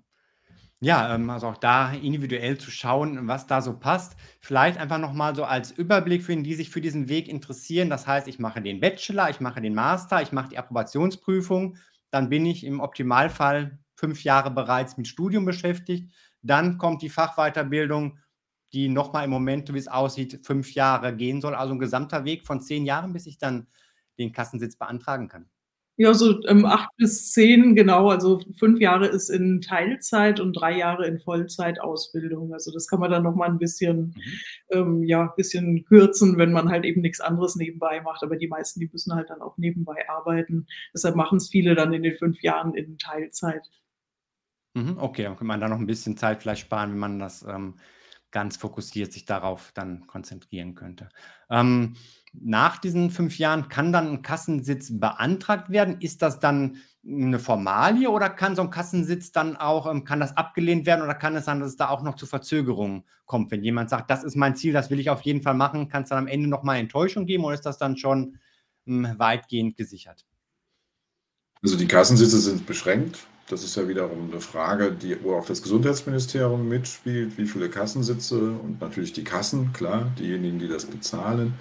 Ja, 0.80 1.12
ähm, 1.14 1.28
also 1.30 1.48
auch 1.48 1.56
da 1.56 1.92
individuell 1.92 2.56
zu 2.58 2.70
schauen, 2.70 3.26
was 3.26 3.46
da 3.48 3.60
so 3.62 3.76
passt. 3.78 4.16
Vielleicht 4.40 4.78
einfach 4.78 4.98
noch 4.98 5.12
mal 5.12 5.34
so 5.34 5.44
als 5.44 5.72
Überblick 5.72 6.22
für 6.22 6.36
die, 6.36 6.42
die 6.44 6.54
sich 6.54 6.70
für 6.70 6.80
diesen 6.80 7.08
Weg 7.08 7.26
interessieren. 7.28 7.90
Das 7.90 8.06
heißt, 8.06 8.28
ich 8.28 8.38
mache 8.38 8.62
den 8.62 8.78
Bachelor, 8.80 9.28
ich 9.28 9.40
mache 9.40 9.60
den 9.60 9.74
Master, 9.74 10.22
ich 10.22 10.30
mache 10.30 10.50
die 10.50 10.58
Approbationsprüfung. 10.58 11.76
Dann 12.10 12.28
bin 12.28 12.46
ich 12.46 12.64
im 12.64 12.78
Optimalfall 12.80 13.78
fünf 13.96 14.22
Jahre 14.22 14.52
bereits 14.52 14.96
mit 14.96 15.08
Studium 15.08 15.44
beschäftigt. 15.44 16.12
Dann 16.42 16.78
kommt 16.78 17.02
die 17.02 17.10
Fachweiterbildung, 17.10 18.18
die 18.72 18.88
noch 18.88 19.12
mal 19.12 19.24
im 19.24 19.30
Moment, 19.30 19.72
wie 19.74 19.78
es 19.78 19.88
aussieht, 19.88 20.46
fünf 20.46 20.74
Jahre 20.74 21.16
gehen 21.16 21.40
soll. 21.40 21.56
Also 21.56 21.74
ein 21.74 21.80
gesamter 21.80 22.24
Weg 22.24 22.46
von 22.46 22.60
zehn 22.60 22.86
Jahren, 22.86 23.12
bis 23.12 23.26
ich 23.26 23.38
dann 23.38 23.66
den 24.18 24.30
Kassensitz 24.32 24.76
beantragen 24.76 25.26
kann. 25.26 25.50
Ja, 26.00 26.14
so 26.14 26.40
ähm, 26.46 26.64
acht 26.64 26.90
bis 26.96 27.32
zehn, 27.32 27.74
genau. 27.74 28.08
Also 28.08 28.40
fünf 28.56 28.78
Jahre 28.78 29.08
ist 29.08 29.30
in 29.30 29.60
Teilzeit 29.60 30.38
und 30.38 30.52
drei 30.52 30.78
Jahre 30.78 31.08
in 31.08 31.18
Vollzeitausbildung. 31.18 32.52
Also 32.52 32.70
das 32.70 32.86
kann 32.86 33.00
man 33.00 33.10
dann 33.10 33.24
noch 33.24 33.34
mal 33.34 33.48
ein 33.48 33.58
bisschen, 33.58 34.14
mhm. 34.14 34.22
ähm, 34.70 35.02
ja, 35.02 35.26
bisschen 35.36 35.84
kürzen, 35.86 36.38
wenn 36.38 36.52
man 36.52 36.70
halt 36.70 36.84
eben 36.84 37.00
nichts 37.00 37.18
anderes 37.20 37.56
nebenbei 37.56 38.00
macht. 38.00 38.22
Aber 38.22 38.36
die 38.36 38.46
meisten, 38.46 38.78
die 38.78 38.88
müssen 38.92 39.12
halt 39.12 39.28
dann 39.28 39.42
auch 39.42 39.58
nebenbei 39.58 40.08
arbeiten. 40.08 40.68
Deshalb 40.94 41.16
machen 41.16 41.38
es 41.38 41.48
viele 41.48 41.74
dann 41.74 41.92
in 41.92 42.04
den 42.04 42.16
fünf 42.16 42.42
Jahren 42.42 42.74
in 42.74 42.96
Teilzeit. 42.98 43.68
Mhm, 44.74 44.98
okay, 44.98 45.24
dann 45.24 45.36
kann 45.36 45.48
man 45.48 45.60
da 45.60 45.68
noch 45.68 45.80
ein 45.80 45.86
bisschen 45.86 46.16
Zeit 46.16 46.42
vielleicht 46.42 46.60
sparen, 46.60 46.92
wenn 46.92 46.98
man 46.98 47.18
das 47.18 47.42
ähm, 47.42 47.74
ganz 48.30 48.56
fokussiert 48.56 49.12
sich 49.12 49.24
darauf 49.24 49.72
dann 49.74 50.06
konzentrieren 50.06 50.76
könnte. 50.76 51.08
Ähm, 51.50 51.96
nach 52.42 52.78
diesen 52.78 53.10
fünf 53.10 53.38
Jahren 53.38 53.68
kann 53.68 53.92
dann 53.92 54.08
ein 54.08 54.22
Kassensitz 54.22 54.98
beantragt 54.98 55.70
werden. 55.70 56.00
Ist 56.00 56.22
das 56.22 56.40
dann 56.40 56.78
eine 57.06 57.38
Formalie 57.38 58.10
oder 58.10 58.28
kann 58.28 58.56
so 58.56 58.62
ein 58.62 58.70
Kassensitz 58.70 59.32
dann 59.32 59.56
auch, 59.56 59.90
ähm, 59.90 60.04
kann 60.04 60.20
das 60.20 60.36
abgelehnt 60.36 60.86
werden 60.86 61.02
oder 61.02 61.14
kann 61.14 61.36
es 61.36 61.46
sein, 61.46 61.60
dass 61.60 61.70
es 61.70 61.76
da 61.76 61.88
auch 61.88 62.02
noch 62.02 62.16
zu 62.16 62.26
Verzögerungen 62.26 63.04
kommt? 63.24 63.50
Wenn 63.50 63.62
jemand 63.62 63.90
sagt, 63.90 64.10
das 64.10 64.24
ist 64.24 64.36
mein 64.36 64.56
Ziel, 64.56 64.72
das 64.72 64.90
will 64.90 65.00
ich 65.00 65.10
auf 65.10 65.22
jeden 65.22 65.42
Fall 65.42 65.54
machen, 65.54 65.88
kann 65.88 66.02
es 66.02 66.10
dann 66.10 66.18
am 66.18 66.26
Ende 66.26 66.48
nochmal 66.48 66.78
Enttäuschung 66.78 67.26
geben 67.26 67.44
oder 67.44 67.54
ist 67.54 67.66
das 67.66 67.78
dann 67.78 67.96
schon 67.96 68.38
ähm, 68.86 69.14
weitgehend 69.16 69.76
gesichert? 69.76 70.26
Also 71.62 71.76
die 71.76 71.88
Kassensitze 71.88 72.38
sind 72.38 72.66
beschränkt. 72.66 73.26
Das 73.48 73.64
ist 73.64 73.76
ja 73.76 73.88
wiederum 73.88 74.30
eine 74.30 74.40
Frage, 74.42 74.92
die, 74.92 75.22
wo 75.22 75.34
auch 75.34 75.46
das 75.46 75.62
Gesundheitsministerium 75.62 76.68
mitspielt, 76.68 77.38
wie 77.38 77.46
viele 77.46 77.70
Kassensitze 77.70 78.38
und 78.38 78.80
natürlich 78.80 79.14
die 79.14 79.24
Kassen, 79.24 79.72
klar, 79.72 80.12
diejenigen, 80.18 80.58
die 80.58 80.68
das 80.68 80.84
bezahlen. 80.84 81.54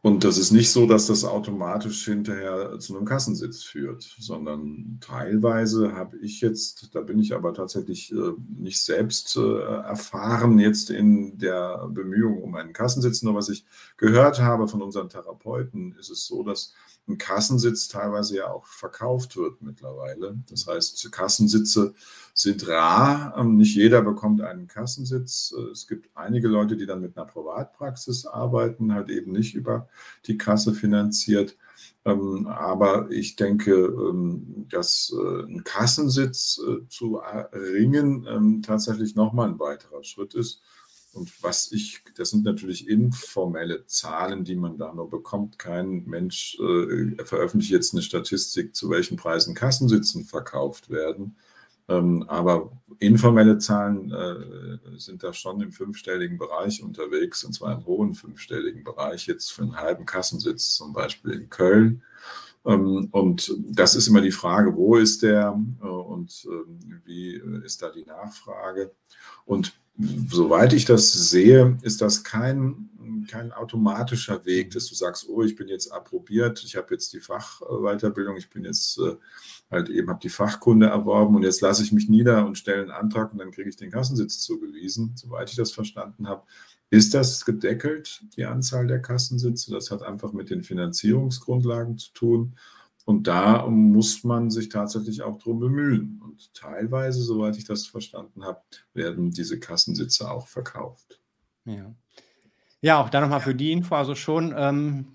Und 0.00 0.22
das 0.22 0.38
ist 0.38 0.52
nicht 0.52 0.70
so, 0.70 0.86
dass 0.86 1.06
das 1.06 1.24
automatisch 1.24 2.04
hinterher 2.04 2.78
zu 2.78 2.96
einem 2.96 3.04
Kassensitz 3.04 3.64
führt, 3.64 4.02
sondern 4.18 4.98
teilweise 5.00 5.92
habe 5.92 6.16
ich 6.18 6.40
jetzt, 6.40 6.94
da 6.94 7.00
bin 7.00 7.18
ich 7.18 7.34
aber 7.34 7.52
tatsächlich 7.52 8.12
äh, 8.12 8.32
nicht 8.56 8.80
selbst 8.80 9.36
äh, 9.36 9.58
erfahren 9.60 10.58
jetzt 10.60 10.90
in 10.90 11.36
der 11.38 11.88
Bemühung 11.88 12.42
um 12.42 12.54
einen 12.54 12.72
Kassensitz. 12.72 13.22
Nur 13.22 13.34
was 13.34 13.48
ich 13.48 13.64
gehört 13.96 14.40
habe 14.40 14.68
von 14.68 14.82
unseren 14.82 15.08
Therapeuten, 15.08 15.96
ist 15.98 16.10
es 16.10 16.26
so, 16.26 16.44
dass 16.44 16.74
ein 17.08 17.18
Kassensitz 17.18 17.88
teilweise 17.88 18.36
ja 18.36 18.50
auch 18.50 18.66
verkauft 18.66 19.36
wird 19.36 19.62
mittlerweile. 19.62 20.36
Das 20.50 20.66
heißt, 20.66 21.10
Kassensitze 21.10 21.94
sind 22.34 22.68
rar. 22.68 23.34
Ähm, 23.36 23.56
nicht 23.56 23.74
jeder 23.74 24.02
bekommt 24.02 24.40
einen 24.40 24.68
Kassensitz. 24.68 25.54
Äh, 25.56 25.70
es 25.70 25.86
gibt 25.86 26.10
einige 26.14 26.48
Leute, 26.48 26.76
die 26.76 26.86
dann 26.86 27.00
mit 27.00 27.16
einer 27.16 27.26
Privatpraxis 27.26 28.26
arbeiten, 28.26 28.92
halt 28.92 29.10
eben 29.10 29.32
nicht 29.32 29.54
über 29.54 29.88
die 30.26 30.38
Kasse 30.38 30.74
finanziert. 30.74 31.56
Ähm, 32.04 32.46
aber 32.46 33.10
ich 33.10 33.36
denke, 33.36 33.72
ähm, 33.72 34.66
dass 34.68 35.12
äh, 35.16 35.42
ein 35.42 35.64
Kassensitz 35.64 36.60
äh, 36.66 36.86
zu 36.88 37.18
erringen 37.18 38.62
tatsächlich 38.62 39.14
nochmal 39.14 39.48
ein 39.48 39.58
weiterer 39.58 40.04
Schritt 40.04 40.34
ist 40.34 40.62
und 41.18 41.42
was 41.42 41.72
ich, 41.72 42.00
das 42.16 42.30
sind 42.30 42.44
natürlich 42.44 42.88
informelle 42.88 43.84
Zahlen, 43.86 44.44
die 44.44 44.54
man 44.54 44.78
da 44.78 44.94
nur 44.94 45.10
bekommt. 45.10 45.58
Kein 45.58 46.04
Mensch 46.06 46.56
äh, 46.60 47.24
veröffentlicht 47.24 47.72
jetzt 47.72 47.92
eine 47.92 48.02
Statistik, 48.02 48.76
zu 48.76 48.88
welchen 48.88 49.16
Preisen 49.16 49.54
Kassensitzen 49.54 50.24
verkauft 50.24 50.90
werden. 50.90 51.36
Ähm, 51.88 52.24
aber 52.28 52.70
informelle 52.98 53.58
Zahlen 53.58 54.12
äh, 54.12 54.98
sind 54.98 55.22
da 55.22 55.32
schon 55.32 55.60
im 55.60 55.72
fünfstelligen 55.72 56.38
Bereich 56.38 56.82
unterwegs, 56.82 57.42
und 57.44 57.54
zwar 57.54 57.74
im 57.74 57.86
hohen 57.86 58.14
fünfstelligen 58.14 58.84
Bereich, 58.84 59.26
jetzt 59.26 59.52
für 59.52 59.62
einen 59.62 59.76
halben 59.76 60.06
Kassensitz 60.06 60.74
zum 60.74 60.92
Beispiel 60.92 61.32
in 61.32 61.50
Köln. 61.50 62.02
Ähm, 62.68 63.08
und 63.10 63.56
das 63.70 63.94
ist 63.96 64.06
immer 64.06 64.20
die 64.20 64.30
Frage, 64.30 64.76
wo 64.76 64.96
ist 64.96 65.22
der 65.22 65.58
äh, 65.82 65.86
und 65.86 66.46
ähm, 66.46 67.00
wie 67.04 67.42
ist 67.64 67.82
da 67.82 67.90
die 67.90 68.04
Nachfrage? 68.04 68.92
Und 69.46 69.72
soweit 70.28 70.74
ich 70.74 70.84
das 70.84 71.12
sehe, 71.30 71.78
ist 71.82 72.02
das 72.02 72.22
kein, 72.22 72.90
kein 73.28 73.52
automatischer 73.52 74.44
Weg, 74.44 74.70
dass 74.72 74.86
du 74.86 74.94
sagst, 74.94 75.28
oh, 75.28 75.42
ich 75.42 75.56
bin 75.56 75.68
jetzt 75.68 75.90
approbiert, 75.90 76.62
ich 76.64 76.76
habe 76.76 76.88
jetzt 76.90 77.12
die 77.14 77.20
Fachweiterbildung, 77.20 78.36
ich 78.36 78.50
bin 78.50 78.64
jetzt 78.64 78.98
äh, 78.98 79.16
halt 79.70 79.88
eben, 79.88 80.10
habe 80.10 80.20
die 80.22 80.28
Fachkunde 80.28 80.86
erworben 80.86 81.36
und 81.36 81.42
jetzt 81.42 81.62
lasse 81.62 81.82
ich 81.82 81.92
mich 81.92 82.08
nieder 82.08 82.46
und 82.46 82.58
stelle 82.58 82.82
einen 82.82 82.90
Antrag 82.90 83.32
und 83.32 83.38
dann 83.38 83.50
kriege 83.50 83.70
ich 83.70 83.76
den 83.76 83.90
Kassensitz 83.90 84.40
zugewiesen. 84.40 85.12
Soweit 85.16 85.50
ich 85.50 85.56
das 85.56 85.72
verstanden 85.72 86.28
habe, 86.28 86.42
ist 86.90 87.14
das 87.14 87.44
gedeckelt, 87.44 88.22
die 88.36 88.46
Anzahl 88.46 88.86
der 88.86 89.00
Kassensitze. 89.00 89.70
Das 89.70 89.90
hat 89.90 90.02
einfach 90.02 90.32
mit 90.32 90.50
den 90.50 90.62
Finanzierungsgrundlagen 90.62 91.98
zu 91.98 92.12
tun. 92.12 92.56
Und 93.04 93.26
da 93.26 93.66
muss 93.66 94.24
man 94.24 94.50
sich 94.50 94.68
tatsächlich 94.68 95.22
auch 95.22 95.38
drum 95.38 95.60
bemühen. 95.60 96.20
Und 96.22 96.52
teilweise, 96.54 97.22
soweit 97.22 97.56
ich 97.56 97.64
das 97.64 97.86
verstanden 97.86 98.44
habe, 98.44 98.60
werden 98.92 99.30
diese 99.30 99.58
Kassensitze 99.58 100.30
auch 100.30 100.46
verkauft. 100.46 101.20
Ja, 101.64 101.94
ja 102.80 103.00
auch 103.00 103.08
da 103.08 103.20
nochmal 103.20 103.40
für 103.40 103.54
die 103.54 103.72
Info, 103.72 103.94
also 103.94 104.14
schon 104.14 104.54
ähm, 104.56 105.06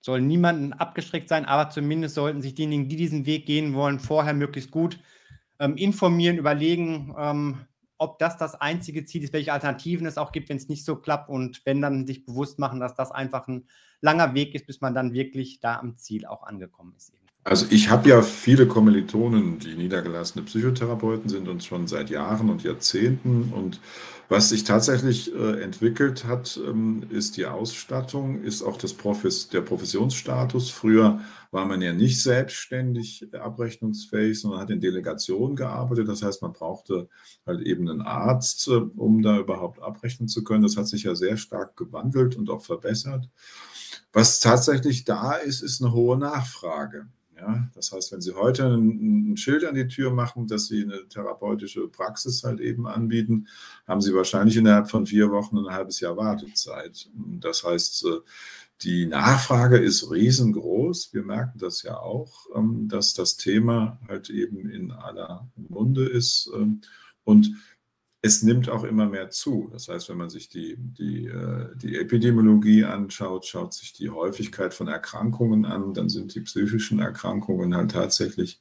soll 0.00 0.20
niemanden 0.20 0.72
abgeschreckt 0.72 1.28
sein, 1.28 1.44
aber 1.44 1.70
zumindest 1.70 2.14
sollten 2.14 2.40
sich 2.40 2.54
diejenigen, 2.54 2.88
die 2.88 2.96
diesen 2.96 3.26
Weg 3.26 3.46
gehen 3.46 3.74
wollen, 3.74 3.98
vorher 3.98 4.34
möglichst 4.34 4.70
gut 4.70 4.98
ähm, 5.58 5.76
informieren, 5.76 6.38
überlegen, 6.38 7.14
ähm, 7.18 7.58
ob 8.00 8.18
das 8.18 8.38
das 8.38 8.54
einzige 8.54 9.04
Ziel 9.04 9.22
ist, 9.22 9.34
welche 9.34 9.52
Alternativen 9.52 10.06
es 10.06 10.16
auch 10.16 10.32
gibt, 10.32 10.48
wenn 10.48 10.56
es 10.56 10.70
nicht 10.70 10.86
so 10.86 10.96
klappt 10.96 11.28
und 11.28 11.60
wenn 11.66 11.82
dann 11.82 12.06
sich 12.06 12.24
bewusst 12.24 12.58
machen, 12.58 12.80
dass 12.80 12.94
das 12.94 13.10
einfach 13.10 13.46
ein 13.46 13.68
langer 14.00 14.32
Weg 14.34 14.54
ist, 14.54 14.66
bis 14.66 14.80
man 14.80 14.94
dann 14.94 15.12
wirklich 15.12 15.60
da 15.60 15.78
am 15.78 15.98
Ziel 15.98 16.24
auch 16.24 16.42
angekommen 16.44 16.94
ist. 16.96 17.12
Also 17.42 17.66
ich 17.70 17.88
habe 17.88 18.10
ja 18.10 18.20
viele 18.20 18.66
Kommilitonen, 18.66 19.58
die 19.58 19.74
niedergelassene 19.74 20.44
Psychotherapeuten 20.44 21.30
sind 21.30 21.48
und 21.48 21.64
schon 21.64 21.86
seit 21.86 22.10
Jahren 22.10 22.50
und 22.50 22.62
Jahrzehnten. 22.62 23.52
Und 23.54 23.80
was 24.28 24.50
sich 24.50 24.62
tatsächlich 24.64 25.34
äh, 25.34 25.62
entwickelt 25.62 26.26
hat, 26.26 26.60
ähm, 26.64 27.04
ist 27.08 27.38
die 27.38 27.46
Ausstattung, 27.46 28.42
ist 28.42 28.62
auch 28.62 28.76
das 28.76 28.92
Profes 28.92 29.48
der 29.48 29.62
Professionsstatus. 29.62 30.68
Früher 30.70 31.20
war 31.50 31.64
man 31.64 31.80
ja 31.80 31.94
nicht 31.94 32.22
selbstständig 32.22 33.26
abrechnungsfähig, 33.34 34.38
sondern 34.38 34.60
hat 34.60 34.70
in 34.70 34.80
Delegationen 34.80 35.56
gearbeitet. 35.56 36.08
Das 36.08 36.22
heißt, 36.22 36.42
man 36.42 36.52
brauchte 36.52 37.08
halt 37.46 37.62
eben 37.62 37.88
einen 37.88 38.02
Arzt, 38.02 38.68
äh, 38.68 38.72
um 38.72 39.22
da 39.22 39.38
überhaupt 39.38 39.82
abrechnen 39.82 40.28
zu 40.28 40.44
können. 40.44 40.62
Das 40.62 40.76
hat 40.76 40.88
sich 40.88 41.04
ja 41.04 41.14
sehr 41.14 41.38
stark 41.38 41.74
gewandelt 41.76 42.36
und 42.36 42.50
auch 42.50 42.62
verbessert. 42.62 43.30
Was 44.12 44.40
tatsächlich 44.40 45.04
da 45.04 45.32
ist, 45.32 45.62
ist 45.62 45.80
eine 45.82 45.92
hohe 45.92 46.18
Nachfrage. 46.18 47.08
Ja, 47.40 47.68
das 47.74 47.90
heißt, 47.92 48.12
wenn 48.12 48.20
Sie 48.20 48.34
heute 48.34 48.66
ein, 48.66 49.32
ein, 49.32 49.36
Schild 49.38 49.64
an 49.64 49.74
die 49.74 49.88
Tür 49.88 50.10
machen, 50.10 50.46
dass 50.46 50.66
Sie 50.66 50.82
eine 50.82 51.08
therapeutische 51.08 51.88
Praxis 51.88 52.44
halt 52.44 52.60
eben 52.60 52.86
anbieten, 52.86 53.46
haben 53.88 54.02
Sie 54.02 54.14
wahrscheinlich 54.14 54.58
innerhalb 54.58 54.90
von 54.90 55.06
vier 55.06 55.30
Wochen 55.30 55.56
ein 55.56 55.72
halbes 55.72 56.00
Jahr 56.00 56.18
Wartezeit. 56.18 57.08
Das 57.14 57.64
heißt, 57.64 58.04
äh, 58.04 58.20
die 58.82 59.06
Nachfrage 59.06 59.78
ist 59.78 60.10
riesengroß. 60.10 61.14
Wir 61.14 61.22
merken 61.22 61.58
das 61.58 61.82
ja 61.82 61.98
auch, 61.98 62.46
ähm, 62.54 62.88
dass 62.88 63.14
das 63.14 63.36
Thema 63.38 63.98
halt 64.06 64.28
eben 64.28 64.68
in 64.68 64.90
aller 64.90 65.48
Munde 65.56 66.06
ist. 66.06 66.50
Ähm, 66.54 66.82
und 67.24 67.54
es 68.22 68.42
nimmt 68.42 68.68
auch 68.68 68.84
immer 68.84 69.06
mehr 69.06 69.30
zu. 69.30 69.70
Das 69.72 69.88
heißt, 69.88 70.08
wenn 70.10 70.18
man 70.18 70.30
sich 70.30 70.48
die, 70.48 70.76
die, 70.76 71.26
äh, 71.26 71.68
die 71.76 71.96
Epidemiologie 71.96 72.84
anschaut, 72.84 73.46
schaut 73.46 73.72
sich 73.72 73.92
die 73.92 74.10
Häufigkeit 74.10 74.74
von 74.74 74.88
Erkrankungen 74.88 75.64
an, 75.64 75.94
dann 75.94 76.08
sind 76.08 76.34
die 76.34 76.40
psychischen 76.40 76.98
Erkrankungen 76.98 77.74
halt 77.74 77.92
tatsächlich 77.92 78.60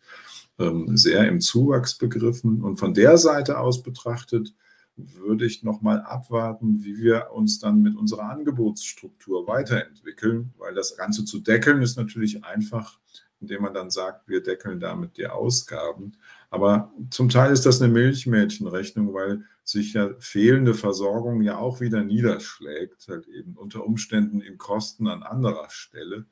ähm, 0.60 0.95
sehr 0.95 1.27
im 1.27 1.41
Zuwachs 1.41 1.98
begriffen. 1.98 2.61
Und 2.64 2.77
von 2.77 2.94
der 2.94 3.18
Seite 3.18 3.60
aus 3.60 3.84
betrachtet 3.84 4.53
würde 4.95 5.45
ich 5.45 5.64
nochmal 5.64 6.02
abwarten, 6.02 6.84
wie 6.84 6.98
wir 6.98 7.31
uns 7.31 7.60
dann 7.60 7.81
mit 7.81 7.95
unserer 7.95 8.30
Angebotsstruktur 8.30 9.48
weiterentwickeln, 9.48 10.53
weil 10.57 10.73
das 10.73 10.98
Ganze 10.98 11.26
zu 11.26 11.40
deckeln 11.40 11.81
ist 11.81 11.98
natürlich 11.98 12.44
einfach, 12.44 12.99
indem 13.41 13.64
man 13.64 13.73
dann 13.73 13.90
sagt, 13.90 14.27
wir 14.27 14.44
deckeln 14.44 14.80
damit 14.80 15.18
die 15.18 15.27
Ausgaben. 15.27 16.14
Aber 16.49 16.91
zum 17.11 17.30
Teil 17.30 17.51
ist 17.51 17.65
das 17.65 17.81
eine 17.81 17.93
Milchmädchenrechnung, 17.93 19.13
weil 19.13 19.43
sich 19.63 19.93
ja 19.93 20.09
fehlende 20.19 20.73
Versorgung 20.73 21.41
ja 21.41 21.57
auch 21.57 21.80
wieder 21.80 22.03
niederschlägt, 22.03 23.07
halt 23.07 23.27
eben 23.27 23.55
unter 23.55 23.85
Umständen 23.85 24.41
in 24.41 24.57
Kosten 24.57 25.07
an 25.07 25.21
anderer 25.21 25.69
Stelle. 25.69 26.26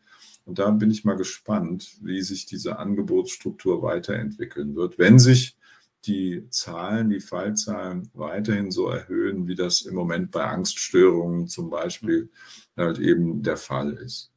Und 0.45 0.59
da 0.59 0.71
bin 0.71 0.89
ich 0.89 1.05
mal 1.05 1.17
gespannt, 1.17 1.97
wie 2.01 2.21
sich 2.21 2.45
diese 2.45 2.79
Angebotsstruktur 2.79 3.83
weiterentwickeln 3.83 4.75
wird, 4.75 4.97
wenn 4.97 5.19
sich 5.19 5.57
die 6.05 6.47
Zahlen, 6.49 7.09
die 7.09 7.19
Fallzahlen 7.19 8.09
weiterhin 8.13 8.71
so 8.71 8.87
erhöhen, 8.87 9.47
wie 9.47 9.55
das 9.55 9.81
im 9.81 9.93
Moment 9.93 10.31
bei 10.31 10.45
Angststörungen 10.45 11.47
zum 11.47 11.69
Beispiel 11.69 12.29
halt 12.75 12.97
eben 12.97 13.43
der 13.43 13.57
Fall 13.57 13.93
ist. 13.93 14.31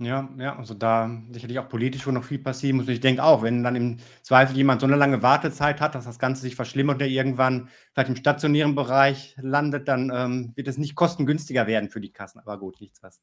Ja, 0.00 0.28
ja, 0.38 0.56
also 0.56 0.74
da 0.74 1.10
sicherlich 1.32 1.58
auch 1.58 1.68
politisch 1.68 2.06
wo 2.06 2.12
noch 2.12 2.22
viel 2.22 2.38
passieren 2.38 2.76
muss. 2.76 2.86
Und 2.86 2.92
ich 2.92 3.00
denke 3.00 3.24
auch, 3.24 3.42
wenn 3.42 3.64
dann 3.64 3.74
im 3.74 3.96
Zweifel 4.22 4.56
jemand 4.56 4.80
so 4.80 4.86
eine 4.86 4.94
lange 4.94 5.22
Wartezeit 5.22 5.80
hat, 5.80 5.96
dass 5.96 6.04
das 6.04 6.20
Ganze 6.20 6.42
sich 6.42 6.54
verschlimmert 6.54 6.96
oder 6.96 7.06
irgendwann 7.06 7.68
vielleicht 7.92 8.10
im 8.10 8.16
stationären 8.16 8.76
Bereich 8.76 9.34
landet, 9.40 9.88
dann 9.88 10.12
ähm, 10.14 10.52
wird 10.54 10.68
es 10.68 10.78
nicht 10.78 10.94
kostengünstiger 10.94 11.66
werden 11.66 11.90
für 11.90 12.00
die 12.00 12.12
Kassen. 12.12 12.38
Aber 12.38 12.58
gut, 12.60 12.80
nichts 12.80 13.02
was. 13.02 13.20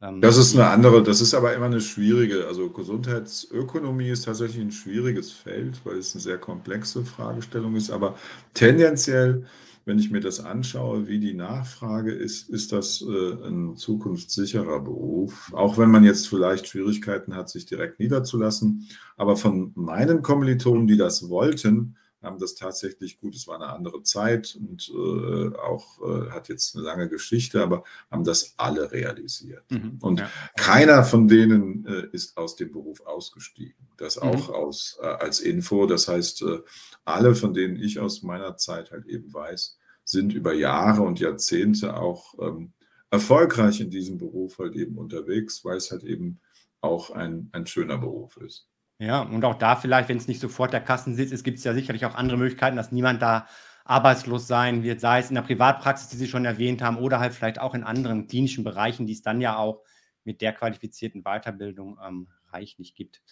Ähm, 0.00 0.22
das 0.22 0.38
ist 0.38 0.54
eine 0.54 0.68
andere, 0.68 1.02
das 1.02 1.20
ist 1.20 1.34
aber 1.34 1.54
immer 1.54 1.66
eine 1.66 1.82
schwierige, 1.82 2.46
also 2.46 2.70
Gesundheitsökonomie 2.70 4.08
ist 4.08 4.24
tatsächlich 4.24 4.62
ein 4.62 4.72
schwieriges 4.72 5.32
Feld, 5.32 5.78
weil 5.84 5.98
es 5.98 6.14
eine 6.14 6.22
sehr 6.22 6.38
komplexe 6.38 7.04
Fragestellung 7.04 7.76
ist. 7.76 7.90
Aber 7.90 8.16
tendenziell 8.54 9.44
wenn 9.88 9.98
ich 9.98 10.10
mir 10.10 10.20
das 10.20 10.38
anschaue, 10.38 11.08
wie 11.08 11.18
die 11.18 11.32
Nachfrage 11.32 12.12
ist, 12.12 12.50
ist 12.50 12.72
das 12.72 13.02
äh, 13.02 13.48
ein 13.48 13.74
zukunftssicherer 13.74 14.80
Beruf. 14.80 15.50
Auch 15.54 15.78
wenn 15.78 15.90
man 15.90 16.04
jetzt 16.04 16.28
vielleicht 16.28 16.68
Schwierigkeiten 16.68 17.34
hat, 17.34 17.48
sich 17.48 17.64
direkt 17.64 17.98
niederzulassen. 17.98 18.86
Aber 19.16 19.36
von 19.36 19.72
meinen 19.74 20.22
Kommilitonen, 20.22 20.86
die 20.86 20.98
das 20.98 21.30
wollten, 21.30 21.96
haben 22.22 22.38
das 22.38 22.54
tatsächlich 22.54 23.18
gut. 23.18 23.34
Es 23.34 23.46
war 23.46 23.56
eine 23.56 23.68
andere 23.68 24.02
Zeit 24.02 24.58
und 24.60 24.90
äh, 24.90 25.56
auch 25.56 26.00
äh, 26.02 26.30
hat 26.30 26.48
jetzt 26.48 26.76
eine 26.76 26.84
lange 26.84 27.08
Geschichte, 27.08 27.62
aber 27.62 27.84
haben 28.10 28.24
das 28.24 28.54
alle 28.56 28.92
realisiert. 28.92 29.70
Mhm, 29.70 29.98
und 30.02 30.20
ja. 30.20 30.30
keiner 30.56 31.04
von 31.04 31.28
denen 31.28 31.86
äh, 31.86 32.08
ist 32.12 32.36
aus 32.36 32.56
dem 32.56 32.72
Beruf 32.72 33.00
ausgestiegen. 33.06 33.86
Das 33.96 34.16
mhm. 34.16 34.22
auch 34.22 34.48
aus, 34.50 34.98
äh, 35.00 35.06
als 35.06 35.40
Info. 35.40 35.86
Das 35.86 36.08
heißt, 36.08 36.42
äh, 36.42 36.58
alle, 37.04 37.34
von 37.34 37.54
denen 37.54 37.76
ich 37.76 38.00
aus 38.00 38.22
meiner 38.22 38.56
Zeit 38.56 38.90
halt 38.90 39.06
eben 39.06 39.32
weiß, 39.32 39.77
sind 40.08 40.32
über 40.32 40.54
Jahre 40.54 41.02
und 41.02 41.20
Jahrzehnte 41.20 41.94
auch 41.94 42.34
ähm, 42.40 42.72
erfolgreich 43.10 43.80
in 43.80 43.90
diesem 43.90 44.16
Beruf 44.16 44.58
halt 44.58 44.74
eben 44.74 44.96
unterwegs, 44.96 45.66
weil 45.66 45.76
es 45.76 45.90
halt 45.90 46.02
eben 46.02 46.40
auch 46.80 47.10
ein, 47.10 47.50
ein 47.52 47.66
schöner 47.66 47.98
Beruf 47.98 48.38
ist. 48.38 48.68
Ja, 48.98 49.20
und 49.20 49.44
auch 49.44 49.56
da 49.56 49.76
vielleicht, 49.76 50.08
wenn 50.08 50.16
es 50.16 50.26
nicht 50.26 50.40
sofort 50.40 50.72
der 50.72 50.80
Kassensitz 50.80 51.30
ist, 51.30 51.44
gibt 51.44 51.58
es 51.58 51.64
ja 51.64 51.74
sicherlich 51.74 52.06
auch 52.06 52.14
andere 52.14 52.38
Möglichkeiten, 52.38 52.76
dass 52.76 52.90
niemand 52.90 53.20
da 53.20 53.46
arbeitslos 53.84 54.48
sein 54.48 54.82
wird, 54.82 55.00
sei 55.00 55.18
es 55.18 55.28
in 55.28 55.34
der 55.34 55.42
Privatpraxis, 55.42 56.08
die 56.08 56.16
Sie 56.16 56.26
schon 56.26 56.46
erwähnt 56.46 56.80
haben, 56.80 56.96
oder 56.96 57.20
halt 57.20 57.34
vielleicht 57.34 57.60
auch 57.60 57.74
in 57.74 57.84
anderen 57.84 58.28
klinischen 58.28 58.64
Bereichen, 58.64 59.06
die 59.06 59.12
es 59.12 59.22
dann 59.22 59.42
ja 59.42 59.58
auch 59.58 59.82
mit 60.24 60.40
der 60.40 60.54
qualifizierten 60.54 61.22
Weiterbildung 61.22 61.98
ähm, 62.02 62.28
reichlich 62.50 62.94
gibt. 62.94 63.22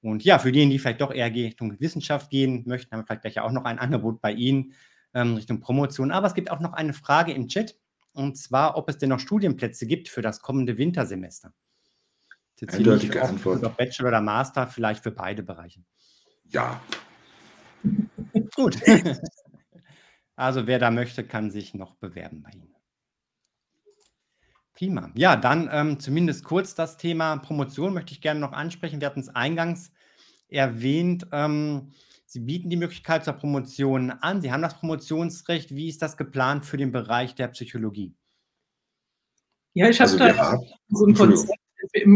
Und 0.00 0.24
ja, 0.24 0.40
für 0.40 0.50
diejenigen, 0.50 0.72
die 0.72 0.78
vielleicht 0.80 1.00
doch 1.00 1.12
eher 1.12 1.32
Richtung 1.32 1.78
Wissenschaft 1.78 2.30
gehen 2.30 2.64
möchten, 2.66 2.92
haben 2.92 3.02
wir 3.02 3.06
vielleicht 3.06 3.22
gleich 3.22 3.40
auch 3.40 3.52
noch 3.52 3.64
ein 3.64 3.78
Angebot 3.78 4.20
bei 4.20 4.32
Ihnen 4.32 4.72
ähm, 5.16 5.34
Richtung 5.34 5.60
Promotion. 5.60 6.12
Aber 6.12 6.26
es 6.26 6.34
gibt 6.34 6.50
auch 6.50 6.60
noch 6.60 6.74
eine 6.74 6.92
Frage 6.92 7.32
im 7.32 7.48
Chat, 7.48 7.76
und 8.12 8.36
zwar, 8.36 8.76
ob 8.76 8.88
es 8.88 8.98
denn 8.98 9.08
noch 9.08 9.18
Studienplätze 9.18 9.86
gibt 9.86 10.08
für 10.08 10.22
das 10.22 10.40
kommende 10.40 10.78
Wintersemester. 10.78 11.52
Eindeutige 12.66 13.22
Antwort. 13.22 13.64
Ob 13.64 13.76
Bachelor 13.76 14.08
oder 14.08 14.20
Master, 14.20 14.66
vielleicht 14.66 15.02
für 15.02 15.10
beide 15.10 15.42
Bereiche. 15.42 15.82
Ja. 16.44 16.80
Gut. 18.54 18.78
also 20.36 20.66
wer 20.66 20.78
da 20.78 20.90
möchte, 20.90 21.24
kann 21.24 21.50
sich 21.50 21.74
noch 21.74 21.96
bewerben 21.96 22.42
bei 22.42 22.50
Ihnen. 22.50 22.74
Prima. 24.72 25.10
Ja, 25.14 25.36
dann 25.36 25.68
ähm, 25.72 26.00
zumindest 26.00 26.44
kurz 26.44 26.74
das 26.74 26.98
Thema 26.98 27.36
Promotion 27.38 27.94
möchte 27.94 28.12
ich 28.12 28.20
gerne 28.20 28.40
noch 28.40 28.52
ansprechen. 28.52 29.00
Wir 29.00 29.06
hatten 29.06 29.20
es 29.20 29.30
eingangs 29.30 29.90
erwähnt. 30.48 31.26
Ähm, 31.32 31.92
Sie 32.36 32.42
bieten 32.42 32.68
die 32.68 32.76
Möglichkeit 32.76 33.24
zur 33.24 33.32
Promotion 33.32 34.10
an. 34.10 34.42
Sie 34.42 34.52
haben 34.52 34.60
das 34.60 34.78
Promotionsrecht. 34.78 35.74
Wie 35.74 35.88
ist 35.88 36.02
das 36.02 36.18
geplant 36.18 36.66
für 36.66 36.76
den 36.76 36.92
Bereich 36.92 37.34
der 37.34 37.48
Psychologie? 37.48 38.14
Ja, 39.72 39.88
ich 39.88 39.98
habe 39.98 40.10
also 40.10 40.18
da 40.18 40.60
so 40.88 41.06
ein 41.06 41.14
Konzept 41.14 41.58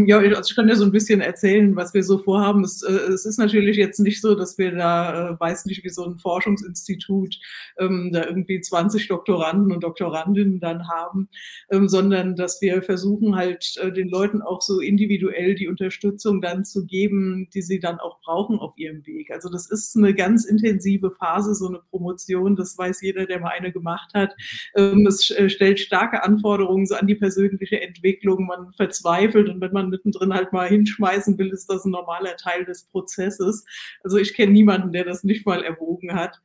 ja, 0.05 0.19
also 0.19 0.49
ich 0.49 0.55
kann 0.55 0.69
ja 0.69 0.75
so 0.75 0.85
ein 0.85 0.91
bisschen 0.91 1.21
erzählen, 1.21 1.75
was 1.75 1.93
wir 1.93 2.03
so 2.03 2.17
vorhaben. 2.17 2.63
Es, 2.63 2.83
äh, 2.83 2.91
es 2.91 3.25
ist 3.25 3.37
natürlich 3.37 3.77
jetzt 3.77 3.99
nicht 3.99 4.21
so, 4.21 4.35
dass 4.35 4.57
wir 4.57 4.71
da, 4.71 5.31
äh, 5.31 5.39
weiß 5.39 5.65
nicht, 5.65 5.83
wie 5.83 5.89
so 5.89 6.05
ein 6.05 6.17
Forschungsinstitut, 6.17 7.39
ähm, 7.79 8.11
da 8.13 8.25
irgendwie 8.25 8.61
20 8.61 9.07
Doktoranden 9.07 9.71
und 9.71 9.83
Doktorandinnen 9.83 10.59
dann 10.59 10.87
haben, 10.87 11.29
ähm, 11.71 11.87
sondern 11.87 12.35
dass 12.35 12.61
wir 12.61 12.81
versuchen 12.81 13.35
halt 13.35 13.77
äh, 13.81 13.91
den 13.91 14.09
Leuten 14.09 14.41
auch 14.41 14.61
so 14.61 14.79
individuell 14.79 15.55
die 15.55 15.67
Unterstützung 15.67 16.41
dann 16.41 16.65
zu 16.65 16.85
geben, 16.85 17.49
die 17.53 17.61
sie 17.61 17.79
dann 17.79 17.99
auch 17.99 18.19
brauchen 18.21 18.59
auf 18.59 18.77
ihrem 18.77 19.05
Weg. 19.05 19.31
Also 19.31 19.49
das 19.49 19.69
ist 19.69 19.95
eine 19.95 20.13
ganz 20.13 20.45
intensive 20.45 21.11
Phase, 21.11 21.55
so 21.55 21.67
eine 21.67 21.79
Promotion. 21.89 22.55
Das 22.55 22.77
weiß 22.77 23.01
jeder, 23.01 23.25
der 23.25 23.39
mal 23.39 23.49
eine 23.49 23.71
gemacht 23.71 24.11
hat. 24.13 24.35
Ähm, 24.75 25.05
es 25.07 25.29
äh, 25.31 25.49
stellt 25.49 25.79
starke 25.79 26.23
Anforderungen 26.23 26.85
so 26.85 26.95
an 26.95 27.07
die 27.07 27.15
persönliche 27.15 27.81
Entwicklung. 27.81 28.45
Man 28.45 28.73
verzweifelt 28.73 29.49
und 29.49 29.59
wenn 29.71 29.81
man 29.83 29.89
mittendrin 29.89 30.33
halt 30.33 30.51
mal 30.53 30.67
hinschmeißen 30.67 31.37
will, 31.37 31.49
ist 31.49 31.69
das 31.69 31.85
ein 31.85 31.91
normaler 31.91 32.35
Teil 32.35 32.65
des 32.65 32.83
Prozesses. 32.83 33.65
Also 34.03 34.17
ich 34.17 34.33
kenne 34.33 34.51
niemanden, 34.51 34.91
der 34.91 35.05
das 35.05 35.23
nicht 35.23 35.45
mal 35.45 35.63
erwogen 35.63 36.13
hat. 36.13 36.41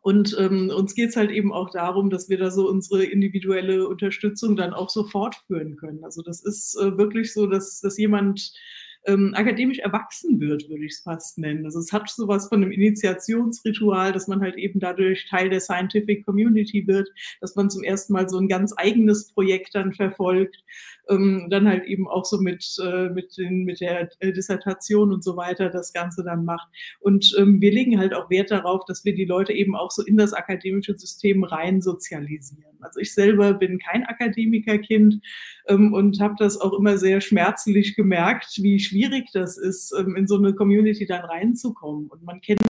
Und 0.00 0.36
ähm, 0.38 0.70
uns 0.74 0.94
geht 0.94 1.10
es 1.10 1.16
halt 1.16 1.30
eben 1.30 1.52
auch 1.52 1.70
darum, 1.70 2.10
dass 2.10 2.28
wir 2.28 2.36
da 2.36 2.50
so 2.50 2.68
unsere 2.68 3.04
individuelle 3.04 3.88
Unterstützung 3.88 4.54
dann 4.54 4.74
auch 4.74 4.90
so 4.90 5.04
fortführen 5.04 5.76
können. 5.76 6.04
Also 6.04 6.20
das 6.20 6.42
ist 6.42 6.76
äh, 6.76 6.98
wirklich 6.98 7.32
so, 7.32 7.46
dass, 7.46 7.80
dass 7.80 7.96
jemand 7.96 8.52
ähm, 9.06 9.34
akademisch 9.34 9.78
erwachsen 9.78 10.40
wird, 10.40 10.68
würde 10.68 10.84
ich 10.84 10.92
es 10.92 11.00
fast 11.00 11.38
nennen. 11.38 11.64
Also 11.64 11.78
es 11.78 11.92
hat 11.92 12.08
sowas 12.08 12.48
von 12.48 12.62
einem 12.62 12.72
Initiationsritual, 12.72 14.12
dass 14.12 14.28
man 14.28 14.40
halt 14.40 14.56
eben 14.56 14.80
dadurch 14.80 15.26
Teil 15.28 15.50
der 15.50 15.60
Scientific 15.60 16.24
Community 16.24 16.86
wird, 16.86 17.08
dass 17.40 17.54
man 17.54 17.70
zum 17.70 17.82
ersten 17.82 18.12
Mal 18.12 18.28
so 18.28 18.38
ein 18.38 18.48
ganz 18.48 18.72
eigenes 18.76 19.32
Projekt 19.32 19.74
dann 19.74 19.92
verfolgt, 19.92 20.56
ähm, 21.08 21.48
dann 21.50 21.68
halt 21.68 21.84
eben 21.84 22.08
auch 22.08 22.24
so 22.24 22.40
mit, 22.40 22.64
äh, 22.82 23.10
mit, 23.10 23.36
den, 23.36 23.64
mit 23.64 23.80
der 23.80 24.08
äh, 24.20 24.32
Dissertation 24.32 25.12
und 25.12 25.22
so 25.22 25.36
weiter 25.36 25.68
das 25.68 25.92
Ganze 25.92 26.24
dann 26.24 26.44
macht. 26.44 26.68
Und 27.00 27.34
ähm, 27.38 27.60
wir 27.60 27.72
legen 27.72 27.98
halt 27.98 28.14
auch 28.14 28.30
Wert 28.30 28.50
darauf, 28.50 28.84
dass 28.86 29.04
wir 29.04 29.14
die 29.14 29.26
Leute 29.26 29.52
eben 29.52 29.76
auch 29.76 29.90
so 29.90 30.02
in 30.02 30.16
das 30.16 30.32
akademische 30.32 30.96
System 30.96 31.44
rein 31.44 31.82
sozialisieren. 31.82 32.64
Also 32.80 33.00
ich 33.00 33.14
selber 33.14 33.54
bin 33.54 33.78
kein 33.78 34.04
Akademikerkind 34.04 35.20
ähm, 35.68 35.92
und 35.92 36.20
habe 36.20 36.34
das 36.38 36.60
auch 36.60 36.72
immer 36.72 36.96
sehr 36.98 37.20
schmerzlich 37.20 37.96
gemerkt, 37.96 38.58
wie 38.62 38.78
schwierig 38.78 38.93
schwierig 38.94 39.30
das 39.32 39.58
ist, 39.58 39.92
ähm, 39.98 40.16
in 40.16 40.26
so 40.26 40.36
eine 40.36 40.54
Community 40.54 41.06
dann 41.06 41.24
reinzukommen. 41.24 42.06
Und 42.06 42.22
man 42.22 42.40
kennt 42.40 42.60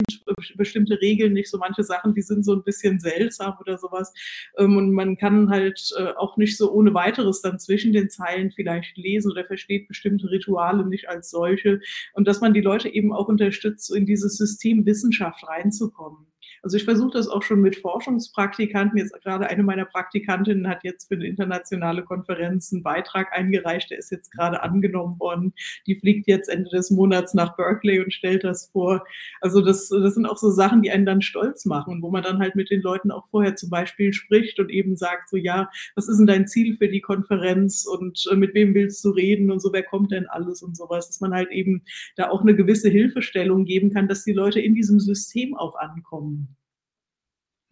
bestimmte 0.56 1.00
Regeln 1.00 1.34
nicht, 1.34 1.50
so 1.50 1.58
manche 1.58 1.82
Sachen, 1.82 2.14
die 2.14 2.22
sind 2.22 2.44
so 2.44 2.54
ein 2.54 2.62
bisschen 2.62 2.98
seltsam 2.98 3.54
oder 3.60 3.76
sowas. 3.76 4.12
Ähm, 4.56 4.76
und 4.76 4.92
man 4.92 5.16
kann 5.16 5.50
halt 5.50 5.90
äh, 5.98 6.12
auch 6.16 6.36
nicht 6.36 6.56
so 6.56 6.72
ohne 6.72 6.94
weiteres 6.94 7.42
dann 7.42 7.58
zwischen 7.58 7.92
den 7.92 8.08
Zeilen 8.08 8.50
vielleicht 8.50 8.96
lesen 8.96 9.30
oder 9.30 9.44
versteht 9.44 9.88
bestimmte 9.88 10.30
Rituale 10.30 10.86
nicht 10.86 11.08
als 11.08 11.30
solche. 11.30 11.80
Und 12.14 12.26
dass 12.26 12.40
man 12.40 12.54
die 12.54 12.62
Leute 12.62 12.88
eben 12.88 13.12
auch 13.12 13.28
unterstützt, 13.28 13.94
in 13.94 14.06
dieses 14.06 14.36
System 14.36 14.86
Wissenschaft 14.86 15.46
reinzukommen. 15.46 16.26
Also 16.64 16.78
ich 16.78 16.84
versuche 16.84 17.10
das 17.12 17.28
auch 17.28 17.42
schon 17.42 17.60
mit 17.60 17.76
Forschungspraktikanten. 17.76 18.96
Jetzt 18.96 19.12
gerade 19.22 19.48
eine 19.48 19.62
meiner 19.62 19.84
Praktikantinnen 19.84 20.66
hat 20.66 20.82
jetzt 20.82 21.08
für 21.08 21.14
eine 21.14 21.26
internationale 21.26 22.02
Konferenz 22.02 22.72
einen 22.72 22.82
Beitrag 22.82 23.34
eingereicht. 23.34 23.90
Der 23.90 23.98
ist 23.98 24.10
jetzt 24.10 24.30
gerade 24.30 24.62
angenommen 24.62 25.20
worden. 25.20 25.52
Die 25.86 25.94
fliegt 25.94 26.26
jetzt 26.26 26.48
Ende 26.48 26.70
des 26.70 26.90
Monats 26.90 27.34
nach 27.34 27.54
Berkeley 27.54 28.00
und 28.00 28.14
stellt 28.14 28.44
das 28.44 28.70
vor. 28.72 29.04
Also 29.42 29.60
das, 29.60 29.90
das 29.90 30.14
sind 30.14 30.24
auch 30.24 30.38
so 30.38 30.50
Sachen, 30.50 30.80
die 30.80 30.90
einen 30.90 31.04
dann 31.04 31.20
stolz 31.20 31.66
machen, 31.66 32.00
wo 32.00 32.10
man 32.10 32.22
dann 32.22 32.38
halt 32.38 32.56
mit 32.56 32.70
den 32.70 32.80
Leuten 32.80 33.10
auch 33.10 33.28
vorher 33.28 33.56
zum 33.56 33.68
Beispiel 33.68 34.14
spricht 34.14 34.58
und 34.58 34.70
eben 34.70 34.96
sagt 34.96 35.28
so, 35.28 35.36
ja, 35.36 35.68
was 35.96 36.08
ist 36.08 36.16
denn 36.16 36.26
dein 36.26 36.46
Ziel 36.46 36.78
für 36.78 36.88
die 36.88 37.02
Konferenz 37.02 37.84
und 37.84 38.24
äh, 38.32 38.36
mit 38.36 38.54
wem 38.54 38.72
willst 38.72 39.04
du 39.04 39.10
reden 39.10 39.50
und 39.50 39.60
so, 39.60 39.70
wer 39.74 39.82
kommt 39.82 40.12
denn 40.12 40.26
alles 40.28 40.62
und 40.62 40.78
sowas, 40.78 41.08
dass 41.08 41.20
man 41.20 41.34
halt 41.34 41.50
eben 41.50 41.82
da 42.16 42.30
auch 42.30 42.40
eine 42.40 42.56
gewisse 42.56 42.88
Hilfestellung 42.88 43.66
geben 43.66 43.92
kann, 43.92 44.08
dass 44.08 44.24
die 44.24 44.32
Leute 44.32 44.60
in 44.60 44.74
diesem 44.74 44.98
System 44.98 45.54
auch 45.54 45.76
ankommen. 45.76 46.53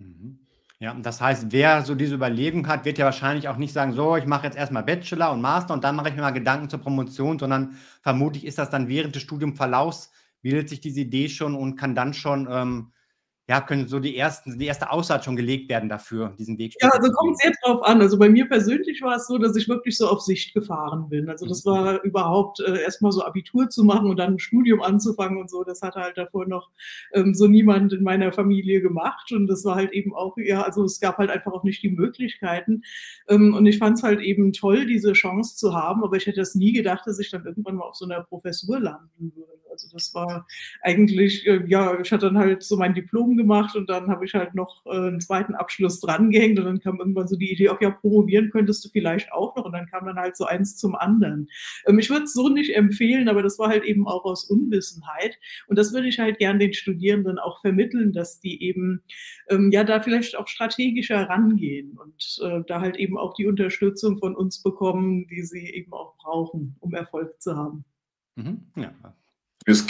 Mhm. 0.03 0.39
Ja, 0.79 0.95
das 0.95 1.21
heißt, 1.21 1.47
wer 1.51 1.83
so 1.85 1.95
diese 1.95 2.17
Überlegung 2.17 2.67
hat, 2.67 2.85
wird 2.85 2.99
ja 2.99 3.05
wahrscheinlich 3.05 3.49
auch 3.49 3.57
nicht 3.57 3.73
sagen, 3.73 3.93
so, 3.93 4.17
ich 4.17 4.27
mache 4.27 4.47
jetzt 4.47 4.57
erstmal 4.57 4.83
Bachelor 4.83 5.33
und 5.33 5.41
Master 5.41 5.75
und 5.75 5.85
dann 5.85 5.95
mache 5.95 6.09
ich 6.09 6.17
mir 6.17 6.23
mal 6.23 6.33
Gedanken 6.33 6.69
zur 6.69 6.81
Promotion, 6.81 7.39
sondern 7.39 7.77
vermutlich 8.03 8.45
ist 8.45 8.59
das 8.59 8.71
dann 8.71 8.89
während 8.89 9.15
des 9.15 9.23
Studiumverlaufs, 9.23 10.11
bildet 10.41 10.69
sich 10.69 10.81
diese 10.81 11.01
Idee 11.01 11.29
schon 11.29 11.55
und 11.55 11.77
kann 11.77 11.95
dann 11.95 12.15
schon 12.15 12.49
ähm, 12.51 12.93
ja, 13.49 13.61
können 13.61 13.89
so 13.89 13.99
die 13.99 14.17
ersten, 14.17 14.57
die 14.57 14.67
erste 14.67 14.93
Aussaat 14.93 15.25
schon 15.25 15.35
gelegt 15.35 15.69
werden 15.69 15.89
dafür, 15.89 16.33
diesen 16.39 16.59
Weg. 16.59 16.75
Ja, 16.81 16.91
also 16.91 17.11
kommt 17.11 17.39
sehr 17.41 17.53
drauf 17.63 17.83
an. 17.83 18.01
Also 18.01 18.17
bei 18.17 18.29
mir 18.29 18.49
persönlich 18.49 19.03
war 19.03 19.17
es 19.17 19.27
so, 19.27 19.37
dass 19.37 19.57
ich 19.57 19.69
wirklich 19.69 19.97
so 19.99 20.07
auf 20.07 20.21
Sicht 20.21 20.55
gefahren 20.55 21.09
bin. 21.09 21.29
Also 21.29 21.47
das 21.47 21.67
war 21.67 21.95
mhm. 21.95 22.01
überhaupt 22.05 22.61
äh, 22.61 22.81
erstmal 22.81 23.11
so 23.11 23.25
Abitur 23.25 23.69
zu 23.69 23.83
machen 23.83 24.09
und 24.09 24.17
dann 24.19 24.35
ein 24.35 24.39
Studium 24.39 24.81
anzufangen 24.81 25.39
und 25.39 25.51
so. 25.51 25.65
Das 25.65 25.83
hatte 25.83 26.01
halt 26.01 26.17
davor 26.17 26.47
noch 26.47 26.71
ähm, 27.15 27.35
so 27.35 27.49
niemand 27.49 27.93
in 27.93 28.05
meiner 28.05 28.31
Familie 28.31 28.81
gemacht. 28.81 29.33
Und 29.33 29.49
das 29.49 29.65
war 29.65 29.75
halt 29.75 29.93
eben 29.93 30.15
auch, 30.15 30.37
ja, 30.37 30.63
also 30.63 30.85
es 30.85 31.01
gab 31.01 31.19
halt 31.19 31.31
einfach 31.31 31.53
auch 31.53 31.65
nicht 31.65 31.83
die 31.83 31.91
Möglichkeiten. 31.91 32.83
Ähm, 33.29 33.55
und 33.55 33.67
ich 33.67 33.79
fand 33.79 33.99
es 33.99 34.05
halt 34.05 34.21
eben 34.21 34.53
toll, 34.53 34.87
diese 34.87 35.15
Chance 35.15 35.57
zu 35.57 35.75
haben. 35.75 36.05
Aber 36.05 36.17
ich 36.17 36.27
hätte 36.27 36.39
das 36.41 36.55
nie 36.55 36.73
gedacht, 36.73 37.03
dass 37.07 37.19
ich 37.19 37.31
dann 37.31 37.45
irgendwann 37.45 37.75
mal 37.75 37.87
auf 37.89 37.97
so 37.97 38.05
einer 38.05 38.23
Professur 38.23 38.79
landen 38.79 39.33
würde. 39.35 39.62
Also 39.73 39.89
das 39.91 40.15
war 40.15 40.47
eigentlich, 40.83 41.47
äh, 41.47 41.65
ja, 41.67 41.99
ich 41.99 42.13
hatte 42.13 42.27
dann 42.27 42.39
halt 42.39 42.63
so 42.63 42.77
mein 42.77 42.95
Diplom 42.95 43.37
gemacht 43.37 43.75
und 43.75 43.89
dann 43.89 44.09
habe 44.09 44.27
ich 44.27 44.35
halt 44.35 44.55
noch 44.55 44.85
äh, 44.87 44.91
einen 44.91 45.21
zweiten 45.21 45.55
Abschluss 45.55 45.99
drangehängt 46.01 46.59
und 46.59 46.67
dann 46.67 46.81
kam 46.81 46.99
irgendwann 46.99 47.27
so 47.27 47.37
die 47.37 47.51
Idee, 47.51 47.71
auch 47.71 47.81
ja, 47.81 47.91
promovieren 47.91 48.51
könntest 48.51 48.85
du 48.85 48.91
vielleicht 48.91 49.33
auch 49.33 49.57
noch 49.57 49.65
und 49.65 49.73
dann 49.73 49.87
kam 49.87 50.07
dann 50.07 50.17
halt 50.17 50.37
so 50.37 50.45
eins 50.45 50.77
zum 50.77 50.95
anderen. 50.95 51.49
Ähm, 51.87 51.99
ich 51.99 52.11
würde 52.11 52.25
es 52.25 52.35
so 52.35 52.49
nicht 52.49 52.77
empfehlen, 52.77 53.29
aber 53.29 53.43
das 53.43 53.59
war 53.59 53.69
halt 53.69 53.85
eben 53.85 54.07
auch 54.07 54.25
aus 54.25 54.45
Unwissenheit 54.45 55.39
und 55.67 55.79
das 55.79 55.93
würde 55.93 56.09
ich 56.09 56.19
halt 56.19 56.39
gern 56.39 56.59
den 56.59 56.75
Studierenden 56.75 57.39
auch 57.39 57.61
vermitteln, 57.61 58.13
dass 58.13 58.41
die 58.41 58.63
eben 58.63 59.03
ähm, 59.49 59.71
ja 59.73 59.85
da 59.85 60.01
vielleicht 60.01 60.37
auch 60.37 60.49
strategischer 60.49 61.29
rangehen 61.29 61.99
und 61.99 62.39
äh, 62.43 62.61
da 62.67 62.81
halt 62.81 62.97
eben 62.97 63.17
auch 63.17 63.35
die 63.35 63.47
Unterstützung 63.47 64.19
von 64.19 64.37
uns 64.37 64.63
bekommen, 64.63 65.27
die 65.29 65.43
sie 65.43 65.71
eben 65.71 65.93
auch 65.93 66.17
brauchen, 66.19 66.77
um 66.81 66.93
Erfolg 66.95 67.41
zu 67.41 67.57
haben. 67.57 67.85
Mhm. 68.37 68.63
Ja, 68.77 68.93
es 69.65 69.87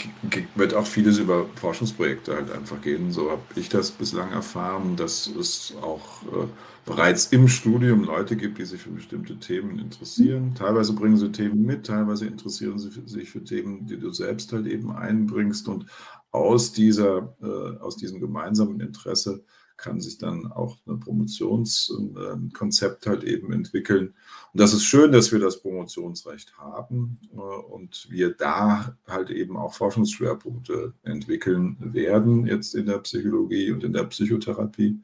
wird 0.54 0.74
auch 0.74 0.86
vieles 0.86 1.18
über 1.18 1.46
Forschungsprojekte 1.56 2.34
halt 2.34 2.50
einfach 2.50 2.80
gehen. 2.80 3.10
So 3.10 3.30
habe 3.30 3.42
ich 3.54 3.68
das 3.68 3.90
bislang 3.90 4.32
erfahren, 4.32 4.96
dass 4.96 5.26
es 5.26 5.74
auch 5.80 6.22
äh, 6.24 6.46
bereits 6.84 7.26
im 7.26 7.48
Studium 7.48 8.04
Leute 8.04 8.36
gibt, 8.36 8.58
die 8.58 8.64
sich 8.64 8.82
für 8.82 8.90
bestimmte 8.90 9.38
Themen 9.38 9.78
interessieren. 9.78 10.54
Teilweise 10.54 10.92
bringen 10.92 11.16
sie 11.16 11.32
Themen 11.32 11.64
mit, 11.64 11.86
teilweise 11.86 12.26
interessieren 12.26 12.78
sie 12.78 12.90
sich 13.06 13.30
für 13.30 13.42
Themen, 13.44 13.86
die 13.86 13.98
du 13.98 14.12
selbst 14.12 14.52
halt 14.52 14.66
eben 14.66 14.92
einbringst. 14.92 15.68
Und 15.68 15.86
aus, 16.30 16.72
dieser, 16.72 17.34
äh, 17.42 17.78
aus 17.78 17.96
diesem 17.96 18.20
gemeinsamen 18.20 18.80
Interesse 18.80 19.44
kann 19.82 20.00
sich 20.00 20.16
dann 20.16 20.50
auch 20.50 20.78
ein 20.86 21.00
Promotionskonzept 21.00 23.06
halt 23.06 23.24
eben 23.24 23.52
entwickeln. 23.52 24.14
Und 24.52 24.60
das 24.60 24.72
ist 24.72 24.84
schön, 24.84 25.12
dass 25.12 25.32
wir 25.32 25.40
das 25.40 25.60
Promotionsrecht 25.60 26.56
haben 26.56 27.18
äh, 27.34 27.36
und 27.36 28.06
wir 28.10 28.30
da 28.30 28.96
halt 29.06 29.30
eben 29.30 29.56
auch 29.56 29.74
Forschungsschwerpunkte 29.74 30.94
entwickeln 31.02 31.76
werden, 31.80 32.46
jetzt 32.46 32.74
in 32.74 32.86
der 32.86 32.98
Psychologie 32.98 33.72
und 33.72 33.82
in 33.82 33.92
der 33.92 34.04
Psychotherapie, 34.04 35.00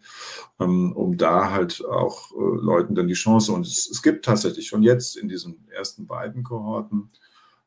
ähm, 0.60 0.92
um 0.92 1.16
da 1.16 1.50
halt 1.50 1.84
auch 1.84 2.30
äh, 2.32 2.36
Leuten 2.36 2.94
dann 2.94 3.08
die 3.08 3.14
Chance, 3.14 3.52
und 3.52 3.66
es, 3.66 3.90
es 3.90 4.02
gibt 4.02 4.24
tatsächlich 4.24 4.68
schon 4.68 4.82
jetzt 4.82 5.16
in 5.16 5.28
diesen 5.28 5.68
ersten 5.70 6.06
beiden 6.06 6.44
Kohorten, 6.44 7.08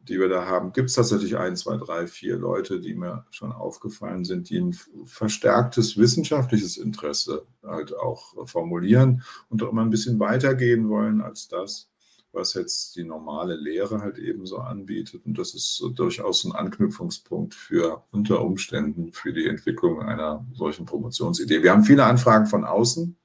die 0.08 0.20
wir 0.20 0.30
da 0.30 0.46
haben, 0.46 0.74
gibt 0.74 0.90
es 0.90 0.96
tatsächlich 0.96 1.38
ein, 1.38 1.56
zwei, 1.56 1.78
drei, 1.78 2.08
vier 2.08 2.38
Leute, 2.38 2.80
die 2.80 2.96
mir 2.96 3.26
schon 3.30 3.52
aufgefallen 3.52 4.26
sind, 4.26 4.50
die 4.50 4.60
ein 4.60 4.76
verstärktes 5.06 5.98
wissenschaftliches 5.98 6.78
Interesse 6.78 7.46
halt 7.64 7.96
auch 7.96 8.48
formulieren 8.48 9.24
und 9.50 9.62
auch 9.64 9.72
immer 9.72 9.84
ein 9.84 9.90
bisschen 9.90 10.20
weitergehen 10.20 10.90
wollen 10.90 11.22
als 11.22 11.48
das, 11.48 11.90
was 12.32 12.54
jetzt 12.54 12.96
die 12.96 13.04
normale 13.04 13.56
Lehre 13.56 14.02
halt 14.02 14.18
eben 14.18 14.46
so 14.46 14.58
anbietet. 14.58 15.26
Und 15.26 15.38
das 15.38 15.54
ist 15.54 15.84
durchaus 15.96 16.46
ein 16.46 16.54
Anknüpfungspunkt 16.54 17.54
für 17.54 18.04
unter 18.12 18.44
Umständen 18.44 19.12
für 19.12 19.34
die 19.34 19.48
Entwicklung 19.48 20.02
einer 20.02 20.46
solchen 20.54 20.86
Promotionsidee. 20.86 21.62
Wir 21.62 21.72
haben 21.72 21.84
viele 21.84 22.06
Anfragen 22.06 22.48
von 22.48 22.64
außen. 22.64 23.18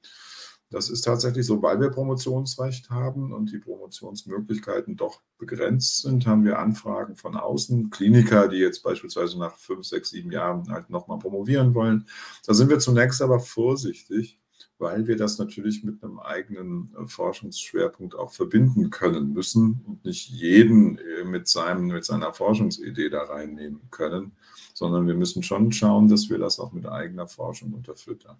Das 0.69 0.89
ist 0.89 1.01
tatsächlich 1.01 1.45
so, 1.45 1.61
weil 1.61 1.79
wir 1.79 1.89
Promotionsrecht 1.89 2.89
haben 2.89 3.31
und 3.31 3.51
die 3.53 3.57
Promotionsmöglichkeiten 3.57 4.97
doch 4.97 5.21
begrenzt 5.37 6.01
sind, 6.01 6.27
haben 6.27 6.43
wir 6.43 6.59
Anfragen 6.59 7.15
von 7.15 7.37
außen, 7.37 7.89
Kliniker, 7.89 8.49
die 8.49 8.57
jetzt 8.57 8.83
beispielsweise 8.83 9.39
nach 9.39 9.55
fünf, 9.55 9.85
sechs, 9.85 10.09
sieben 10.09 10.29
Jahren 10.29 10.69
halt 10.69 10.89
nochmal 10.89 11.19
promovieren 11.19 11.73
wollen. 11.73 12.05
Da 12.45 12.53
sind 12.53 12.69
wir 12.69 12.79
zunächst 12.79 13.21
aber 13.21 13.39
vorsichtig, 13.39 14.41
weil 14.77 15.07
wir 15.07 15.15
das 15.15 15.39
natürlich 15.39 15.85
mit 15.85 16.03
einem 16.03 16.19
eigenen 16.19 16.93
äh, 16.99 17.05
Forschungsschwerpunkt 17.05 18.15
auch 18.15 18.31
verbinden 18.31 18.89
können 18.89 19.31
müssen 19.31 19.85
und 19.87 20.03
nicht 20.03 20.29
jeden 20.29 20.97
äh, 20.97 21.23
mit, 21.23 21.47
seinem, 21.47 21.87
mit 21.87 22.03
seiner 22.03 22.33
Forschungsidee 22.33 23.09
da 23.09 23.23
reinnehmen 23.23 23.89
können, 23.89 24.33
sondern 24.73 25.07
wir 25.07 25.15
müssen 25.15 25.43
schon 25.43 25.71
schauen, 25.71 26.09
dass 26.09 26.29
wir 26.29 26.37
das 26.37 26.59
auch 26.59 26.73
mit 26.73 26.85
eigener 26.85 27.27
Forschung 27.27 27.73
unterfüttern. 27.73 28.37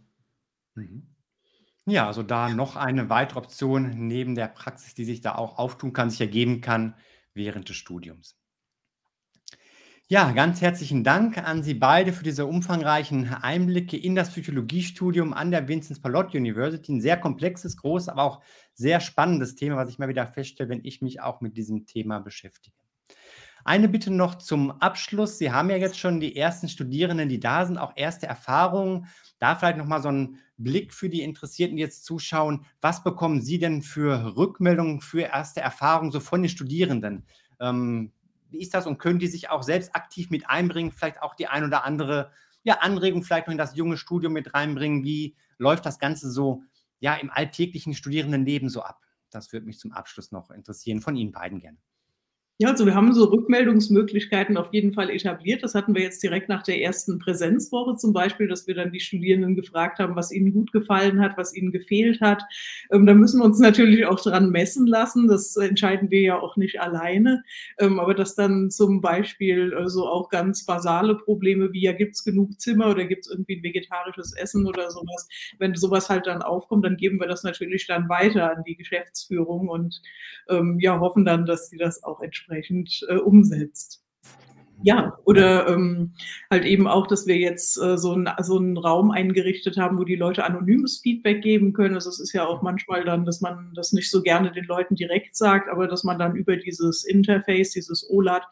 Mhm. 0.75 1.03
Ja, 1.87 2.05
also 2.05 2.21
da 2.21 2.49
noch 2.49 2.75
eine 2.75 3.09
weitere 3.09 3.39
Option 3.39 4.07
neben 4.07 4.35
der 4.35 4.47
Praxis, 4.47 4.93
die 4.93 5.05
sich 5.05 5.21
da 5.21 5.35
auch 5.35 5.57
auftun 5.57 5.91
kann, 5.93 6.09
sich 6.11 6.21
ergeben 6.21 6.61
kann 6.61 6.95
während 7.33 7.69
des 7.69 7.77
Studiums. 7.77 8.37
Ja, 10.09 10.31
ganz 10.31 10.61
herzlichen 10.61 11.03
Dank 11.03 11.37
an 11.37 11.63
Sie 11.63 11.73
beide 11.73 12.13
für 12.13 12.23
diese 12.23 12.45
umfangreichen 12.45 13.27
Einblicke 13.33 13.97
in 13.97 14.15
das 14.15 14.29
Psychologiestudium 14.31 15.33
an 15.33 15.51
der 15.51 15.67
Vincent 15.67 16.01
Pallotti 16.01 16.37
University. 16.37 16.93
Ein 16.93 17.01
sehr 17.01 17.17
komplexes, 17.17 17.77
großes, 17.77 18.09
aber 18.09 18.23
auch 18.23 18.41
sehr 18.73 18.99
spannendes 19.01 19.55
Thema, 19.55 19.75
was 19.75 19.89
ich 19.89 19.99
mal 19.99 20.07
wieder 20.09 20.25
feststelle, 20.27 20.69
wenn 20.69 20.85
ich 20.85 21.01
mich 21.01 21.21
auch 21.21 21.41
mit 21.41 21.57
diesem 21.57 21.85
Thema 21.85 22.19
beschäftige. 22.19 22.75
Eine 23.67 23.89
Bitte 23.89 24.11
noch 24.11 24.35
zum 24.35 24.71
Abschluss. 24.81 25.37
Sie 25.39 25.51
haben 25.51 25.69
ja 25.69 25.75
jetzt 25.75 25.99
schon 25.99 26.21
die 26.21 26.37
ersten 26.37 26.69
Studierenden, 26.69 27.27
die 27.27 27.41
da 27.41 27.65
sind, 27.65 27.77
auch 27.77 27.91
erste 27.97 28.25
Erfahrungen. 28.25 29.07
Da 29.39 29.57
vielleicht 29.57 29.77
nochmal 29.77 30.01
so 30.01 30.07
ein 30.07 30.37
Blick 30.55 30.93
für 30.93 31.09
die 31.09 31.21
Interessierten, 31.21 31.75
die 31.75 31.83
jetzt 31.83 32.05
zuschauen. 32.05 32.65
Was 32.79 33.03
bekommen 33.03 33.41
Sie 33.41 33.59
denn 33.59 33.81
für 33.81 34.37
Rückmeldungen, 34.37 35.01
für 35.01 35.23
erste 35.23 35.59
Erfahrungen 35.59 36.13
so 36.13 36.21
von 36.21 36.43
den 36.43 36.47
Studierenden? 36.47 37.25
Ähm, 37.59 38.13
wie 38.51 38.61
ist 38.61 38.73
das 38.73 38.87
und 38.87 38.99
können 38.99 39.19
die 39.19 39.27
sich 39.27 39.49
auch 39.49 39.63
selbst 39.63 39.93
aktiv 39.93 40.29
mit 40.29 40.49
einbringen? 40.49 40.93
Vielleicht 40.93 41.21
auch 41.21 41.35
die 41.35 41.47
ein 41.47 41.65
oder 41.65 41.83
andere 41.83 42.31
ja, 42.63 42.75
Anregung 42.75 43.23
vielleicht 43.23 43.47
noch 43.47 43.51
in 43.51 43.57
das 43.57 43.75
junge 43.75 43.97
Studium 43.97 44.31
mit 44.31 44.53
reinbringen? 44.53 45.03
Wie 45.03 45.35
läuft 45.57 45.85
das 45.85 45.99
Ganze 45.99 46.31
so 46.31 46.63
ja, 47.01 47.15
im 47.15 47.29
alltäglichen 47.29 47.93
Studierendenleben 47.93 48.69
so 48.69 48.81
ab? 48.81 49.01
Das 49.29 49.51
würde 49.51 49.65
mich 49.65 49.77
zum 49.77 49.91
Abschluss 49.91 50.31
noch 50.31 50.51
interessieren, 50.51 51.01
von 51.01 51.17
Ihnen 51.17 51.33
beiden 51.33 51.59
gerne. 51.59 51.77
Ja, 52.59 52.69
also 52.69 52.87
wir 52.87 52.95
haben 52.95 53.13
so 53.13 53.25
Rückmeldungsmöglichkeiten 53.25 54.57
auf 54.57 54.73
jeden 54.73 54.91
Fall 54.91 55.11
etabliert. 55.11 55.61
Das 55.61 55.75
hatten 55.75 55.93
wir 55.93 56.01
jetzt 56.01 56.23
direkt 56.23 56.49
nach 56.49 56.63
der 56.63 56.81
ersten 56.81 57.19
Präsenzwoche 57.19 57.97
zum 57.97 58.13
Beispiel, 58.13 58.47
dass 58.47 58.65
wir 58.65 58.73
dann 58.73 58.91
die 58.91 58.99
Studierenden 58.99 59.55
gefragt 59.55 59.99
haben, 59.99 60.15
was 60.15 60.31
ihnen 60.31 60.51
gut 60.53 60.71
gefallen 60.71 61.21
hat, 61.21 61.37
was 61.37 61.53
ihnen 61.55 61.71
gefehlt 61.71 62.19
hat. 62.19 62.41
Ähm, 62.91 63.05
da 63.05 63.13
müssen 63.13 63.41
wir 63.41 63.45
uns 63.45 63.59
natürlich 63.59 64.07
auch 64.07 64.19
dran 64.19 64.49
messen 64.49 64.87
lassen. 64.87 65.27
Das 65.27 65.55
entscheiden 65.55 66.09
wir 66.09 66.21
ja 66.21 66.39
auch 66.39 66.57
nicht 66.57 66.81
alleine. 66.81 67.43
Ähm, 67.77 67.99
aber 67.99 68.15
dass 68.15 68.33
dann 68.33 68.71
zum 68.71 69.01
Beispiel 69.01 69.71
äh, 69.73 69.87
so 69.87 70.07
auch 70.07 70.29
ganz 70.29 70.65
basale 70.65 71.13
Probleme 71.13 71.71
wie, 71.73 71.83
ja, 71.83 71.91
gibt's 71.91 72.23
genug 72.23 72.59
Zimmer 72.59 72.89
oder 72.89 73.05
gibt's 73.05 73.29
irgendwie 73.29 73.57
ein 73.57 73.63
vegetarisches 73.63 74.35
Essen 74.35 74.65
oder 74.65 74.89
sowas, 74.89 75.27
wenn 75.59 75.75
sowas 75.75 76.09
halt 76.09 76.25
dann 76.25 76.41
aufkommt, 76.41 76.85
dann 76.85 76.97
geben 76.97 77.19
wir 77.19 77.27
das 77.27 77.43
natürlich 77.43 77.85
dann 77.85 78.09
weiter 78.09 78.57
an 78.57 78.63
die 78.63 78.75
Geschäftsführung 78.75 79.69
und 79.69 80.01
ähm, 80.49 80.79
ja, 80.79 80.99
hoffen 80.99 81.23
dann, 81.23 81.45
dass 81.45 81.69
sie 81.69 81.77
das 81.77 82.03
auch 82.03 82.19
entsprechend 82.19 82.46
entsprechend 82.47 83.05
äh, 83.09 83.17
umsetzt. 83.17 84.03
Ja, 84.83 85.17
oder 85.25 85.67
ähm, 85.69 86.13
halt 86.51 86.63
eben 86.63 86.87
auch, 86.87 87.07
dass 87.07 87.25
wir 87.25 87.37
jetzt 87.37 87.81
äh, 87.81 87.97
so, 87.97 88.13
ein, 88.13 88.29
so 88.43 88.59
einen 88.59 88.77
Raum 88.77 89.09
eingerichtet 89.09 89.75
haben, 89.75 89.97
wo 89.97 90.03
die 90.03 90.15
Leute 90.15 90.43
anonymes 90.43 90.99
Feedback 91.01 91.41
geben 91.41 91.73
können. 91.73 91.95
Also 91.95 92.11
es 92.11 92.19
ist 92.19 92.33
ja 92.33 92.45
auch 92.45 92.61
manchmal 92.61 93.03
dann, 93.03 93.25
dass 93.25 93.41
man 93.41 93.71
das 93.73 93.91
nicht 93.91 94.11
so 94.11 94.21
gerne 94.21 94.51
den 94.51 94.65
Leuten 94.65 94.93
direkt 94.93 95.35
sagt, 95.35 95.67
aber 95.67 95.87
dass 95.87 96.03
man 96.03 96.19
dann 96.19 96.35
über 96.35 96.57
dieses 96.57 97.03
Interface, 97.03 97.71
dieses 97.71 98.07
OLAD, 98.07 98.43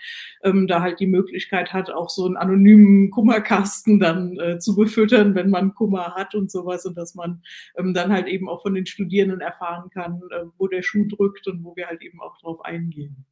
ähm, 0.44 0.66
da 0.66 0.82
halt 0.82 1.00
die 1.00 1.06
Möglichkeit 1.06 1.74
hat, 1.74 1.92
auch 1.92 2.10
so 2.10 2.26
einen 2.26 2.38
anonymen 2.38 3.12
Kummerkasten 3.12 4.00
dann 4.00 4.40
äh, 4.40 4.58
zu 4.58 4.76
befüttern, 4.76 5.36
wenn 5.36 5.52
man 5.52 5.76
Kummer 5.76 6.16
hat 6.16 6.34
und 6.34 6.50
sowas 6.50 6.88
und 6.88 6.98
dass 6.98 7.14
man 7.14 7.44
ähm, 7.78 7.94
dann 7.94 8.12
halt 8.12 8.28
eben 8.28 8.50
auch 8.50 8.64
von 8.64 8.74
den 8.74 8.88
Studierenden 8.88 9.42
erfahren 9.42 9.92
kann, 9.92 10.22
äh, 10.32 10.46
wo 10.58 10.68
der 10.68 10.82
Schuh 10.82 11.06
drückt 11.08 11.48
und 11.48 11.64
wo 11.64 11.76
wir 11.76 11.86
halt 11.86 12.02
eben 12.02 12.20
auch 12.20 12.40
drauf 12.40 12.66
eingehen. 12.66 13.28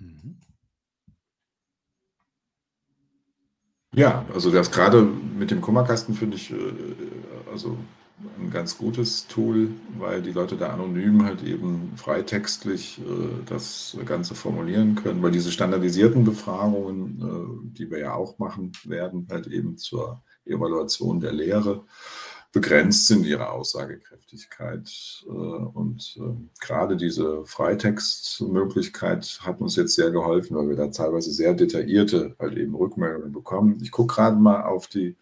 Mhm. 0.00 0.34
Ja, 3.94 4.24
also 4.34 4.50
das 4.50 4.70
gerade 4.72 5.02
mit 5.02 5.50
dem 5.50 5.60
Kummerkasten 5.60 6.14
finde 6.14 6.36
ich 6.36 6.50
äh, 6.50 6.56
also 7.50 7.76
ein 8.40 8.50
ganz 8.50 8.76
gutes 8.78 9.26
Tool, 9.28 9.70
weil 9.98 10.22
die 10.22 10.32
Leute 10.32 10.56
da 10.56 10.70
anonym 10.70 11.24
halt 11.24 11.42
eben 11.42 11.92
freitextlich 11.96 13.00
äh, 13.00 13.44
das 13.46 13.96
Ganze 14.04 14.34
formulieren 14.34 14.96
können, 14.96 15.22
weil 15.22 15.30
diese 15.30 15.52
standardisierten 15.52 16.24
Befragungen, 16.24 17.20
äh, 17.20 17.76
die 17.78 17.90
wir 17.90 17.98
ja 17.98 18.14
auch 18.14 18.38
machen 18.38 18.72
werden, 18.84 19.28
halt 19.30 19.46
eben 19.46 19.76
zur 19.76 20.22
Evaluation 20.44 21.20
der 21.20 21.32
Lehre, 21.32 21.84
begrenzt 22.54 23.06
sind 23.08 23.26
ihre 23.26 23.50
Aussagekräftigkeit. 23.50 24.88
Äh, 25.26 25.28
und 25.28 26.16
ähm, 26.18 26.48
gerade 26.60 26.96
diese 26.96 27.44
Freitextmöglichkeit 27.44 29.40
hat 29.42 29.60
uns 29.60 29.76
jetzt 29.76 29.94
sehr 29.94 30.10
geholfen, 30.10 30.56
weil 30.56 30.70
wir 30.70 30.76
da 30.76 30.88
teilweise 30.88 31.30
sehr 31.32 31.52
detaillierte 31.52 32.34
halt 32.38 32.56
eben 32.56 32.74
Rückmeldungen 32.74 33.32
bekommen. 33.32 33.78
Ich 33.82 33.90
gucke 33.90 34.14
gerade 34.14 34.36
mal 34.36 34.62
auf 34.62 34.86
die 34.86 35.16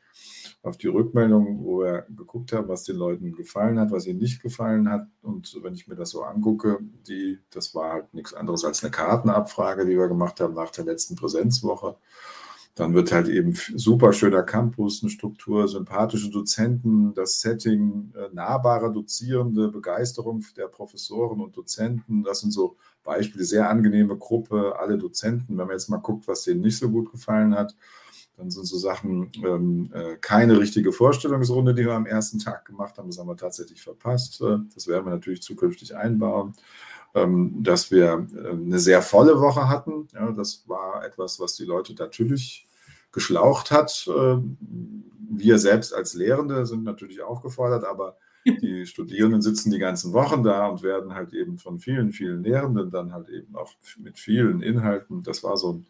auf 0.63 0.77
die 0.77 0.87
Rückmeldung, 0.87 1.65
wo 1.65 1.81
wir 1.81 2.07
geguckt 2.17 2.53
haben, 2.53 2.69
was 2.69 2.85
den 2.85 2.97
Leuten 2.97 3.33
gefallen 3.33 3.81
hat, 3.81 3.91
was 3.91 4.07
ihnen 4.07 4.21
nicht 4.21 4.41
gefallen 4.41 4.89
hat. 4.89 5.09
Und 5.21 5.59
wenn 5.63 5.75
ich 5.75 5.89
mir 5.89 5.97
das 5.97 6.11
so 6.11 6.23
angucke, 6.23 6.79
die, 7.09 7.41
das 7.51 7.75
war 7.75 7.93
halt 7.93 8.15
nichts 8.15 8.33
anderes 8.33 8.65
als 8.65 8.83
eine 8.83 8.93
Kartenabfrage, 8.93 9.85
die 9.85 9.99
wir 9.99 10.07
gemacht 10.07 10.41
haben 10.41 10.55
nach 10.55 10.71
der 10.71 10.85
letzten 10.85 11.17
Präsenzwoche. 11.17 11.97
Dann 12.74 12.94
wird 12.94 13.12
halt 13.12 13.28
eben 13.28 13.55
super 13.74 14.15
schöner 14.15 14.43
Campus, 14.43 15.03
eine 15.03 15.11
Struktur, 15.11 15.69
sympathische 15.69 16.31
Dozenten, 16.31 17.12
das 17.12 17.40
Setting, 17.40 18.12
äh, 18.16 18.35
nahbare 18.35 18.90
Dozierende, 18.90 19.69
Begeisterung 19.69 20.43
der 20.57 20.69
Professoren 20.69 21.40
und 21.40 21.55
Dozenten. 21.55 22.23
Das 22.24 22.40
sind 22.40 22.51
so 22.51 22.77
Beispiele, 23.05 23.44
sehr 23.44 23.69
angenehme 23.69 24.16
Gruppe, 24.16 24.77
alle 24.78 24.97
Dozenten. 24.97 25.59
Wenn 25.59 25.66
man 25.66 25.77
jetzt 25.77 25.90
mal 25.90 25.99
guckt, 25.99 26.27
was 26.28 26.44
denen 26.44 26.62
nicht 26.62 26.78
so 26.78 26.89
gut 26.89 27.12
gefallen 27.12 27.55
hat, 27.55 27.77
dann 28.36 28.51
sind 28.51 28.65
so 28.65 28.78
Sachen, 28.78 29.31
ähm, 29.44 29.90
äh, 29.93 30.16
keine 30.16 30.59
richtige 30.59 30.93
Vorstellungsrunde, 30.93 31.74
die 31.74 31.85
wir 31.85 31.93
am 31.93 32.07
ersten 32.07 32.39
Tag 32.39 32.65
gemacht 32.65 32.97
haben. 32.97 33.09
Das 33.09 33.19
haben 33.19 33.28
wir 33.28 33.36
tatsächlich 33.36 33.82
verpasst. 33.82 34.40
Äh, 34.40 34.59
das 34.74 34.86
werden 34.86 35.05
wir 35.05 35.11
natürlich 35.11 35.43
zukünftig 35.43 35.94
einbauen. 35.94 36.55
Ähm, 37.15 37.63
dass 37.63 37.91
wir 37.91 38.27
äh, 38.35 38.51
eine 38.51 38.79
sehr 38.79 39.03
volle 39.03 39.39
Woche 39.39 39.69
hatten. 39.69 40.09
Ja, 40.15 40.33
das 40.33 40.65
war 40.67 41.05
etwas, 41.05 41.39
was 41.41 41.55
die 41.57 41.67
Leute 41.67 41.95
natürlich 41.95 42.67
geschlaucht 43.13 43.71
hat. 43.71 44.09
Äh, 44.09 44.39
wir 45.35 45.59
selbst 45.59 45.95
als 45.95 46.15
Lehrende 46.15 46.65
sind 46.65 46.85
natürlich 46.85 47.23
auch 47.23 47.43
gefordert, 47.43 47.85
aber 47.85 48.17
die 48.47 48.87
Studierenden 48.87 49.43
sitzen 49.43 49.71
die 49.71 49.79
ganzen 49.79 50.15
Wochen 50.15 50.43
da 50.43 50.67
und 50.69 50.83
werden 50.83 51.15
halt 51.15 51.35
eben 51.35 51.59
von 51.59 51.79
vielen, 51.79 52.13
vielen 52.13 52.43
Lehrenden 52.43 52.91
dann 52.91 53.13
halt 53.13 53.29
eben 53.29 53.55
auch 53.57 53.73
mit 53.99 54.19
vielen 54.19 54.63
Inhalten. 54.63 55.23
Das 55.23 55.45
war 55.45 55.57
so 55.59 55.75
ein 55.75 55.87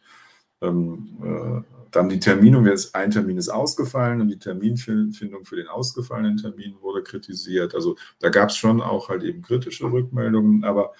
ähm, 0.63 1.19
äh, 1.23 1.73
dann 1.93 2.09
die 2.09 2.21
Terminung, 2.21 2.67
ein 2.95 3.11
Termin 3.11 3.37
ist 3.37 3.51
ausgefallen 3.51 4.23
und 4.23 4.29
die 4.29 4.39
Terminfindung 4.39 5.45
für 5.45 5.57
den 5.57 5.69
ausgefallenen 5.69 6.39
Termin 6.39 6.77
wurde 6.81 7.03
kritisiert. 7.03 7.75
Also 7.75 7.97
da 8.19 8.31
gab 8.31 8.49
es 8.49 8.57
schon 8.57 8.81
auch 8.81 9.11
halt 9.11 9.23
eben 9.23 9.43
kritische 9.43 9.85
Rückmeldungen, 9.85 10.65
aber 10.65 10.93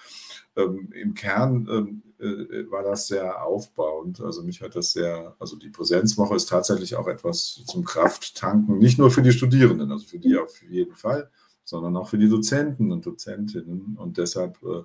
ähm, 0.55 0.89
im 0.93 1.15
Kern 1.15 1.67
ähm, 1.69 2.03
äh, 2.19 2.69
war 2.69 2.83
das 2.83 3.07
sehr 3.07 3.43
aufbauend. 3.43 4.21
Also 4.21 4.43
mich 4.43 4.61
hat 4.61 4.75
das 4.75 4.91
sehr, 4.91 5.35
also 5.39 5.57
die 5.57 5.69
Präsenzwoche 5.69 6.35
ist 6.35 6.47
tatsächlich 6.49 6.95
auch 6.95 7.07
etwas 7.07 7.63
zum 7.65 7.83
Krafttanken, 7.83 8.77
nicht 8.77 8.99
nur 8.99 9.09
für 9.09 9.23
die 9.23 9.31
Studierenden, 9.31 9.91
also 9.91 10.05
für 10.05 10.19
die 10.19 10.37
auf 10.37 10.61
jeden 10.61 10.95
Fall, 10.95 11.29
sondern 11.63 11.97
auch 11.97 12.09
für 12.09 12.19
die 12.19 12.29
Dozenten 12.29 12.91
und 12.91 13.05
Dozentinnen. 13.05 13.97
Und 13.97 14.17
deshalb 14.19 14.61
äh, 14.63 14.83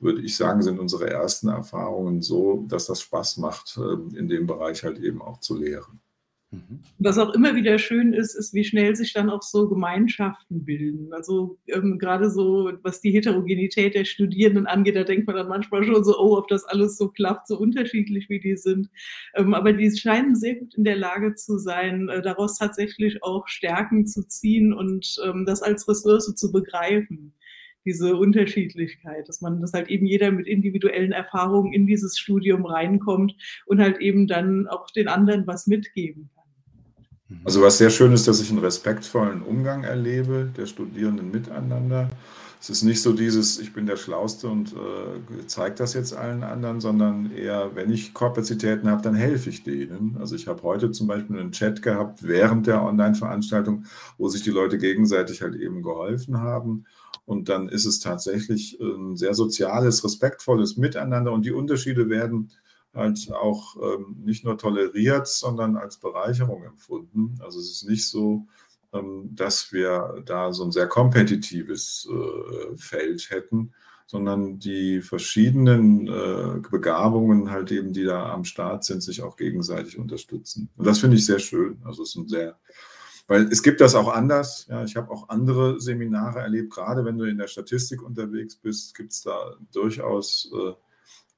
würde 0.00 0.22
ich 0.22 0.36
sagen, 0.36 0.62
sind 0.62 0.78
unsere 0.78 1.10
ersten 1.10 1.48
Erfahrungen 1.48 2.22
so, 2.22 2.64
dass 2.68 2.86
das 2.86 3.00
Spaß 3.00 3.38
macht, 3.38 3.78
ähm, 3.78 4.14
in 4.16 4.28
dem 4.28 4.46
Bereich 4.46 4.84
halt 4.84 4.98
eben 4.98 5.20
auch 5.22 5.40
zu 5.40 5.56
lehren. 5.56 6.00
Mhm. 6.50 6.80
Was 6.98 7.18
auch 7.18 7.34
immer 7.34 7.54
wieder 7.56 7.78
schön 7.78 8.14
ist, 8.14 8.34
ist, 8.34 8.54
wie 8.54 8.64
schnell 8.64 8.96
sich 8.96 9.12
dann 9.12 9.28
auch 9.28 9.42
so 9.42 9.68
Gemeinschaften 9.68 10.64
bilden. 10.64 11.12
Also 11.12 11.58
ähm, 11.66 11.98
gerade 11.98 12.30
so, 12.30 12.72
was 12.82 13.02
die 13.02 13.10
Heterogenität 13.10 13.94
der 13.94 14.06
Studierenden 14.06 14.66
angeht, 14.66 14.96
da 14.96 15.04
denkt 15.04 15.26
man 15.26 15.36
dann 15.36 15.48
manchmal 15.48 15.84
schon 15.84 16.02
so, 16.04 16.18
oh, 16.18 16.38
ob 16.38 16.48
das 16.48 16.64
alles 16.64 16.96
so 16.96 17.08
klappt, 17.08 17.48
so 17.48 17.58
unterschiedlich 17.58 18.30
wie 18.30 18.40
die 18.40 18.56
sind. 18.56 18.88
Ähm, 19.34 19.52
aber 19.52 19.74
die 19.74 19.94
scheinen 19.94 20.36
sehr 20.36 20.54
gut 20.54 20.74
in 20.74 20.84
der 20.84 20.96
Lage 20.96 21.34
zu 21.34 21.58
sein, 21.58 22.08
äh, 22.08 22.22
daraus 22.22 22.56
tatsächlich 22.56 23.22
auch 23.22 23.46
Stärken 23.46 24.06
zu 24.06 24.26
ziehen 24.26 24.72
und 24.72 25.16
ähm, 25.26 25.44
das 25.44 25.60
als 25.60 25.86
Ressource 25.86 26.34
zu 26.34 26.50
begreifen 26.50 27.34
diese 27.88 28.16
Unterschiedlichkeit, 28.16 29.28
dass 29.28 29.40
man, 29.40 29.60
dass 29.62 29.72
halt 29.72 29.88
eben 29.88 30.06
jeder 30.06 30.30
mit 30.30 30.46
individuellen 30.46 31.12
Erfahrungen 31.12 31.72
in 31.72 31.86
dieses 31.86 32.18
Studium 32.18 32.66
reinkommt 32.66 33.34
und 33.64 33.80
halt 33.80 33.98
eben 33.98 34.26
dann 34.26 34.66
auch 34.68 34.90
den 34.90 35.08
anderen 35.08 35.46
was 35.46 35.66
mitgeben 35.66 36.28
kann. 36.34 36.44
Mhm. 37.28 37.40
Also 37.44 37.62
was 37.62 37.78
sehr 37.78 37.88
schön 37.88 38.12
ist, 38.12 38.28
dass 38.28 38.42
ich 38.42 38.50
einen 38.50 38.58
respektvollen 38.58 39.40
Umgang 39.40 39.84
erlebe 39.84 40.50
der 40.54 40.66
Studierenden 40.66 41.30
miteinander. 41.30 42.10
Es 42.60 42.70
ist 42.70 42.82
nicht 42.82 43.00
so 43.00 43.12
dieses, 43.12 43.58
ich 43.58 43.72
bin 43.72 43.86
der 43.86 43.96
Schlauste 43.96 44.48
und 44.48 44.72
äh, 44.72 45.46
zeige 45.46 45.76
das 45.76 45.94
jetzt 45.94 46.12
allen 46.12 46.42
anderen, 46.42 46.80
sondern 46.80 47.30
eher, 47.30 47.70
wenn 47.74 47.90
ich 47.90 48.12
Kapazitäten 48.12 48.90
habe, 48.90 49.00
dann 49.00 49.14
helfe 49.14 49.48
ich 49.48 49.62
denen. 49.62 50.16
Also 50.18 50.34
ich 50.34 50.48
habe 50.48 50.62
heute 50.64 50.90
zum 50.90 51.06
Beispiel 51.06 51.38
einen 51.38 51.52
Chat 51.52 51.82
gehabt 51.82 52.26
während 52.26 52.66
der 52.66 52.82
Online-Veranstaltung, 52.82 53.84
wo 54.18 54.28
sich 54.28 54.42
die 54.42 54.50
Leute 54.50 54.76
gegenseitig 54.76 55.40
halt 55.40 55.54
eben 55.54 55.82
geholfen 55.82 56.38
haben. 56.38 56.84
Und 57.28 57.50
dann 57.50 57.68
ist 57.68 57.84
es 57.84 58.00
tatsächlich 58.00 58.80
ein 58.80 59.14
sehr 59.14 59.34
soziales, 59.34 60.02
respektvolles 60.02 60.78
Miteinander 60.78 61.30
und 61.30 61.44
die 61.44 61.52
Unterschiede 61.52 62.08
werden 62.08 62.50
halt 62.94 63.30
auch 63.30 63.76
ähm, 63.76 64.16
nicht 64.24 64.46
nur 64.46 64.56
toleriert, 64.56 65.28
sondern 65.28 65.76
als 65.76 65.98
Bereicherung 65.98 66.64
empfunden. 66.64 67.38
Also 67.44 67.60
es 67.60 67.70
ist 67.70 67.86
nicht 67.86 68.08
so, 68.08 68.46
ähm, 68.94 69.28
dass 69.34 69.74
wir 69.74 70.22
da 70.24 70.54
so 70.54 70.64
ein 70.64 70.72
sehr 70.72 70.86
kompetitives 70.86 72.08
äh, 72.10 72.74
Feld 72.78 73.28
hätten, 73.28 73.74
sondern 74.06 74.58
die 74.58 75.02
verschiedenen 75.02 76.08
äh, 76.08 76.66
Begabungen 76.70 77.50
halt 77.50 77.70
eben, 77.72 77.92
die 77.92 78.04
da 78.04 78.32
am 78.32 78.44
Start 78.44 78.84
sind, 78.84 79.02
sich 79.02 79.20
auch 79.20 79.36
gegenseitig 79.36 79.98
unterstützen. 79.98 80.70
Und 80.78 80.86
das 80.86 81.00
finde 81.00 81.18
ich 81.18 81.26
sehr 81.26 81.40
schön. 81.40 81.76
Also 81.84 82.04
es 82.04 82.08
ist 82.08 82.16
ein 82.16 82.28
sehr 82.28 82.58
weil 83.28 83.42
es 83.52 83.62
gibt 83.62 83.80
das 83.80 83.94
auch 83.94 84.08
anders. 84.08 84.66
Ja, 84.68 84.82
ich 84.82 84.96
habe 84.96 85.10
auch 85.12 85.28
andere 85.28 85.80
Seminare 85.80 86.40
erlebt, 86.40 86.72
gerade 86.72 87.04
wenn 87.04 87.18
du 87.18 87.24
in 87.24 87.38
der 87.38 87.46
Statistik 87.46 88.02
unterwegs 88.02 88.56
bist, 88.56 88.96
gibt 88.96 89.12
es 89.12 89.22
da 89.22 89.54
durchaus 89.70 90.50
äh, 90.52 90.72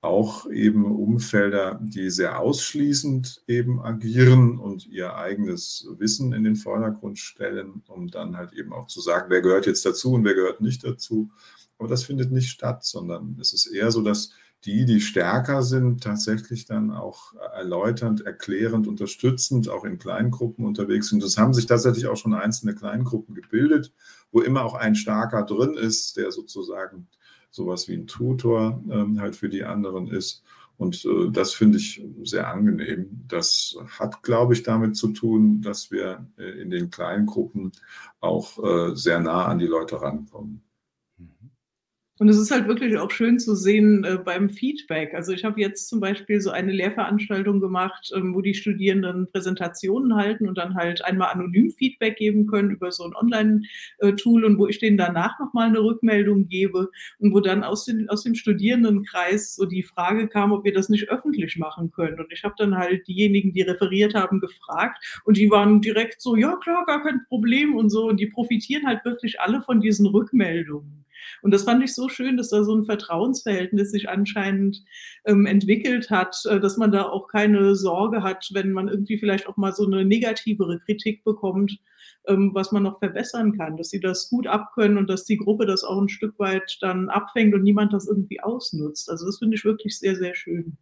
auch 0.01 0.49
eben 0.51 0.87
Umfelder, 0.87 1.79
die 1.83 2.09
sehr 2.09 2.39
ausschließend 2.39 3.43
eben 3.49 3.83
agieren 3.83 4.59
und 4.59 4.87
ihr 4.87 5.15
eigenes 5.17 5.87
Wissen 5.99 6.33
in 6.33 6.45
den 6.45 6.57
Vordergrund 6.57 7.19
stellen, 7.19 7.83
um 7.89 8.09
dann 8.09 8.37
halt 8.37 8.55
eben 8.55 8.73
auch 8.73 8.87
zu 8.87 9.01
sagen, 9.01 9.27
wer 9.29 9.43
gehört 9.43 9.67
jetzt 9.67 9.85
dazu 9.85 10.15
und 10.15 10.25
wer 10.25 10.35
gehört 10.35 10.61
nicht 10.62 10.85
dazu. 10.85 11.29
Aber 11.77 11.89
das 11.89 12.05
findet 12.05 12.31
nicht 12.31 12.51
statt, 12.51 12.85
sondern 12.85 13.37
es 13.41 13.53
ist 13.53 13.67
eher 13.67 13.91
so, 13.91 14.01
dass 14.01 14.33
die, 14.65 14.85
die 14.85 15.01
stärker 15.01 15.62
sind, 15.62 16.03
tatsächlich 16.03 16.66
dann 16.66 16.91
auch 16.91 17.35
erläuternd, 17.55 18.27
erklärend, 18.27 18.87
unterstützend, 18.87 19.69
auch 19.69 19.85
in 19.85 19.99
Kleingruppen 19.99 20.66
unterwegs 20.66 21.09
sind. 21.09 21.23
Es 21.23 21.39
haben 21.39 21.55
sich 21.55 21.66
tatsächlich 21.66 22.07
auch 22.07 22.16
schon 22.16 22.35
einzelne 22.35 22.74
Kleingruppen 22.74 23.35
gebildet, 23.35 23.93
wo 24.32 24.41
immer 24.41 24.65
auch 24.65 24.74
ein 24.74 24.95
starker 24.95 25.45
drin 25.45 25.74
ist, 25.74 26.16
der 26.16 26.31
sozusagen 26.31 27.09
sowas 27.51 27.89
wie 27.89 27.95
ein 27.95 28.07
Tutor 28.07 28.82
ähm, 28.91 29.20
halt 29.20 29.35
für 29.35 29.49
die 29.49 29.65
anderen 29.65 30.09
ist. 30.09 30.45
Und 30.77 31.05
äh, 31.05 31.31
das 31.31 31.53
finde 31.53 31.78
ich 31.78 32.03
sehr 32.23 32.49
angenehm. 32.49 33.24
Das 33.28 33.77
hat, 33.99 34.23
glaube 34.23 34.55
ich, 34.55 34.62
damit 34.62 34.97
zu 34.97 35.09
tun, 35.09 35.61
dass 35.61 35.91
wir 35.91 36.27
äh, 36.39 36.61
in 36.61 36.70
den 36.70 36.91
kleinen 36.91 37.27
Gruppen 37.27 37.73
auch 38.20 38.59
äh, 38.62 38.95
sehr 38.95 39.20
nah 39.20 39.47
an 39.47 39.59
die 39.59 39.66
Leute 39.66 40.01
rankommen. 40.01 40.62
Und 42.20 42.28
es 42.28 42.36
ist 42.36 42.51
halt 42.51 42.68
wirklich 42.68 42.98
auch 42.98 43.10
schön 43.10 43.38
zu 43.38 43.55
sehen 43.55 44.05
äh, 44.05 44.18
beim 44.22 44.51
Feedback. 44.51 45.14
Also 45.14 45.32
ich 45.32 45.42
habe 45.42 45.59
jetzt 45.59 45.88
zum 45.88 46.01
Beispiel 46.01 46.38
so 46.42 46.51
eine 46.51 46.70
Lehrveranstaltung 46.70 47.60
gemacht, 47.60 48.12
ähm, 48.14 48.34
wo 48.34 48.42
die 48.42 48.52
Studierenden 48.52 49.26
Präsentationen 49.32 50.14
halten 50.14 50.47
und 50.47 50.59
dann 50.59 50.74
halt 50.74 51.02
einmal 51.02 51.32
anonym 51.32 51.70
Feedback 51.70 52.16
geben 52.16 52.47
können 52.47 52.72
über 52.72 52.92
so 52.92 53.05
ein 53.05 53.14
Online-Tool 53.14 54.44
und 54.44 54.59
wo 54.59 54.66
ich 54.66 54.78
denen 54.78 54.98
danach 54.98 55.38
nochmal 55.40 55.68
eine 55.68 55.82
Rückmeldung 55.82 56.47
gebe 56.47 56.90
und 57.20 57.32
wo 57.32 57.40
dann 57.40 57.64
aus, 57.64 57.86
den, 57.86 58.10
aus 58.10 58.22
dem 58.22 58.34
Studierendenkreis 58.34 59.55
so 59.55 59.64
die 59.64 59.82
Frage 59.82 60.28
kam, 60.28 60.52
ob 60.52 60.66
wir 60.66 60.74
das 60.74 60.90
nicht 60.90 61.09
öffentlich 61.09 61.56
machen 61.56 61.90
können. 61.90 62.20
Und 62.20 62.30
ich 62.34 62.44
habe 62.44 62.55
dann 62.59 62.76
halt 62.76 63.09
diejenigen, 63.09 63.55
die 63.55 63.62
referiert 63.62 64.14
haben, 64.14 64.40
gefragt 64.40 65.22
und 65.24 65.38
die 65.38 65.51
waren 65.51 65.80
direkt 65.80 66.20
so, 66.20 66.36
ja 66.36 66.55
klar, 66.56 66.84
gar 66.84 67.02
kein 67.02 67.24
Problem 67.28 67.74
und 67.76 67.88
so. 67.88 68.09
Und 68.09 68.20
die 68.20 68.26
profitieren 68.26 68.86
halt 68.86 69.06
wirklich 69.06 69.40
alle 69.40 69.62
von 69.62 69.80
diesen 69.80 70.05
Rückmeldungen. 70.05 71.01
Und 71.42 71.52
das 71.52 71.64
fand 71.64 71.82
ich 71.82 71.94
so 71.94 72.09
schön, 72.09 72.36
dass 72.36 72.51
da 72.51 72.64
so 72.64 72.74
ein 72.74 72.84
Vertrauensverhältnis 72.84 73.90
sich 73.90 74.09
anscheinend 74.09 74.82
ähm, 75.24 75.47
entwickelt 75.47 76.10
hat, 76.10 76.36
äh, 76.47 76.60
dass 76.60 76.76
man 76.76 76.92
da 76.92 77.05
auch 77.05 77.28
keine 77.28 77.74
Sorge 77.74 78.22
hat, 78.22 78.51
wenn 78.52 78.72
man 78.72 78.88
irgendwie 78.88 79.18
vielleicht 79.18 79.47
auch 79.47 79.56
mal 79.56 79.72
so 79.72 79.86
eine 79.86 80.05
negativere 80.05 80.80
Kritik 80.80 81.24
bekommt, 81.24 81.78
ähm, 82.26 82.51
was 82.55 82.72
man 82.72 82.82
noch 82.82 82.98
verbessern 82.98 83.56
kann, 83.56 83.76
dass 83.76 83.90
sie 83.90 84.01
das 84.01 84.28
gut 84.28 84.47
abkönnen 84.47 84.98
und 84.98 85.09
dass 85.09 85.24
die 85.24 85.38
Gruppe 85.38 85.66
das 85.66 85.84
auch 85.84 86.01
ein 86.01 86.09
Stück 86.09 86.38
weit 86.38 86.78
dann 86.80 87.09
abfängt 87.09 87.55
und 87.55 87.62
niemand 87.62 87.92
das 87.92 88.06
irgendwie 88.06 88.40
ausnutzt. 88.40 89.10
Also 89.10 89.26
das 89.26 89.38
finde 89.38 89.56
ich 89.56 89.64
wirklich 89.64 89.98
sehr, 89.98 90.16
sehr 90.16 90.34
schön. 90.34 90.76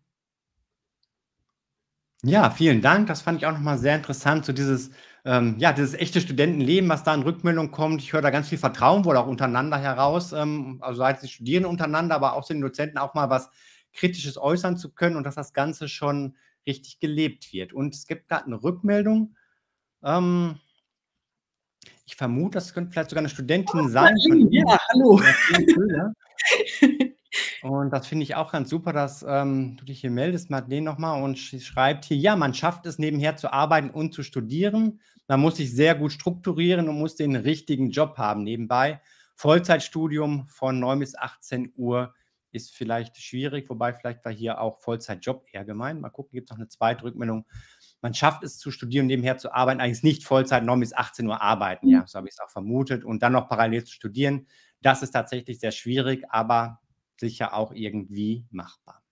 Ja, 2.25 2.51
vielen 2.51 2.81
Dank. 2.81 3.07
Das 3.07 3.23
fand 3.23 3.39
ich 3.39 3.47
auch 3.47 3.53
nochmal 3.53 3.79
sehr 3.79 3.95
interessant, 3.95 4.45
so 4.45 4.53
dieses 4.53 4.91
ähm, 5.29 5.57
ja, 5.59 5.75
dieses 5.75 5.93
echte 5.93 6.23
Studentenleben, 6.23 6.89
was 6.89 7.05
da 7.05 7.13
in 7.13 7.21
Rückmeldung 7.21 7.71
kommt. 7.71 8.01
Ich 8.01 8.15
höre 8.15 8.23
da 8.23 8.31
ganz 8.31 8.49
viel 8.49 8.57
Vertrauen 8.57 9.05
wohl 9.05 9.19
auch 9.19 9.27
untereinander 9.27 9.77
heraus, 9.77 10.33
ähm, 10.33 10.79
also 10.81 11.01
seitens 11.01 11.21
die 11.21 11.29
Studierenden 11.29 11.71
untereinander, 11.71 12.15
aber 12.15 12.33
auch 12.33 12.47
den 12.47 12.63
Dozenten 12.63 12.97
auch 12.97 13.13
mal 13.13 13.29
was 13.29 13.51
Kritisches 13.93 14.39
äußern 14.39 14.79
zu 14.79 14.91
können 14.91 15.17
und 15.17 15.25
dass 15.25 15.35
das 15.35 15.53
Ganze 15.53 15.87
schon 15.87 16.35
richtig 16.67 16.99
gelebt 16.99 17.53
wird. 17.53 17.75
Und 17.75 17.95
es 17.95 18.07
gibt 18.07 18.29
gerade 18.29 18.47
eine 18.47 18.63
Rückmeldung. 18.63 19.37
Ähm, 20.03 20.61
ich 22.07 22.17
vermute, 22.17 22.55
das 22.57 22.73
könnte 22.73 22.93
vielleicht 22.93 23.11
sogar 23.11 23.21
eine 23.21 23.29
Studentin 23.29 23.91
sein. 23.91 24.17
Ja, 24.51 24.79
hallo. 24.89 25.21
Und 27.63 27.91
das 27.91 28.07
finde 28.07 28.23
ich 28.23 28.37
auch 28.37 28.53
ganz 28.53 28.71
super, 28.71 28.93
dass 28.93 29.25
ähm, 29.27 29.77
du 29.77 29.85
dich 29.85 30.01
hier 30.01 30.11
meldest, 30.11 30.51
Madeleine, 30.51 30.85
nochmal 30.85 31.23
und 31.23 31.37
schreibt 31.39 32.05
hier, 32.05 32.17
ja, 32.17 32.37
man 32.37 32.55
schafft 32.55 32.87
es 32.87 32.99
nebenher 32.99 33.37
zu 33.37 33.53
arbeiten 33.53 33.91
und 33.91 34.15
zu 34.15 34.23
studieren. 34.23 35.01
Man 35.27 35.41
muss 35.41 35.57
sich 35.57 35.75
sehr 35.75 35.95
gut 35.95 36.13
strukturieren 36.13 36.89
und 36.89 36.99
muss 36.99 37.17
den 37.17 37.35
richtigen 37.35 37.91
Job 37.91 38.17
haben 38.17 38.45
nebenbei. 38.45 39.01
Vollzeitstudium 39.35 40.49
von 40.49 40.79
9 40.81 40.99
bis 41.01 41.17
18 41.17 41.73
Uhr 41.77 42.15
ist 42.51 42.75
vielleicht 42.75 43.17
schwierig, 43.19 43.69
wobei 43.69 43.93
vielleicht 43.93 44.25
war 44.25 44.33
hier 44.33 44.61
auch 44.61 44.81
Vollzeitjob 44.81 45.45
eher 45.53 45.65
gemeint. 45.65 46.01
Mal 46.01 46.11
gucken, 46.11 46.33
gibt 46.33 46.49
es 46.49 46.51
noch 46.51 46.59
eine 46.59 46.69
zweite 46.69 47.05
Rückmeldung. 47.05 47.45
Man 48.01 48.15
schafft 48.15 48.43
es 48.43 48.59
zu 48.59 48.71
studieren, 48.71 49.07
nebenher 49.07 49.37
zu 49.37 49.53
arbeiten, 49.53 49.81
eigentlich 49.81 50.03
nicht 50.03 50.25
Vollzeit 50.25 50.65
9 50.65 50.81
bis 50.81 50.95
18 50.95 51.27
Uhr 51.27 51.43
arbeiten. 51.43 51.89
Ja, 51.89 52.07
so 52.07 52.17
habe 52.17 52.29
ich 52.29 52.35
es 52.35 52.41
auch 52.41 52.51
vermutet. 52.51 53.05
Und 53.05 53.23
dann 53.23 53.33
noch 53.33 53.49
parallel 53.49 53.85
zu 53.85 53.93
studieren, 53.93 54.47
das 54.81 55.03
ist 55.03 55.11
tatsächlich 55.11 55.59
sehr 55.59 55.73
schwierig, 55.73 56.25
aber 56.31 56.81
sicher 57.21 57.55
auch 57.55 57.73
irgendwie 57.73 58.47
machbar. 58.51 59.03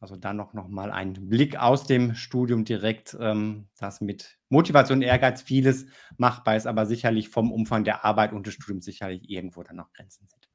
Also 0.00 0.16
dann 0.16 0.36
noch, 0.36 0.54
noch 0.54 0.68
mal 0.68 0.90
ein 0.90 1.12
Blick 1.12 1.56
aus 1.56 1.84
dem 1.86 2.14
Studium 2.14 2.64
direkt, 2.64 3.14
ähm, 3.20 3.68
dass 3.78 4.00
mit 4.00 4.38
Motivation 4.48 4.98
und 4.98 5.02
Ehrgeiz 5.02 5.42
vieles 5.42 5.86
machbar 6.16 6.56
ist, 6.56 6.66
aber 6.66 6.86
sicherlich 6.86 7.28
vom 7.28 7.52
Umfang 7.52 7.84
der 7.84 8.02
Arbeit 8.02 8.32
und 8.32 8.46
des 8.46 8.54
Studiums 8.54 8.86
sicherlich 8.86 9.28
irgendwo 9.28 9.62
dann 9.62 9.76
noch 9.76 9.92
Grenzen 9.92 10.26
sind. 10.26 10.50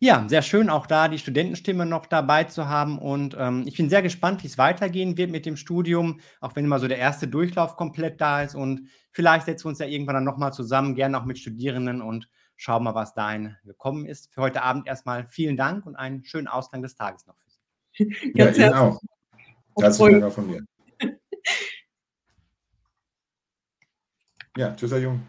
Ja, 0.00 0.24
sehr 0.28 0.42
schön 0.42 0.70
auch 0.70 0.86
da 0.86 1.08
die 1.08 1.18
Studentenstimme 1.18 1.84
noch 1.84 2.06
dabei 2.06 2.44
zu 2.44 2.68
haben 2.68 2.98
und 3.00 3.36
ähm, 3.38 3.64
ich 3.66 3.76
bin 3.76 3.90
sehr 3.90 4.00
gespannt, 4.00 4.44
wie 4.44 4.46
es 4.46 4.56
weitergehen 4.56 5.18
wird 5.18 5.32
mit 5.32 5.44
dem 5.44 5.56
Studium, 5.56 6.20
auch 6.40 6.54
wenn 6.54 6.64
immer 6.64 6.78
so 6.78 6.86
der 6.86 6.98
erste 6.98 7.26
Durchlauf 7.26 7.76
komplett 7.76 8.20
da 8.20 8.42
ist 8.42 8.54
und 8.54 8.88
vielleicht 9.10 9.46
setzen 9.46 9.64
wir 9.64 9.70
uns 9.70 9.80
ja 9.80 9.86
irgendwann 9.86 10.14
dann 10.14 10.24
nochmal 10.24 10.52
zusammen, 10.52 10.94
gerne 10.94 11.20
auch 11.20 11.24
mit 11.24 11.38
Studierenden 11.38 12.00
und 12.00 12.28
schauen 12.58 12.84
mal, 12.84 12.94
was 12.94 13.14
dahin 13.14 13.56
gekommen 13.64 14.04
ist. 14.04 14.34
Für 14.34 14.42
heute 14.42 14.62
Abend 14.62 14.86
erstmal 14.86 15.26
vielen 15.26 15.56
Dank 15.56 15.86
und 15.86 15.96
einen 15.96 16.24
schönen 16.24 16.48
Ausgang 16.48 16.82
des 16.82 16.96
Tages 16.96 17.26
noch 17.26 17.36
für 17.38 17.48
Sie. 17.50 18.32
Ja, 18.34 18.50
Ihnen 18.50 18.74
auch. 18.74 19.00
Herzlichen 19.80 20.20
Dank 20.20 20.24
auch 20.24 20.34
von 20.34 20.46
mir. 20.46 20.60
Ja, 24.56 24.74
tschüss, 24.74 24.90
Herr 24.90 24.98
Jung. 24.98 25.22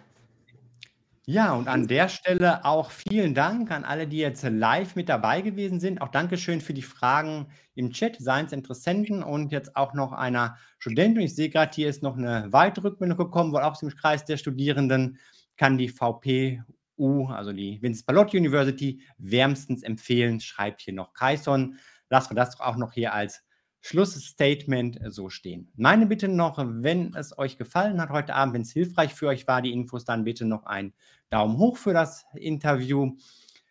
Ja, 1.28 1.54
und 1.54 1.68
an 1.68 1.86
der 1.86 2.10
Stelle 2.10 2.66
auch 2.66 2.90
vielen 2.90 3.36
Dank 3.36 3.70
an 3.70 3.84
alle, 3.84 4.08
die 4.08 4.18
jetzt 4.18 4.44
live 4.44 4.96
mit 4.96 5.08
dabei 5.08 5.42
gewesen 5.42 5.80
sind. 5.80 6.02
Auch 6.02 6.08
Dankeschön 6.08 6.62
für 6.62 6.74
die 6.74 6.82
Fragen 6.82 7.52
im 7.76 7.92
Chat, 7.92 8.16
seien 8.18 8.48
es 8.48 8.54
Interessenten 8.54 9.22
und 9.22 9.52
jetzt 9.52 9.76
auch 9.76 9.94
noch 9.94 10.14
einer 10.14 10.58
Studentin. 10.80 11.22
Ich 11.22 11.36
sehe 11.36 11.50
gerade, 11.50 11.72
hier 11.76 11.88
ist 11.88 12.02
noch 12.02 12.18
eine 12.18 12.48
weitere 12.50 12.88
Rückmeldung 12.88 13.20
gekommen, 13.20 13.54
wohl 13.54 13.62
auch 13.62 13.74
aus 13.74 13.82
dem 13.82 13.92
Kreis 13.92 14.26
der 14.26 14.38
Studierenden 14.38 15.20
kann 15.58 15.78
die 15.78 15.90
VP 15.90 16.64
U, 17.00 17.28
also 17.28 17.54
die 17.54 17.82
Vincent 17.82 18.06
Pallotti 18.06 18.38
University, 18.38 19.02
wärmstens 19.18 19.84
empfehlen, 19.84 20.40
schreibt 20.40 20.82
hier 20.82 20.94
noch 20.94 21.14
Kaison. 21.14 21.76
Lassen 22.10 22.32
wir 22.32 22.36
das 22.36 22.56
doch 22.56 22.66
auch 22.66 22.76
noch 22.76 22.92
hier 22.92 23.14
als 23.14 23.44
Schlussstatement 23.82 25.00
so 25.08 25.30
stehen. 25.30 25.72
Meine 25.76 26.06
Bitte 26.06 26.28
noch, 26.28 26.58
wenn 26.58 27.16
es 27.16 27.38
euch 27.38 27.58
gefallen 27.58 28.02
hat 28.02 28.10
heute 28.10 28.36
Abend, 28.36 28.54
wenn 28.54 28.62
es 28.64 28.72
hilfreich 28.72 29.14
für 29.14 29.28
euch 29.28 29.48
war, 29.48 29.62
die 29.62 29.72
Infos, 29.72 30.04
dann 30.04 30.26
bitte 30.26 30.46
noch 30.46 30.66
einen 30.66 30.94
Daumen 31.30 31.58
hoch 31.58 31.78
für 31.78 31.94
das 31.94 32.26
Interview. 32.36 33.16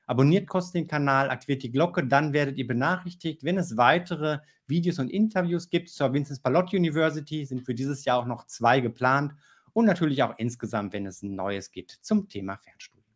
Abonniert 0.07 0.49
kurz 0.49 0.73
den 0.73 0.87
Kanal, 0.87 1.29
aktiviert 1.29 1.63
die 1.63 1.71
Glocke, 1.71 2.07
dann 2.07 2.33
werdet 2.33 2.57
ihr 2.57 2.67
benachrichtigt, 2.67 3.45
wenn 3.45 3.59
es 3.59 3.77
weitere 3.77 4.39
Videos 4.67 4.99
und 4.99 5.11
Interviews 5.11 5.69
gibt 5.69 5.91
zur 5.91 6.15
Vincent 6.15 6.43
Pallotti 6.43 6.79
University. 6.79 7.45
Sind 7.45 7.67
für 7.67 7.75
dieses 7.75 8.07
Jahr 8.07 8.19
auch 8.19 8.27
noch 8.27 8.47
zwei 8.47 8.81
geplant 8.81 9.35
und 9.75 9.85
natürlich 9.85 10.23
auch 10.23 10.35
insgesamt, 10.39 10.95
wenn 10.95 11.05
es 11.05 11.23
neues 11.23 11.71
gibt 11.71 11.91
zum 12.01 12.27
Thema 12.29 12.57
Fernstudium. 12.57 13.08